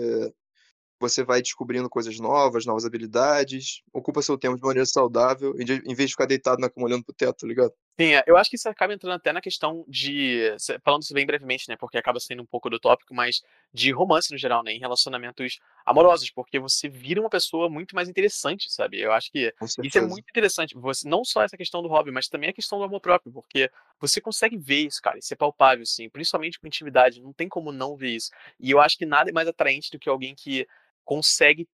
Você, 1.01 1.25
vai 1.25 1.41
descobrindo 1.41 1.89
coisas 1.89 2.19
novas, 2.19 2.67
novas 2.67 2.85
habilidades, 2.85 3.83
ocupa 3.93 4.23
seu 4.23 4.39
tempo 4.39 4.57
de 4.57 4.63
maneira 4.63 4.87
saudável, 4.87 5.55
em 5.59 5.95
vez 5.95 6.11
de 6.11 6.15
ficar 6.15 6.27
deitado 6.27 6.61
na 6.61 6.69
cama 6.69 6.87
olhando 6.87 7.05
pro 7.05 7.15
teto, 7.15 7.39
tá 7.41 7.47
ligado? 7.47 7.73
Sim, 8.01 8.15
é, 8.15 8.23
eu 8.29 8.37
acho 8.37 8.49
que 8.49 8.55
isso 8.55 8.69
acaba 8.69 8.95
entrando 8.95 9.15
até 9.15 9.33
na 9.33 9.41
questão 9.41 9.85
de. 9.89 10.55
Falando 10.85 11.03
isso 11.03 11.13
bem 11.13 11.27
brevemente, 11.27 11.65
né? 11.69 11.77
Porque 11.77 11.99
acaba 11.99 12.21
sendo 12.21 12.41
um 12.41 12.47
pouco 12.47 12.71
do 12.71 12.79
tópico, 12.79 13.13
mas 13.13 13.43
de 13.75 13.91
romance 13.91 14.31
no 14.31 14.39
geral, 14.39 14.63
né? 14.63 14.73
Em 14.73 14.79
relacionamentos 14.79 15.59
amorosos, 15.85 16.31
porque 16.31 16.61
você 16.61 16.89
vira 16.89 17.21
uma 17.21 17.29
pessoa 17.29 17.69
muito 17.69 17.97
mais 17.97 18.09
interessante, 18.09 18.73
sabe? 18.73 19.01
Eu 19.01 19.11
acho 19.11 19.33
que 19.33 19.53
isso 19.83 19.99
é 19.99 20.01
muito 20.03 20.29
interessante. 20.31 20.77
Você, 20.77 21.09
não 21.09 21.25
só 21.25 21.43
essa 21.43 21.57
questão 21.57 21.83
do 21.83 21.89
hobby, 21.89 22.13
mas 22.13 22.29
também 22.29 22.51
a 22.51 22.53
questão 22.53 22.79
do 22.79 22.85
amor 22.85 23.01
próprio, 23.01 23.33
porque 23.33 23.69
você 24.01 24.21
consegue 24.21 24.57
ver 24.57 24.87
isso, 24.87 25.03
cara. 25.03 25.19
Isso 25.19 25.35
é 25.35 25.37
palpável, 25.37 25.83
assim, 25.83 26.09
principalmente 26.09 26.61
com 26.61 26.69
intimidade. 26.69 27.21
Não 27.21 27.33
tem 27.33 27.49
como 27.49 27.73
não 27.73 27.97
ver 27.97 28.11
isso. 28.11 28.31
E 28.61 28.71
eu 28.71 28.81
acho 28.81 28.97
que 28.97 29.07
nada 29.07 29.31
é 29.31 29.33
mais 29.33 29.49
atraente 29.49 29.91
do 29.91 29.99
que 29.99 30.09
alguém 30.09 30.37
que 30.37 30.69
consegue 31.09 31.67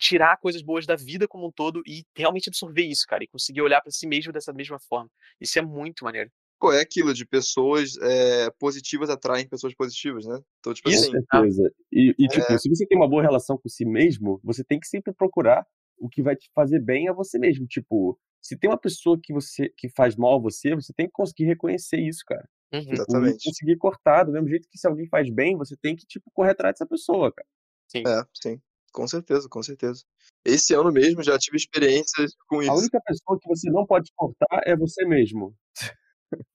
tirar 0.00 0.38
coisas 0.38 0.62
boas 0.62 0.86
da 0.86 0.96
vida 0.96 1.28
como 1.28 1.46
um 1.46 1.52
todo 1.52 1.82
e 1.86 2.04
realmente 2.16 2.48
absorver 2.48 2.84
isso, 2.84 3.04
cara, 3.06 3.22
e 3.22 3.28
conseguir 3.28 3.60
olhar 3.60 3.82
pra 3.82 3.90
si 3.90 4.06
mesmo 4.06 4.32
dessa 4.32 4.50
mesma 4.50 4.78
forma. 4.88 5.10
Isso 5.38 5.58
é 5.58 5.62
muito 5.62 6.04
maneiro. 6.04 6.30
Pô, 6.58 6.72
é 6.72 6.80
aquilo 6.80 7.12
de 7.12 7.26
pessoas 7.26 7.98
é, 8.00 8.48
positivas 8.58 9.10
atraem 9.10 9.46
pessoas 9.46 9.74
positivas, 9.74 10.24
né? 10.24 10.40
Então, 10.60 10.72
tipo 10.72 10.88
Isso, 10.88 11.02
assim, 11.02 11.24
certeza. 11.30 11.70
E, 11.92 12.14
e, 12.18 12.28
tipo, 12.28 12.50
É. 12.50 12.56
se 12.56 12.68
você 12.70 12.86
tem 12.86 12.96
uma 12.96 13.08
boa 13.08 13.20
relação 13.20 13.58
com 13.58 13.68
si 13.68 13.84
mesmo, 13.84 14.40
você 14.42 14.64
tem 14.64 14.80
que 14.80 14.86
sempre 14.86 15.12
procurar 15.12 15.66
o 15.98 16.08
que 16.08 16.22
vai 16.22 16.34
te 16.34 16.50
fazer 16.54 16.80
bem 16.80 17.10
a 17.10 17.12
você 17.12 17.38
mesmo. 17.38 17.66
Tipo, 17.66 18.18
se 18.40 18.56
tem 18.56 18.70
uma 18.70 18.78
pessoa 18.78 19.18
que 19.22 19.34
você 19.34 19.68
que 19.76 19.90
faz 19.90 20.16
mal 20.16 20.36
a 20.36 20.40
você, 20.40 20.74
você 20.74 20.94
tem 20.94 21.06
que 21.06 21.12
conseguir 21.12 21.44
reconhecer 21.44 22.00
isso, 22.00 22.22
cara. 22.26 22.48
Uhum. 22.72 22.80
Tipo, 22.80 22.90
e 22.90 22.94
exatamente. 22.94 23.44
conseguir 23.44 23.76
cortar, 23.76 24.24
do 24.24 24.32
mesmo 24.32 24.48
jeito 24.48 24.66
que 24.70 24.78
se 24.78 24.86
alguém 24.86 25.06
faz 25.08 25.28
bem, 25.28 25.58
você 25.58 25.76
tem 25.76 25.94
que, 25.94 26.06
tipo, 26.06 26.30
correr 26.32 26.52
atrás 26.52 26.74
dessa 26.74 26.86
pessoa, 26.86 27.30
cara. 27.32 27.46
Sim. 27.92 28.02
É, 28.06 28.22
sim. 28.34 28.60
Com 28.92 29.06
certeza, 29.06 29.48
com 29.48 29.62
certeza. 29.62 30.02
Esse 30.44 30.74
ano 30.74 30.92
mesmo 30.92 31.22
já 31.22 31.38
tive 31.38 31.56
experiências 31.56 32.32
com 32.48 32.60
A 32.60 32.64
isso. 32.64 32.74
única 32.74 33.00
pessoa 33.06 33.38
que 33.40 33.48
você 33.48 33.70
não 33.70 33.86
pode 33.86 34.10
cortar 34.16 34.62
é 34.66 34.76
você 34.76 35.04
mesmo. 35.06 35.54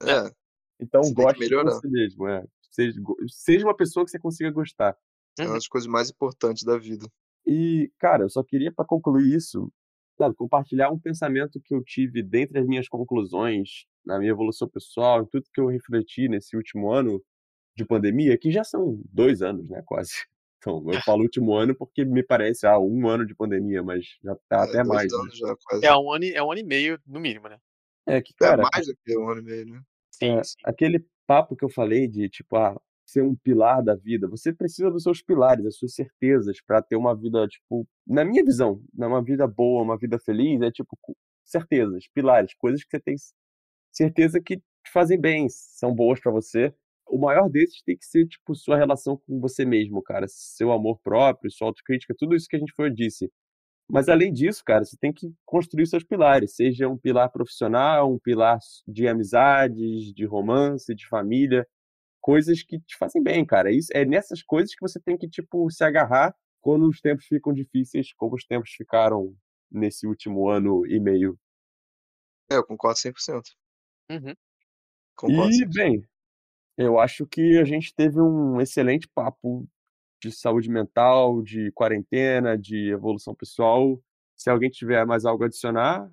É, 0.03 0.31
Então, 0.79 1.01
Você 1.03 1.13
goste 1.13 1.47
de 1.47 1.55
você 1.55 1.87
mesmo, 1.89 2.27
é. 2.27 2.43
Seja, 2.71 2.99
seja 3.27 3.65
uma 3.65 3.75
pessoa 3.75 4.05
que 4.05 4.11
você 4.11 4.19
consiga 4.19 4.51
gostar. 4.51 4.95
é 5.39 5.43
uma 5.43 5.49
Uhum. 5.49 5.55
das 5.55 5.67
coisas 5.67 5.87
mais 5.87 6.09
importantes 6.09 6.63
da 6.63 6.77
vida. 6.77 7.07
E, 7.45 7.91
cara, 7.99 8.23
eu 8.23 8.29
só 8.29 8.43
queria, 8.43 8.71
para 8.73 8.85
concluir 8.85 9.35
isso, 9.35 9.71
sabe, 10.17 10.35
compartilhar 10.35 10.91
um 10.91 10.99
pensamento 10.99 11.59
que 11.63 11.75
eu 11.75 11.83
tive 11.83 12.23
dentre 12.23 12.59
as 12.59 12.65
minhas 12.67 12.87
conclusões 12.87 13.85
na 14.05 14.17
minha 14.19 14.31
evolução 14.31 14.67
pessoal, 14.69 15.21
em 15.23 15.27
tudo 15.27 15.45
que 15.53 15.61
eu 15.61 15.67
refleti 15.67 16.27
nesse 16.27 16.55
último 16.57 16.91
ano 16.91 17.23
de 17.77 17.85
pandemia, 17.85 18.37
que 18.37 18.51
já 18.51 18.63
são 18.63 19.01
dois 19.11 19.41
anos, 19.43 19.69
né, 19.69 19.81
quase. 19.85 20.11
Então, 20.59 20.83
eu 20.91 20.99
falo 21.01 21.21
último 21.23 21.53
ano 21.55 21.75
porque 21.75 22.03
me 22.05 22.23
parece, 22.23 22.65
ah, 22.67 22.79
um 22.79 23.07
ano 23.07 23.25
de 23.25 23.35
pandemia, 23.35 23.83
mas 23.83 24.05
já 24.23 24.35
tá 24.49 24.63
É, 24.63 24.63
até 24.63 24.83
mais, 24.83 25.11
né? 25.15 25.29
já 25.35 25.55
quase. 25.63 25.85
É 25.85 25.95
um, 25.95 26.11
ano, 26.11 26.23
e- 26.25 26.33
é 26.33 26.43
um 26.43 26.51
ano 26.51 26.59
e 26.61 26.63
meio, 26.63 26.99
no 27.05 27.19
mínimo, 27.19 27.47
né? 27.47 27.59
É 28.05 28.21
que, 28.21 28.33
É 28.41 28.47
cara, 28.47 28.63
mais 28.73 28.87
do 28.87 28.95
que 29.03 29.17
um 29.17 29.29
ano 29.29 29.41
e 29.41 29.43
meio, 29.43 29.65
né? 29.67 29.81
Sim, 30.11 30.39
É, 30.39 30.43
sim. 30.43 30.55
aquele 30.63 31.05
papo 31.27 31.55
que 31.55 31.63
eu 31.65 31.69
falei 31.69 32.07
de, 32.07 32.29
tipo, 32.29 32.55
ah, 32.57 32.79
ser 33.05 33.21
um 33.23 33.35
pilar 33.35 33.83
da 33.83 33.95
vida, 33.95 34.27
você 34.27 34.53
precisa 34.53 34.89
dos 34.91 35.03
seus 35.03 35.21
pilares, 35.21 35.63
das 35.63 35.77
suas 35.77 35.93
certezas, 35.93 36.61
para 36.65 36.81
ter 36.81 36.95
uma 36.95 37.15
vida, 37.15 37.47
tipo, 37.47 37.87
na 38.05 38.25
minha 38.25 38.43
visão, 38.43 38.81
né, 38.93 39.05
uma 39.07 39.23
vida 39.23 39.47
boa, 39.47 39.83
uma 39.83 39.97
vida 39.97 40.19
feliz, 40.19 40.61
é 40.61 40.71
tipo, 40.71 40.97
certezas, 41.45 42.05
pilares, 42.13 42.53
coisas 42.55 42.83
que 42.83 42.89
você 42.91 42.99
tem 42.99 43.15
certeza 43.91 44.41
que 44.41 44.57
te 44.57 44.91
fazem 44.93 45.19
bem, 45.19 45.47
são 45.49 45.93
boas 45.93 46.19
para 46.21 46.31
você. 46.31 46.73
O 47.09 47.17
maior 47.19 47.49
desses 47.49 47.81
tem 47.83 47.97
que 47.97 48.05
ser, 48.05 48.27
tipo, 48.27 48.55
sua 48.55 48.77
relação 48.77 49.17
com 49.17 49.39
você 49.39 49.65
mesmo, 49.65 50.01
cara, 50.03 50.25
seu 50.29 50.71
amor 50.71 50.99
próprio, 51.03 51.51
sua 51.51 51.67
autocrítica, 51.67 52.15
tudo 52.17 52.35
isso 52.35 52.47
que 52.49 52.55
a 52.55 52.59
gente 52.59 52.73
foi 52.75 52.91
disse. 52.91 53.31
Mas 53.89 54.09
além 54.09 54.33
disso, 54.33 54.63
cara, 54.65 54.85
você 54.85 54.97
tem 54.97 55.13
que 55.13 55.33
construir 55.45 55.87
seus 55.87 56.03
pilares, 56.03 56.55
seja 56.55 56.89
um 56.89 56.97
pilar 56.97 57.31
profissional, 57.31 58.11
um 58.13 58.19
pilar 58.19 58.59
de 58.87 59.07
amizades, 59.07 60.13
de 60.13 60.25
romance, 60.25 60.93
de 60.95 61.07
família, 61.07 61.67
coisas 62.21 62.63
que 62.63 62.79
te 62.81 62.97
fazem 62.97 63.23
bem, 63.23 63.45
cara. 63.45 63.71
Isso 63.71 63.89
é 63.93 64.05
nessas 64.05 64.43
coisas 64.43 64.73
que 64.75 64.81
você 64.81 64.99
tem 64.99 65.17
que 65.17 65.29
tipo 65.29 65.69
se 65.71 65.83
agarrar 65.83 66.35
quando 66.61 66.87
os 66.89 67.01
tempos 67.01 67.25
ficam 67.25 67.53
difíceis, 67.53 68.13
como 68.13 68.35
os 68.35 68.45
tempos 68.45 68.71
ficaram 68.71 69.35
nesse 69.71 70.07
último 70.07 70.49
ano 70.49 70.85
e 70.87 70.99
meio. 70.99 71.37
É, 72.49 72.55
eu 72.55 72.65
concordo 72.65 72.97
100%. 72.99 73.55
Uhum. 74.09 74.33
Concordo 75.15 75.51
E 75.51 75.65
100%. 75.65 75.73
bem, 75.73 76.03
eu 76.77 76.99
acho 76.99 77.25
que 77.25 77.57
a 77.57 77.65
gente 77.65 77.93
teve 77.93 78.21
um 78.21 78.61
excelente 78.61 79.07
papo 79.07 79.67
de 80.21 80.31
saúde 80.31 80.69
mental, 80.69 81.41
de 81.41 81.71
quarentena, 81.73 82.57
de 82.57 82.91
evolução 82.91 83.33
pessoal. 83.35 83.99
Se 84.35 84.49
alguém 84.49 84.69
tiver 84.69 85.05
mais 85.05 85.25
algo 85.25 85.43
a 85.43 85.47
adicionar, 85.47 86.09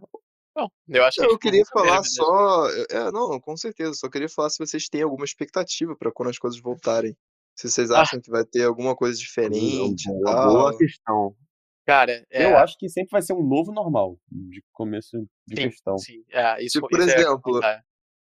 Bom, 0.57 0.69
eu 0.89 1.03
acho 1.05 1.17
que 1.21 1.27
Eu 1.27 1.37
queria 1.39 1.65
falar 1.67 1.97
né? 1.97 2.03
só. 2.05 2.69
É, 2.89 3.11
não, 3.11 3.41
com 3.41 3.57
certeza. 3.57 3.93
Só 3.95 4.09
queria 4.09 4.29
falar 4.29 4.51
se 4.51 4.59
vocês 4.65 4.89
têm 4.89 5.03
alguma 5.03 5.25
expectativa 5.25 5.97
para 5.97 6.13
quando 6.13 6.29
as 6.29 6.39
coisas 6.39 6.61
voltarem. 6.61 7.17
Se 7.57 7.69
vocês 7.69 7.91
Ah. 7.91 8.03
acham 8.03 8.21
que 8.21 8.31
vai 8.31 8.45
ter 8.45 8.63
alguma 8.65 8.95
coisa 8.95 9.19
diferente 9.19 10.07
e 10.09 10.13
uma 10.13 10.47
boa 10.47 10.71
tal. 10.71 10.79
questão. 10.79 11.37
Cara, 11.85 12.25
é, 12.31 12.45
Eu 12.53 12.57
acho 12.57 12.79
que 12.79 12.89
sempre 12.89 13.11
vai 13.11 13.21
ser 13.21 13.33
um 13.33 13.43
novo 13.45 13.73
normal 13.73 14.17
de 14.31 14.63
começo 14.73 15.19
de 15.47 15.57
sim, 15.61 15.69
questão. 15.71 15.99
sim. 15.99 16.25
É, 16.31 16.63
isso, 16.63 16.75
Tipo, 16.79 16.89
por 16.89 17.01
isso 17.01 17.11
é 17.11 17.15
exemplo, 17.21 17.41
comentar. 17.43 17.85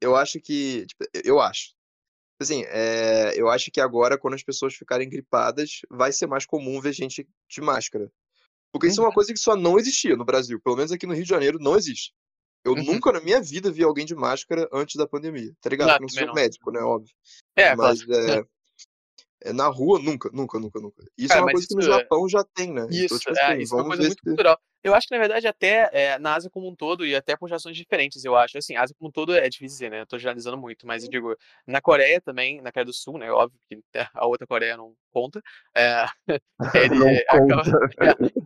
Eu 0.01 0.15
acho 0.15 0.39
que. 0.39 0.85
Tipo, 0.85 1.03
eu 1.23 1.39
acho. 1.41 1.73
Assim, 2.39 2.63
é, 2.67 3.33
eu 3.35 3.49
acho 3.49 3.71
que 3.71 3.79
agora, 3.79 4.17
quando 4.17 4.33
as 4.33 4.43
pessoas 4.43 4.73
ficarem 4.75 5.09
gripadas, 5.09 5.79
vai 5.89 6.11
ser 6.11 6.27
mais 6.27 6.45
comum 6.45 6.81
ver 6.81 6.93
gente 6.93 7.27
de 7.49 7.61
máscara. 7.61 8.11
Porque 8.73 8.87
isso 8.87 8.99
é 8.99 9.03
uma 9.03 9.09
Uhum. 9.09 9.15
coisa 9.15 9.31
que 9.33 9.39
só 9.39 9.55
não 9.55 9.79
existia 9.79 10.17
no 10.17 10.25
Brasil. 10.25 10.59
Pelo 10.61 10.75
menos 10.75 10.91
aqui 10.91 11.07
no 11.07 11.13
Rio 11.13 11.23
de 11.23 11.29
Janeiro 11.29 11.57
não 11.59 11.77
existe. 11.77 12.13
Eu 12.65 12.73
Uhum. 12.73 12.83
nunca 12.83 13.11
na 13.11 13.21
minha 13.21 13.39
vida 13.39 13.71
vi 13.71 13.83
alguém 13.83 14.05
de 14.05 14.13
máscara 14.15 14.67
antes 14.73 14.95
da 14.97 15.07
pandemia. 15.07 15.53
Tá 15.61 15.69
ligado? 15.69 15.87
Não, 15.87 15.95
Eu 15.95 16.01
não 16.01 16.09
sou 16.09 16.27
não. 16.27 16.33
médico, 16.33 16.71
né? 16.71 16.81
Óbvio. 16.81 17.13
É, 17.55 17.73
Mas 17.75 18.03
claro. 18.03 18.21
é, 18.31 18.45
é, 19.45 19.53
na 19.53 19.67
rua, 19.67 19.99
nunca, 19.99 20.29
nunca, 20.33 20.59
nunca, 20.59 20.79
nunca. 20.79 21.03
Isso 21.17 21.29
Cara, 21.29 21.39
é 21.39 21.41
uma 21.41 21.45
mas 21.45 21.53
coisa 21.53 21.67
que 21.67 21.75
no 21.75 21.81
é- 21.81 21.85
Japão 21.85 22.27
já 22.27 22.43
tem, 22.43 22.73
né? 22.73 22.81
Então, 22.81 22.97
Isso, 22.97 23.19
tipo 23.19 23.37
é, 23.37 23.51
assim, 23.51 23.61
isso 23.61 23.73
é 23.73 23.77
uma 23.77 23.87
coisa 23.87 24.03
muito 24.03 24.19
se. 24.19 24.25
cultural. 24.25 24.59
Eu 24.83 24.93
acho 24.93 25.07
que, 25.07 25.15
na 25.15 25.19
verdade, 25.19 25.47
até 25.47 25.89
é, 25.91 26.19
na 26.19 26.35
Ásia 26.35 26.49
como 26.49 26.67
um 26.69 26.75
todo, 26.75 27.05
e 27.05 27.15
até 27.15 27.35
por 27.35 27.49
razões 27.49 27.75
diferentes, 27.75 28.23
eu 28.23 28.35
acho. 28.35 28.57
Assim, 28.57 28.75
Ásia 28.75 28.95
como 28.99 29.09
um 29.09 29.11
todo 29.11 29.33
é 29.35 29.49
difícil 29.49 29.75
dizer, 29.77 29.89
né? 29.91 30.01
Eu 30.01 30.05
tô 30.07 30.17
generalizando 30.19 30.57
muito, 30.57 30.85
mas 30.85 31.03
eu 31.03 31.09
digo, 31.09 31.35
na 31.65 31.81
Coreia 31.81 32.21
também, 32.21 32.61
na 32.61 32.71
Coreia 32.71 32.85
do 32.85 32.93
Sul, 32.93 33.17
né? 33.17 33.31
Óbvio 33.31 33.59
que 33.69 33.79
a 34.13 34.25
outra 34.27 34.45
Coreia 34.45 34.77
não 34.77 34.93
conta. 35.11 35.41
É, 35.75 36.05
ele 36.75 36.95
Não 36.95 37.07
acaba, 37.29 37.63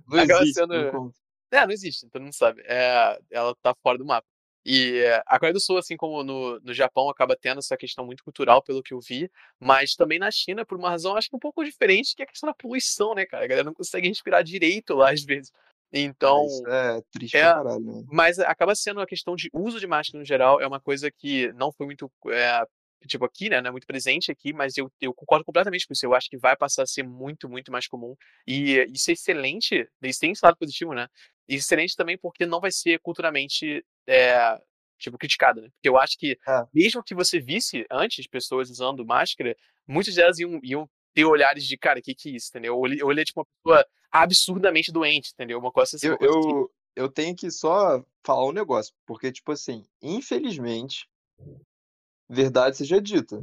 Não 0.07 0.19
acaba 0.19 0.41
existe, 0.41 0.53
sendo- 0.53 0.73
não 0.73 0.91
conta. 0.91 1.17
É, 1.51 1.65
não 1.65 1.73
existe, 1.73 2.07
todo 2.09 2.21
mundo 2.21 2.33
sabe. 2.33 2.61
É, 2.65 3.19
ela 3.31 3.55
tá 3.61 3.73
fora 3.83 3.97
do 3.97 4.05
mapa. 4.05 4.27
E 4.71 4.99
é, 4.99 5.23
a 5.25 5.39
Coreia 5.39 5.53
do 5.53 5.59
Sul, 5.59 5.79
assim 5.79 5.97
como 5.97 6.23
no, 6.23 6.59
no 6.59 6.73
Japão, 6.75 7.09
acaba 7.09 7.35
tendo 7.35 7.57
essa 7.57 7.75
questão 7.75 8.05
muito 8.05 8.23
cultural, 8.23 8.61
pelo 8.61 8.83
que 8.83 8.93
eu 8.93 8.99
vi, 8.99 9.27
mas 9.59 9.95
também 9.95 10.19
na 10.19 10.29
China, 10.29 10.63
por 10.63 10.77
uma 10.77 10.91
razão, 10.91 11.15
acho 11.17 11.27
que 11.27 11.35
um 11.35 11.39
pouco 11.39 11.65
diferente, 11.65 12.15
que 12.15 12.21
é 12.21 12.25
a 12.25 12.27
questão 12.27 12.47
da 12.47 12.53
poluição, 12.53 13.15
né, 13.15 13.25
cara? 13.25 13.43
A 13.45 13.47
galera 13.47 13.65
não 13.65 13.73
consegue 13.73 14.07
respirar 14.07 14.43
direito 14.43 14.93
lá, 14.93 15.09
às 15.19 15.23
vezes. 15.23 15.51
Então, 15.91 16.45
Isso 16.45 16.67
é 16.67 17.01
triste 17.11 17.35
é- 17.35 17.41
caralho, 17.41 17.79
né? 17.79 18.03
mas 18.11 18.37
acaba 18.37 18.75
sendo 18.75 19.01
a 19.01 19.07
questão 19.07 19.35
de 19.35 19.49
uso 19.51 19.79
de 19.79 19.87
máscara 19.87 20.19
no 20.19 20.25
geral, 20.25 20.61
é 20.61 20.67
uma 20.67 20.79
coisa 20.79 21.09
que 21.09 21.51
não 21.53 21.71
foi 21.71 21.87
muito, 21.87 22.11
é, 22.27 22.63
tipo, 23.07 23.25
aqui, 23.25 23.49
né, 23.49 23.61
não 23.61 23.69
é 23.69 23.71
muito 23.71 23.87
presente 23.87 24.31
aqui, 24.31 24.53
mas 24.53 24.77
eu, 24.77 24.91
eu 24.99 25.13
concordo 25.13 25.45
completamente 25.45 25.87
com 25.87 25.93
isso. 25.93 26.05
Eu 26.05 26.13
acho 26.13 26.29
que 26.29 26.37
vai 26.37 26.55
passar 26.55 26.83
a 26.83 26.87
ser 26.87 27.03
muito, 27.03 27.47
muito 27.47 27.71
mais 27.71 27.87
comum. 27.87 28.15
E 28.45 28.85
isso 28.93 29.09
é 29.09 29.13
excelente, 29.13 29.87
isso 30.03 30.19
tem 30.19 30.31
esse 30.31 30.45
lado 30.45 30.57
positivo, 30.57 30.93
né? 30.93 31.07
E 31.47 31.55
excelente 31.55 31.95
também 31.95 32.17
porque 32.17 32.45
não 32.45 32.59
vai 32.59 32.71
ser 32.71 32.99
culturalmente 32.99 33.83
é, 34.07 34.59
tipo, 34.97 35.17
criticada, 35.17 35.61
né? 35.61 35.69
Porque 35.69 35.89
eu 35.89 35.97
acho 35.97 36.17
que, 36.17 36.37
é. 36.47 36.65
mesmo 36.73 37.03
que 37.03 37.15
você 37.15 37.39
visse 37.39 37.85
antes 37.89 38.27
pessoas 38.27 38.69
usando 38.69 39.05
máscara, 39.05 39.55
muitas 39.87 40.15
delas 40.15 40.37
iam, 40.39 40.59
iam 40.63 40.89
ter 41.13 41.25
olhares 41.25 41.65
de, 41.65 41.77
cara, 41.77 41.99
o 41.99 42.01
que 42.01 42.13
que 42.13 42.29
é 42.29 42.33
isso, 42.33 42.49
entendeu? 42.49 42.73
Eu 42.97 43.07
olhei, 43.07 43.23
tipo, 43.23 43.39
uma 43.39 43.47
pessoa 43.63 43.85
absurdamente 44.11 44.91
doente, 44.91 45.31
entendeu? 45.33 45.59
Uma 45.59 45.71
coisa 45.71 45.95
assim. 45.95 46.07
Eu, 46.07 46.17
coisa 46.17 46.37
assim. 46.37 46.49
eu, 46.49 46.71
eu 46.95 47.09
tenho 47.09 47.35
que 47.35 47.49
só 47.49 48.03
falar 48.23 48.45
um 48.45 48.51
negócio, 48.51 48.93
porque, 49.05 49.31
tipo 49.31 49.51
assim, 49.51 49.85
infelizmente, 50.01 51.07
verdade 52.29 52.77
seja 52.77 53.01
dita, 53.01 53.41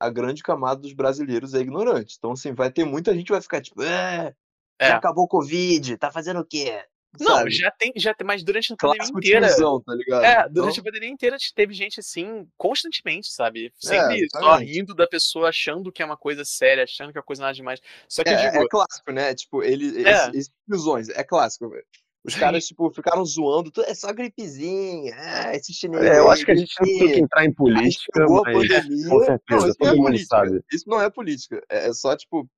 a 0.00 0.10
grande 0.10 0.42
camada 0.42 0.80
dos 0.80 0.92
brasileiros 0.92 1.54
é 1.54 1.60
ignorante. 1.60 2.16
Então, 2.18 2.32
assim, 2.32 2.52
vai 2.52 2.70
ter 2.70 2.84
muita 2.84 3.14
gente 3.14 3.26
que 3.26 3.32
vai 3.32 3.42
ficar 3.42 3.60
tipo, 3.60 3.82
é, 3.82 4.34
é. 4.78 4.88
já 4.88 4.96
acabou 4.96 5.24
o 5.24 5.28
Covid, 5.28 5.96
tá 5.98 6.10
fazendo 6.10 6.40
o 6.40 6.44
quê? 6.44 6.84
Não, 7.20 7.36
sabe? 7.36 7.50
já 7.52 7.70
tem, 7.70 7.92
já 7.96 8.12
tem, 8.12 8.26
mas 8.26 8.42
durante 8.42 8.72
a 8.72 8.76
pandemia 8.76 8.98
Clássico 8.98 9.18
inteira. 9.18 9.46
Tiozão, 9.46 9.80
tá 9.80 9.94
ligado? 9.94 10.24
É, 10.24 10.48
durante 10.48 10.72
então... 10.72 10.82
a 10.82 10.84
pandemia 10.84 11.08
inteira 11.08 11.36
teve 11.54 11.72
gente 11.72 12.00
assim, 12.00 12.48
constantemente, 12.56 13.32
sabe? 13.32 13.72
Sempre 13.78 14.24
é, 14.24 14.28
só 14.30 14.56
rindo 14.56 14.94
da 14.94 15.06
pessoa, 15.06 15.48
achando 15.48 15.92
que 15.92 16.02
é 16.02 16.04
uma 16.04 16.16
coisa 16.16 16.44
séria, 16.44 16.82
achando 16.84 17.12
que 17.12 17.18
é 17.18 17.20
uma 17.20 17.24
coisa 17.24 17.42
nada 17.42 17.54
demais. 17.54 17.80
Só 18.08 18.24
que 18.24 18.30
é, 18.30 18.34
eu 18.34 18.50
digo. 18.50 18.64
É 18.64 18.68
clássico, 18.68 19.12
né? 19.12 19.34
Tipo, 19.34 19.62
ele. 19.62 20.04
É. 20.04 20.30
Esses, 20.30 20.50
esses 20.68 21.08
é 21.10 21.22
clássico, 21.22 21.68
velho. 21.68 21.86
Os 22.24 22.34
caras, 22.34 22.64
tipo, 22.64 22.90
ficaram 22.90 23.24
zoando, 23.24 23.70
é 23.86 23.94
só 23.94 24.10
gripezinha, 24.12 25.14
é, 25.14 25.56
esse 25.56 25.74
chinês. 25.74 26.02
É, 26.04 26.18
eu 26.18 26.30
acho 26.30 26.44
que 26.44 26.52
a 26.52 26.54
gente 26.54 26.74
não 26.80 26.86
tem 26.86 27.12
que 27.12 27.20
entrar 27.20 27.44
em 27.44 27.52
política, 27.52 28.26
mas 28.26 29.08
com 29.08 29.24
certeza, 29.24 29.60
não, 29.60 29.68
isso 29.68 29.78
todo 29.78 29.86
não 29.86 29.92
é 29.92 29.96
mundo 29.96 30.04
política. 30.06 30.36
sabe. 30.36 30.64
Isso 30.72 30.88
não 30.88 31.00
é 31.02 31.10
política, 31.10 31.62
é, 31.68 31.88
é 31.88 31.92
só, 31.92 32.16
tipo, 32.16 32.48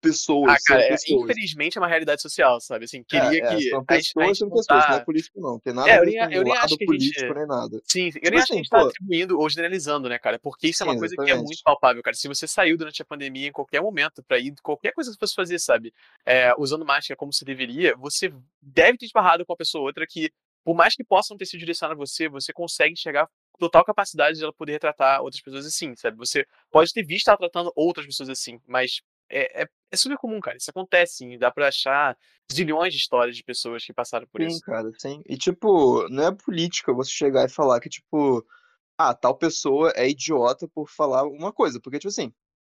pessoas. 0.00 0.52
Ah, 0.52 0.56
cara, 0.66 0.82
é, 0.82 0.88
pessoas. 0.90 1.22
infelizmente 1.22 1.78
é 1.78 1.80
uma 1.80 1.88
realidade 1.88 2.22
social, 2.22 2.60
sabe? 2.60 2.84
Assim, 2.84 3.02
queria 3.02 3.38
é, 3.44 3.56
que. 3.56 3.68
É, 3.68 3.70
são 3.70 3.84
pessoas, 3.84 4.24
a 4.24 4.26
gente, 4.26 4.38
são 4.38 4.50
pessoas, 4.50 4.88
não 4.88 4.96
é 4.96 5.00
político, 5.00 5.40
não. 5.40 5.58
Tem 5.58 5.72
nada 5.72 5.90
é, 5.90 5.98
eu 5.98 6.04
nem, 6.04 6.16
eu 6.34 6.42
nem 6.44 6.56
acho 6.56 6.76
que 6.76 6.86
político, 6.86 7.20
gente... 7.20 7.34
nem 7.34 7.46
nada. 7.46 7.80
Sim, 7.84 8.10
sim. 8.10 8.18
eu 8.18 8.22
tipo 8.22 8.30
nem 8.30 8.38
assim, 8.38 8.38
acho 8.38 8.46
que 8.46 8.52
a 8.52 8.56
gente 8.56 8.68
tá 8.70 8.80
atribuindo 8.82 9.38
ou 9.38 9.48
generalizando, 9.48 10.08
né, 10.08 10.18
cara? 10.18 10.38
Porque 10.38 10.68
isso 10.68 10.82
é 10.82 10.86
uma 10.86 10.98
coisa 10.98 11.14
exatamente. 11.14 11.34
que 11.34 11.40
é 11.40 11.42
muito 11.42 11.62
palpável, 11.62 12.02
cara. 12.02 12.16
Se 12.16 12.28
você 12.28 12.46
saiu 12.46 12.76
durante 12.76 13.02
a 13.02 13.04
pandemia 13.04 13.48
em 13.48 13.52
qualquer 13.52 13.80
momento 13.80 14.22
pra 14.22 14.38
ir, 14.38 14.54
qualquer 14.62 14.92
coisa 14.92 15.10
que 15.10 15.14
você 15.14 15.20
fosse 15.20 15.34
fazer, 15.34 15.58
sabe? 15.58 15.92
É, 16.24 16.52
usando 16.58 16.84
máscara 16.84 17.16
como 17.16 17.32
se 17.32 17.44
deveria, 17.44 17.96
você 17.96 18.32
deve 18.60 18.98
ter 18.98 19.06
esbarrado 19.06 19.44
com 19.44 19.52
uma 19.52 19.56
pessoa 19.56 19.82
ou 19.82 19.86
outra 19.88 20.06
que, 20.06 20.30
por 20.64 20.74
mais 20.74 20.94
que 20.94 21.04
possam 21.04 21.36
ter 21.36 21.46
sido 21.46 21.60
direcionado 21.60 22.00
a 22.00 22.06
você, 22.06 22.28
você 22.28 22.52
consegue 22.52 22.96
chegar 22.96 23.28
total 23.58 23.84
capacidade 23.84 24.38
de 24.38 24.44
ela 24.44 24.52
poder 24.52 24.72
retratar 24.72 25.20
outras 25.20 25.42
pessoas 25.42 25.66
assim, 25.66 25.94
sabe? 25.96 26.16
Você 26.16 26.46
pode 26.70 26.92
ter 26.92 27.04
visto 27.04 27.28
ela 27.28 27.36
tratando 27.36 27.72
outras 27.74 28.06
pessoas 28.06 28.28
assim, 28.28 28.60
mas 28.66 29.02
é, 29.30 29.62
é, 29.62 29.68
é, 29.92 29.96
super 29.96 30.16
comum, 30.16 30.40
cara. 30.40 30.56
Isso 30.56 30.70
acontece, 30.70 31.16
sim. 31.16 31.38
Dá 31.38 31.50
pra 31.50 31.68
achar 31.68 32.16
zilhões 32.52 32.92
de 32.92 32.98
histórias 32.98 33.36
de 33.36 33.44
pessoas 33.44 33.84
que 33.84 33.92
passaram 33.92 34.26
por 34.26 34.40
sim, 34.40 34.46
isso. 34.46 34.58
Sim, 34.58 34.64
cara, 34.64 34.90
sim. 34.98 35.22
E, 35.26 35.36
tipo, 35.36 36.08
não 36.08 36.28
é 36.28 36.34
política 36.34 36.92
você 36.92 37.10
chegar 37.10 37.44
e 37.44 37.50
falar 37.50 37.80
que, 37.80 37.88
tipo, 37.88 38.44
ah, 38.98 39.14
tal 39.14 39.36
pessoa 39.36 39.92
é 39.94 40.08
idiota 40.08 40.66
por 40.68 40.88
falar 40.88 41.24
uma 41.24 41.52
coisa. 41.52 41.80
Porque, 41.80 41.98
tipo 41.98 42.08
assim, 42.08 42.32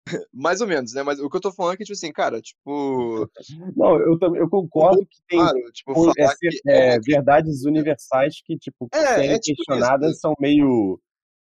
mais 0.32 0.60
ou 0.60 0.66
menos, 0.66 0.92
né? 0.92 1.02
Mas 1.02 1.20
o 1.20 1.28
que 1.28 1.36
eu 1.36 1.40
tô 1.40 1.52
falando 1.52 1.74
é 1.74 1.76
que, 1.76 1.84
tipo 1.84 1.94
assim, 1.94 2.12
cara, 2.12 2.40
tipo. 2.40 3.28
Não, 3.76 3.96
eu, 4.00 4.18
também 4.18 4.40
eu 4.40 4.48
concordo 4.48 5.06
que 5.06 5.18
tem 5.28 5.38
claro, 5.38 5.72
tipo, 5.72 5.94
falar 5.94 6.12
é, 6.18 6.34
que 6.36 6.48
é, 6.66 6.94
é, 6.94 7.00
verdades 7.00 7.64
universais 7.66 8.40
que, 8.44 8.56
tipo, 8.56 8.88
é, 8.92 9.06
serem 9.06 9.30
é, 9.32 9.38
tipo 9.38 9.56
questionadas 9.56 10.12
isso, 10.12 10.20
são 10.20 10.34
meio 10.40 11.00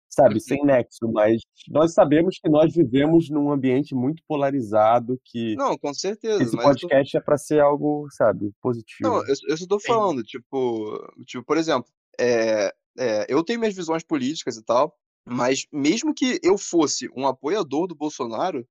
sabe, 0.09 0.39
sem 0.39 0.63
nexo, 0.63 1.07
mas 1.11 1.41
nós 1.67 1.93
sabemos 1.93 2.39
que 2.41 2.49
nós 2.49 2.73
vivemos 2.73 3.29
num 3.29 3.51
ambiente 3.51 3.93
muito 3.93 4.23
polarizado 4.27 5.19
que 5.25 5.55
Não, 5.55 5.77
com 5.77 5.93
certeza, 5.93 6.41
esse 6.41 6.55
podcast 6.55 7.11
tô... 7.11 7.17
é 7.17 7.21
para 7.21 7.37
ser 7.37 7.59
algo, 7.59 8.07
sabe, 8.11 8.51
positivo. 8.61 9.09
Não, 9.09 9.17
eu, 9.27 9.35
eu 9.49 9.57
só 9.57 9.67
tô 9.67 9.79
falando, 9.79 10.23
tipo, 10.23 10.97
tipo, 11.25 11.43
por 11.43 11.57
exemplo, 11.57 11.89
é, 12.19 12.73
é, 12.97 13.25
eu 13.29 13.43
tenho 13.43 13.59
minhas 13.59 13.75
visões 13.75 14.03
políticas 14.03 14.57
e 14.57 14.63
tal, 14.63 14.95
mas 15.25 15.67
mesmo 15.71 16.13
que 16.13 16.39
eu 16.41 16.57
fosse 16.57 17.09
um 17.15 17.27
apoiador 17.27 17.87
do 17.87 17.95
Bolsonaro, 17.95 18.65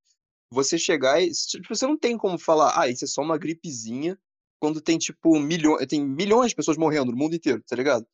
você 0.51 0.79
chegar 0.79 1.21
e 1.21 1.31
tipo, 1.31 1.75
você 1.75 1.87
não 1.87 1.99
tem 1.99 2.17
como 2.17 2.39
falar, 2.39 2.81
ah, 2.81 2.89
isso 2.89 3.05
é 3.05 3.09
só 3.09 3.23
uma 3.23 3.39
gripezinha, 3.39 4.19
quando 4.59 4.81
tem 4.81 4.97
tipo 4.97 5.39
milhões, 5.39 5.87
tem 5.87 6.05
milhões 6.05 6.51
de 6.51 6.57
pessoas 6.57 6.79
morrendo 6.79 7.13
no 7.13 7.19
mundo 7.19 7.37
inteiro, 7.37 7.63
tá 7.69 7.77
ligado? 7.77 8.07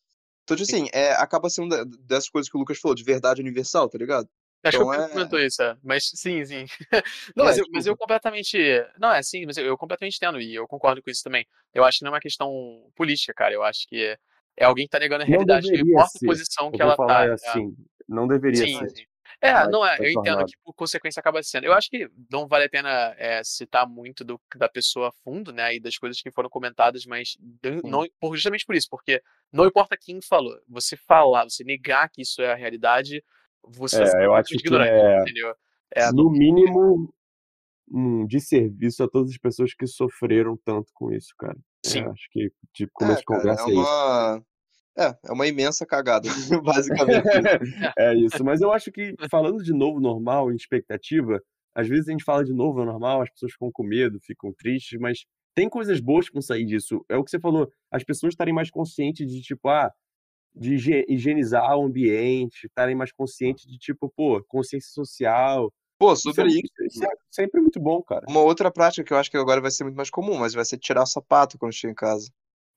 Então, 0.44 0.56
tipo 0.56 0.68
assim, 0.70 0.88
é, 0.92 1.12
acaba 1.12 1.48
sendo 1.48 1.84
dessas 1.84 2.28
coisas 2.28 2.50
que 2.50 2.56
o 2.56 2.60
Lucas 2.60 2.78
falou, 2.78 2.94
de 2.94 3.04
verdade 3.04 3.40
universal, 3.40 3.88
tá 3.88 3.98
ligado? 3.98 4.28
Acho 4.64 4.76
então, 4.76 4.90
que 4.90 4.96
o 4.96 5.02
é... 5.02 5.08
comentou 5.08 5.40
isso, 5.40 5.62
é. 5.62 5.76
mas 5.82 6.04
sim, 6.14 6.44
sim. 6.44 6.66
não, 7.34 7.44
é, 7.44 7.48
mas, 7.48 7.58
eu, 7.58 7.64
mas, 7.72 7.86
eu, 7.86 7.96
completamente. 7.96 8.58
Não, 8.98 9.12
é 9.12 9.22
sim, 9.22 9.44
mas 9.44 9.56
eu, 9.56 9.64
eu, 9.64 9.76
completamente 9.76 10.16
entendo 10.16 10.40
e 10.40 10.54
eu 10.54 10.68
concordo 10.68 11.02
com 11.02 11.10
isso 11.10 11.22
também. 11.22 11.44
Eu 11.74 11.84
acho 11.84 11.98
que 11.98 12.04
não 12.04 12.10
é 12.10 12.14
uma 12.14 12.20
questão 12.20 12.50
política, 12.94 13.34
cara. 13.34 13.52
Eu 13.52 13.64
acho 13.64 13.86
que 13.88 14.00
é, 14.00 14.16
é 14.56 14.64
alguém 14.64 14.86
que 14.86 14.90
tá 14.90 15.00
negando 15.00 15.24
a 15.24 15.26
realidade. 15.26 15.66
Não 15.66 15.80
importa 15.80 16.16
a 16.16 16.26
posição 16.26 16.70
que 16.70 16.80
ela 16.80 16.96
tá. 16.96 17.24
É. 17.24 17.32
Assim, 17.32 17.74
não 18.08 18.28
deveria 18.28 18.64
sim, 18.64 18.78
ser. 18.78 18.90
Sim. 18.90 19.04
É, 19.42 19.68
não 19.68 19.84
é, 19.84 19.96
eu 19.98 20.08
entendo 20.08 20.44
que 20.44 20.52
por 20.64 20.72
consequência 20.72 21.18
acaba 21.18 21.42
sendo. 21.42 21.64
Eu 21.64 21.72
acho 21.72 21.90
que 21.90 22.08
não 22.30 22.46
vale 22.46 22.66
a 22.66 22.68
pena 22.68 23.12
é, 23.18 23.42
citar 23.42 23.88
muito 23.88 24.24
do, 24.24 24.40
da 24.54 24.68
pessoa 24.68 25.08
a 25.08 25.12
fundo, 25.24 25.52
né, 25.52 25.74
e 25.74 25.80
das 25.80 25.98
coisas 25.98 26.22
que 26.22 26.30
foram 26.30 26.48
comentadas, 26.48 27.04
mas 27.04 27.36
não, 27.82 28.06
por, 28.20 28.36
justamente 28.36 28.64
por 28.64 28.76
isso, 28.76 28.86
porque 28.88 29.20
não 29.52 29.66
importa 29.66 29.96
quem 30.00 30.20
falou, 30.22 30.56
você 30.68 30.96
falar, 30.96 31.42
você 31.42 31.64
negar 31.64 32.08
que 32.08 32.22
isso 32.22 32.40
é 32.40 32.52
a 32.52 32.56
realidade, 32.56 33.20
você 33.64 34.04
é, 34.04 34.24
eu 34.24 34.32
acho 34.32 34.56
que 34.56 34.74
é, 34.74 35.20
entendeu? 35.20 35.52
É, 35.90 36.12
no 36.12 36.30
mínimo 36.30 37.12
um 37.90 38.24
desserviço 38.26 39.02
a 39.02 39.08
todas 39.08 39.32
as 39.32 39.38
pessoas 39.38 39.74
que 39.74 39.86
sofreram 39.86 40.56
tanto 40.64 40.90
com 40.94 41.12
isso, 41.12 41.34
cara. 41.36 41.58
É, 41.84 41.88
Sim. 41.88 42.04
acho 42.04 42.28
que 42.30 42.50
tipo, 42.72 42.92
começo 42.94 43.18
de 43.18 43.24
conversa 43.24 43.62
é, 43.62 43.72
uma... 43.72 43.82
isso. 44.36 44.51
É, 44.96 45.16
é 45.24 45.32
uma 45.32 45.46
imensa 45.46 45.86
cagada, 45.86 46.28
basicamente. 46.64 47.26
é 47.98 48.14
isso, 48.14 48.44
mas 48.44 48.60
eu 48.60 48.72
acho 48.72 48.92
que, 48.92 49.14
falando 49.30 49.62
de 49.62 49.72
novo 49.72 50.00
normal, 50.00 50.52
em 50.52 50.56
expectativa, 50.56 51.40
às 51.74 51.88
vezes 51.88 52.08
a 52.08 52.12
gente 52.12 52.24
fala 52.24 52.44
de 52.44 52.52
novo 52.52 52.84
normal, 52.84 53.22
as 53.22 53.30
pessoas 53.30 53.52
ficam 53.52 53.70
com 53.72 53.82
medo, 53.82 54.20
ficam 54.20 54.52
tristes, 54.52 54.98
mas 55.00 55.24
tem 55.54 55.68
coisas 55.68 56.00
boas 56.00 56.26
que 56.26 56.34
vão 56.34 56.42
sair 56.42 56.64
disso. 56.64 57.04
É 57.08 57.16
o 57.16 57.24
que 57.24 57.30
você 57.30 57.40
falou, 57.40 57.70
as 57.90 58.04
pessoas 58.04 58.32
estarem 58.32 58.54
mais 58.54 58.70
conscientes 58.70 59.30
de, 59.30 59.40
tipo, 59.40 59.68
ah, 59.68 59.90
de 60.54 60.74
higienizar 61.08 61.76
o 61.76 61.84
ambiente, 61.84 62.66
estarem 62.66 62.94
mais 62.94 63.12
conscientes 63.12 63.66
de, 63.66 63.78
tipo, 63.78 64.12
pô, 64.14 64.42
consciência 64.44 64.90
social. 64.92 65.72
Pô, 65.98 66.14
sobre 66.16 66.48
isso. 66.48 66.72
É, 66.80 66.86
isso 66.86 67.04
é 67.04 67.08
sempre 67.30 67.60
muito 67.60 67.80
bom, 67.80 68.02
cara. 68.02 68.26
Uma 68.28 68.40
outra 68.40 68.70
prática 68.70 69.04
que 69.04 69.12
eu 69.12 69.16
acho 69.16 69.30
que 69.30 69.36
agora 69.36 69.60
vai 69.60 69.70
ser 69.70 69.84
muito 69.84 69.96
mais 69.96 70.10
comum, 70.10 70.38
mas 70.38 70.52
vai 70.52 70.64
ser 70.64 70.78
tirar 70.78 71.02
o 71.02 71.06
sapato 71.06 71.56
quando 71.58 71.72
chega 71.72 71.92
em 71.92 71.94
casa. 71.94 72.30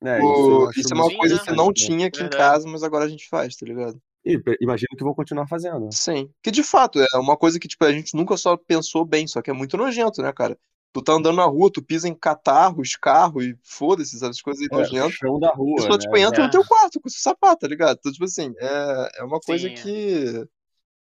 É, 0.04 0.22
o, 0.22 0.70
isso, 0.70 0.82
isso 0.82 0.94
é 0.94 0.98
uma 0.98 1.18
coisa 1.18 1.40
que 1.40 1.52
não 1.52 1.72
tinha 1.72 2.08
aqui 2.08 2.20
Verdade. 2.20 2.36
em 2.36 2.38
casa, 2.38 2.68
mas 2.68 2.84
agora 2.84 3.06
a 3.06 3.10
gente 3.10 3.28
faz, 3.28 3.56
tá 3.56 3.66
ligado? 3.66 4.00
E 4.26 4.42
imagino 4.60 4.98
que 4.98 5.04
vão 5.04 5.14
continuar 5.14 5.48
fazendo. 5.48 5.88
Sim. 5.92 6.30
Que 6.42 6.50
de 6.50 6.64
fato 6.64 7.00
é 7.00 7.18
uma 7.18 7.38
coisa 7.38 7.60
que 7.60 7.68
tipo, 7.68 7.86
a 7.86 7.92
gente 7.92 8.16
nunca 8.16 8.36
só 8.36 8.58
pensou 8.58 9.06
bem, 9.06 9.28
só 9.28 9.42
que 9.42 9.52
é 9.52 9.54
muito 9.54 9.78
nojento, 9.78 10.22
né, 10.22 10.34
cara? 10.34 10.58
Tu 10.92 11.02
tá 11.04 11.14
andando 11.14 11.36
na 11.36 11.46
rua, 11.46 11.70
tu 11.72 11.84
pisa 11.84 12.08
em 12.08 12.16
catarros, 12.16 12.96
carro 12.96 13.42
e 13.42 13.56
foda-se, 13.64 14.16
essas 14.16 14.42
coisas 14.42 14.62
aí 14.64 14.68
é, 14.72 14.76
nojentas. 14.76 15.14
chão 15.14 15.40
da 15.40 15.50
rua. 15.50 15.76
Pessoa, 15.76 15.98
né? 15.98 16.00
tipo, 16.00 16.18
entra 16.18 16.42
é. 16.42 16.46
no 16.46 16.52
teu 16.52 16.66
quarto 16.66 17.00
com 17.00 17.08
esse 17.08 17.20
sapato, 17.20 17.60
tá 17.60 17.68
ligado? 17.68 17.98
Então, 18.00 18.12
tipo 18.12 18.24
assim, 18.24 18.54
é, 18.58 19.10
é 19.20 19.24
uma 19.24 19.40
coisa 19.40 19.68
Sim, 19.68 19.74
é. 19.74 19.76
que 19.76 20.48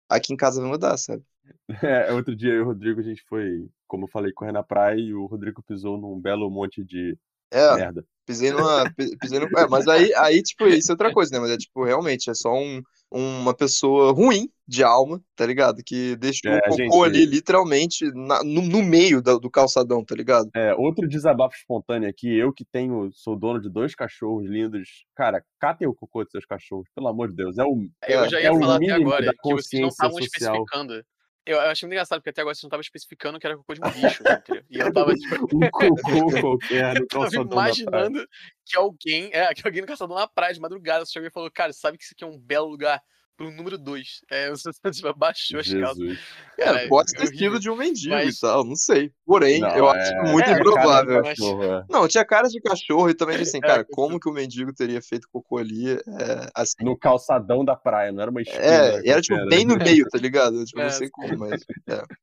aqui 0.09 0.33
em 0.33 0.37
casa 0.37 0.61
vai 0.61 0.71
mudar, 0.71 0.97
sabe? 0.97 1.23
É, 1.83 2.13
outro 2.13 2.35
dia 2.35 2.51
eu 2.51 2.59
e 2.59 2.61
o 2.63 2.67
Rodrigo, 2.67 3.01
a 3.01 3.03
gente 3.03 3.23
foi, 3.29 3.69
como 3.87 4.05
eu 4.05 4.09
falei, 4.09 4.33
correr 4.33 4.53
na 4.53 4.63
praia 4.63 4.99
e 4.99 5.13
o 5.13 5.27
Rodrigo 5.27 5.63
pisou 5.63 5.99
num 5.99 6.21
belo 6.21 6.49
monte 6.51 6.85
de 6.85 7.17
é, 7.51 7.75
merda. 7.75 8.05
Pisei 8.31 8.53
numa. 8.53 8.85
Pisei 9.21 9.41
no, 9.41 9.47
é, 9.59 9.67
mas 9.69 9.89
aí, 9.89 10.15
aí, 10.15 10.41
tipo, 10.41 10.69
isso 10.69 10.93
é 10.93 10.95
outra 10.95 11.13
coisa, 11.13 11.33
né? 11.33 11.41
Mas 11.41 11.51
é 11.51 11.57
tipo, 11.57 11.85
realmente, 11.85 12.31
é 12.31 12.35
só 12.35 12.55
um, 12.55 12.81
uma 13.11 13.53
pessoa 13.53 14.13
ruim 14.13 14.49
de 14.69 14.85
alma, 14.85 15.21
tá 15.35 15.45
ligado? 15.45 15.83
Que 15.85 16.15
deixou 16.15 16.53
é, 16.53 16.59
o 16.59 16.61
cocô 16.61 16.77
gente... 16.77 17.17
ali, 17.17 17.27
literalmente, 17.27 18.05
na, 18.15 18.45
no, 18.45 18.63
no, 18.63 18.85
meio 18.85 19.21
do, 19.21 19.41
do, 19.41 19.51
calçadão, 19.51 20.05
tá 20.05 20.15
ligado? 20.15 20.49
É, 20.55 20.73
outro 20.75 21.09
desabafo 21.09 21.57
espontâneo 21.57 22.09
aqui, 22.09 22.33
eu 22.39 22.53
que 22.53 22.65
tenho, 22.65 23.11
sou 23.13 23.37
dono 23.37 23.61
de 23.61 23.69
dois 23.69 23.97
cachorros 23.97 24.49
lindos, 24.49 25.05
cara, 25.17 25.43
catem 25.59 25.89
o 25.89 25.95
cocô 25.95 26.23
dos 26.23 26.31
seus 26.31 26.47
cachorros, 26.47 26.87
pelo 26.95 27.09
amor 27.09 27.31
de 27.31 27.35
Deus, 27.35 27.59
é 27.59 27.65
o 27.65 27.85
Eu 28.07 28.29
já 28.29 28.41
ia 28.41 28.51
é 28.51 28.59
falar 28.61 28.77
até 28.77 28.93
agora, 28.93 29.33
que 29.43 29.55
vocês 29.55 29.83
não 29.83 29.89
estavam 29.89 30.21
especificando 30.21 31.03
eu, 31.47 31.57
eu 31.57 31.71
achei 31.71 31.87
muito 31.87 31.95
engraçado, 31.95 32.19
porque 32.19 32.31
até 32.31 32.41
agora 32.43 32.55
você 32.55 32.65
não 32.65 32.71
tava 32.71 32.83
especificando 32.83 33.39
que 33.39 33.47
era 33.47 33.57
cocô 33.57 33.75
de 33.75 33.81
um 33.81 33.83
bicho, 33.91 34.23
entendeu? 34.23 34.65
E 34.71 34.79
eu 34.79 34.93
tava, 34.93 35.15
tipo... 35.15 35.57
um 35.57 35.71
cocô 35.71 36.31
qualquer 36.41 37.01
no 37.01 37.07
calçadão 37.07 37.43
Eu 37.43 37.49
tava 37.49 37.69
imaginando 37.69 38.29
que 38.65 38.77
alguém, 38.77 39.31
é, 39.33 39.53
que 39.55 39.67
alguém 39.67 39.81
no 39.81 39.87
calçadão 39.89 40.17
na 40.17 40.29
praia 40.29 40.55
de 40.55 40.61
madrugada, 40.61 41.05
chegou 41.07 41.29
e 41.29 41.33
falou, 41.33 41.51
cara, 41.51 41.73
sabe 41.73 41.99
que 41.99 42.05
isso 42.05 42.15
aqui 42.15 42.25
é 42.25 42.27
um 42.27 42.39
belo 42.39 42.69
lugar 42.69 43.03
pro 43.41 43.51
número 43.51 43.79
2. 43.79 44.21
É, 44.31 44.51
você 44.51 44.71
tipo, 44.93 45.09
abaixou 45.09 45.61
as 45.61 45.73
calças. 45.73 46.19
É, 46.59 46.87
pode 46.89 47.13
ter 47.13 47.27
sido 47.29 47.59
de 47.59 47.71
um 47.71 47.77
mendigo 47.77 48.15
mas... 48.15 48.37
e 48.37 48.41
tal, 48.41 48.65
não 48.65 48.77
sei. 48.77 49.11
Porém, 49.25 49.61
não, 49.61 49.71
eu 49.71 49.89
é... 49.89 49.99
acho 49.99 50.31
muito 50.31 50.51
é, 50.51 50.53
improvável. 50.53 51.23
Cachorro, 51.23 51.65
é. 51.65 51.85
Não, 51.89 52.07
tinha 52.07 52.25
cara 52.25 52.49
de 52.49 52.61
cachorro 52.61 53.09
e 53.09 53.15
também 53.15 53.37
assim, 53.37 53.61
cara, 53.61 53.85
como 53.91 54.21
que 54.21 54.29
o 54.29 54.33
mendigo 54.33 54.75
teria 54.75 55.01
feito 55.01 55.29
cocô 55.33 55.57
ali 55.57 55.93
é, 55.93 56.51
assim? 56.55 56.85
No 56.85 56.99
calçadão 56.99 57.65
da 57.65 57.75
praia, 57.75 58.13
não 58.13 58.21
era 58.21 58.31
uma 58.31 58.43
esquina. 58.43 58.63
É, 58.63 59.09
era 59.09 59.23
tipo 59.23 59.47
bem 59.47 59.65
no 59.65 59.77
meio, 59.77 60.07
tá 60.11 60.19
ligado? 60.19 60.63
Tipo, 60.65 60.83
não 60.83 60.91
sei 60.91 61.09
como, 61.11 61.39
mas. 61.39 61.65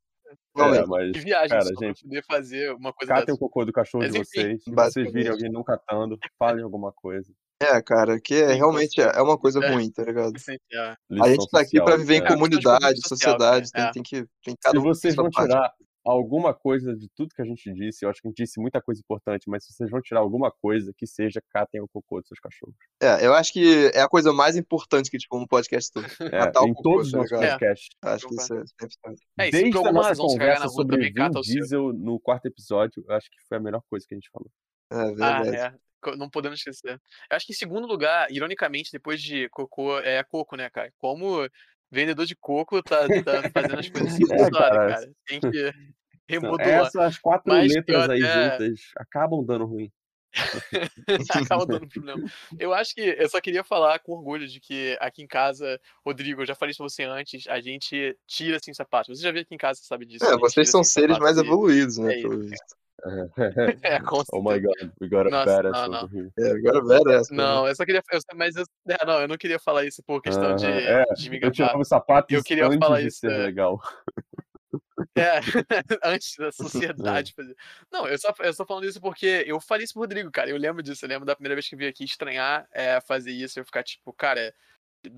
Não, 0.55 0.73
é, 0.73 0.83
mas, 0.87 1.11
que 1.11 1.19
viagem, 1.19 1.49
cara, 1.49 1.69
gente, 1.79 2.01
poder 2.01 2.25
fazer 2.25 2.71
uma 2.73 2.91
coisa 2.91 3.13
Catem 3.13 3.35
o 3.35 3.37
cocô 3.37 3.63
do 3.63 3.71
cachorro 3.71 4.03
mas, 4.03 4.11
de 4.11 4.17
vocês. 4.17 4.63
Se 4.63 4.71
vocês 4.71 5.13
virem 5.13 5.31
alguém 5.31 5.51
não 5.51 5.63
catando, 5.63 6.17
falem 6.39 6.63
alguma 6.63 6.91
coisa. 6.91 7.31
É, 7.59 7.81
cara, 7.81 8.19
que 8.19 8.35
é, 8.35 8.49
Sim, 8.49 8.55
realmente 8.55 9.01
é, 9.01 9.11
é 9.15 9.21
uma 9.21 9.37
coisa 9.37 9.59
É. 9.63 9.73
ruim, 9.73 9.89
tá 9.91 10.03
ligado? 10.03 10.33
A 11.21 11.27
gente 11.29 11.49
tá 11.49 11.59
aqui 11.61 11.69
social, 11.71 11.85
pra 11.85 11.97
viver 11.97 12.15
em 12.15 12.21
é. 12.21 12.23
É, 12.23 12.27
comunidade, 12.27 13.07
sociedade, 13.07 13.71
tem, 13.71 13.83
é. 13.83 13.91
tem 13.91 14.03
que 14.03 14.25
tem 14.43 14.53
Se 14.53 14.57
cada 14.61 14.79
um 14.79 14.83
vocês 14.83 15.15
vão 15.15 15.29
parte. 15.31 15.47
tirar 15.49 15.73
alguma 16.05 16.53
coisa 16.53 16.95
de 16.95 17.09
tudo 17.15 17.33
que 17.35 17.41
a 17.41 17.45
gente 17.45 17.69
disse, 17.73 18.05
eu 18.05 18.09
acho 18.09 18.21
que 18.21 18.27
a 18.27 18.29
gente 18.29 18.37
disse 18.43 18.61
muita 18.61 18.81
coisa 18.81 19.01
importante, 19.01 19.49
mas 19.49 19.65
se 19.65 19.73
vocês 19.73 19.89
vão 19.89 19.99
tirar 20.01 20.21
alguma 20.21 20.49
coisa, 20.51 20.93
que 20.95 21.05
seja 21.07 21.41
catem 21.51 21.81
o 21.81 21.87
cocô 21.87 22.19
dos 22.19 22.27
seus 22.29 22.39
cachorros. 22.39 22.75
É, 23.01 23.25
eu 23.25 23.33
acho 23.33 23.51
que 23.51 23.91
é 23.93 24.01
a 24.01 24.07
coisa 24.07 24.31
mais 24.31 24.55
importante 24.55 25.09
que, 25.11 25.17
tipo, 25.17 25.35
um 25.35 25.45
podcast 25.45 25.91
todo. 25.91 26.05
É, 26.31 26.39
Matar 26.39 26.61
o 26.61 26.67
em 26.67 26.73
cocô, 26.75 26.83
todos 26.91 27.07
os 27.07 27.11
tá 27.11 27.17
nossos 27.17 27.31
podcasts. 27.37 27.89
Acho 28.03 28.27
que 28.27 28.35
isso 28.35 28.53
é 28.53 28.63
sempre. 28.67 28.95
É, 29.39 29.45
se 29.45 29.51
Desde 29.51 29.77
a 29.79 29.91
nossa 29.91 30.15
conversa 30.15 30.69
sobre 30.69 30.97
Vin 30.97 31.13
o. 31.35 31.41
Diesel 31.41 31.91
no 31.91 32.19
quarto 32.19 32.45
episódio, 32.45 33.03
eu 33.05 33.15
acho 33.15 33.29
que 33.31 33.37
foi 33.49 33.57
a 33.57 33.61
melhor 33.61 33.81
coisa 33.89 34.05
que 34.07 34.13
a 34.13 34.17
gente 34.17 34.29
falou. 34.31 34.49
É 34.89 34.95
Ah, 34.95 35.41
verdade. 35.41 35.55
é. 35.57 35.86
Não 36.17 36.29
podemos 36.29 36.59
esquecer. 36.59 36.93
Eu 37.29 37.35
acho 37.37 37.45
que 37.45 37.53
em 37.53 37.55
segundo 37.55 37.87
lugar, 37.87 38.31
ironicamente, 38.31 38.91
depois 38.91 39.21
de 39.21 39.49
cocô, 39.49 39.99
é 39.99 40.23
coco, 40.23 40.55
né, 40.55 40.69
cara? 40.69 40.91
Como 40.97 41.47
vendedor 41.91 42.25
de 42.25 42.35
coco 42.35 42.81
tá, 42.83 43.07
tá 43.23 43.49
fazendo 43.53 43.79
as 43.79 43.89
coisas 43.89 44.13
assim 44.21 44.33
É, 44.33 44.49
cara. 44.51 44.93
cara. 44.93 45.11
Tem 45.25 45.39
que 45.51 45.73
remodular. 46.27 46.85
essas 46.87 47.17
quatro 47.17 47.53
Mas 47.53 47.73
letras 47.73 48.09
aí 48.09 48.23
até- 48.23 48.59
juntas 48.59 48.81
acabam 48.97 49.43
dando 49.45 49.65
ruim. 49.65 49.91
Acaba 51.33 51.65
dando 51.65 51.87
problema. 51.87 52.21
Eu 52.59 52.73
acho 52.73 52.93
que 52.93 53.01
eu 53.01 53.27
só 53.29 53.39
queria 53.41 53.63
falar 53.63 53.97
com 53.99 54.11
orgulho 54.11 54.47
de 54.47 54.59
que 54.59 54.95
aqui 54.99 55.23
em 55.23 55.27
casa, 55.27 55.79
Rodrigo, 56.05 56.41
eu 56.41 56.45
já 56.45 56.53
falei 56.53 56.71
isso 56.71 56.77
pra 56.83 56.89
você 56.89 57.03
antes, 57.03 57.47
a 57.47 57.59
gente 57.59 58.15
tira 58.27 58.57
assim 58.57 58.73
sapato. 58.73 59.15
Você 59.15 59.21
já 59.23 59.31
viu 59.31 59.41
aqui 59.41 59.55
em 59.55 59.57
casa, 59.57 59.79
você 59.79 59.87
sabe 59.87 60.05
disso. 60.05 60.25
É, 60.25 60.37
vocês 60.37 60.69
são 60.69 60.81
assim, 60.81 60.91
seres 60.91 61.17
mais 61.17 61.37
e- 61.37 61.39
evoluídos, 61.41 61.97
né, 61.97 62.19
é 62.19 62.21
pelo 62.21 62.39
isso, 62.41 62.49
visto. 62.49 62.75
É, 63.83 63.99
com 63.99 64.23
oh 64.33 64.41
my 64.41 64.59
god, 64.59 64.91
we 64.99 65.07
got 65.07 65.27
a 65.27 65.29
Nossa, 65.29 65.45
badass 65.45 65.87
não, 65.89 66.03
over 66.03 66.15
here. 66.15 66.31
É, 66.39 66.51
agora 66.51 66.85
vera 66.85 67.19
essa. 67.19 67.33
né? 67.33 67.43
Não, 67.43 67.67
eu 67.67 67.75
só 67.75 67.85
queria. 67.85 68.01
Eu, 68.11 68.19
mas 68.35 68.55
eu, 68.55 68.65
é, 68.89 69.05
não, 69.05 69.21
eu 69.21 69.27
não 69.27 69.37
queria 69.37 69.59
falar 69.59 69.85
isso 69.85 70.01
por 70.03 70.21
questão 70.21 70.55
de, 70.55 70.65
Aham, 70.65 70.77
é, 70.79 71.05
de 71.13 71.29
me 71.29 71.37
Eu 71.37 71.41
gabar. 71.41 71.53
tirava 71.53 71.79
os 71.79 71.87
sapatos 71.87 72.35
Eu 72.35 72.43
queria 72.43 72.65
antes 72.65 72.79
falar 72.79 73.01
de 73.01 73.07
isso, 73.07 73.19
ser 73.19 73.31
é. 73.31 73.37
legal. 73.37 73.79
É, 75.15 75.39
antes 76.03 76.35
da 76.37 76.51
sociedade 76.51 77.33
fazer. 77.33 77.55
Não, 77.91 78.07
eu 78.07 78.17
só, 78.17 78.33
eu 78.39 78.53
só 78.53 78.65
falando 78.65 78.85
isso 78.85 78.99
porque 78.99 79.43
eu 79.45 79.59
falei 79.59 79.83
isso 79.83 79.93
pro 79.93 80.01
Rodrigo, 80.01 80.31
cara. 80.31 80.49
Eu 80.49 80.57
lembro 80.57 80.81
disso. 80.81 81.05
Eu 81.05 81.09
lembro 81.09 81.25
da 81.25 81.35
primeira 81.35 81.55
vez 81.55 81.67
que 81.67 81.75
eu 81.75 81.79
vim 81.79 81.87
aqui 81.87 82.03
estranhar 82.03 82.67
é, 82.71 82.99
fazer 83.01 83.31
isso. 83.31 83.59
Eu 83.59 83.65
ficar 83.65 83.83
tipo, 83.83 84.11
cara, 84.13 84.53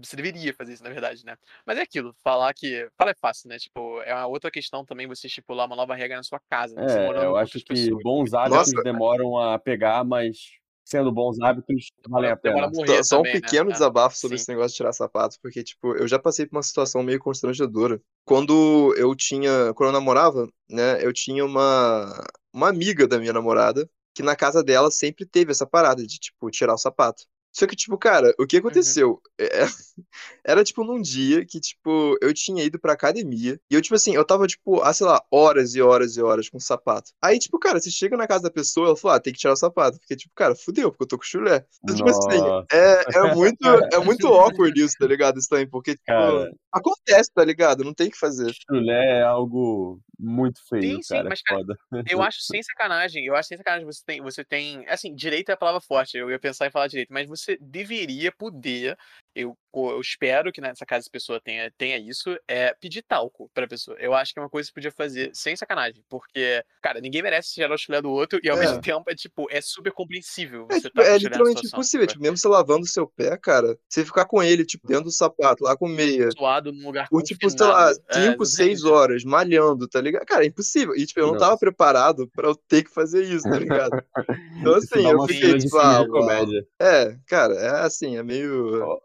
você 0.02 0.16
deveria 0.16 0.54
fazer 0.54 0.74
isso, 0.74 0.84
na 0.84 0.90
verdade, 0.90 1.26
né? 1.26 1.36
Mas 1.66 1.78
é 1.78 1.82
aquilo, 1.82 2.14
falar 2.24 2.54
que. 2.54 2.88
Falar 2.98 3.12
é 3.12 3.16
fácil, 3.16 3.50
né? 3.50 3.58
Tipo, 3.58 4.02
é 4.02 4.14
uma 4.14 4.28
outra 4.28 4.52
questão 4.52 4.86
também 4.86 5.08
você 5.08 5.28
estipular 5.28 5.66
uma 5.66 5.76
nova 5.76 5.96
regra 5.96 6.18
na 6.18 6.24
sua 6.24 6.40
casa, 6.50 6.76
né? 6.76 6.88
Você 6.88 7.00
É, 7.00 7.06
morando 7.06 7.26
eu 7.26 7.32
com 7.32 7.38
acho 7.38 7.58
outras 7.58 7.64
que 7.64 7.74
pessoas. 7.86 8.04
bons 8.04 8.34
hábitos 8.34 8.74
Nossa. 8.74 8.84
demoram 8.84 9.38
a 9.38 9.58
pegar, 9.60 10.04
mas 10.04 10.38
sendo 10.86 11.12
bons 11.12 11.40
hábitos, 11.40 11.92
valem 12.08 12.32
a 12.32 12.36
Demora 12.36 12.66
pena. 12.66 12.68
a 12.68 12.70
morrer 12.72 13.04
Só, 13.04 13.04
só 13.04 13.16
um 13.16 13.18
também, 13.24 13.34
né? 13.36 13.42
pequeno 13.42 13.70
É. 13.70 13.74
desabafo 13.74 14.18
sobre 14.18 14.38
sim. 14.38 14.42
esse 14.42 14.50
negócio 14.52 14.72
de 14.72 14.78
tirar 14.78 14.92
sapatos, 14.94 15.38
porque, 15.38 15.64
tipo, 15.64 15.96
eu 15.96 16.08
já 16.08 16.18
passei 16.18 16.48
por 16.48 16.56
uma 16.58 16.64
situação 16.64 17.04
meio 17.04 17.20
constrangedora. 17.20 18.02
Quando 18.26 18.94
eu 18.98 19.16
tinha. 19.16 19.72
Quando 19.76 19.90
eu 19.90 19.94
namorava, 19.94 20.48
né, 20.68 21.04
eu 21.06 21.14
tinha 21.14 21.46
uma, 21.46 22.12
uma 22.52 22.70
amiga 22.70 23.08
da 23.08 23.20
minha 23.20 23.34
namorada 23.34 23.88
que 24.16 24.24
na 24.24 24.36
casa 24.36 24.64
dela 24.64 24.90
sempre 24.90 25.26
teve 25.26 25.52
essa 25.52 25.66
parada 25.66 26.06
de, 26.06 26.18
tipo, 26.20 26.50
tirar 26.50 26.74
o 26.74 26.78
sapato. 26.78 27.24
Só 27.52 27.66
que, 27.66 27.76
tipo, 27.76 27.98
cara, 27.98 28.34
o 28.40 28.46
que 28.46 28.58
aconteceu? 28.58 29.22
É, 29.40 29.48
Era, 30.46 30.64
tipo, 30.64 30.84
num 30.84 31.02
dia 31.02 31.46
que, 31.46 31.60
tipo, 31.60 32.18
eu 32.22 32.34
tinha 32.34 32.64
ido 32.64 32.80
pra 32.80 32.94
academia 32.94 33.60
e 33.70 33.76
eu, 33.76 33.82
tipo 33.82 33.96
assim, 33.96 34.16
eu 34.16 34.26
tava, 34.26 34.48
tipo, 34.48 34.82
há, 34.82 34.94
sei 34.94 35.06
lá, 35.06 35.22
horas 35.32 35.76
e 35.76 35.82
horas 35.82 36.16
e 36.16 36.22
horas 36.22 36.50
com 36.50 36.58
o 36.58 36.62
sapato. 36.62 37.12
Aí, 37.22 37.38
tipo, 37.38 37.60
cara, 37.60 37.80
você 37.80 37.92
chega 37.92 38.16
na 38.16 38.28
casa 38.28 38.44
da 38.44 38.52
pessoa, 38.52 38.88
ela 38.88 38.96
fala, 38.96 39.16
ah, 39.16 39.20
tem 39.20 39.34
que 39.34 39.40
tirar 39.40 39.54
o 39.54 39.58
sapato. 39.58 40.00
Porque, 40.00 40.16
tipo, 40.16 40.34
cara, 40.36 40.56
fudeu, 40.56 40.92
porque 40.92 41.04
eu 41.04 41.08
tô 41.08 41.18
com 41.18 41.24
chulé. 41.24 41.66
Então, 41.84 41.96
tipo 41.96 42.10
assim, 42.10 42.66
é, 42.72 43.04
é 43.18 43.36
muito, 43.36 43.68
é 43.94 44.00
muito 44.04 44.28
awkward 44.28 44.80
isso, 44.80 44.96
tá 45.00 45.08
ligado? 45.08 45.38
Isso 45.38 45.50
também, 45.50 45.68
porque, 45.68 45.92
tipo, 45.92 46.06
Cara, 46.06 46.52
acontece, 46.72 47.32
tá 47.34 47.44
ligado? 47.44 47.84
Não 47.84 47.94
tem 47.94 48.08
o 48.08 48.12
que 48.12 48.18
fazer. 48.18 48.52
chulé 48.70 49.20
é 49.20 49.24
algo 49.24 50.00
muito 50.20 50.60
feio, 50.68 50.84
Sim, 50.98 51.02
sim, 51.02 51.16
cara. 51.16 51.30
mas, 51.30 51.42
cara, 51.42 51.62
foda. 51.62 51.76
Eu 52.10 52.22
acho 52.22 52.42
sem 52.42 52.62
sacanagem, 52.62 53.26
eu 53.26 53.36
acho 53.36 53.48
sem 53.48 53.58
sacanagem 53.58 53.86
você 53.86 54.04
tem, 54.06 54.22
você 54.22 54.44
tem, 54.44 54.86
assim, 54.90 55.16
direito 55.16 55.50
é 55.50 55.54
a 55.54 55.58
palavra 55.58 55.80
forte, 55.80 56.18
eu 56.18 56.30
ia 56.30 56.40
pensar 56.40 56.68
em 56.68 56.72
falar 56.72 56.88
direito, 56.88 57.14
mas 57.14 57.28
você 57.28 57.49
deveria 57.60 58.32
poder, 58.32 58.98
eu, 59.36 59.58
eu 59.74 60.02
espero 60.02 60.52
que 60.52 60.60
nessa 60.62 60.86
casa 60.86 61.06
a 61.08 61.12
pessoa 61.12 61.40
tenha, 61.40 61.72
tenha 61.78 61.98
isso, 61.98 62.36
é 62.48 62.74
pedir 62.74 63.02
talco 63.04 63.50
pra 63.54 63.68
pessoa. 63.68 63.96
Eu 64.00 64.14
acho 64.14 64.34
que 64.34 64.40
é 64.40 64.42
uma 64.42 64.50
coisa 64.50 64.68
que 64.68 64.72
você 64.72 64.76
podia 64.76 64.92
fazer 64.92 65.32
sem 65.34 65.56
sacanagem, 65.56 66.04
porque, 66.10 66.64
cara, 66.82 67.00
ninguém 67.00 67.22
merece 67.22 67.56
gerar 67.56 67.76
o 67.76 67.78
chulé 67.78 68.02
do 68.02 68.10
outro 68.10 68.40
e 68.44 68.50
ao 68.50 68.58
É. 68.58 68.60
mesmo 68.62 68.82
tempo 68.82 69.04
é 69.10 69.16
tipo, 69.16 69.48
é 69.52 69.62
super 69.62 69.92
compreensível 69.92 70.68
É, 70.70 70.74
você 70.76 70.82
tipo, 70.90 70.96
tá 70.96 71.04
com 71.04 71.10
é 71.10 71.18
literalmente 71.18 71.56
situação, 71.60 71.80
impossível. 71.80 72.08
Tipo, 72.08 72.22
mesmo 72.22 72.38
você 72.38 72.48
lavando 72.48 72.84
o 72.84 72.88
seu 72.88 73.08
pé, 73.08 73.38
cara, 73.38 73.78
você 73.88 74.04
ficar 74.04 74.26
com 74.26 74.42
ele, 74.42 74.66
tipo, 74.66 74.88
dentro 74.88 75.06
do 75.06 75.12
sapato, 75.12 75.64
lá 75.64 75.78
com 75.78 75.88
meia, 75.88 76.30
Suado 76.32 76.72
num 76.72 76.86
lugar 76.86 77.08
por, 77.10 77.22
tipo, 77.24 77.50
sei 77.50 77.66
lá, 77.66 77.88
confinado. 77.90 78.06
É, 78.10 78.32
5, 78.32 78.46
6 78.46 78.70
exatamente. 78.80 78.94
horas, 78.98 79.24
malhando, 79.24 79.88
tá 79.88 80.02
ligado? 80.02 80.26
Cara, 80.26 80.44
é 80.44 80.48
impossível. 80.48 80.96
E, 80.96 81.06
tipo, 81.06 81.20
eu 81.20 81.28
não 81.28 81.34
tava 81.38 81.52
Nossa. 81.52 81.60
preparado 81.60 82.28
pra 82.30 82.48
eu 82.48 82.56
ter 82.56 82.84
que 82.84 82.90
fazer 82.92 83.24
isso, 83.24 83.44
tá 83.50 83.58
ligado? 83.58 83.92
Então, 84.60 84.74
assim, 84.76 85.08
eu 85.10 85.22
fiquei, 85.26 85.58
tipo, 85.58 85.78
ah, 85.78 86.06
comédia. 86.10 86.68
É, 86.82 87.16
cara, 87.28 87.54
é 87.56 87.70
assim, 87.86 88.18
é 88.18 88.24
meio. 88.24 89.00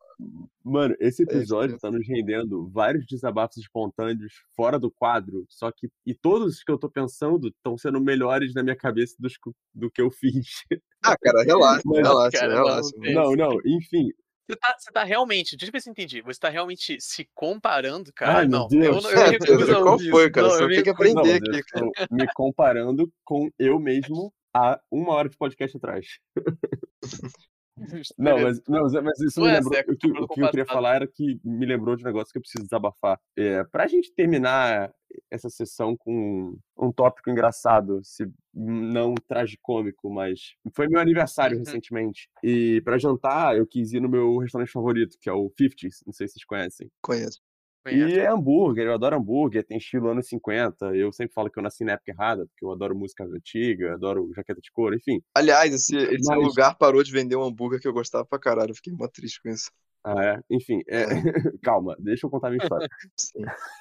Mano, 0.63 0.95
esse 1.01 1.23
É 1.23 1.27
episódio 1.27 1.73
mesmo. 1.73 1.81
tá 1.81 1.91
nos 1.91 2.07
rendendo 2.07 2.69
vários 2.71 3.05
desabafos 3.07 3.57
espontâneos 3.59 4.33
fora 4.57 4.79
do 4.79 4.91
quadro, 4.91 5.45
só 5.49 5.71
que 5.73 5.89
e 6.07 6.15
todos 6.15 6.55
os 6.57 6.63
que 6.63 6.71
eu 6.73 6.79
tô 6.79 6.89
pensando 6.89 7.49
estão 7.49 7.77
sendo 7.77 8.01
melhores 8.01 8.55
na 8.55 8.63
minha 8.63 8.77
cabeça 8.77 9.15
dos 9.19 9.35
do 9.75 9.91
que 9.91 10.01
eu 10.01 10.11
fiz. 10.11 10.63
Ah, 11.05 11.17
cara, 11.21 11.43
relaxa, 11.45 11.83
Mas- 11.85 11.99
relaxa, 12.07 12.39
Cara, 12.39 12.55
não, 12.55 12.65
relaxa. 12.65 12.91
não. 12.97 13.13
Não, 13.13 13.33
não, 13.37 13.59
enfim. 13.67 14.09
Você 14.47 14.57
tá, 14.59 14.77
você 14.79 14.93
tá 14.93 15.05
realmente, 15.05 15.57
deixa 15.57 15.71
eu 15.71 15.73
ver 15.73 15.81
se 15.81 15.89
eu 15.89 15.93
entendi. 15.93 16.21
Você 16.21 16.39
tá 16.39 16.51
realmente 16.51 16.99
se 17.01 17.27
comparando, 17.35 18.13
cara? 18.15 18.39
Ai, 18.41 18.47
meu 18.47 18.59
não, 18.61 18.69
Deus. 18.69 18.85
eu, 18.97 19.03
não- 19.03 19.11
eu 19.11 19.19
É, 19.19 19.39
Pedro, 19.39 19.79
a 19.79 19.83
qual 19.83 19.99
foi, 19.99 20.31
cara? 20.31 20.47
Não, 20.49 20.55
Você 20.55 20.65
eu 20.65 20.69
tem 20.69 20.83
que. 20.83 20.85
Não, 20.91 20.95
aprender 20.95 21.31
eu 21.31 21.37
aqui, 21.37 21.63
cara. 21.65 21.87
me 22.11 22.27
comparando 22.35 23.11
com 23.25 23.49
eu 23.59 23.79
mesmo 23.81 24.33
há 24.55 24.79
uma 24.91 25.13
hora 25.15 25.29
de 25.31 25.37
podcast 25.39 25.77
atrás. 25.79 26.07
Não, 28.19 28.39
mas, 28.41 28.63
não, 28.69 28.83
mas- 29.03 29.21
isso 29.21 29.41
Não 29.41 29.47
me 29.47 29.53
é, 29.53 29.57
lembrou. 29.59 29.75
é 29.75 29.81
O 29.81 29.85
que, 29.85 30.09
comparando 30.09 30.25
o 30.25 30.29
que 30.29 30.41
eu 30.43 30.51
queria 30.51 30.67
falar 30.67 30.95
era 30.97 31.07
que 31.07 31.41
me 31.45 31.67
lembrou 31.67 31.97
de 31.97 32.05
um 32.05 32.07
negócio 32.07 32.31
que 32.33 32.39
eu 32.39 32.43
preciso 32.43 32.63
desabafar. 32.65 33.19
É, 33.37 33.65
pra 33.65 33.87
gente 33.87 34.13
terminar 34.15 34.93
essa 35.31 35.49
sessão 35.49 35.97
com 35.97 36.57
um 36.79 36.93
tópico 36.93 37.31
engraçado, 37.31 38.01
se 38.05 38.27
não 38.53 39.15
tragicômico, 39.29 40.09
mas 40.13 40.55
foi 40.75 40.89
meu 40.89 41.01
aniversário 41.01 41.57
Uhum. 41.57 41.65
recentemente. 41.65 42.29
E 42.43 42.81
pra 42.85 42.99
jantar, 42.99 43.57
eu 43.57 43.67
quis 43.67 43.93
ir 43.93 44.01
no 44.01 44.09
meu 44.09 44.39
restaurante 44.39 44.71
favorito, 44.73 45.17
que 45.21 45.29
é 45.29 45.33
o 45.33 45.51
50s, 45.51 46.03
não 46.07 46.13
sei 46.13 46.27
se 46.29 46.35
vocês 46.35 46.45
conhecem. 46.45 46.91
Conheço. 47.03 47.41
Conheço. 47.85 48.09
E 48.15 48.19
é 48.19 48.29
hambúrguer, 48.31 48.87
eu 48.87 48.95
adoro 48.95 49.17
hambúrguer, 49.17 49.65
tem 49.65 49.77
estilo 49.79 50.09
anos 50.09 50.27
50. 50.29 50.95
Eu 50.97 51.13
sempre 51.13 51.35
falo 51.35 51.51
que 51.51 51.59
eu 51.59 51.63
nasci 51.63 51.85
na 51.85 51.93
época 51.93 52.11
errada, 52.13 52.47
porque 52.47 52.65
eu 52.65 52.73
adoro 52.73 52.97
música 52.97 53.25
antiga, 53.25 53.95
adoro 53.95 54.31
jaqueta 54.35 54.61
de 54.61 54.73
couro, 54.73 54.97
enfim. 54.97 55.21
Aliás, 55.35 55.73
esse, 55.75 55.95
esse 55.97 56.29
Mas- 56.29 56.43
lugar 56.43 56.77
parou 56.79 57.03
de 57.03 57.13
vender 57.13 57.37
um 57.37 57.45
hambúrguer 57.45 57.81
que 57.81 57.87
eu 57.87 57.93
gostava 57.93 58.25
pra 58.25 58.39
caralho. 58.39 58.71
Eu 58.71 58.75
fiquei 58.75 58.93
mó 58.93 59.07
triste 59.07 59.41
com 59.43 59.51
isso. 59.51 59.71
Ah, 60.07 60.23
é? 60.23 60.41
Enfim, 60.51 60.81
é, 60.87 61.05
calma, 61.63 61.97
deixa 61.99 62.27
eu 62.27 62.31
contar 62.31 62.51
minha 62.51 62.63
história. 62.63 62.89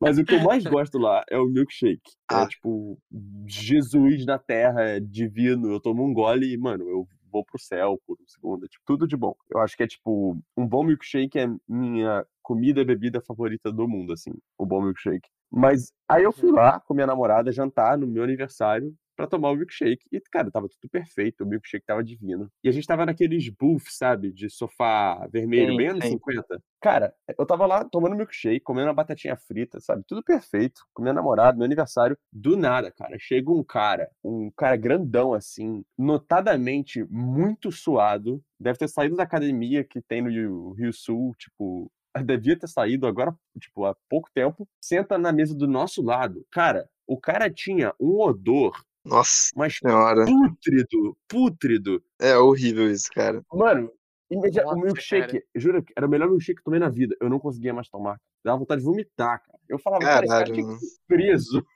Mas 0.00 0.18
o 0.18 0.24
que 0.24 0.34
eu 0.34 0.42
mais 0.42 0.64
gosto 0.64 0.98
lá 0.98 1.24
é 1.30 1.38
o 1.38 1.46
milkshake. 1.46 2.00
Ah. 2.30 2.42
É 2.42 2.46
tipo, 2.48 2.98
Jesus 3.46 4.24
na 4.26 4.38
terra, 4.38 4.82
é 4.82 5.00
divino. 5.00 5.70
Eu 5.72 5.80
tomo 5.80 6.04
um 6.04 6.12
gole 6.12 6.52
e, 6.52 6.56
mano, 6.58 6.88
eu 6.88 7.08
vou 7.30 7.44
pro 7.44 7.58
céu 7.58 8.00
por 8.06 8.16
um 8.20 8.26
segundo. 8.26 8.64
é, 8.64 8.68
Tipo, 8.68 8.84
tudo 8.86 9.06
de 9.06 9.16
bom. 9.16 9.34
Eu 9.50 9.60
acho 9.60 9.76
que 9.76 9.82
é 9.82 9.86
tipo, 9.86 10.38
um 10.56 10.66
bom 10.66 10.84
milkshake 10.84 11.38
é 11.38 11.46
minha 11.68 12.24
comida 12.48 12.80
e 12.80 12.84
bebida 12.84 13.20
favorita 13.20 13.70
do 13.70 13.86
mundo, 13.86 14.14
assim. 14.14 14.32
O 14.56 14.64
bom 14.64 14.80
milkshake. 14.80 15.28
Mas 15.50 15.92
aí 16.08 16.22
eu 16.22 16.32
fui 16.32 16.50
lá 16.50 16.80
com 16.80 16.94
minha 16.94 17.06
namorada 17.06 17.52
jantar 17.52 17.98
no 17.98 18.06
meu 18.06 18.24
aniversário 18.24 18.94
pra 19.14 19.26
tomar 19.26 19.50
o 19.50 19.56
milkshake. 19.56 20.04
E, 20.10 20.18
cara, 20.30 20.50
tava 20.50 20.66
tudo 20.66 20.88
perfeito. 20.90 21.44
O 21.44 21.46
milkshake 21.46 21.84
tava 21.84 22.02
divino. 22.02 22.50
E 22.64 22.68
a 22.70 22.72
gente 22.72 22.86
tava 22.86 23.04
naqueles 23.04 23.50
booths, 23.50 23.98
sabe? 23.98 24.32
De 24.32 24.48
sofá 24.48 25.26
vermelho, 25.30 25.72
Sim, 25.72 25.76
bem 25.76 25.88
anos 25.88 26.04
sim. 26.04 26.12
50. 26.12 26.62
Cara, 26.80 27.12
eu 27.36 27.44
tava 27.44 27.66
lá 27.66 27.84
tomando 27.84 28.16
milkshake, 28.16 28.60
comendo 28.60 28.86
uma 28.86 28.94
batatinha 28.94 29.36
frita, 29.36 29.78
sabe? 29.80 30.04
Tudo 30.06 30.22
perfeito. 30.22 30.80
Com 30.94 31.02
minha 31.02 31.12
namorada, 31.12 31.58
meu 31.58 31.66
aniversário. 31.66 32.16
Do 32.32 32.56
nada, 32.56 32.90
cara, 32.90 33.16
chega 33.18 33.50
um 33.50 33.62
cara, 33.62 34.08
um 34.24 34.50
cara 34.56 34.76
grandão 34.76 35.34
assim, 35.34 35.84
notadamente 35.98 37.04
muito 37.10 37.70
suado. 37.70 38.42
Deve 38.58 38.78
ter 38.78 38.88
saído 38.88 39.16
da 39.16 39.24
academia 39.24 39.84
que 39.84 40.00
tem 40.00 40.22
no 40.22 40.72
Rio 40.72 40.92
Sul, 40.92 41.34
tipo, 41.36 41.90
devia 42.24 42.58
ter 42.58 42.68
saído 42.68 43.06
agora, 43.06 43.34
tipo, 43.60 43.84
há 43.84 43.94
pouco 44.08 44.28
tempo. 44.34 44.68
Senta 44.80 45.18
na 45.18 45.32
mesa 45.32 45.54
do 45.54 45.66
nosso 45.66 46.02
lado. 46.02 46.44
Cara, 46.50 46.88
o 47.06 47.18
cara 47.18 47.50
tinha 47.50 47.94
um 48.00 48.20
odor, 48.20 48.72
Nossa 49.04 49.50
mas 49.56 49.78
senhora. 49.78 50.24
pútrido, 50.24 51.16
pútrido. 51.28 52.02
É 52.18 52.36
horrível 52.36 52.90
isso, 52.90 53.10
cara. 53.12 53.42
Mano, 53.52 53.90
imedi- 54.30 54.60
o 54.60 54.64
Nossa, 54.64 54.76
milkshake, 54.76 55.42
juro 55.54 55.82
que 55.82 55.92
era 55.96 56.06
o 56.06 56.10
melhor 56.10 56.28
milkshake 56.28 56.56
que 56.56 56.60
eu 56.60 56.64
tomei 56.64 56.80
na 56.80 56.88
vida. 56.88 57.16
Eu 57.20 57.28
não 57.30 57.38
conseguia 57.38 57.72
mais 57.72 57.88
tomar. 57.88 58.20
Dava 58.44 58.58
vontade 58.58 58.80
de 58.80 58.86
vomitar, 58.86 59.42
cara. 59.42 59.58
Eu 59.68 59.78
falava, 59.78 60.04
cara, 60.04 60.24
esse 60.24 60.28
cara 60.34 60.44
Caralho, 60.44 60.54
tinha 60.66 60.78
que 60.78 60.86
preso. 61.06 61.66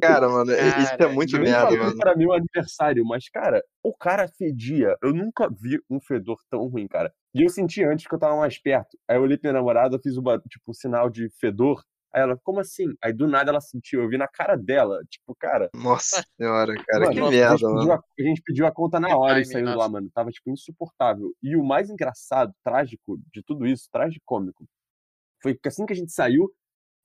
Cara, 0.00 0.28
mano, 0.28 0.50
cara, 0.54 0.82
isso 0.82 0.94
é 0.98 1.06
muito 1.08 1.38
merda, 1.38 1.76
mano. 1.76 1.96
para 1.96 2.16
mim 2.16 2.26
o 2.26 2.32
aniversário, 2.32 3.04
mas, 3.04 3.28
cara, 3.28 3.62
o 3.82 3.94
cara 3.94 4.28
fedia. 4.28 4.96
Eu 5.02 5.12
nunca 5.12 5.48
vi 5.48 5.80
um 5.90 6.00
fedor 6.00 6.38
tão 6.50 6.66
ruim, 6.68 6.86
cara. 6.88 7.12
E 7.34 7.42
eu 7.42 7.48
senti 7.48 7.84
antes 7.84 8.06
que 8.06 8.14
eu 8.14 8.18
tava 8.18 8.36
mais 8.36 8.58
perto. 8.58 8.98
Aí 9.08 9.16
eu 9.16 9.22
olhei 9.22 9.38
pra 9.38 9.50
minha 9.50 9.60
namorada, 9.60 9.98
fiz 10.02 10.16
o 10.16 10.22
tipo, 10.48 10.70
um 10.70 10.74
sinal 10.74 11.08
de 11.08 11.28
fedor. 11.40 11.82
Aí 12.14 12.20
ela, 12.20 12.38
como 12.44 12.60
assim? 12.60 12.84
Aí 13.02 13.12
do 13.12 13.26
nada 13.26 13.50
ela 13.50 13.60
sentiu, 13.60 14.02
eu 14.02 14.08
vi 14.08 14.18
na 14.18 14.28
cara 14.28 14.54
dela, 14.54 15.00
tipo, 15.08 15.34
cara. 15.34 15.70
Nossa 15.74 16.22
senhora, 16.36 16.74
cara, 16.86 17.06
mano, 17.06 17.14
que 17.14 17.36
merda, 17.36 17.66
a 17.66 17.70
mano. 17.70 17.92
A, 17.92 17.96
a, 17.96 18.22
gente 18.22 18.42
pediu 18.42 18.66
a 18.66 18.72
conta 18.72 19.00
na 19.00 19.16
hora 19.16 19.40
e 19.40 19.44
saiu 19.44 19.74
lá, 19.74 19.88
mano. 19.88 20.10
Tava, 20.12 20.30
tipo, 20.30 20.50
insuportável. 20.50 21.32
E 21.42 21.56
o 21.56 21.64
mais 21.64 21.88
engraçado, 21.88 22.52
trágico 22.62 23.18
de 23.32 23.42
tudo 23.42 23.66
isso, 23.66 23.88
trágico-cômico, 23.90 24.66
foi 25.42 25.54
que 25.54 25.68
assim 25.68 25.86
que 25.86 25.92
a 25.92 25.96
gente 25.96 26.12
saiu, 26.12 26.52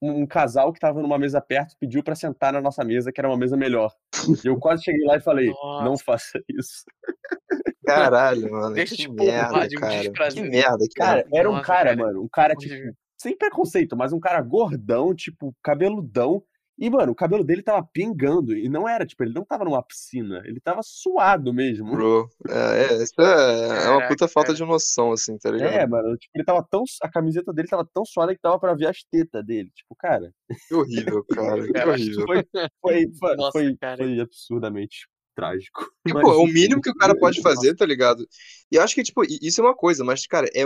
um, 0.01 0.25
casal 0.25 0.71
que 0.71 0.79
tava 0.79 1.01
numa 1.01 1.17
mesa 1.17 1.41
perto 1.41 1.75
pediu 1.79 2.03
para 2.03 2.15
sentar 2.15 2.53
na 2.53 2.61
nossa 2.61 2.83
mesa, 2.83 3.11
que 3.11 3.19
era 3.19 3.27
uma 3.27 3.37
mesa 3.37 3.57
melhor. 3.57 3.91
E 4.43 4.47
eu 4.47 4.57
quase 4.57 4.83
cheguei 4.83 5.05
lá 5.05 5.17
e 5.17 5.21
falei, 5.21 5.47
Nossa. 5.47 5.85
não 5.85 5.97
faça 5.97 6.39
isso. 6.49 6.83
Caralho, 7.85 8.51
mano. 8.51 8.73
Deixa 8.75 8.95
que 8.95 9.03
de 9.03 9.11
merda, 9.11 9.67
de 9.67 9.75
cara. 9.75 10.31
Que 10.31 10.41
merda, 10.41 10.85
cara. 10.95 11.25
Era 11.33 11.49
um 11.49 11.61
cara, 11.61 11.63
cara, 11.63 11.95
mano, 11.95 12.23
um 12.23 12.27
cara, 12.27 12.55
tipo, 12.55 12.75
sem 13.17 13.37
preconceito, 13.37 13.95
mas 13.95 14.13
um 14.13 14.19
cara 14.19 14.41
gordão, 14.41 15.15
tipo, 15.15 15.55
cabeludão. 15.63 16.43
E, 16.79 16.89
mano, 16.89 17.11
o 17.11 17.15
cabelo 17.15 17.43
dele 17.43 17.63
tava 17.63 17.87
pingando. 17.91 18.55
E 18.55 18.69
não 18.69 18.87
era, 18.87 19.05
tipo, 19.05 19.23
ele 19.23 19.33
não 19.33 19.43
tava 19.43 19.65
numa 19.65 19.81
piscina. 19.81 20.43
Ele 20.45 20.59
tava 20.59 20.81
suado 20.83 21.51
mesmo. 21.51 21.89
Bro, 21.91 22.29
é, 22.47 22.93
é 22.93 23.03
isso 23.03 23.19
é, 23.19 23.85
é 23.85 23.89
uma 23.89 24.07
puta 24.07 24.27
falta 24.27 24.53
de 24.53 24.63
noção, 24.63 25.11
assim, 25.11 25.37
tá 25.37 25.49
ligado? 25.49 25.73
É, 25.73 25.87
mano, 25.87 26.15
tipo, 26.17 26.31
ele 26.35 26.45
tava 26.45 26.63
tão. 26.69 26.83
A 27.01 27.09
camiseta 27.09 27.51
dele 27.51 27.67
tava 27.67 27.87
tão 27.91 28.05
suada 28.05 28.35
que 28.35 28.41
tava 28.41 28.59
pra 28.59 28.75
ver 28.75 28.87
as 28.87 29.03
tetas 29.03 29.43
dele. 29.43 29.71
Tipo, 29.75 29.95
cara. 29.97 30.31
Que 30.67 30.75
horrível, 30.75 31.23
cara. 31.25 31.65
Que 31.65 31.79
horrível. 31.79 32.25
Foi, 32.27 32.45
foi, 32.81 33.11
foi, 33.19 33.35
Nossa, 33.35 33.51
foi, 33.51 33.77
foi 33.97 34.19
absurdamente 34.19 35.07
trágico. 35.37 35.87
Tipo, 36.07 36.21
mas, 36.21 36.37
o 36.37 36.47
mínimo 36.47 36.81
que 36.81 36.89
o 36.89 36.95
cara 36.95 37.17
pode 37.17 37.41
fazer, 37.41 37.75
tá 37.75 37.85
ligado? 37.85 38.25
E 38.71 38.79
acho 38.79 38.95
que, 38.95 39.03
tipo, 39.03 39.23
isso 39.41 39.61
é 39.61 39.63
uma 39.63 39.75
coisa, 39.75 40.03
mas, 40.03 40.25
cara, 40.25 40.47
é, 40.55 40.63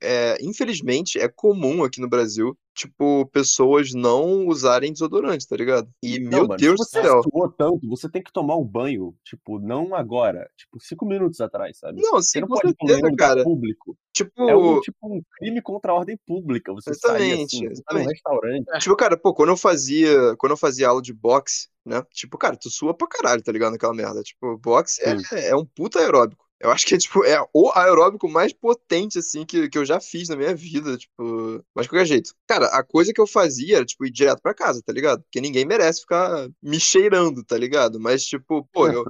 é 0.00 0.36
infelizmente, 0.40 1.18
é 1.18 1.28
comum 1.28 1.82
aqui 1.82 2.00
no 2.00 2.08
Brasil, 2.08 2.56
tipo, 2.74 3.26
pessoas 3.26 3.92
não 3.94 4.46
usarem 4.46 4.92
desodorante, 4.92 5.46
tá 5.46 5.56
ligado? 5.56 5.88
E, 6.02 6.18
não, 6.18 6.30
meu 6.30 6.48
mano, 6.48 6.56
Deus 6.56 6.76
do 6.76 6.84
céu. 6.84 7.22
Você 7.22 7.30
suou 7.30 7.48
tanto, 7.50 7.88
você 7.88 8.08
tem 8.08 8.22
que 8.22 8.32
tomar 8.32 8.56
um 8.56 8.64
banho, 8.64 9.14
tipo, 9.24 9.58
não 9.58 9.94
agora, 9.94 10.50
tipo, 10.56 10.78
cinco 10.80 11.06
minutos 11.06 11.40
atrás, 11.40 11.78
sabe? 11.78 12.02
Não, 12.02 12.20
sim, 12.20 12.32
você 12.32 12.40
não 12.40 12.48
pode 12.48 12.62
certeza, 12.62 13.06
um 13.06 13.16
cara. 13.16 13.44
público. 13.44 13.96
Tipo... 14.12 14.48
É 14.48 14.56
um, 14.56 14.80
tipo 14.80 14.96
um 15.04 15.22
crime 15.38 15.62
contra 15.62 15.92
a 15.92 15.94
ordem 15.94 16.18
pública, 16.26 16.72
você 16.72 16.90
exatamente, 16.90 17.56
sair 17.56 17.66
assim, 17.66 17.66
exatamente. 17.66 18.04
num 18.04 18.10
restaurante. 18.10 18.78
Tipo, 18.80 18.96
cara, 18.96 19.16
pô, 19.16 19.32
quando 19.32 19.50
eu 19.50 19.56
fazia, 19.56 20.36
quando 20.36 20.52
eu 20.52 20.56
fazia 20.56 20.88
aula 20.88 21.00
de 21.00 21.12
boxe, 21.12 21.68
né? 21.84 22.02
Tipo, 22.12 22.38
cara, 22.38 22.56
tu 22.56 22.70
sua 22.70 22.94
pra 22.94 23.06
caralho, 23.06 23.42
tá 23.42 23.52
ligado? 23.52 23.72
Naquela 23.72 23.94
merda. 23.94 24.22
Tipo, 24.22 24.56
boxe 24.58 25.02
é, 25.02 25.50
é, 25.50 25.56
um 25.56 25.64
puta 25.64 26.00
aeróbico. 26.00 26.43
Eu 26.60 26.70
acho 26.70 26.86
que 26.86 26.94
é, 26.94 26.98
tipo, 26.98 27.24
é 27.24 27.44
o 27.52 27.70
aeróbico 27.74 28.28
mais 28.28 28.52
potente, 28.52 29.18
assim, 29.18 29.44
que, 29.44 29.68
que 29.68 29.76
eu 29.76 29.84
já 29.84 30.00
fiz 30.00 30.28
na 30.28 30.36
minha 30.36 30.54
vida, 30.54 30.96
tipo... 30.96 31.62
Mas 31.74 31.84
de 31.84 31.90
qualquer 31.90 32.06
jeito. 32.06 32.34
Cara, 32.46 32.66
a 32.68 32.82
coisa 32.82 33.12
que 33.12 33.20
eu 33.20 33.26
fazia 33.26 33.76
era, 33.76 33.84
tipo, 33.84 34.06
ir 34.06 34.10
direto 34.10 34.40
pra 34.40 34.54
casa, 34.54 34.80
tá 34.84 34.92
ligado? 34.92 35.22
Porque 35.22 35.40
ninguém 35.40 35.64
merece 35.64 36.00
ficar 36.00 36.48
me 36.62 36.80
cheirando, 36.80 37.44
tá 37.44 37.58
ligado? 37.58 38.00
Mas, 38.00 38.24
tipo, 38.24 38.66
pô, 38.72 38.88
eu... 38.88 39.04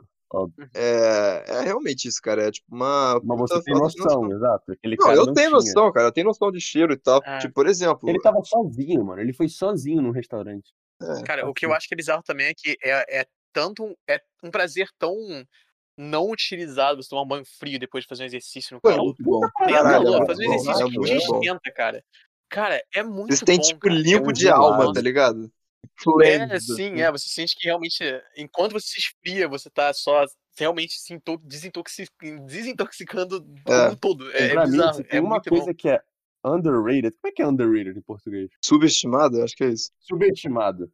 É, 0.75 1.45
é 1.47 1.61
realmente 1.61 2.09
isso, 2.09 2.21
cara. 2.21 2.49
É 2.49 2.51
tipo 2.51 2.67
uma. 2.75 3.21
Mas 3.23 3.39
você 3.39 3.63
tem 3.63 3.75
noção, 3.75 4.05
noção, 4.05 4.33
exato. 4.33 4.73
Aquele 4.73 4.97
não, 4.99 5.13
eu 5.13 5.27
não 5.27 5.35
tenho 5.35 5.49
tinha. 5.49 5.51
noção, 5.51 5.93
cara. 5.93 6.09
Eu 6.09 6.13
tenho 6.13 6.27
noção 6.27 6.51
de 6.51 6.61
cheiro 6.61 6.93
e 6.93 6.97
tal. 6.97 7.21
É. 7.25 7.39
Tipo, 7.39 7.55
por 7.55 7.69
exemplo. 7.69 8.09
Ele 8.09 8.21
tava 8.21 8.43
sozinho, 8.43 9.05
mano. 9.05 9.21
Ele 9.21 9.33
foi 9.33 9.49
sozinho 9.49 10.03
no 10.03 10.11
restaurante. 10.11 10.73
É, 11.01 11.23
cara, 11.23 11.49
o 11.49 11.55
que 11.55 11.65
eu 11.65 11.73
acho 11.73 11.87
que 11.87 11.95
é 11.95 11.97
bizarro 11.97 12.23
também 12.23 12.47
é 12.47 12.53
que 12.53 12.77
é, 12.83 13.21
é 13.21 13.27
tanto 13.53 13.85
um, 13.85 13.95
é 14.09 14.21
um 14.43 14.51
prazer 14.51 14.89
tão 14.99 15.15
não 15.97 16.31
utilizado 16.31 17.03
você 17.03 17.09
tomar 17.09 17.23
um 17.23 17.29
banho 17.29 17.45
frio 17.45 17.79
depois 17.79 18.05
de 18.05 18.09
fazer 18.09 18.25
um 18.25 18.27
exercício 18.27 18.75
no 18.75 18.81
calor. 18.81 18.99
É 18.99 19.03
muito 19.03 19.23
bom. 19.23 19.41
Caralho, 19.59 20.27
fazer 20.27 20.49
um 20.49 20.55
exercício 20.55 20.91
que 20.91 21.01
te 21.01 21.17
esquenta, 21.17 21.73
cara. 21.73 22.05
Cara, 22.49 22.83
é 22.95 23.03
muito 23.03 23.35
Você 23.35 23.45
tem, 23.45 23.59
tipo, 23.59 23.89
limpo 23.89 24.31
é 24.31 24.33
de 24.33 24.49
alma, 24.49 24.93
tá 24.93 25.01
ligado? 25.01 25.51
É, 26.23 26.61
sim, 26.61 27.01
é. 27.01 27.11
Você 27.11 27.29
sente 27.29 27.55
que 27.57 27.67
realmente, 27.67 28.03
enquanto 28.37 28.73
você 28.73 28.87
se 28.87 28.99
esfria, 28.99 29.49
você 29.49 29.71
tá 29.71 29.93
só 29.93 30.25
realmente 30.57 30.95
se 30.95 31.21
desintoxicando 32.45 33.47
é. 33.67 33.89
o 33.89 33.97
todo. 33.97 34.31
É, 34.33 34.53
é 34.53 34.65
bizarro. 34.65 34.99
Mim, 34.99 35.05
tem 35.05 35.19
é 35.19 35.23
uma 35.23 35.41
coisa 35.41 35.67
bom. 35.67 35.75
que 35.75 35.89
é 35.89 36.01
underrated. 36.45 37.13
Como 37.21 37.31
é 37.31 37.33
que 37.33 37.43
é 37.43 37.47
underrated 37.47 37.99
em 37.99 38.03
português? 38.03 38.51
Subestimado? 38.63 39.43
Acho 39.43 39.57
que 39.57 39.65
é 39.65 39.69
isso. 39.69 39.91
Subestimado. 40.01 40.91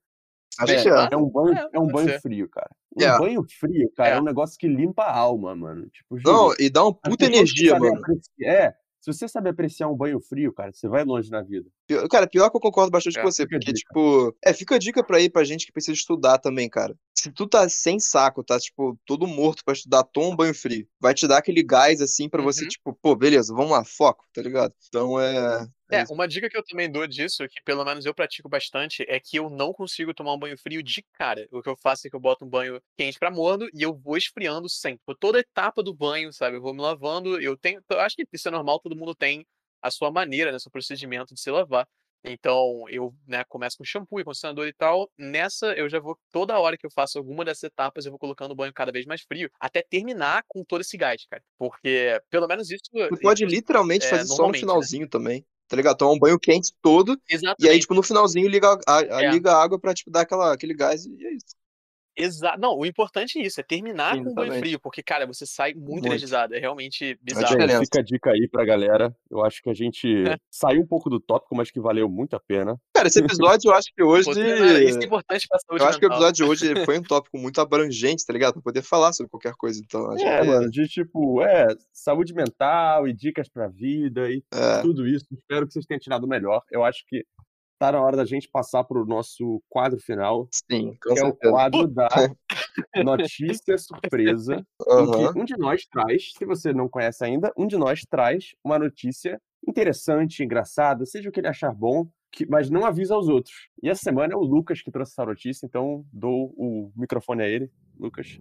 É, 0.68 0.72
é. 0.72 1.08
É 1.12 1.16
um 1.16 1.28
banho, 1.28 1.56
é, 1.56 1.68
é 1.72 1.80
um 1.80 1.86
banho 1.86 2.20
frio, 2.20 2.48
cara. 2.48 2.70
Um 2.96 3.02
é. 3.02 3.18
banho 3.18 3.46
frio, 3.48 3.90
cara, 3.96 4.10
é. 4.10 4.12
é. 4.14 4.20
um 4.20 4.24
negócio 4.24 4.58
que 4.58 4.66
limpa 4.66 5.04
a 5.04 5.16
alma, 5.16 5.54
mano. 5.54 5.88
Tipo, 5.88 6.18
juro, 6.18 6.32
Não, 6.32 6.54
e 6.58 6.68
dá 6.68 6.84
uma 6.84 6.94
puta 6.94 7.24
energia, 7.24 7.78
mano. 7.78 8.00
É, 8.42 8.74
se 9.00 9.10
você 9.10 9.26
sabe 9.26 9.48
apreciar 9.48 9.88
um 9.88 9.96
banho 9.96 10.20
frio, 10.20 10.52
cara, 10.52 10.72
você 10.72 10.86
vai 10.86 11.04
longe 11.04 11.30
na 11.30 11.40
vida. 11.40 11.66
Cara, 12.10 12.26
pior 12.26 12.50
que 12.50 12.56
eu 12.56 12.60
concordo 12.60 12.90
bastante 12.90 13.18
é, 13.18 13.22
com 13.22 13.30
você, 13.30 13.48
porque, 13.48 13.72
tipo, 13.72 14.36
é, 14.44 14.52
fica 14.52 14.74
a 14.74 14.78
dica 14.78 15.02
pra 15.02 15.18
ir 15.18 15.30
pra 15.30 15.42
gente 15.42 15.64
que 15.64 15.72
precisa 15.72 15.94
estudar 15.94 16.36
também, 16.38 16.68
cara. 16.68 16.94
Se 17.14 17.32
tu 17.32 17.46
tá 17.46 17.66
sem 17.66 17.98
saco, 17.98 18.44
tá, 18.44 18.58
tipo, 18.58 18.98
todo 19.06 19.26
morto 19.26 19.64
pra 19.64 19.72
estudar, 19.72 20.04
toma 20.04 20.28
um 20.28 20.36
banho 20.36 20.54
frio. 20.54 20.86
Vai 21.00 21.14
te 21.14 21.26
dar 21.26 21.38
aquele 21.38 21.62
gás, 21.62 22.02
assim, 22.02 22.28
pra 22.28 22.40
uhum. 22.40 22.46
você, 22.46 22.68
tipo, 22.68 22.92
pô, 22.92 23.16
beleza, 23.16 23.54
vamos 23.54 23.70
lá, 23.70 23.82
foco, 23.84 24.26
tá 24.34 24.42
ligado? 24.42 24.74
Então 24.88 25.18
é. 25.18 25.66
É, 25.90 26.04
uma 26.10 26.26
dica 26.26 26.48
que 26.48 26.56
eu 26.56 26.64
também 26.64 26.90
dou 26.90 27.06
disso, 27.06 27.46
que 27.48 27.62
pelo 27.62 27.84
menos 27.84 28.04
eu 28.06 28.14
pratico 28.14 28.48
bastante, 28.48 29.04
é 29.08 29.18
que 29.18 29.36
eu 29.36 29.50
não 29.50 29.72
consigo 29.72 30.14
tomar 30.14 30.34
um 30.34 30.38
banho 30.38 30.58
frio 30.58 30.82
de 30.82 31.02
cara. 31.12 31.46
O 31.50 31.62
que 31.62 31.68
eu 31.68 31.76
faço 31.76 32.06
é 32.06 32.10
que 32.10 32.16
eu 32.16 32.20
boto 32.20 32.44
um 32.44 32.48
banho 32.48 32.80
quente 32.96 33.18
pra 33.18 33.30
morno 33.30 33.68
e 33.74 33.82
eu 33.82 33.94
vou 33.94 34.16
esfriando 34.16 34.68
sempre. 34.68 35.00
Por 35.04 35.16
toda 35.16 35.38
etapa 35.40 35.82
do 35.82 35.94
banho, 35.94 36.32
sabe? 36.32 36.56
Eu 36.56 36.62
vou 36.62 36.74
me 36.74 36.80
lavando. 36.80 37.40
Eu 37.40 37.56
tenho. 37.56 37.82
Eu 37.88 38.00
acho 38.00 38.16
que 38.16 38.26
isso 38.32 38.48
é 38.48 38.50
normal, 38.50 38.80
todo 38.80 38.96
mundo 38.96 39.14
tem 39.14 39.46
a 39.82 39.90
sua 39.90 40.10
maneira, 40.10 40.52
né? 40.52 40.58
Seu 40.58 40.70
procedimento 40.70 41.34
de 41.34 41.40
se 41.40 41.50
lavar. 41.50 41.86
Então, 42.22 42.84
eu 42.88 43.14
né, 43.26 43.42
começo 43.48 43.78
com 43.78 43.84
shampoo 43.84 44.20
e 44.20 44.24
condicionador 44.24 44.66
e 44.66 44.72
tal. 44.72 45.10
Nessa, 45.18 45.72
eu 45.72 45.88
já 45.88 45.98
vou, 45.98 46.18
toda 46.30 46.58
hora 46.58 46.76
que 46.76 46.84
eu 46.84 46.90
faço 46.90 47.18
alguma 47.18 47.44
dessas 47.44 47.64
etapas, 47.64 48.04
eu 48.04 48.12
vou 48.12 48.18
colocando 48.18 48.50
o 48.50 48.54
banho 48.54 48.72
cada 48.74 48.92
vez 48.92 49.06
mais 49.06 49.22
frio, 49.22 49.50
até 49.58 49.82
terminar 49.82 50.44
com 50.46 50.62
todo 50.62 50.82
esse 50.82 50.96
gás, 50.96 51.24
cara. 51.30 51.42
Porque, 51.58 52.20
pelo 52.28 52.46
menos 52.46 52.70
isso. 52.70 52.82
Tu 52.92 53.20
pode 53.20 53.44
literalmente 53.46 54.04
é, 54.06 54.10
fazer 54.10 54.26
só 54.26 54.46
no 54.46 54.52
né. 54.52 54.58
finalzinho 54.58 55.04
né? 55.04 55.08
também 55.10 55.46
tá 55.70 55.76
ligado? 55.76 55.96
Tomar 55.96 56.12
um 56.12 56.18
banho 56.18 56.38
quente 56.38 56.74
todo. 56.82 57.18
Exatamente. 57.28 57.64
E 57.64 57.68
aí, 57.68 57.78
tipo, 57.78 57.94
no 57.94 58.02
finalzinho 58.02 58.48
liga 58.48 58.76
a, 58.86 58.98
a, 58.98 59.24
é. 59.24 59.30
liga 59.30 59.52
a 59.52 59.62
água 59.62 59.78
pra, 59.78 59.94
tipo, 59.94 60.10
dar 60.10 60.22
aquela, 60.22 60.52
aquele 60.52 60.74
gás 60.74 61.06
e 61.06 61.26
é 61.26 61.32
isso. 61.32 61.54
Exato. 62.22 62.60
Não, 62.60 62.76
o 62.76 62.86
importante 62.86 63.38
é 63.38 63.42
isso, 63.42 63.60
é 63.60 63.62
terminar 63.62 64.14
Sim, 64.14 64.24
com 64.24 64.30
o 64.30 64.34
banho 64.34 64.52
frio, 64.54 64.80
porque, 64.80 65.02
cara, 65.02 65.26
você 65.26 65.46
sai 65.46 65.74
muito, 65.74 65.90
muito. 65.90 66.06
energizado. 66.06 66.54
É 66.54 66.58
realmente 66.58 67.18
bizarro. 67.22 67.60
Gente, 67.60 67.78
fica 67.80 68.00
a 68.00 68.02
dica 68.02 68.30
aí 68.30 68.48
pra 68.48 68.64
galera. 68.64 69.14
Eu 69.30 69.44
acho 69.44 69.62
que 69.62 69.70
a 69.70 69.74
gente 69.74 70.28
é. 70.28 70.36
saiu 70.50 70.82
um 70.82 70.86
pouco 70.86 71.08
do 71.08 71.20
tópico, 71.20 71.54
mas 71.54 71.70
que 71.70 71.80
valeu 71.80 72.08
muito 72.08 72.34
a 72.34 72.40
pena. 72.40 72.76
Cara, 72.94 73.08
esse 73.08 73.18
episódio 73.18 73.70
eu 73.70 73.74
acho 73.74 73.88
que 73.94 74.02
hoje. 74.04 74.24
Pô, 74.24 74.32
isso 74.32 74.98
é 74.98 75.04
importante 75.04 75.46
pra 75.48 75.58
saúde. 75.58 75.82
Eu 75.82 75.88
acho 75.88 75.98
que 75.98 76.06
o 76.06 76.08
episódio 76.08 76.32
de 76.34 76.44
hoje 76.44 76.84
foi 76.84 76.98
um 76.98 77.02
tópico 77.02 77.38
muito 77.38 77.60
abrangente, 77.60 78.24
tá 78.24 78.32
ligado? 78.32 78.54
Pra 78.54 78.62
poder 78.62 78.82
falar 78.82 79.12
sobre 79.12 79.30
qualquer 79.30 79.54
coisa. 79.54 79.80
Então, 79.82 80.16
é, 80.18 80.44
mano, 80.44 80.70
de 80.70 80.86
tipo, 80.86 81.42
é, 81.42 81.66
saúde 81.92 82.34
mental 82.34 83.08
e 83.08 83.12
dicas 83.12 83.48
pra 83.48 83.68
vida 83.68 84.30
e 84.30 84.42
é. 84.52 84.82
tudo 84.82 85.06
isso. 85.06 85.26
Espero 85.32 85.66
que 85.66 85.72
vocês 85.72 85.86
tenham 85.86 86.00
tirado 86.00 86.24
o 86.24 86.28
melhor. 86.28 86.62
Eu 86.70 86.84
acho 86.84 87.04
que 87.06 87.24
tá 87.80 87.90
na 87.92 88.00
hora 88.00 88.14
da 88.14 88.26
gente 88.26 88.46
passar 88.46 88.84
para 88.84 89.00
o 89.00 89.06
nosso 89.06 89.62
quadro 89.66 89.98
final. 89.98 90.46
Sim, 90.52 90.98
que 91.02 91.08
certeza. 91.14 91.26
é 91.26 91.28
o 91.28 91.50
quadro 91.50 91.88
da 91.88 92.08
notícia 93.02 93.78
surpresa, 93.78 94.62
uhum. 94.86 95.02
em 95.02 95.32
que 95.32 95.38
um 95.40 95.44
de 95.46 95.56
nós 95.56 95.86
traz, 95.86 96.32
se 96.36 96.44
você 96.44 96.74
não 96.74 96.90
conhece 96.90 97.24
ainda, 97.24 97.50
um 97.56 97.66
de 97.66 97.78
nós 97.78 98.02
traz 98.02 98.54
uma 98.62 98.78
notícia 98.78 99.40
interessante, 99.66 100.44
engraçada, 100.44 101.06
seja 101.06 101.30
o 101.30 101.32
que 101.32 101.40
ele 101.40 101.48
achar 101.48 101.74
bom, 101.74 102.06
que, 102.30 102.46
mas 102.46 102.68
não 102.68 102.84
avisa 102.84 103.14
aos 103.14 103.28
outros. 103.28 103.54
E 103.82 103.88
essa 103.88 104.02
semana 104.02 104.34
é 104.34 104.36
o 104.36 104.40
Lucas 104.40 104.82
que 104.82 104.90
trouxe 104.90 105.12
essa 105.12 105.24
notícia, 105.24 105.64
então 105.64 106.04
dou 106.12 106.52
o 106.58 106.92
microfone 106.94 107.42
a 107.42 107.48
ele. 107.48 107.70
Lucas. 107.98 108.38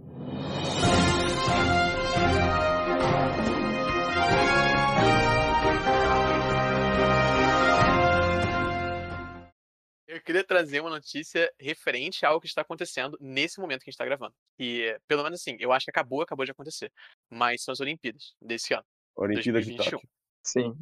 Eu 10.09 10.19
queria 10.21 10.43
trazer 10.43 10.79
uma 10.79 10.89
notícia 10.89 11.53
referente 11.59 12.25
a 12.25 12.29
algo 12.29 12.41
que 12.41 12.47
está 12.47 12.61
acontecendo 12.61 13.15
nesse 13.21 13.59
momento 13.59 13.81
que 13.81 13.89
a 13.89 13.91
gente 13.91 13.93
está 13.93 14.05
gravando. 14.05 14.33
E, 14.57 14.99
pelo 15.07 15.21
menos 15.21 15.39
assim, 15.39 15.55
eu 15.59 15.71
acho 15.71 15.85
que 15.85 15.91
acabou, 15.91 16.23
acabou 16.23 16.43
de 16.43 16.51
acontecer. 16.51 16.91
Mas 17.29 17.61
são 17.61 17.71
as 17.71 17.79
Olimpíadas 17.79 18.35
desse 18.41 18.73
ano. 18.73 18.83
Olimpíadas 19.15 19.67
de 19.67 19.77
Tóquio. 19.77 20.01
Sim. 20.43 20.75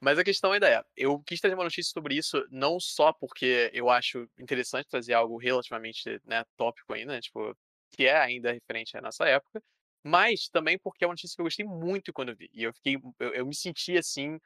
Mas 0.00 0.18
a 0.18 0.24
questão 0.24 0.50
ainda 0.50 0.68
é, 0.68 0.82
eu 0.96 1.20
quis 1.20 1.40
trazer 1.40 1.54
uma 1.54 1.62
notícia 1.62 1.92
sobre 1.92 2.16
isso 2.16 2.44
não 2.50 2.80
só 2.80 3.12
porque 3.12 3.70
eu 3.72 3.88
acho 3.88 4.28
interessante 4.38 4.88
trazer 4.88 5.14
algo 5.14 5.36
relativamente 5.36 6.20
né, 6.24 6.44
tópico 6.56 6.92
ainda, 6.92 7.12
né, 7.12 7.20
tipo, 7.20 7.56
que 7.92 8.06
é 8.06 8.16
ainda 8.16 8.52
referente 8.52 8.96
à 8.96 9.00
nossa 9.00 9.24
época, 9.24 9.62
mas 10.02 10.48
também 10.48 10.78
porque 10.78 11.04
é 11.04 11.06
uma 11.06 11.14
notícia 11.14 11.36
que 11.36 11.40
eu 11.40 11.46
gostei 11.46 11.64
muito 11.64 12.12
quando 12.12 12.30
eu 12.30 12.36
vi. 12.36 12.50
E 12.52 12.64
eu 12.64 12.74
fiquei, 12.74 12.96
eu, 13.18 13.34
eu 13.34 13.46
me 13.46 13.54
senti 13.54 13.96
assim, 13.96 14.38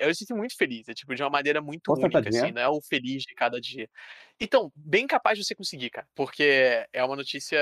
eu 0.00 0.14
sinto 0.14 0.36
muito 0.36 0.56
feliz, 0.56 0.88
é 0.88 0.94
tipo 0.94 1.14
de 1.14 1.22
uma 1.22 1.30
maneira 1.30 1.60
muito 1.60 1.82
Posso 1.84 2.02
única, 2.02 2.18
assim, 2.28 2.52
não 2.52 2.62
é 2.62 2.68
o 2.68 2.80
feliz 2.80 3.22
de 3.22 3.34
cada 3.34 3.60
dia. 3.60 3.88
Então, 4.40 4.72
bem 4.74 5.06
capaz 5.06 5.38
de 5.38 5.44
você 5.44 5.54
conseguir, 5.54 5.90
cara, 5.90 6.06
porque 6.14 6.86
é 6.92 7.04
uma 7.04 7.16
notícia 7.16 7.58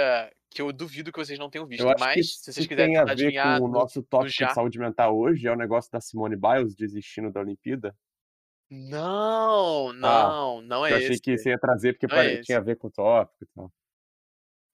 que 0.50 0.62
eu 0.62 0.72
duvido 0.72 1.12
que 1.12 1.18
vocês 1.18 1.38
não 1.38 1.50
tenham 1.50 1.66
visto, 1.66 1.84
mas 1.98 2.38
se 2.38 2.52
vocês 2.52 2.66
quiserem 2.66 2.94
tem 2.94 3.02
a 3.02 3.04
ver 3.04 3.58
com 3.58 3.64
o 3.66 3.68
nosso 3.68 4.02
tópico 4.02 4.46
de 4.46 4.54
saúde 4.54 4.78
mental 4.78 5.16
hoje, 5.16 5.46
é 5.46 5.52
o 5.52 5.56
negócio 5.56 5.90
da 5.90 6.00
Simone 6.00 6.36
Biles 6.36 6.74
desistindo 6.74 7.30
da 7.30 7.40
Olimpíada. 7.40 7.94
Não, 8.70 9.92
não, 9.94 10.58
ah, 10.58 10.62
não 10.62 10.86
é 10.86 10.92
eu 10.92 10.96
achei 10.96 11.10
esse. 11.12 11.22
que 11.22 11.38
você 11.38 11.50
ia 11.50 11.58
trazer 11.58 11.94
porque 11.94 12.14
é 12.14 12.42
tinha 12.42 12.58
a 12.58 12.60
ver 12.60 12.76
com 12.76 12.88
o 12.88 12.90
tópico 12.90 13.44
e 13.44 13.46
tal. 13.54 13.72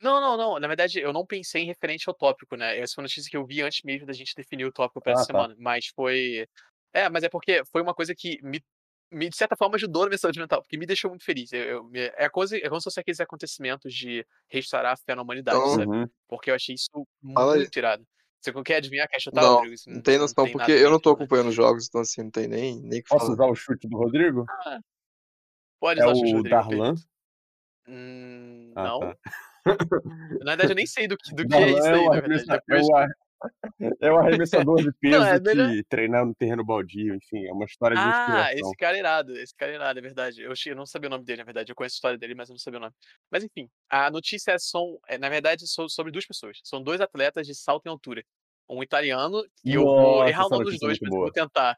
Não, 0.05 0.21
não, 0.21 0.37
não. 0.37 0.59
Na 0.59 0.67
verdade, 0.67 1.01
eu 1.01 1.13
não 1.13 1.25
pensei 1.25 1.63
em 1.63 1.67
referente 1.67 2.09
ao 2.09 2.15
tópico, 2.15 2.57
né? 2.57 2.79
Essa 2.79 2.95
foi 2.95 3.03
uma 3.03 3.07
notícia 3.07 3.31
que 3.31 3.37
eu 3.37 3.47
vi 3.47 3.63
antes 3.63 3.83
mesmo 3.83 4.07
da 4.07 4.13
gente 4.13 4.35
definir 4.37 4.67
o 4.67 4.73
tópico 4.73 5.01
para 5.01 5.13
essa 5.13 5.23
ah, 5.23 5.27
tá. 5.27 5.33
semana. 5.33 5.57
Mas 5.59 5.87
foi. 5.87 6.47
É, 6.95 7.09
mas 7.09 7.25
é 7.25 7.29
porque 7.29 7.65
foi 7.73 7.83
uma 7.83 7.93
coisa 7.93 8.15
que 8.15 8.39
me, 8.43 8.63
me 9.11 9.29
de 9.29 9.37
certa 9.37 9.57
forma, 9.57 9.75
ajudou 9.75 10.03
na 10.03 10.11
minha 10.11 10.19
saúde 10.19 10.39
mental, 10.39 10.63
porque 10.63 10.79
me 10.79 10.87
deixou 10.87 11.11
muito 11.11 11.25
feliz. 11.25 11.53
Eu, 11.53 11.63
eu, 11.63 11.91
é, 12.17 12.29
coisa, 12.29 12.57
é 12.57 12.69
como 12.69 12.81
se 12.81 12.85
fosse 12.85 13.01
aqueles 13.01 13.21
acontecimentos 13.21 13.93
de 13.93 14.25
restaurar 14.49 14.93
a 14.93 14.97
fé 14.97 15.15
na 15.15 15.23
humanidade, 15.23 15.59
uhum. 15.59 15.75
sabe? 15.75 16.13
Porque 16.29 16.51
eu 16.51 16.55
achei 16.55 16.77
isso 16.77 16.89
muito 17.21 17.71
tirado. 17.71 18.07
Você 18.41 18.53
quer 18.63 18.77
adivinhar, 18.77 19.09
quer 19.09 19.21
chutar, 19.21 19.43
não, 19.43 19.55
Rodrigo? 19.55 19.77
Não, 19.87 19.95
não 19.95 20.03
tem 20.03 20.19
noção, 20.19 20.51
porque 20.51 20.71
eu 20.71 20.91
não 20.91 21.01
tô 21.01 21.11
acompanhando 21.11 21.49
os 21.49 21.55
jogos, 21.55 21.89
então 21.89 22.03
assim, 22.03 22.23
não 22.23 22.31
tem 22.31 22.47
nem, 22.47 22.81
nem 22.83 23.03
que 23.03 23.09
Posso 23.09 23.27
falar. 23.27 23.35
usar 23.35 23.47
o 23.47 23.55
chute 23.55 23.89
do 23.89 23.97
Rodrigo? 23.97 24.45
Ah, 24.49 24.81
pode 25.81 26.01
é 26.01 26.05
usar 26.05 26.13
o 26.13 26.17
chute 26.17 26.31
do 26.31 26.37
Rodrigo. 26.37 26.55
Darlan? 26.55 26.95
Hum, 27.89 28.73
ah, 28.77 28.83
não. 28.85 29.01
Tá. 29.01 29.17
Na 30.45 30.51
verdade, 30.51 30.73
eu 30.73 30.77
nem 30.77 30.87
sei 30.87 31.09
do 31.09 31.17
que, 31.17 31.35
do 31.35 31.47
que 31.49 31.55
é 31.55 31.71
isso 31.71 31.87
aí, 31.87 32.05
na 32.05 32.21
verdade. 32.21 32.45
Depois... 32.47 32.87
É 32.87 32.93
o 32.93 33.24
arremessador 34.19 34.83
de 34.83 34.93
peso 35.01 35.19
não, 35.19 35.27
é 35.27 35.41
melhor... 35.41 35.71
que 35.71 35.85
treina 35.85 36.25
no 36.25 36.35
terreno 36.35 36.65
baldio, 36.65 37.15
enfim, 37.15 37.47
é 37.47 37.53
uma 37.53 37.65
história 37.65 37.97
de 37.97 38.03
ah, 38.03 38.09
inspiração. 38.09 38.45
Ah, 38.45 38.53
esse 38.55 38.77
cara 38.77 38.97
é 38.97 39.01
irado, 39.01 39.39
esse 39.39 39.55
cara 39.55 39.73
é 39.73 39.75
irado, 39.75 39.99
é 39.99 40.03
verdade. 40.03 40.43
Eu, 40.43 40.53
eu 40.67 40.77
não 40.77 40.87
sabia 40.87 41.09
o 41.09 41.11
nome 41.11 41.25
dele, 41.25 41.39
na 41.39 41.45
verdade, 41.45 41.71
eu 41.71 41.77
conheço 41.77 41.95
a 41.95 41.99
história 41.99 42.19
dele, 42.19 42.35
mas 42.35 42.49
eu 42.49 42.55
não 42.55 42.59
sabia 42.59 42.79
o 42.79 42.83
nome. 42.83 42.95
Mas 43.31 43.45
enfim, 43.45 43.69
a 43.91 44.11
notícia 44.11 44.53
é, 44.53 44.59
são, 44.59 44.99
é, 45.09 45.19
na 45.19 45.29
verdade, 45.29 45.65
sobre 45.67 46.13
duas 46.13 46.27
pessoas. 46.27 46.61
São 46.63 46.83
dois 46.83 47.01
atletas 47.01 47.47
de 47.47 47.55
salto 47.55 47.87
em 47.87 47.91
altura. 47.91 48.25
Um 48.69 48.83
italiano, 48.83 49.45
e 49.63 49.75
eu 49.75 49.83
vou 49.83 50.27
errar 50.27 50.47
o 50.47 50.49
nome 50.49 50.65
dos 50.65 50.79
dois, 50.79 50.99
mas 51.01 51.11
boa. 51.11 51.25
vou 51.25 51.33
tentar. 51.33 51.77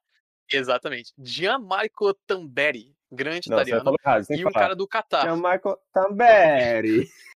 Exatamente. 0.52 1.12
Gianmarco 1.18 2.14
Tamberi, 2.26 2.94
grande 3.10 3.50
não, 3.50 3.56
italiano, 3.56 3.96
e 4.30 4.44
o 4.44 4.52
cara 4.52 4.76
do 4.76 4.86
Catar. 4.86 5.22
Gianmarco 5.22 5.76
Tamberi. 5.92 7.08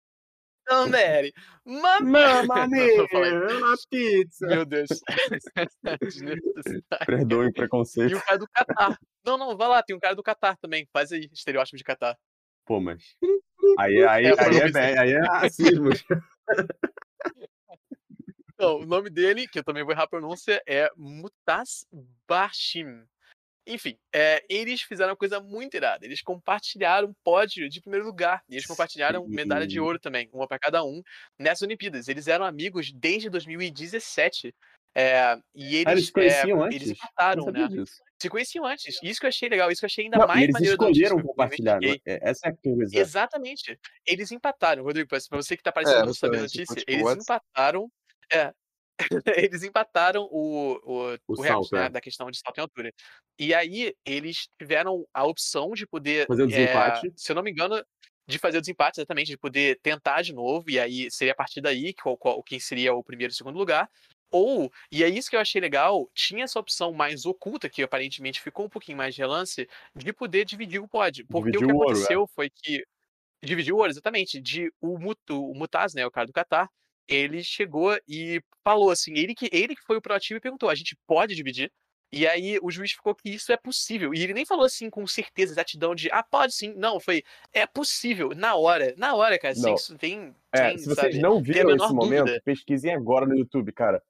Tamberi. 0.70 1.34
Mamma 1.66 2.68
mia, 2.68 3.05
uma 3.59 3.74
pizza. 3.90 4.47
Meu 4.47 4.64
Deus. 4.64 4.88
Perdoe 7.06 7.48
o 7.48 7.52
preconceito. 7.52 8.12
E 8.12 8.14
o 8.14 8.22
cara 8.22 8.38
do 8.38 8.48
Catar. 8.48 8.97
Não, 9.26 9.36
não, 9.36 9.56
vai 9.56 9.66
lá, 9.66 9.82
tem 9.82 9.97
um 9.97 10.01
cara 10.01 10.14
do 10.14 10.22
Catar 10.22 10.56
também. 10.59 10.86
Faz 10.92 11.10
aí, 11.10 11.28
estereótipo 11.32 11.76
de 11.76 11.82
Catar. 11.82 12.16
Pô, 12.64 12.80
mas. 12.80 13.16
Aí, 13.78 14.05
aí, 14.05 14.24
é, 14.24 14.42
aí, 14.42 14.56
é, 14.56 14.72
bem, 14.72 14.98
aí 14.98 15.12
é 15.12 15.20
racismo. 15.28 15.90
Então, 18.55 18.78
o 18.78 18.86
nome 18.86 19.10
dele, 19.10 19.47
que 19.47 19.59
eu 19.59 19.64
também 19.64 19.84
vou 19.84 19.92
errar 19.92 20.05
a 20.05 20.09
pronúncia, 20.09 20.62
é 20.66 20.90
Mutas 20.97 21.86
Bashim. 22.26 23.05
Enfim, 23.66 23.97
é, 24.12 24.45
eles 24.49 24.82
fizeram 24.82 25.11
uma 25.11 25.16
coisa 25.16 25.41
muito 25.41 25.77
irada. 25.77 26.05
Eles 26.05 26.23
compartilharam 26.23 27.15
pódio 27.23 27.69
de 27.69 27.81
primeiro 27.81 28.07
lugar. 28.07 28.43
E 28.49 28.55
eles 28.55 28.66
compartilharam 28.66 29.24
Sim. 29.24 29.35
medalha 29.35 29.66
de 29.66 29.78
ouro 29.78 29.99
também, 29.99 30.28
uma 30.32 30.49
para 30.49 30.59
cada 30.59 30.85
um, 30.85 31.03
nessas 31.39 31.62
Olimpíadas. 31.62 32.09
Eles 32.09 32.27
eram 32.27 32.45
amigos 32.45 32.91
desde 32.93 33.28
2017. 33.28 34.55
É, 34.93 35.39
e 35.55 35.77
eles, 35.77 35.87
ah, 35.87 35.93
eles 35.93 36.11
conheciam 36.11 36.62
é, 36.62 36.66
antes? 36.66 36.77
Eles 36.77 36.91
empataram, 36.91 37.47
né? 37.47 37.69
Disso. 37.69 38.03
Se 38.20 38.28
conheciam 38.28 38.66
antes. 38.66 38.99
Isso 39.03 39.20
que 39.20 39.27
eu 39.27 39.28
achei 39.28 39.49
legal, 39.49 39.70
isso 39.70 39.81
que 39.81 39.85
eu 39.85 39.89
achei 39.89 40.05
ainda 40.05 40.19
Não, 40.19 40.27
mais 40.27 40.43
eles 40.43 40.53
maneiro. 40.53 40.74
Eles 40.82 40.97
escolheram 40.97 41.23
compartilhar, 41.23 41.81
né? 41.81 41.97
essa 42.05 42.49
é 42.49 42.51
a 42.51 42.57
coisa. 42.57 42.99
Exatamente. 42.99 43.78
Eles 44.05 44.32
empataram, 44.32 44.82
Rodrigo, 44.82 45.09
para 45.09 45.20
você 45.31 45.57
que 45.57 45.62
tá 45.62 45.73
parecendo 45.73 46.03
é, 46.03 46.07
não 46.07 46.15
saber 46.15 46.39
a 46.39 46.43
notícia, 46.43 46.74
tipo, 46.74 46.91
eles 46.91 47.16
empataram. 47.16 47.91
É, 48.32 48.53
eles 49.36 49.62
empataram 49.62 50.28
o, 50.31 50.81
o, 50.85 51.14
o, 51.14 51.18
o 51.39 51.43
recorde, 51.43 51.68
né, 51.72 51.86
é. 51.86 51.89
da 51.89 52.01
questão 52.01 52.31
de 52.31 52.39
salto 52.39 52.59
em 52.59 52.60
altura. 52.62 52.93
E 53.39 53.55
aí, 53.55 53.94
eles 54.05 54.48
tiveram 54.59 55.06
a 55.12 55.24
opção 55.24 55.72
de 55.72 55.86
poder. 55.86 56.27
Fazer 56.27 56.43
o 56.43 56.47
desempate. 56.47 57.09
É, 57.09 57.10
se 57.16 57.32
eu 57.32 57.36
não 57.36 57.43
me 57.43 57.51
engano, 57.51 57.82
de 58.27 58.39
fazer 58.39 58.59
o 58.59 58.60
desempate, 58.60 59.01
exatamente, 59.01 59.28
de 59.28 59.39
poder 59.39 59.78
tentar 59.82 60.22
de 60.22 60.32
novo, 60.32 60.70
e 60.70 60.78
aí 60.78 61.10
seria 61.10 61.32
a 61.32 61.36
partir 61.36 61.60
daí 61.60 61.93
qual, 61.94 62.16
qual, 62.16 62.43
quem 62.43 62.60
seria 62.60 62.94
o 62.94 63.02
primeiro 63.02 63.32
e 63.32 63.35
o 63.35 63.36
segundo 63.36 63.59
lugar. 63.59 63.90
Ou, 64.31 64.72
e 64.93 65.02
é 65.02 65.09
isso 65.09 65.28
que 65.28 65.35
eu 65.35 65.40
achei 65.40 65.60
legal, 65.60 66.09
tinha 66.14 66.44
essa 66.44 66.60
opção 66.60 66.93
mais 66.93 67.27
oculta, 67.27 67.68
que 67.68 67.82
aparentemente 67.82 68.40
ficou 68.40 68.66
um 68.66 68.68
pouquinho 68.68 68.97
mais 68.97 69.14
de 69.14 69.20
relance, 69.20 69.68
de 69.94 70.12
poder 70.12 70.44
dividir 70.44 70.81
o 70.81 70.86
pódio. 70.86 71.27
Porque 71.27 71.51
dividir 71.51 71.64
o 71.64 71.68
que 71.68 71.74
o 71.74 71.82
aconteceu 71.82 72.20
ouro, 72.20 72.31
é. 72.31 72.35
foi 72.35 72.51
que. 72.51 72.85
Dividir 73.43 73.72
o 73.72 73.78
ouro, 73.78 73.90
exatamente. 73.90 74.40
De 74.40 74.72
o, 74.81 74.98
Mutu, 74.98 75.51
o 75.51 75.55
Mutaz, 75.55 75.94
né, 75.94 76.06
o 76.06 76.10
cara 76.10 76.27
do 76.27 76.32
Qatar, 76.32 76.70
ele 77.11 77.43
chegou 77.43 77.99
e 78.09 78.41
falou 78.65 78.91
assim, 78.91 79.12
ele 79.16 79.35
que, 79.35 79.51
ele 79.53 79.74
que 79.74 79.82
foi 79.82 79.97
o 79.97 80.01
proativo 80.01 80.39
e 80.39 80.41
perguntou, 80.41 80.70
a 80.70 80.74
gente 80.74 80.97
pode 81.07 81.35
dividir? 81.35 81.70
E 82.12 82.27
aí 82.27 82.59
o 82.61 82.70
juiz 82.70 82.93
ficou 82.93 83.15
que 83.15 83.31
isso 83.31 83.53
é 83.53 83.57
possível. 83.57 84.12
E 84.12 84.23
ele 84.23 84.35
nem 84.35 84.45
falou 84.45 84.65
assim 84.65 84.91
com 84.91 85.07
certeza, 85.07 85.53
exatidão 85.53 85.95
de, 85.95 86.11
ah, 86.11 86.23
pode 86.23 86.55
sim. 86.55 86.74
Não, 86.77 86.99
foi, 86.99 87.23
é 87.53 87.66
possível, 87.66 88.31
na 88.35 88.57
hora, 88.57 88.95
na 88.97 89.15
hora, 89.15 89.39
cara. 89.39 89.55
Sem, 89.55 89.74
tem, 89.97 90.35
é, 90.53 90.77
se 90.77 90.85
vocês 90.87 90.97
sabe, 90.97 91.19
não 91.20 91.41
viram 91.41 91.70
esse 91.70 91.93
momento, 91.93 92.27
dúvida. 92.27 92.43
pesquisem 92.45 92.95
agora 92.95 93.27
no 93.27 93.37
YouTube, 93.37 93.70
cara. 93.73 94.03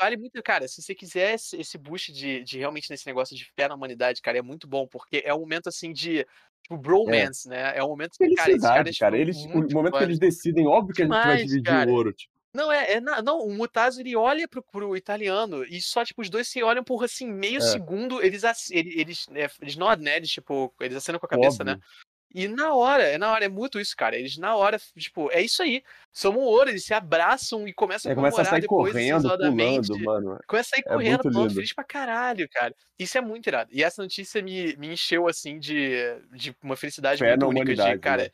Vale 0.00 0.16
muito, 0.16 0.40
cara, 0.44 0.68
se 0.68 0.80
você 0.80 0.94
quiser 0.94 1.34
esse 1.34 1.76
boost 1.76 2.12
de, 2.12 2.44
de 2.44 2.58
realmente 2.58 2.88
nesse 2.88 3.04
negócio 3.04 3.36
de 3.36 3.44
fé 3.44 3.66
na 3.66 3.74
humanidade, 3.74 4.22
cara, 4.22 4.38
é 4.38 4.42
muito 4.42 4.68
bom, 4.68 4.86
porque 4.86 5.22
é 5.24 5.34
um 5.34 5.40
momento 5.40 5.68
assim 5.68 5.92
de 5.92 6.24
tipo, 6.68 6.76
bromance, 6.76 7.48
é. 7.48 7.50
né? 7.50 7.72
É 7.76 7.82
um 7.82 7.88
momento 7.88 8.12
que, 8.18 8.34
cara, 8.34 8.50
esses 8.50 8.98
cara, 8.98 9.18
eles, 9.18 9.44
o 9.44 9.74
momento 9.74 9.96
que 9.96 10.04
eles 10.04 10.18
decidem, 10.18 10.66
óbvio 10.66 10.94
que 10.94 11.02
a 11.02 11.06
gente 11.06 11.14
vai 11.14 11.36
dividir 11.38 11.62
cara. 11.62 11.90
o 11.90 11.94
ouro, 11.94 12.12
tipo. 12.12 12.32
Não, 12.52 12.72
é, 12.72 12.94
é 12.94 13.00
não, 13.00 13.40
o 13.40 13.52
Mutazo 13.54 14.00
ele 14.00 14.16
olha 14.16 14.48
pro, 14.48 14.62
pro 14.62 14.96
italiano 14.96 15.64
e 15.64 15.80
só, 15.80 16.04
tipo, 16.04 16.22
os 16.22 16.30
dois 16.30 16.48
se 16.48 16.62
olham 16.62 16.82
por 16.82 17.04
assim, 17.04 17.30
meio 17.30 17.58
é. 17.58 17.60
segundo, 17.60 18.22
eles, 18.22 18.42
eles, 18.70 18.96
eles, 18.96 19.26
é, 19.34 19.48
eles 19.60 19.76
nodam, 19.76 20.04
né? 20.04 20.16
Eles, 20.16 20.30
tipo, 20.30 20.72
eles 20.80 20.96
acenam 20.96 21.20
com 21.20 21.26
a 21.26 21.28
cabeça, 21.28 21.62
né? 21.62 21.72
Óbvio. 21.72 21.86
né? 21.86 22.08
E 22.34 22.46
na 22.46 22.74
hora, 22.74 23.02
é 23.04 23.16
na 23.16 23.32
hora, 23.32 23.46
é 23.46 23.48
muito 23.48 23.80
isso, 23.80 23.96
cara. 23.96 24.16
Eles 24.16 24.36
na 24.36 24.54
hora, 24.54 24.78
tipo, 24.96 25.30
é 25.32 25.40
isso 25.40 25.62
aí. 25.62 25.82
Somos 26.12 26.42
ouro, 26.42 26.68
eles 26.68 26.84
se 26.84 26.92
abraçam 26.92 27.66
e 27.66 27.72
começam 27.72 28.10
a 28.10 28.12
é, 28.12 28.14
começa 28.14 28.42
a 28.42 28.44
sair 28.44 28.60
depois, 28.60 28.92
correndo, 28.92 29.28
pulando, 29.28 29.98
mano. 30.00 30.38
Começa 30.46 30.68
a 30.68 30.76
sair 30.76 30.84
é 30.86 30.92
correndo, 30.92 31.22
pulando, 31.22 31.54
feliz 31.54 31.72
pra 31.72 31.84
caralho, 31.84 32.46
cara. 32.50 32.74
Isso 32.98 33.16
é 33.16 33.20
muito 33.20 33.46
irado. 33.46 33.70
E 33.72 33.82
essa 33.82 34.02
notícia 34.02 34.42
me, 34.42 34.76
me 34.76 34.92
encheu, 34.92 35.26
assim, 35.26 35.58
de, 35.58 35.96
de 36.32 36.54
uma 36.62 36.76
felicidade 36.76 37.18
Fé 37.18 37.30
muito 37.30 37.48
única 37.48 37.74
de, 37.74 37.98
cara. 37.98 38.24
Né? 38.24 38.30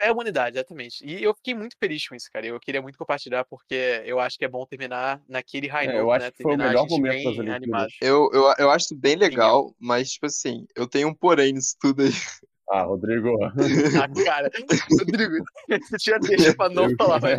É 0.00 0.08
a 0.08 0.12
humanidade, 0.12 0.56
exatamente. 0.56 1.04
E 1.04 1.22
eu 1.22 1.34
fiquei 1.34 1.54
muito 1.54 1.76
feliz 1.78 2.06
com 2.06 2.14
isso, 2.14 2.28
cara. 2.32 2.46
Eu 2.46 2.60
queria 2.60 2.82
muito 2.82 2.98
compartilhar, 2.98 3.44
porque 3.44 4.02
eu 4.04 4.20
acho 4.20 4.38
que 4.38 4.44
é 4.44 4.48
bom 4.48 4.66
terminar 4.66 5.20
naquele 5.28 5.66
high 5.66 5.88
é, 5.88 5.98
eu 5.98 6.10
acho 6.12 6.26
né? 6.26 6.30
que 6.30 6.42
foi 6.42 6.54
o 6.54 6.58
melhor 6.58 6.86
momento 6.88 7.68
das. 7.70 7.92
Eu, 8.00 8.30
eu, 8.32 8.54
eu 8.58 8.70
acho 8.70 8.86
isso 8.86 8.96
bem 8.96 9.16
legal, 9.16 9.74
mas, 9.78 10.12
tipo 10.12 10.26
assim, 10.26 10.66
eu 10.76 10.86
tenho 10.86 11.08
um 11.08 11.14
porém 11.14 11.52
nisso 11.52 11.76
tudo 11.80 12.02
aí. 12.02 12.10
Ah, 12.70 12.82
Rodrigo. 12.82 13.36
ah, 13.44 14.24
cara, 14.24 14.50
Rodrigo, 14.98 15.44
você 15.68 15.96
tinha 15.98 16.18
deixa 16.18 16.54
pra 16.54 16.68
não 16.70 16.88
falar. 16.96 17.20
Mas... 17.20 17.38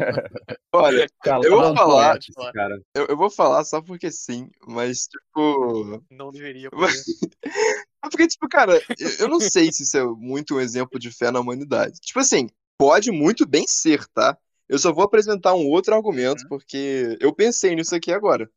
Olha, 0.71 1.07
eu 1.43 1.51
vou 1.51 1.75
falar, 1.75 2.19
cara. 2.53 2.81
Eu, 2.93 3.05
eu 3.07 3.17
vou 3.17 3.29
falar 3.29 3.63
só 3.63 3.81
porque 3.81 4.11
sim, 4.11 4.49
mas, 4.67 5.07
tipo. 5.07 6.03
Não 6.11 6.31
deveria. 6.31 6.69
Porque, 8.11 8.27
tipo, 8.27 8.47
cara, 8.47 8.79
eu 9.19 9.27
não 9.27 9.39
sei 9.39 9.71
se 9.71 9.81
isso 9.81 9.97
é 9.97 10.05
muito 10.05 10.55
um 10.55 10.59
exemplo 10.59 10.99
de 10.99 11.09
fé 11.09 11.31
na 11.31 11.39
humanidade. 11.39 11.99
Tipo 11.99 12.19
assim, 12.19 12.47
pode 12.77 13.11
muito 13.11 13.47
bem 13.47 13.65
ser, 13.67 14.05
tá? 14.09 14.37
Eu 14.69 14.77
só 14.77 14.93
vou 14.93 15.03
apresentar 15.03 15.55
um 15.55 15.67
outro 15.67 15.95
argumento, 15.95 16.43
uhum. 16.43 16.49
porque 16.49 17.17
eu 17.19 17.33
pensei 17.33 17.75
nisso 17.75 17.95
aqui 17.95 18.11
agora. 18.11 18.47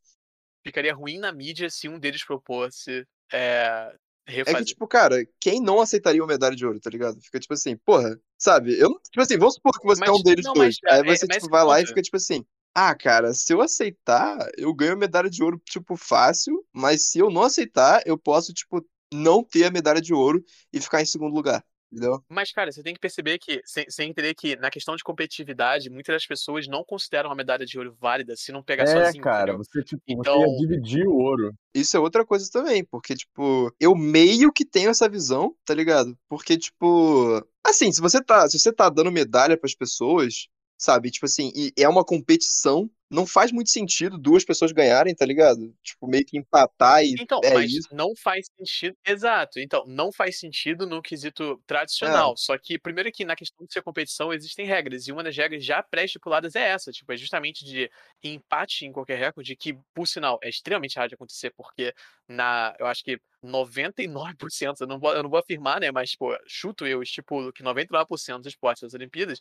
Ficaria 0.63 0.93
ruim 0.93 1.17
na 1.17 1.31
mídia 1.31 1.67
se 1.67 1.89
um 1.89 1.97
deles 1.97 2.23
propôsse 2.23 3.07
é, 3.33 3.95
refazer. 4.29 4.55
É 4.55 4.59
que, 4.59 4.65
tipo, 4.65 4.87
cara, 4.87 5.25
quem 5.39 5.61
não 5.61 5.81
aceitaria 5.81 6.21
uma 6.21 6.27
medalha 6.27 6.55
de 6.55 6.65
ouro, 6.65 6.79
tá 6.79 6.89
ligado? 6.89 7.19
Fica 7.21 7.39
tipo 7.39 7.53
assim, 7.53 7.75
porra, 7.77 8.19
sabe? 8.37 8.77
Eu, 8.77 8.89
tipo 9.11 9.21
assim, 9.21 9.37
vamos 9.37 9.55
supor 9.55 9.73
que 9.79 9.85
você 9.85 9.99
mas, 10.01 10.09
é 10.09 10.11
um 10.11 10.23
deles 10.23 10.45
não, 10.45 10.53
dois. 10.53 10.77
Mas, 10.83 10.93
Aí 10.93 10.99
é, 10.99 11.15
você, 11.15 11.25
é, 11.25 11.35
tipo, 11.35 11.49
vai 11.49 11.63
lá 11.63 11.81
e 11.81 11.85
fica 11.85 12.01
tipo 12.01 12.17
assim, 12.17 12.45
ah, 12.73 12.95
cara, 12.95 13.33
se 13.33 13.51
eu 13.51 13.61
aceitar, 13.61 14.37
eu 14.57 14.73
ganho 14.73 14.93
a 14.93 14.97
medalha 14.97 15.29
de 15.29 15.43
ouro, 15.43 15.61
tipo, 15.65 15.95
fácil, 15.97 16.63
mas 16.73 17.09
se 17.09 17.19
eu 17.19 17.29
não 17.29 17.43
aceitar, 17.43 18.01
eu 18.05 18.17
posso, 18.17 18.53
tipo, 18.53 18.85
não 19.13 19.43
ter 19.43 19.65
a 19.65 19.71
medalha 19.71 20.01
de 20.01 20.13
ouro 20.13 20.43
e 20.71 20.79
ficar 20.79 21.01
em 21.01 21.05
segundo 21.05 21.33
lugar. 21.33 21.63
Entendeu? 21.91 22.23
Mas, 22.29 22.51
cara, 22.51 22.71
você 22.71 22.83
tem 22.83 22.93
que 22.93 22.99
perceber 22.99 23.39
que, 23.39 23.61
sem, 23.65 23.85
sem 23.89 24.09
entender 24.09 24.35
que 24.35 24.55
na 24.55 24.69
questão 24.69 24.95
de 24.95 25.03
competitividade, 25.03 25.89
muitas 25.89 26.15
das 26.15 26.25
pessoas 26.25 26.67
não 26.67 26.83
consideram 26.83 27.31
a 27.31 27.35
medalha 27.35 27.65
de 27.65 27.77
ouro 27.77 27.95
válida 27.99 28.35
se 28.35 28.51
não 28.51 28.61
pegar 28.61 28.83
é, 28.83 28.87
sozinho. 28.87 29.23
cara, 29.23 29.57
você, 29.57 29.83
tipo, 29.83 30.01
então... 30.07 30.39
você 30.39 30.51
ia 30.51 30.57
dividir 30.59 31.07
o 31.07 31.17
ouro. 31.17 31.51
Isso 31.73 31.97
é 31.97 31.99
outra 31.99 32.23
coisa 32.23 32.47
também, 32.51 32.83
porque, 32.83 33.15
tipo, 33.15 33.73
eu 33.79 33.95
meio 33.95 34.51
que 34.51 34.63
tenho 34.63 34.89
essa 34.89 35.09
visão, 35.09 35.55
tá 35.65 35.73
ligado? 35.73 36.15
Porque, 36.29 36.57
tipo, 36.57 37.43
assim, 37.63 37.91
se 37.91 38.01
você 38.01 38.23
tá, 38.23 38.47
se 38.47 38.59
você 38.59 38.71
tá 38.71 38.87
dando 38.89 39.11
medalha 39.11 39.57
para 39.57 39.67
as 39.67 39.75
pessoas, 39.75 40.47
sabe? 40.79 41.11
Tipo 41.11 41.25
assim, 41.25 41.51
e 41.53 41.73
é 41.77 41.89
uma 41.89 42.05
competição, 42.05 42.89
não 43.11 43.25
faz 43.25 43.51
muito 43.51 43.69
sentido 43.69 44.17
duas 44.17 44.45
pessoas 44.45 44.71
ganharem, 44.71 45.13
tá 45.13 45.25
ligado? 45.25 45.75
Tipo, 45.83 46.07
meio 46.07 46.23
que 46.25 46.37
empatar 46.37 47.03
e 47.03 47.15
Então, 47.19 47.41
é 47.43 47.53
mas 47.53 47.71
isso. 47.71 47.89
não 47.91 48.15
faz 48.15 48.47
sentido. 48.55 48.95
Exato. 49.05 49.59
Então, 49.59 49.83
não 49.87 50.11
faz 50.11 50.39
sentido 50.39 50.87
no 50.87 51.01
quesito 51.01 51.61
tradicional. 51.67 52.37
Só 52.37 52.57
que, 52.57 52.79
primeiro 52.79 53.11
que 53.11 53.25
na 53.25 53.35
questão 53.35 53.65
de 53.65 53.73
ser 53.73 53.81
competição 53.81 54.31
existem 54.31 54.65
regras. 54.65 55.07
E 55.07 55.11
uma 55.11 55.23
das 55.23 55.35
regras 55.35 55.65
já 55.65 55.83
pré-estipuladas 55.83 56.55
é 56.55 56.69
essa. 56.69 56.91
Tipo, 56.91 57.11
é 57.11 57.17
justamente 57.17 57.65
de 57.65 57.89
empate 58.23 58.85
em 58.85 58.91
qualquer 58.91 59.17
recorde, 59.17 59.55
que, 59.55 59.75
por 59.93 60.07
sinal, 60.07 60.39
é 60.41 60.47
extremamente 60.47 60.95
raro 60.95 61.09
de 61.09 61.15
acontecer, 61.15 61.51
porque 61.57 61.93
na. 62.27 62.73
Eu 62.79 62.85
acho 62.85 63.03
que 63.03 63.19
99%, 63.43 64.81
eu 64.81 64.87
não 64.87 64.99
vou, 64.99 65.13
eu 65.13 65.23
não 65.23 65.29
vou 65.29 65.39
afirmar, 65.39 65.79
né? 65.79 65.91
Mas, 65.91 66.15
pô, 66.15 66.37
chuto 66.45 66.85
eu, 66.85 67.01
estipulo 67.01 67.51
que 67.51 67.63
99% 67.63 68.37
dos 68.37 68.47
esportes 68.47 68.83
das 68.83 68.93
Olimpíadas 68.93 69.39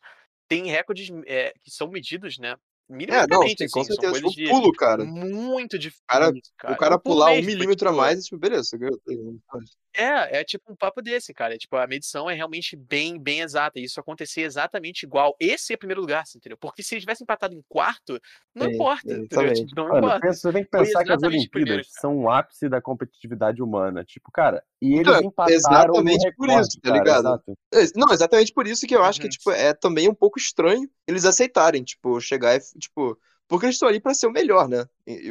tem 0.49 0.67
recordes 0.67 1.09
é, 1.27 1.53
que 1.63 1.71
são 1.71 1.89
medidos, 1.89 2.39
né? 2.39 2.51
É, 2.51 2.57
não, 2.91 2.97
Minimamente, 2.97 3.59
sim, 3.69 3.81
assim, 3.81 3.95
são 3.95 4.31
de 4.31 4.49
pulo, 4.49 4.73
cara. 4.73 5.05
muito 5.05 5.79
difícil, 5.79 6.05
cara- 6.09 6.33
cara. 6.57 6.75
O 6.75 6.77
cara 6.79 6.99
pular 6.99 7.33
um 7.33 7.43
milímetro 7.43 7.91
a 7.91 7.93
mais, 7.93 8.25
tipo, 8.25 8.39
beleza, 8.39 8.65
você 8.65 8.79
ganhou. 8.79 8.99
É, 9.99 10.41
é 10.41 10.45
tipo 10.45 10.73
um 10.73 10.77
papo 10.77 11.03
desse, 11.03 11.35
cara. 11.35 11.55
É, 11.57 11.59
tipo, 11.59 11.75
a 11.75 11.85
medição 11.87 12.31
é 12.31 12.35
realmente 12.35 12.77
bem, 12.77 13.19
bem 13.21 13.41
exata. 13.41 13.81
E 13.81 13.85
isso 13.85 13.99
acontecer 13.99 14.43
exatamente 14.43 15.03
igual. 15.03 15.35
Esse 15.41 15.73
é 15.73 15.77
o 15.77 15.79
primeiro 15.79 16.01
lugar, 16.01 16.25
você 16.25 16.39
entendeu? 16.39 16.57
Porque 16.57 16.85
se 16.85 16.95
ele 16.95 17.01
tivesse 17.01 17.25
empatado 17.25 17.53
em 17.53 17.63
quarto, 17.69 18.21
não 18.55 18.67
Sim, 18.69 18.75
importa. 18.75 19.03
Tipo, 19.09 19.75
não 19.75 19.89
Mano, 19.89 19.99
importa. 20.07 20.33
você 20.33 20.53
tem 20.53 20.63
que 20.63 20.71
pensar 20.71 21.05
que 21.05 21.13
as 21.13 21.19
exatamente 21.19 21.47
o 21.49 21.51
primeiro, 21.51 21.73
Olimpíadas 21.79 22.01
são 22.01 22.17
o 22.17 22.31
ápice 22.31 22.69
da 22.69 22.81
competitividade 22.81 23.61
humana. 23.61 24.05
Tipo, 24.05 24.31
cara, 24.31 24.63
e 24.81 24.95
eles 24.95 25.01
Então, 25.01 25.21
empataram 25.21 25.55
exatamente 25.55 26.27
no 26.27 26.33
por 26.37 26.49
recorde, 26.49 26.69
isso, 26.69 26.81
tá 26.81 26.89
cara, 26.91 26.99
ligado? 26.99 27.19
exato. 27.19 27.59
É, 27.75 27.79
Não, 27.97 28.13
exatamente 28.13 28.53
por 28.53 28.67
isso 28.69 28.87
que 28.87 28.95
eu 28.95 29.03
acho 29.03 29.19
que, 29.21 29.27
Uhum. 29.27 29.31
tipo, 29.31 29.51
é 29.51 29.75
também 29.75 30.09
um 30.09 30.15
pouco 30.15 30.39
estranho 30.39 30.89
eles 31.09 31.25
aceitarem, 31.25 31.83
tipo, 31.83 32.21
chegar 32.21 32.55
e, 32.57 32.61
tipo, 32.79 33.19
porque 33.49 33.67
eles 33.67 33.77
estão 33.77 33.89
ali 33.89 33.99
pra 33.99 34.13
ser 34.13 34.27
o 34.27 34.33
melhor, 34.33 34.69
né? 34.69 34.85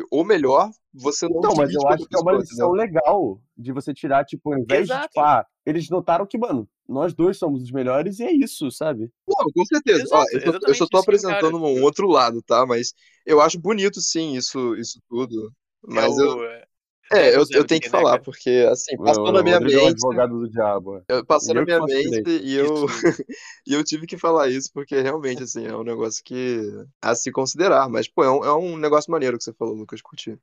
Ou 0.10 0.26
melhor, 0.26 0.72
você 0.92 1.28
não 1.30 1.38
Então, 1.38 1.54
mas 1.56 1.72
eu 1.72 1.88
acho 1.88 2.08
que 2.08 2.16
é 2.16 2.20
uma 2.20 2.34
lição 2.34 2.72
legal 2.72 3.40
de 3.56 3.72
você 3.72 3.94
tirar, 3.94 4.26
tipo, 4.26 4.52
ao 4.52 4.60
invés 4.60 4.88
de, 4.88 4.94
Exato. 4.94 5.08
tipo, 5.08 5.20
ah, 5.20 5.46
eles 5.66 5.88
notaram 5.90 6.26
que, 6.26 6.38
mano, 6.38 6.68
nós 6.90 7.14
dois 7.14 7.38
somos 7.38 7.62
os 7.62 7.72
melhores 7.72 8.20
e 8.20 8.24
é 8.24 8.32
isso, 8.32 8.72
sabe? 8.72 9.12
Não, 9.28 9.46
com 9.54 9.66
certeza. 9.66 10.04
Ó, 10.12 10.24
Exato, 10.24 10.38
eu, 10.38 10.52
só, 10.52 10.60
eu 10.68 10.76
só 10.76 10.88
tô 10.88 10.98
eu 10.98 11.02
apresentando 11.02 11.58
um 11.58 11.84
outro 11.84 12.08
lado, 12.08 12.42
tá? 12.42 12.66
Mas 12.66 12.94
eu 13.26 13.40
acho 13.40 13.60
bonito, 13.60 14.02
sim, 14.02 14.36
isso, 14.36 14.76
isso 14.76 15.00
tudo. 15.08 15.52
É 15.90 15.94
Mas 15.94 16.18
eu, 16.18 16.38
o. 16.38 16.67
é, 17.14 17.36
eu, 17.36 17.44
eu 17.52 17.66
tenho 17.66 17.80
que 17.82 17.88
né, 17.88 17.92
falar, 17.92 18.12
cara? 18.12 18.24
porque, 18.24 18.68
assim, 18.70 18.98
passou 18.98 19.32
na 19.32 19.42
minha 19.44 19.58
Rodrigo 19.60 19.80
é 19.80 19.82
o 19.82 19.86
mente, 19.86 19.94
advogado 19.94 20.40
do 20.40 20.50
diabo. 20.50 21.04
eu- 21.08 21.26
passou 21.26 21.54
na 21.56 21.64
minha 21.64 21.80
mente 21.84 22.30
e 22.44 22.56
eu, 22.56 22.86
e 23.68 23.74
eu 23.74 23.84
tive 23.84 24.06
que 24.06 24.18
falar 24.18 24.50
isso, 24.50 24.70
porque 24.74 25.00
realmente, 25.02 25.44
assim, 25.44 25.66
é 25.66 25.76
um 25.76 25.84
negócio 25.84 26.22
que 26.24 26.62
a 27.02 27.16
se 27.16 27.32
considerar. 27.32 27.88
Mas, 27.90 28.08
pô, 28.08 28.24
é 28.24 28.32
um, 28.32 28.44
é 28.46 28.54
um 28.56 28.78
negócio 28.78 29.12
maneiro 29.12 29.38
que 29.38 29.44
você 29.44 29.54
falou, 29.54 29.74
Lucas, 29.76 30.02
curti. 30.02 30.38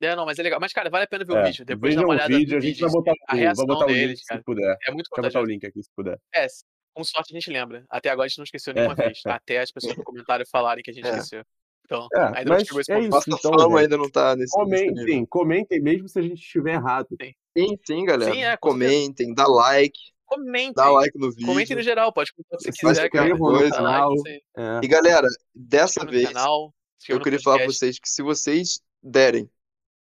É, 0.00 0.14
não, 0.14 0.26
mas 0.26 0.38
é 0.38 0.42
legal. 0.42 0.60
Mas, 0.60 0.72
cara, 0.72 0.90
vale 0.90 1.04
a 1.04 1.08
pena 1.08 1.24
ver 1.24 1.32
o 1.32 1.36
É, 1.38 1.44
vídeo. 1.44 1.64
Depois 1.64 1.94
dá 1.94 2.02
uma 2.02 2.10
olhada 2.10 2.28
vídeo, 2.36 2.52
no 2.52 2.58
a 2.58 2.60
gente 2.60 2.80
vai 2.80 2.90
botar, 2.90 3.12
A 3.12 3.14
o, 3.14 3.26
vai 3.28 3.38
reação 3.38 3.66
botar 3.66 3.84
o 3.86 3.88
link 3.88 3.98
deles, 3.98 4.18
se 4.20 4.26
cara. 4.26 4.42
puder. 4.44 4.76
É 4.86 4.92
muito 4.92 5.08
eu 5.16 5.22
botar 5.22 5.40
o 5.40 5.44
link 5.44 5.66
aqui 5.66 5.82
se 5.82 5.90
puder. 5.96 6.18
É, 6.34 6.46
com 6.94 7.02
sorte 7.02 7.34
a 7.34 7.40
gente 7.40 7.50
lembra. 7.50 7.84
Até 7.88 8.10
agora 8.10 8.26
a 8.26 8.28
gente 8.28 8.38
não 8.38 8.44
esqueceu 8.44 8.74
nenhuma 8.76 8.94
vez. 8.94 9.20
Até 9.24 9.58
as 9.60 9.72
pessoas 9.72 9.96
no 9.96 10.04
comentário 10.04 10.46
falarem 10.52 10.82
que 10.84 10.90
a 10.90 10.94
gente 10.94 11.06
É. 11.06 11.10
esqueceu. 11.12 11.42
Então, 11.86 12.08
É, 12.14 12.20
ainda 12.20 12.44
não 12.44 12.52
mas 12.56 12.66
chegou 12.66 12.80
esse 12.80 12.92
é 12.92 12.98
isso. 13.00 13.08
Nossa 13.10 13.30
então, 13.30 13.52
fama 13.52 13.62
gente, 13.68 13.78
ainda 13.84 13.96
não 13.96 14.10
tá 14.10 14.34
nesse. 14.36 14.50
Comentem, 14.52 15.26
comentem 15.26 15.80
mesmo 15.80 16.08
se 16.08 16.18
a 16.18 16.22
gente 16.22 16.40
estiver 16.42 16.74
errado. 16.74 17.08
Sim, 17.56 17.78
sim, 17.86 18.04
galera. 18.04 18.32
Sim, 18.32 18.42
é, 18.44 18.56
com 18.56 18.70
certeza. 18.72 18.90
Comentem, 18.92 19.34
dá 19.34 19.46
like, 19.46 19.98
Comentem. 20.26 20.72
dá 20.74 20.90
like 20.90 21.16
no 21.18 21.30
vídeo. 21.30 21.46
Comentem 21.46 21.76
no 21.76 21.82
geral, 21.82 22.12
pode 22.12 22.32
comentar 22.32 22.56
o 22.56 22.58
que 22.58 22.64
você 22.64 22.72
Se 22.72 22.78
quiser, 22.78 23.08
cara. 23.10 23.28
like, 23.28 23.70
canal. 23.70 24.12
aí. 24.26 24.42
É. 24.56 24.80
E 24.82 24.88
galera, 24.88 25.28
dessa 25.54 26.04
vez 26.04 26.26
canal, 26.28 26.74
eu 27.08 27.20
queria 27.20 27.40
falar 27.40 27.58
pra 27.58 27.66
vocês 27.66 27.98
que 28.00 28.08
se 28.08 28.20
vocês 28.22 28.80
derem 29.02 29.48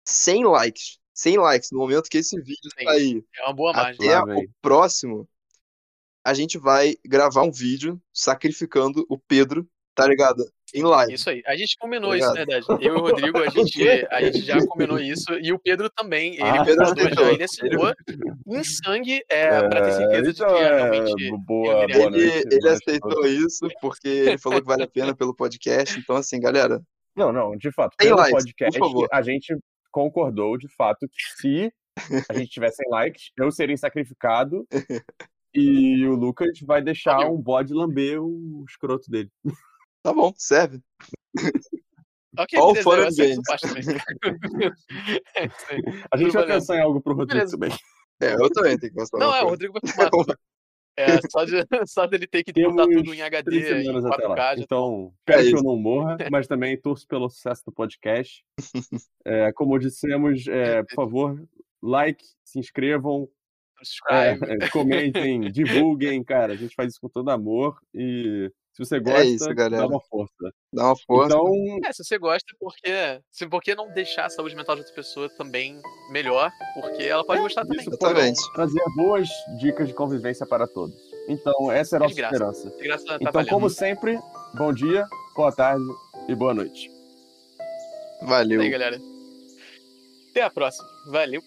100 0.04 0.44
likes, 0.46 0.98
100 1.14 1.38
likes 1.38 1.70
no 1.70 1.78
momento 1.78 2.08
que 2.10 2.18
esse 2.18 2.36
vídeo 2.40 2.70
Sim. 2.76 2.84
sair, 2.84 3.24
É 3.36 3.44
uma 3.44 3.52
boa 3.52 3.72
margem. 3.72 3.94
até 4.10 4.18
Lá 4.18 4.36
o 4.36 4.44
próximo, 4.60 5.28
a 6.24 6.34
gente 6.34 6.58
vai 6.58 6.96
gravar 7.06 7.42
um 7.44 7.52
vídeo 7.52 8.00
sacrificando 8.12 9.06
o 9.08 9.16
Pedro, 9.16 9.66
tá 9.94 10.06
ligado? 10.06 10.44
Em 10.74 10.82
live. 10.82 11.14
Isso 11.14 11.30
aí. 11.30 11.42
A 11.46 11.56
gente 11.56 11.76
combinou 11.78 12.10
Obrigado. 12.10 12.28
isso, 12.36 12.38
na 12.38 12.44
verdade. 12.44 12.84
Eu 12.86 12.94
e 12.94 12.98
o 12.98 13.00
Rodrigo, 13.00 13.38
a 13.38 13.48
gente, 13.50 14.06
a 14.10 14.20
gente 14.22 14.40
já 14.42 14.66
combinou 14.66 14.98
isso. 14.98 15.32
E 15.40 15.52
o 15.52 15.58
Pedro 15.58 15.88
também. 15.90 16.34
Ele 16.34 16.42
Ah, 16.42 16.64
Pedro 16.64 16.84
já. 16.84 16.92
aceitou. 16.92 17.28
Ele 17.30 17.42
assinou 17.44 17.94
em 18.46 18.64
sangue 18.64 19.22
é, 19.30 19.68
pra 19.68 19.82
ter 19.82 19.92
certeza 19.92 20.22
de 20.32 20.42
então 20.42 20.54
que 20.54 20.62
é, 20.62 20.76
realmente. 20.90 21.30
boa, 21.46 21.86
boa 21.88 22.10
noite. 22.10 22.16
Ele, 22.16 22.30
ele 22.30 22.42
boa 22.42 22.50
noite 22.50 22.68
a 22.68 22.72
aceitou 22.72 23.10
todos. 23.10 23.30
isso 23.30 23.68
porque 23.80 24.08
ele 24.08 24.38
falou 24.38 24.60
que 24.60 24.66
vale 24.66 24.82
a 24.82 24.88
pena 24.88 25.14
pelo 25.16 25.34
podcast. 25.34 25.98
Então, 25.98 26.16
assim, 26.16 26.38
galera, 26.40 26.80
Não, 27.16 27.32
não, 27.32 27.56
de 27.56 27.72
fato, 27.72 27.96
pelo 27.96 28.16
likes, 28.16 28.32
podcast, 28.44 28.78
por 28.78 28.86
favor. 28.88 29.08
a 29.10 29.22
gente 29.22 29.56
concordou 29.90 30.56
de 30.58 30.68
fato 30.76 31.06
que 31.08 31.40
se 31.40 31.72
a 32.28 32.34
gente 32.34 32.50
tiver 32.50 32.70
100 32.70 32.90
likes, 32.90 33.30
eu 33.38 33.50
serei 33.50 33.76
sacrificado 33.76 34.66
e 35.54 36.06
o 36.06 36.14
Lucas 36.14 36.50
vai 36.62 36.80
deixar 36.82 37.16
Valeu. 37.16 37.32
um 37.34 37.40
bode 37.40 37.72
lamber 37.74 38.22
o 38.22 38.64
escroto 38.68 39.10
dele. 39.10 39.30
Tá 40.02 40.12
bom, 40.12 40.32
serve. 40.36 40.80
Ok, 42.38 42.58
All 42.58 42.74
and 43.00 43.08
aceito 43.08 43.16
games. 43.16 43.42
É 45.34 45.46
isso 45.46 45.66
aí. 45.70 45.82
A 46.10 46.16
gente 46.16 46.32
vai 46.32 46.46
pensar 46.46 46.76
em 46.76 46.80
algo 46.80 47.00
pro 47.00 47.14
Rodrigo 47.14 47.34
Beleza. 47.34 47.58
também. 47.58 47.76
É, 48.20 48.34
eu 48.34 48.50
também 48.50 48.78
tenho 48.78 48.92
que 48.92 48.98
mostrar 48.98 49.18
Não, 49.18 49.34
é, 49.34 49.42
o. 49.42 49.48
Rodrigo 49.48 49.74
vai 49.96 50.10
tudo. 50.10 50.36
É, 50.98 51.20
só, 51.30 51.44
de, 51.44 51.52
só 51.86 52.06
dele 52.08 52.26
ter 52.26 52.42
que 52.42 52.52
botar 52.52 52.88
Temos 52.88 52.96
tudo 52.96 53.14
em 53.14 53.22
HD, 53.22 53.44
três 53.44 53.70
em 53.70 53.84
semanas 53.84 54.04
até 54.04 54.24
4K. 54.24 54.28
lá. 54.28 54.56
já 54.56 54.62
Então, 54.64 55.12
É 55.28 55.30
espero 55.30 55.48
que 55.48 55.56
eu 55.56 55.62
não 55.62 55.76
morra, 55.76 56.16
mas 56.28 56.48
também 56.48 56.76
torço 56.76 57.06
pelo 57.06 57.30
sucesso 57.30 57.62
do 57.66 57.70
podcast. 57.70 58.44
É, 59.24 59.52
como 59.52 59.78
dissemos, 59.78 60.48
é, 60.48 60.82
por 60.82 60.94
favor, 60.96 61.48
like, 61.80 62.24
se 62.44 62.58
inscrevam, 62.58 63.28
é, 64.10 64.30
é, 64.30 64.68
comentem, 64.70 65.42
divulguem, 65.52 66.24
cara. 66.24 66.54
A 66.54 66.56
gente 66.56 66.74
faz 66.74 66.90
isso 66.90 67.00
com 67.00 67.08
todo 67.08 67.30
amor 67.30 67.78
e 67.94 68.50
se 68.84 68.84
você 68.88 69.00
gosta, 69.00 69.20
É 69.20 69.24
isso, 69.24 69.54
galera. 69.54 69.82
dá 69.82 69.86
uma 69.88 70.00
força. 70.00 70.52
Dá 70.72 70.84
uma 70.86 70.96
força. 70.96 71.34
Então, 71.34 71.78
É, 71.84 71.92
se 71.92 72.04
você 72.04 72.18
gosta, 72.18 72.46
porque. 72.58 73.20
Se, 73.30 73.46
por 73.48 73.60
que 73.62 73.74
não 73.74 73.92
deixar 73.92 74.26
a 74.26 74.30
saúde 74.30 74.54
mental 74.56 74.74
de 74.76 74.80
outra 74.82 74.94
pessoa 74.94 75.28
também 75.36 75.80
melhor? 76.10 76.50
Porque 76.74 77.02
ela 77.02 77.24
pode 77.24 77.40
gostar 77.42 77.62
também. 77.66 77.84
Exatamente. 77.86 78.40
trazer 78.54 78.82
boas 78.96 79.28
dicas 79.60 79.88
de 79.88 79.94
convivência 79.94 80.46
para 80.46 80.66
todos. 80.66 80.94
Então, 81.28 81.70
essa 81.70 81.96
é 81.96 81.98
a 81.98 82.00
É 82.00 82.02
nossa 82.04 82.14
de 82.14 82.20
graça. 82.20 82.34
esperança. 82.36 82.70
De 82.76 82.82
graça 82.84 83.04
tá 83.06 83.16
Então, 83.20 83.32
valendo. 83.32 83.50
como 83.50 83.68
sempre, 83.68 84.18
bom 84.54 84.72
dia, 84.72 85.04
boa 85.36 85.52
tarde 85.52 85.84
e 86.28 86.34
boa 86.34 86.54
noite. 86.54 86.90
Valeu. 88.22 88.60
Aí, 88.60 88.70
galera. 88.70 88.98
Até 90.30 90.42
a 90.42 90.50
próxima. 90.50 90.86
Valeu. 91.10 91.42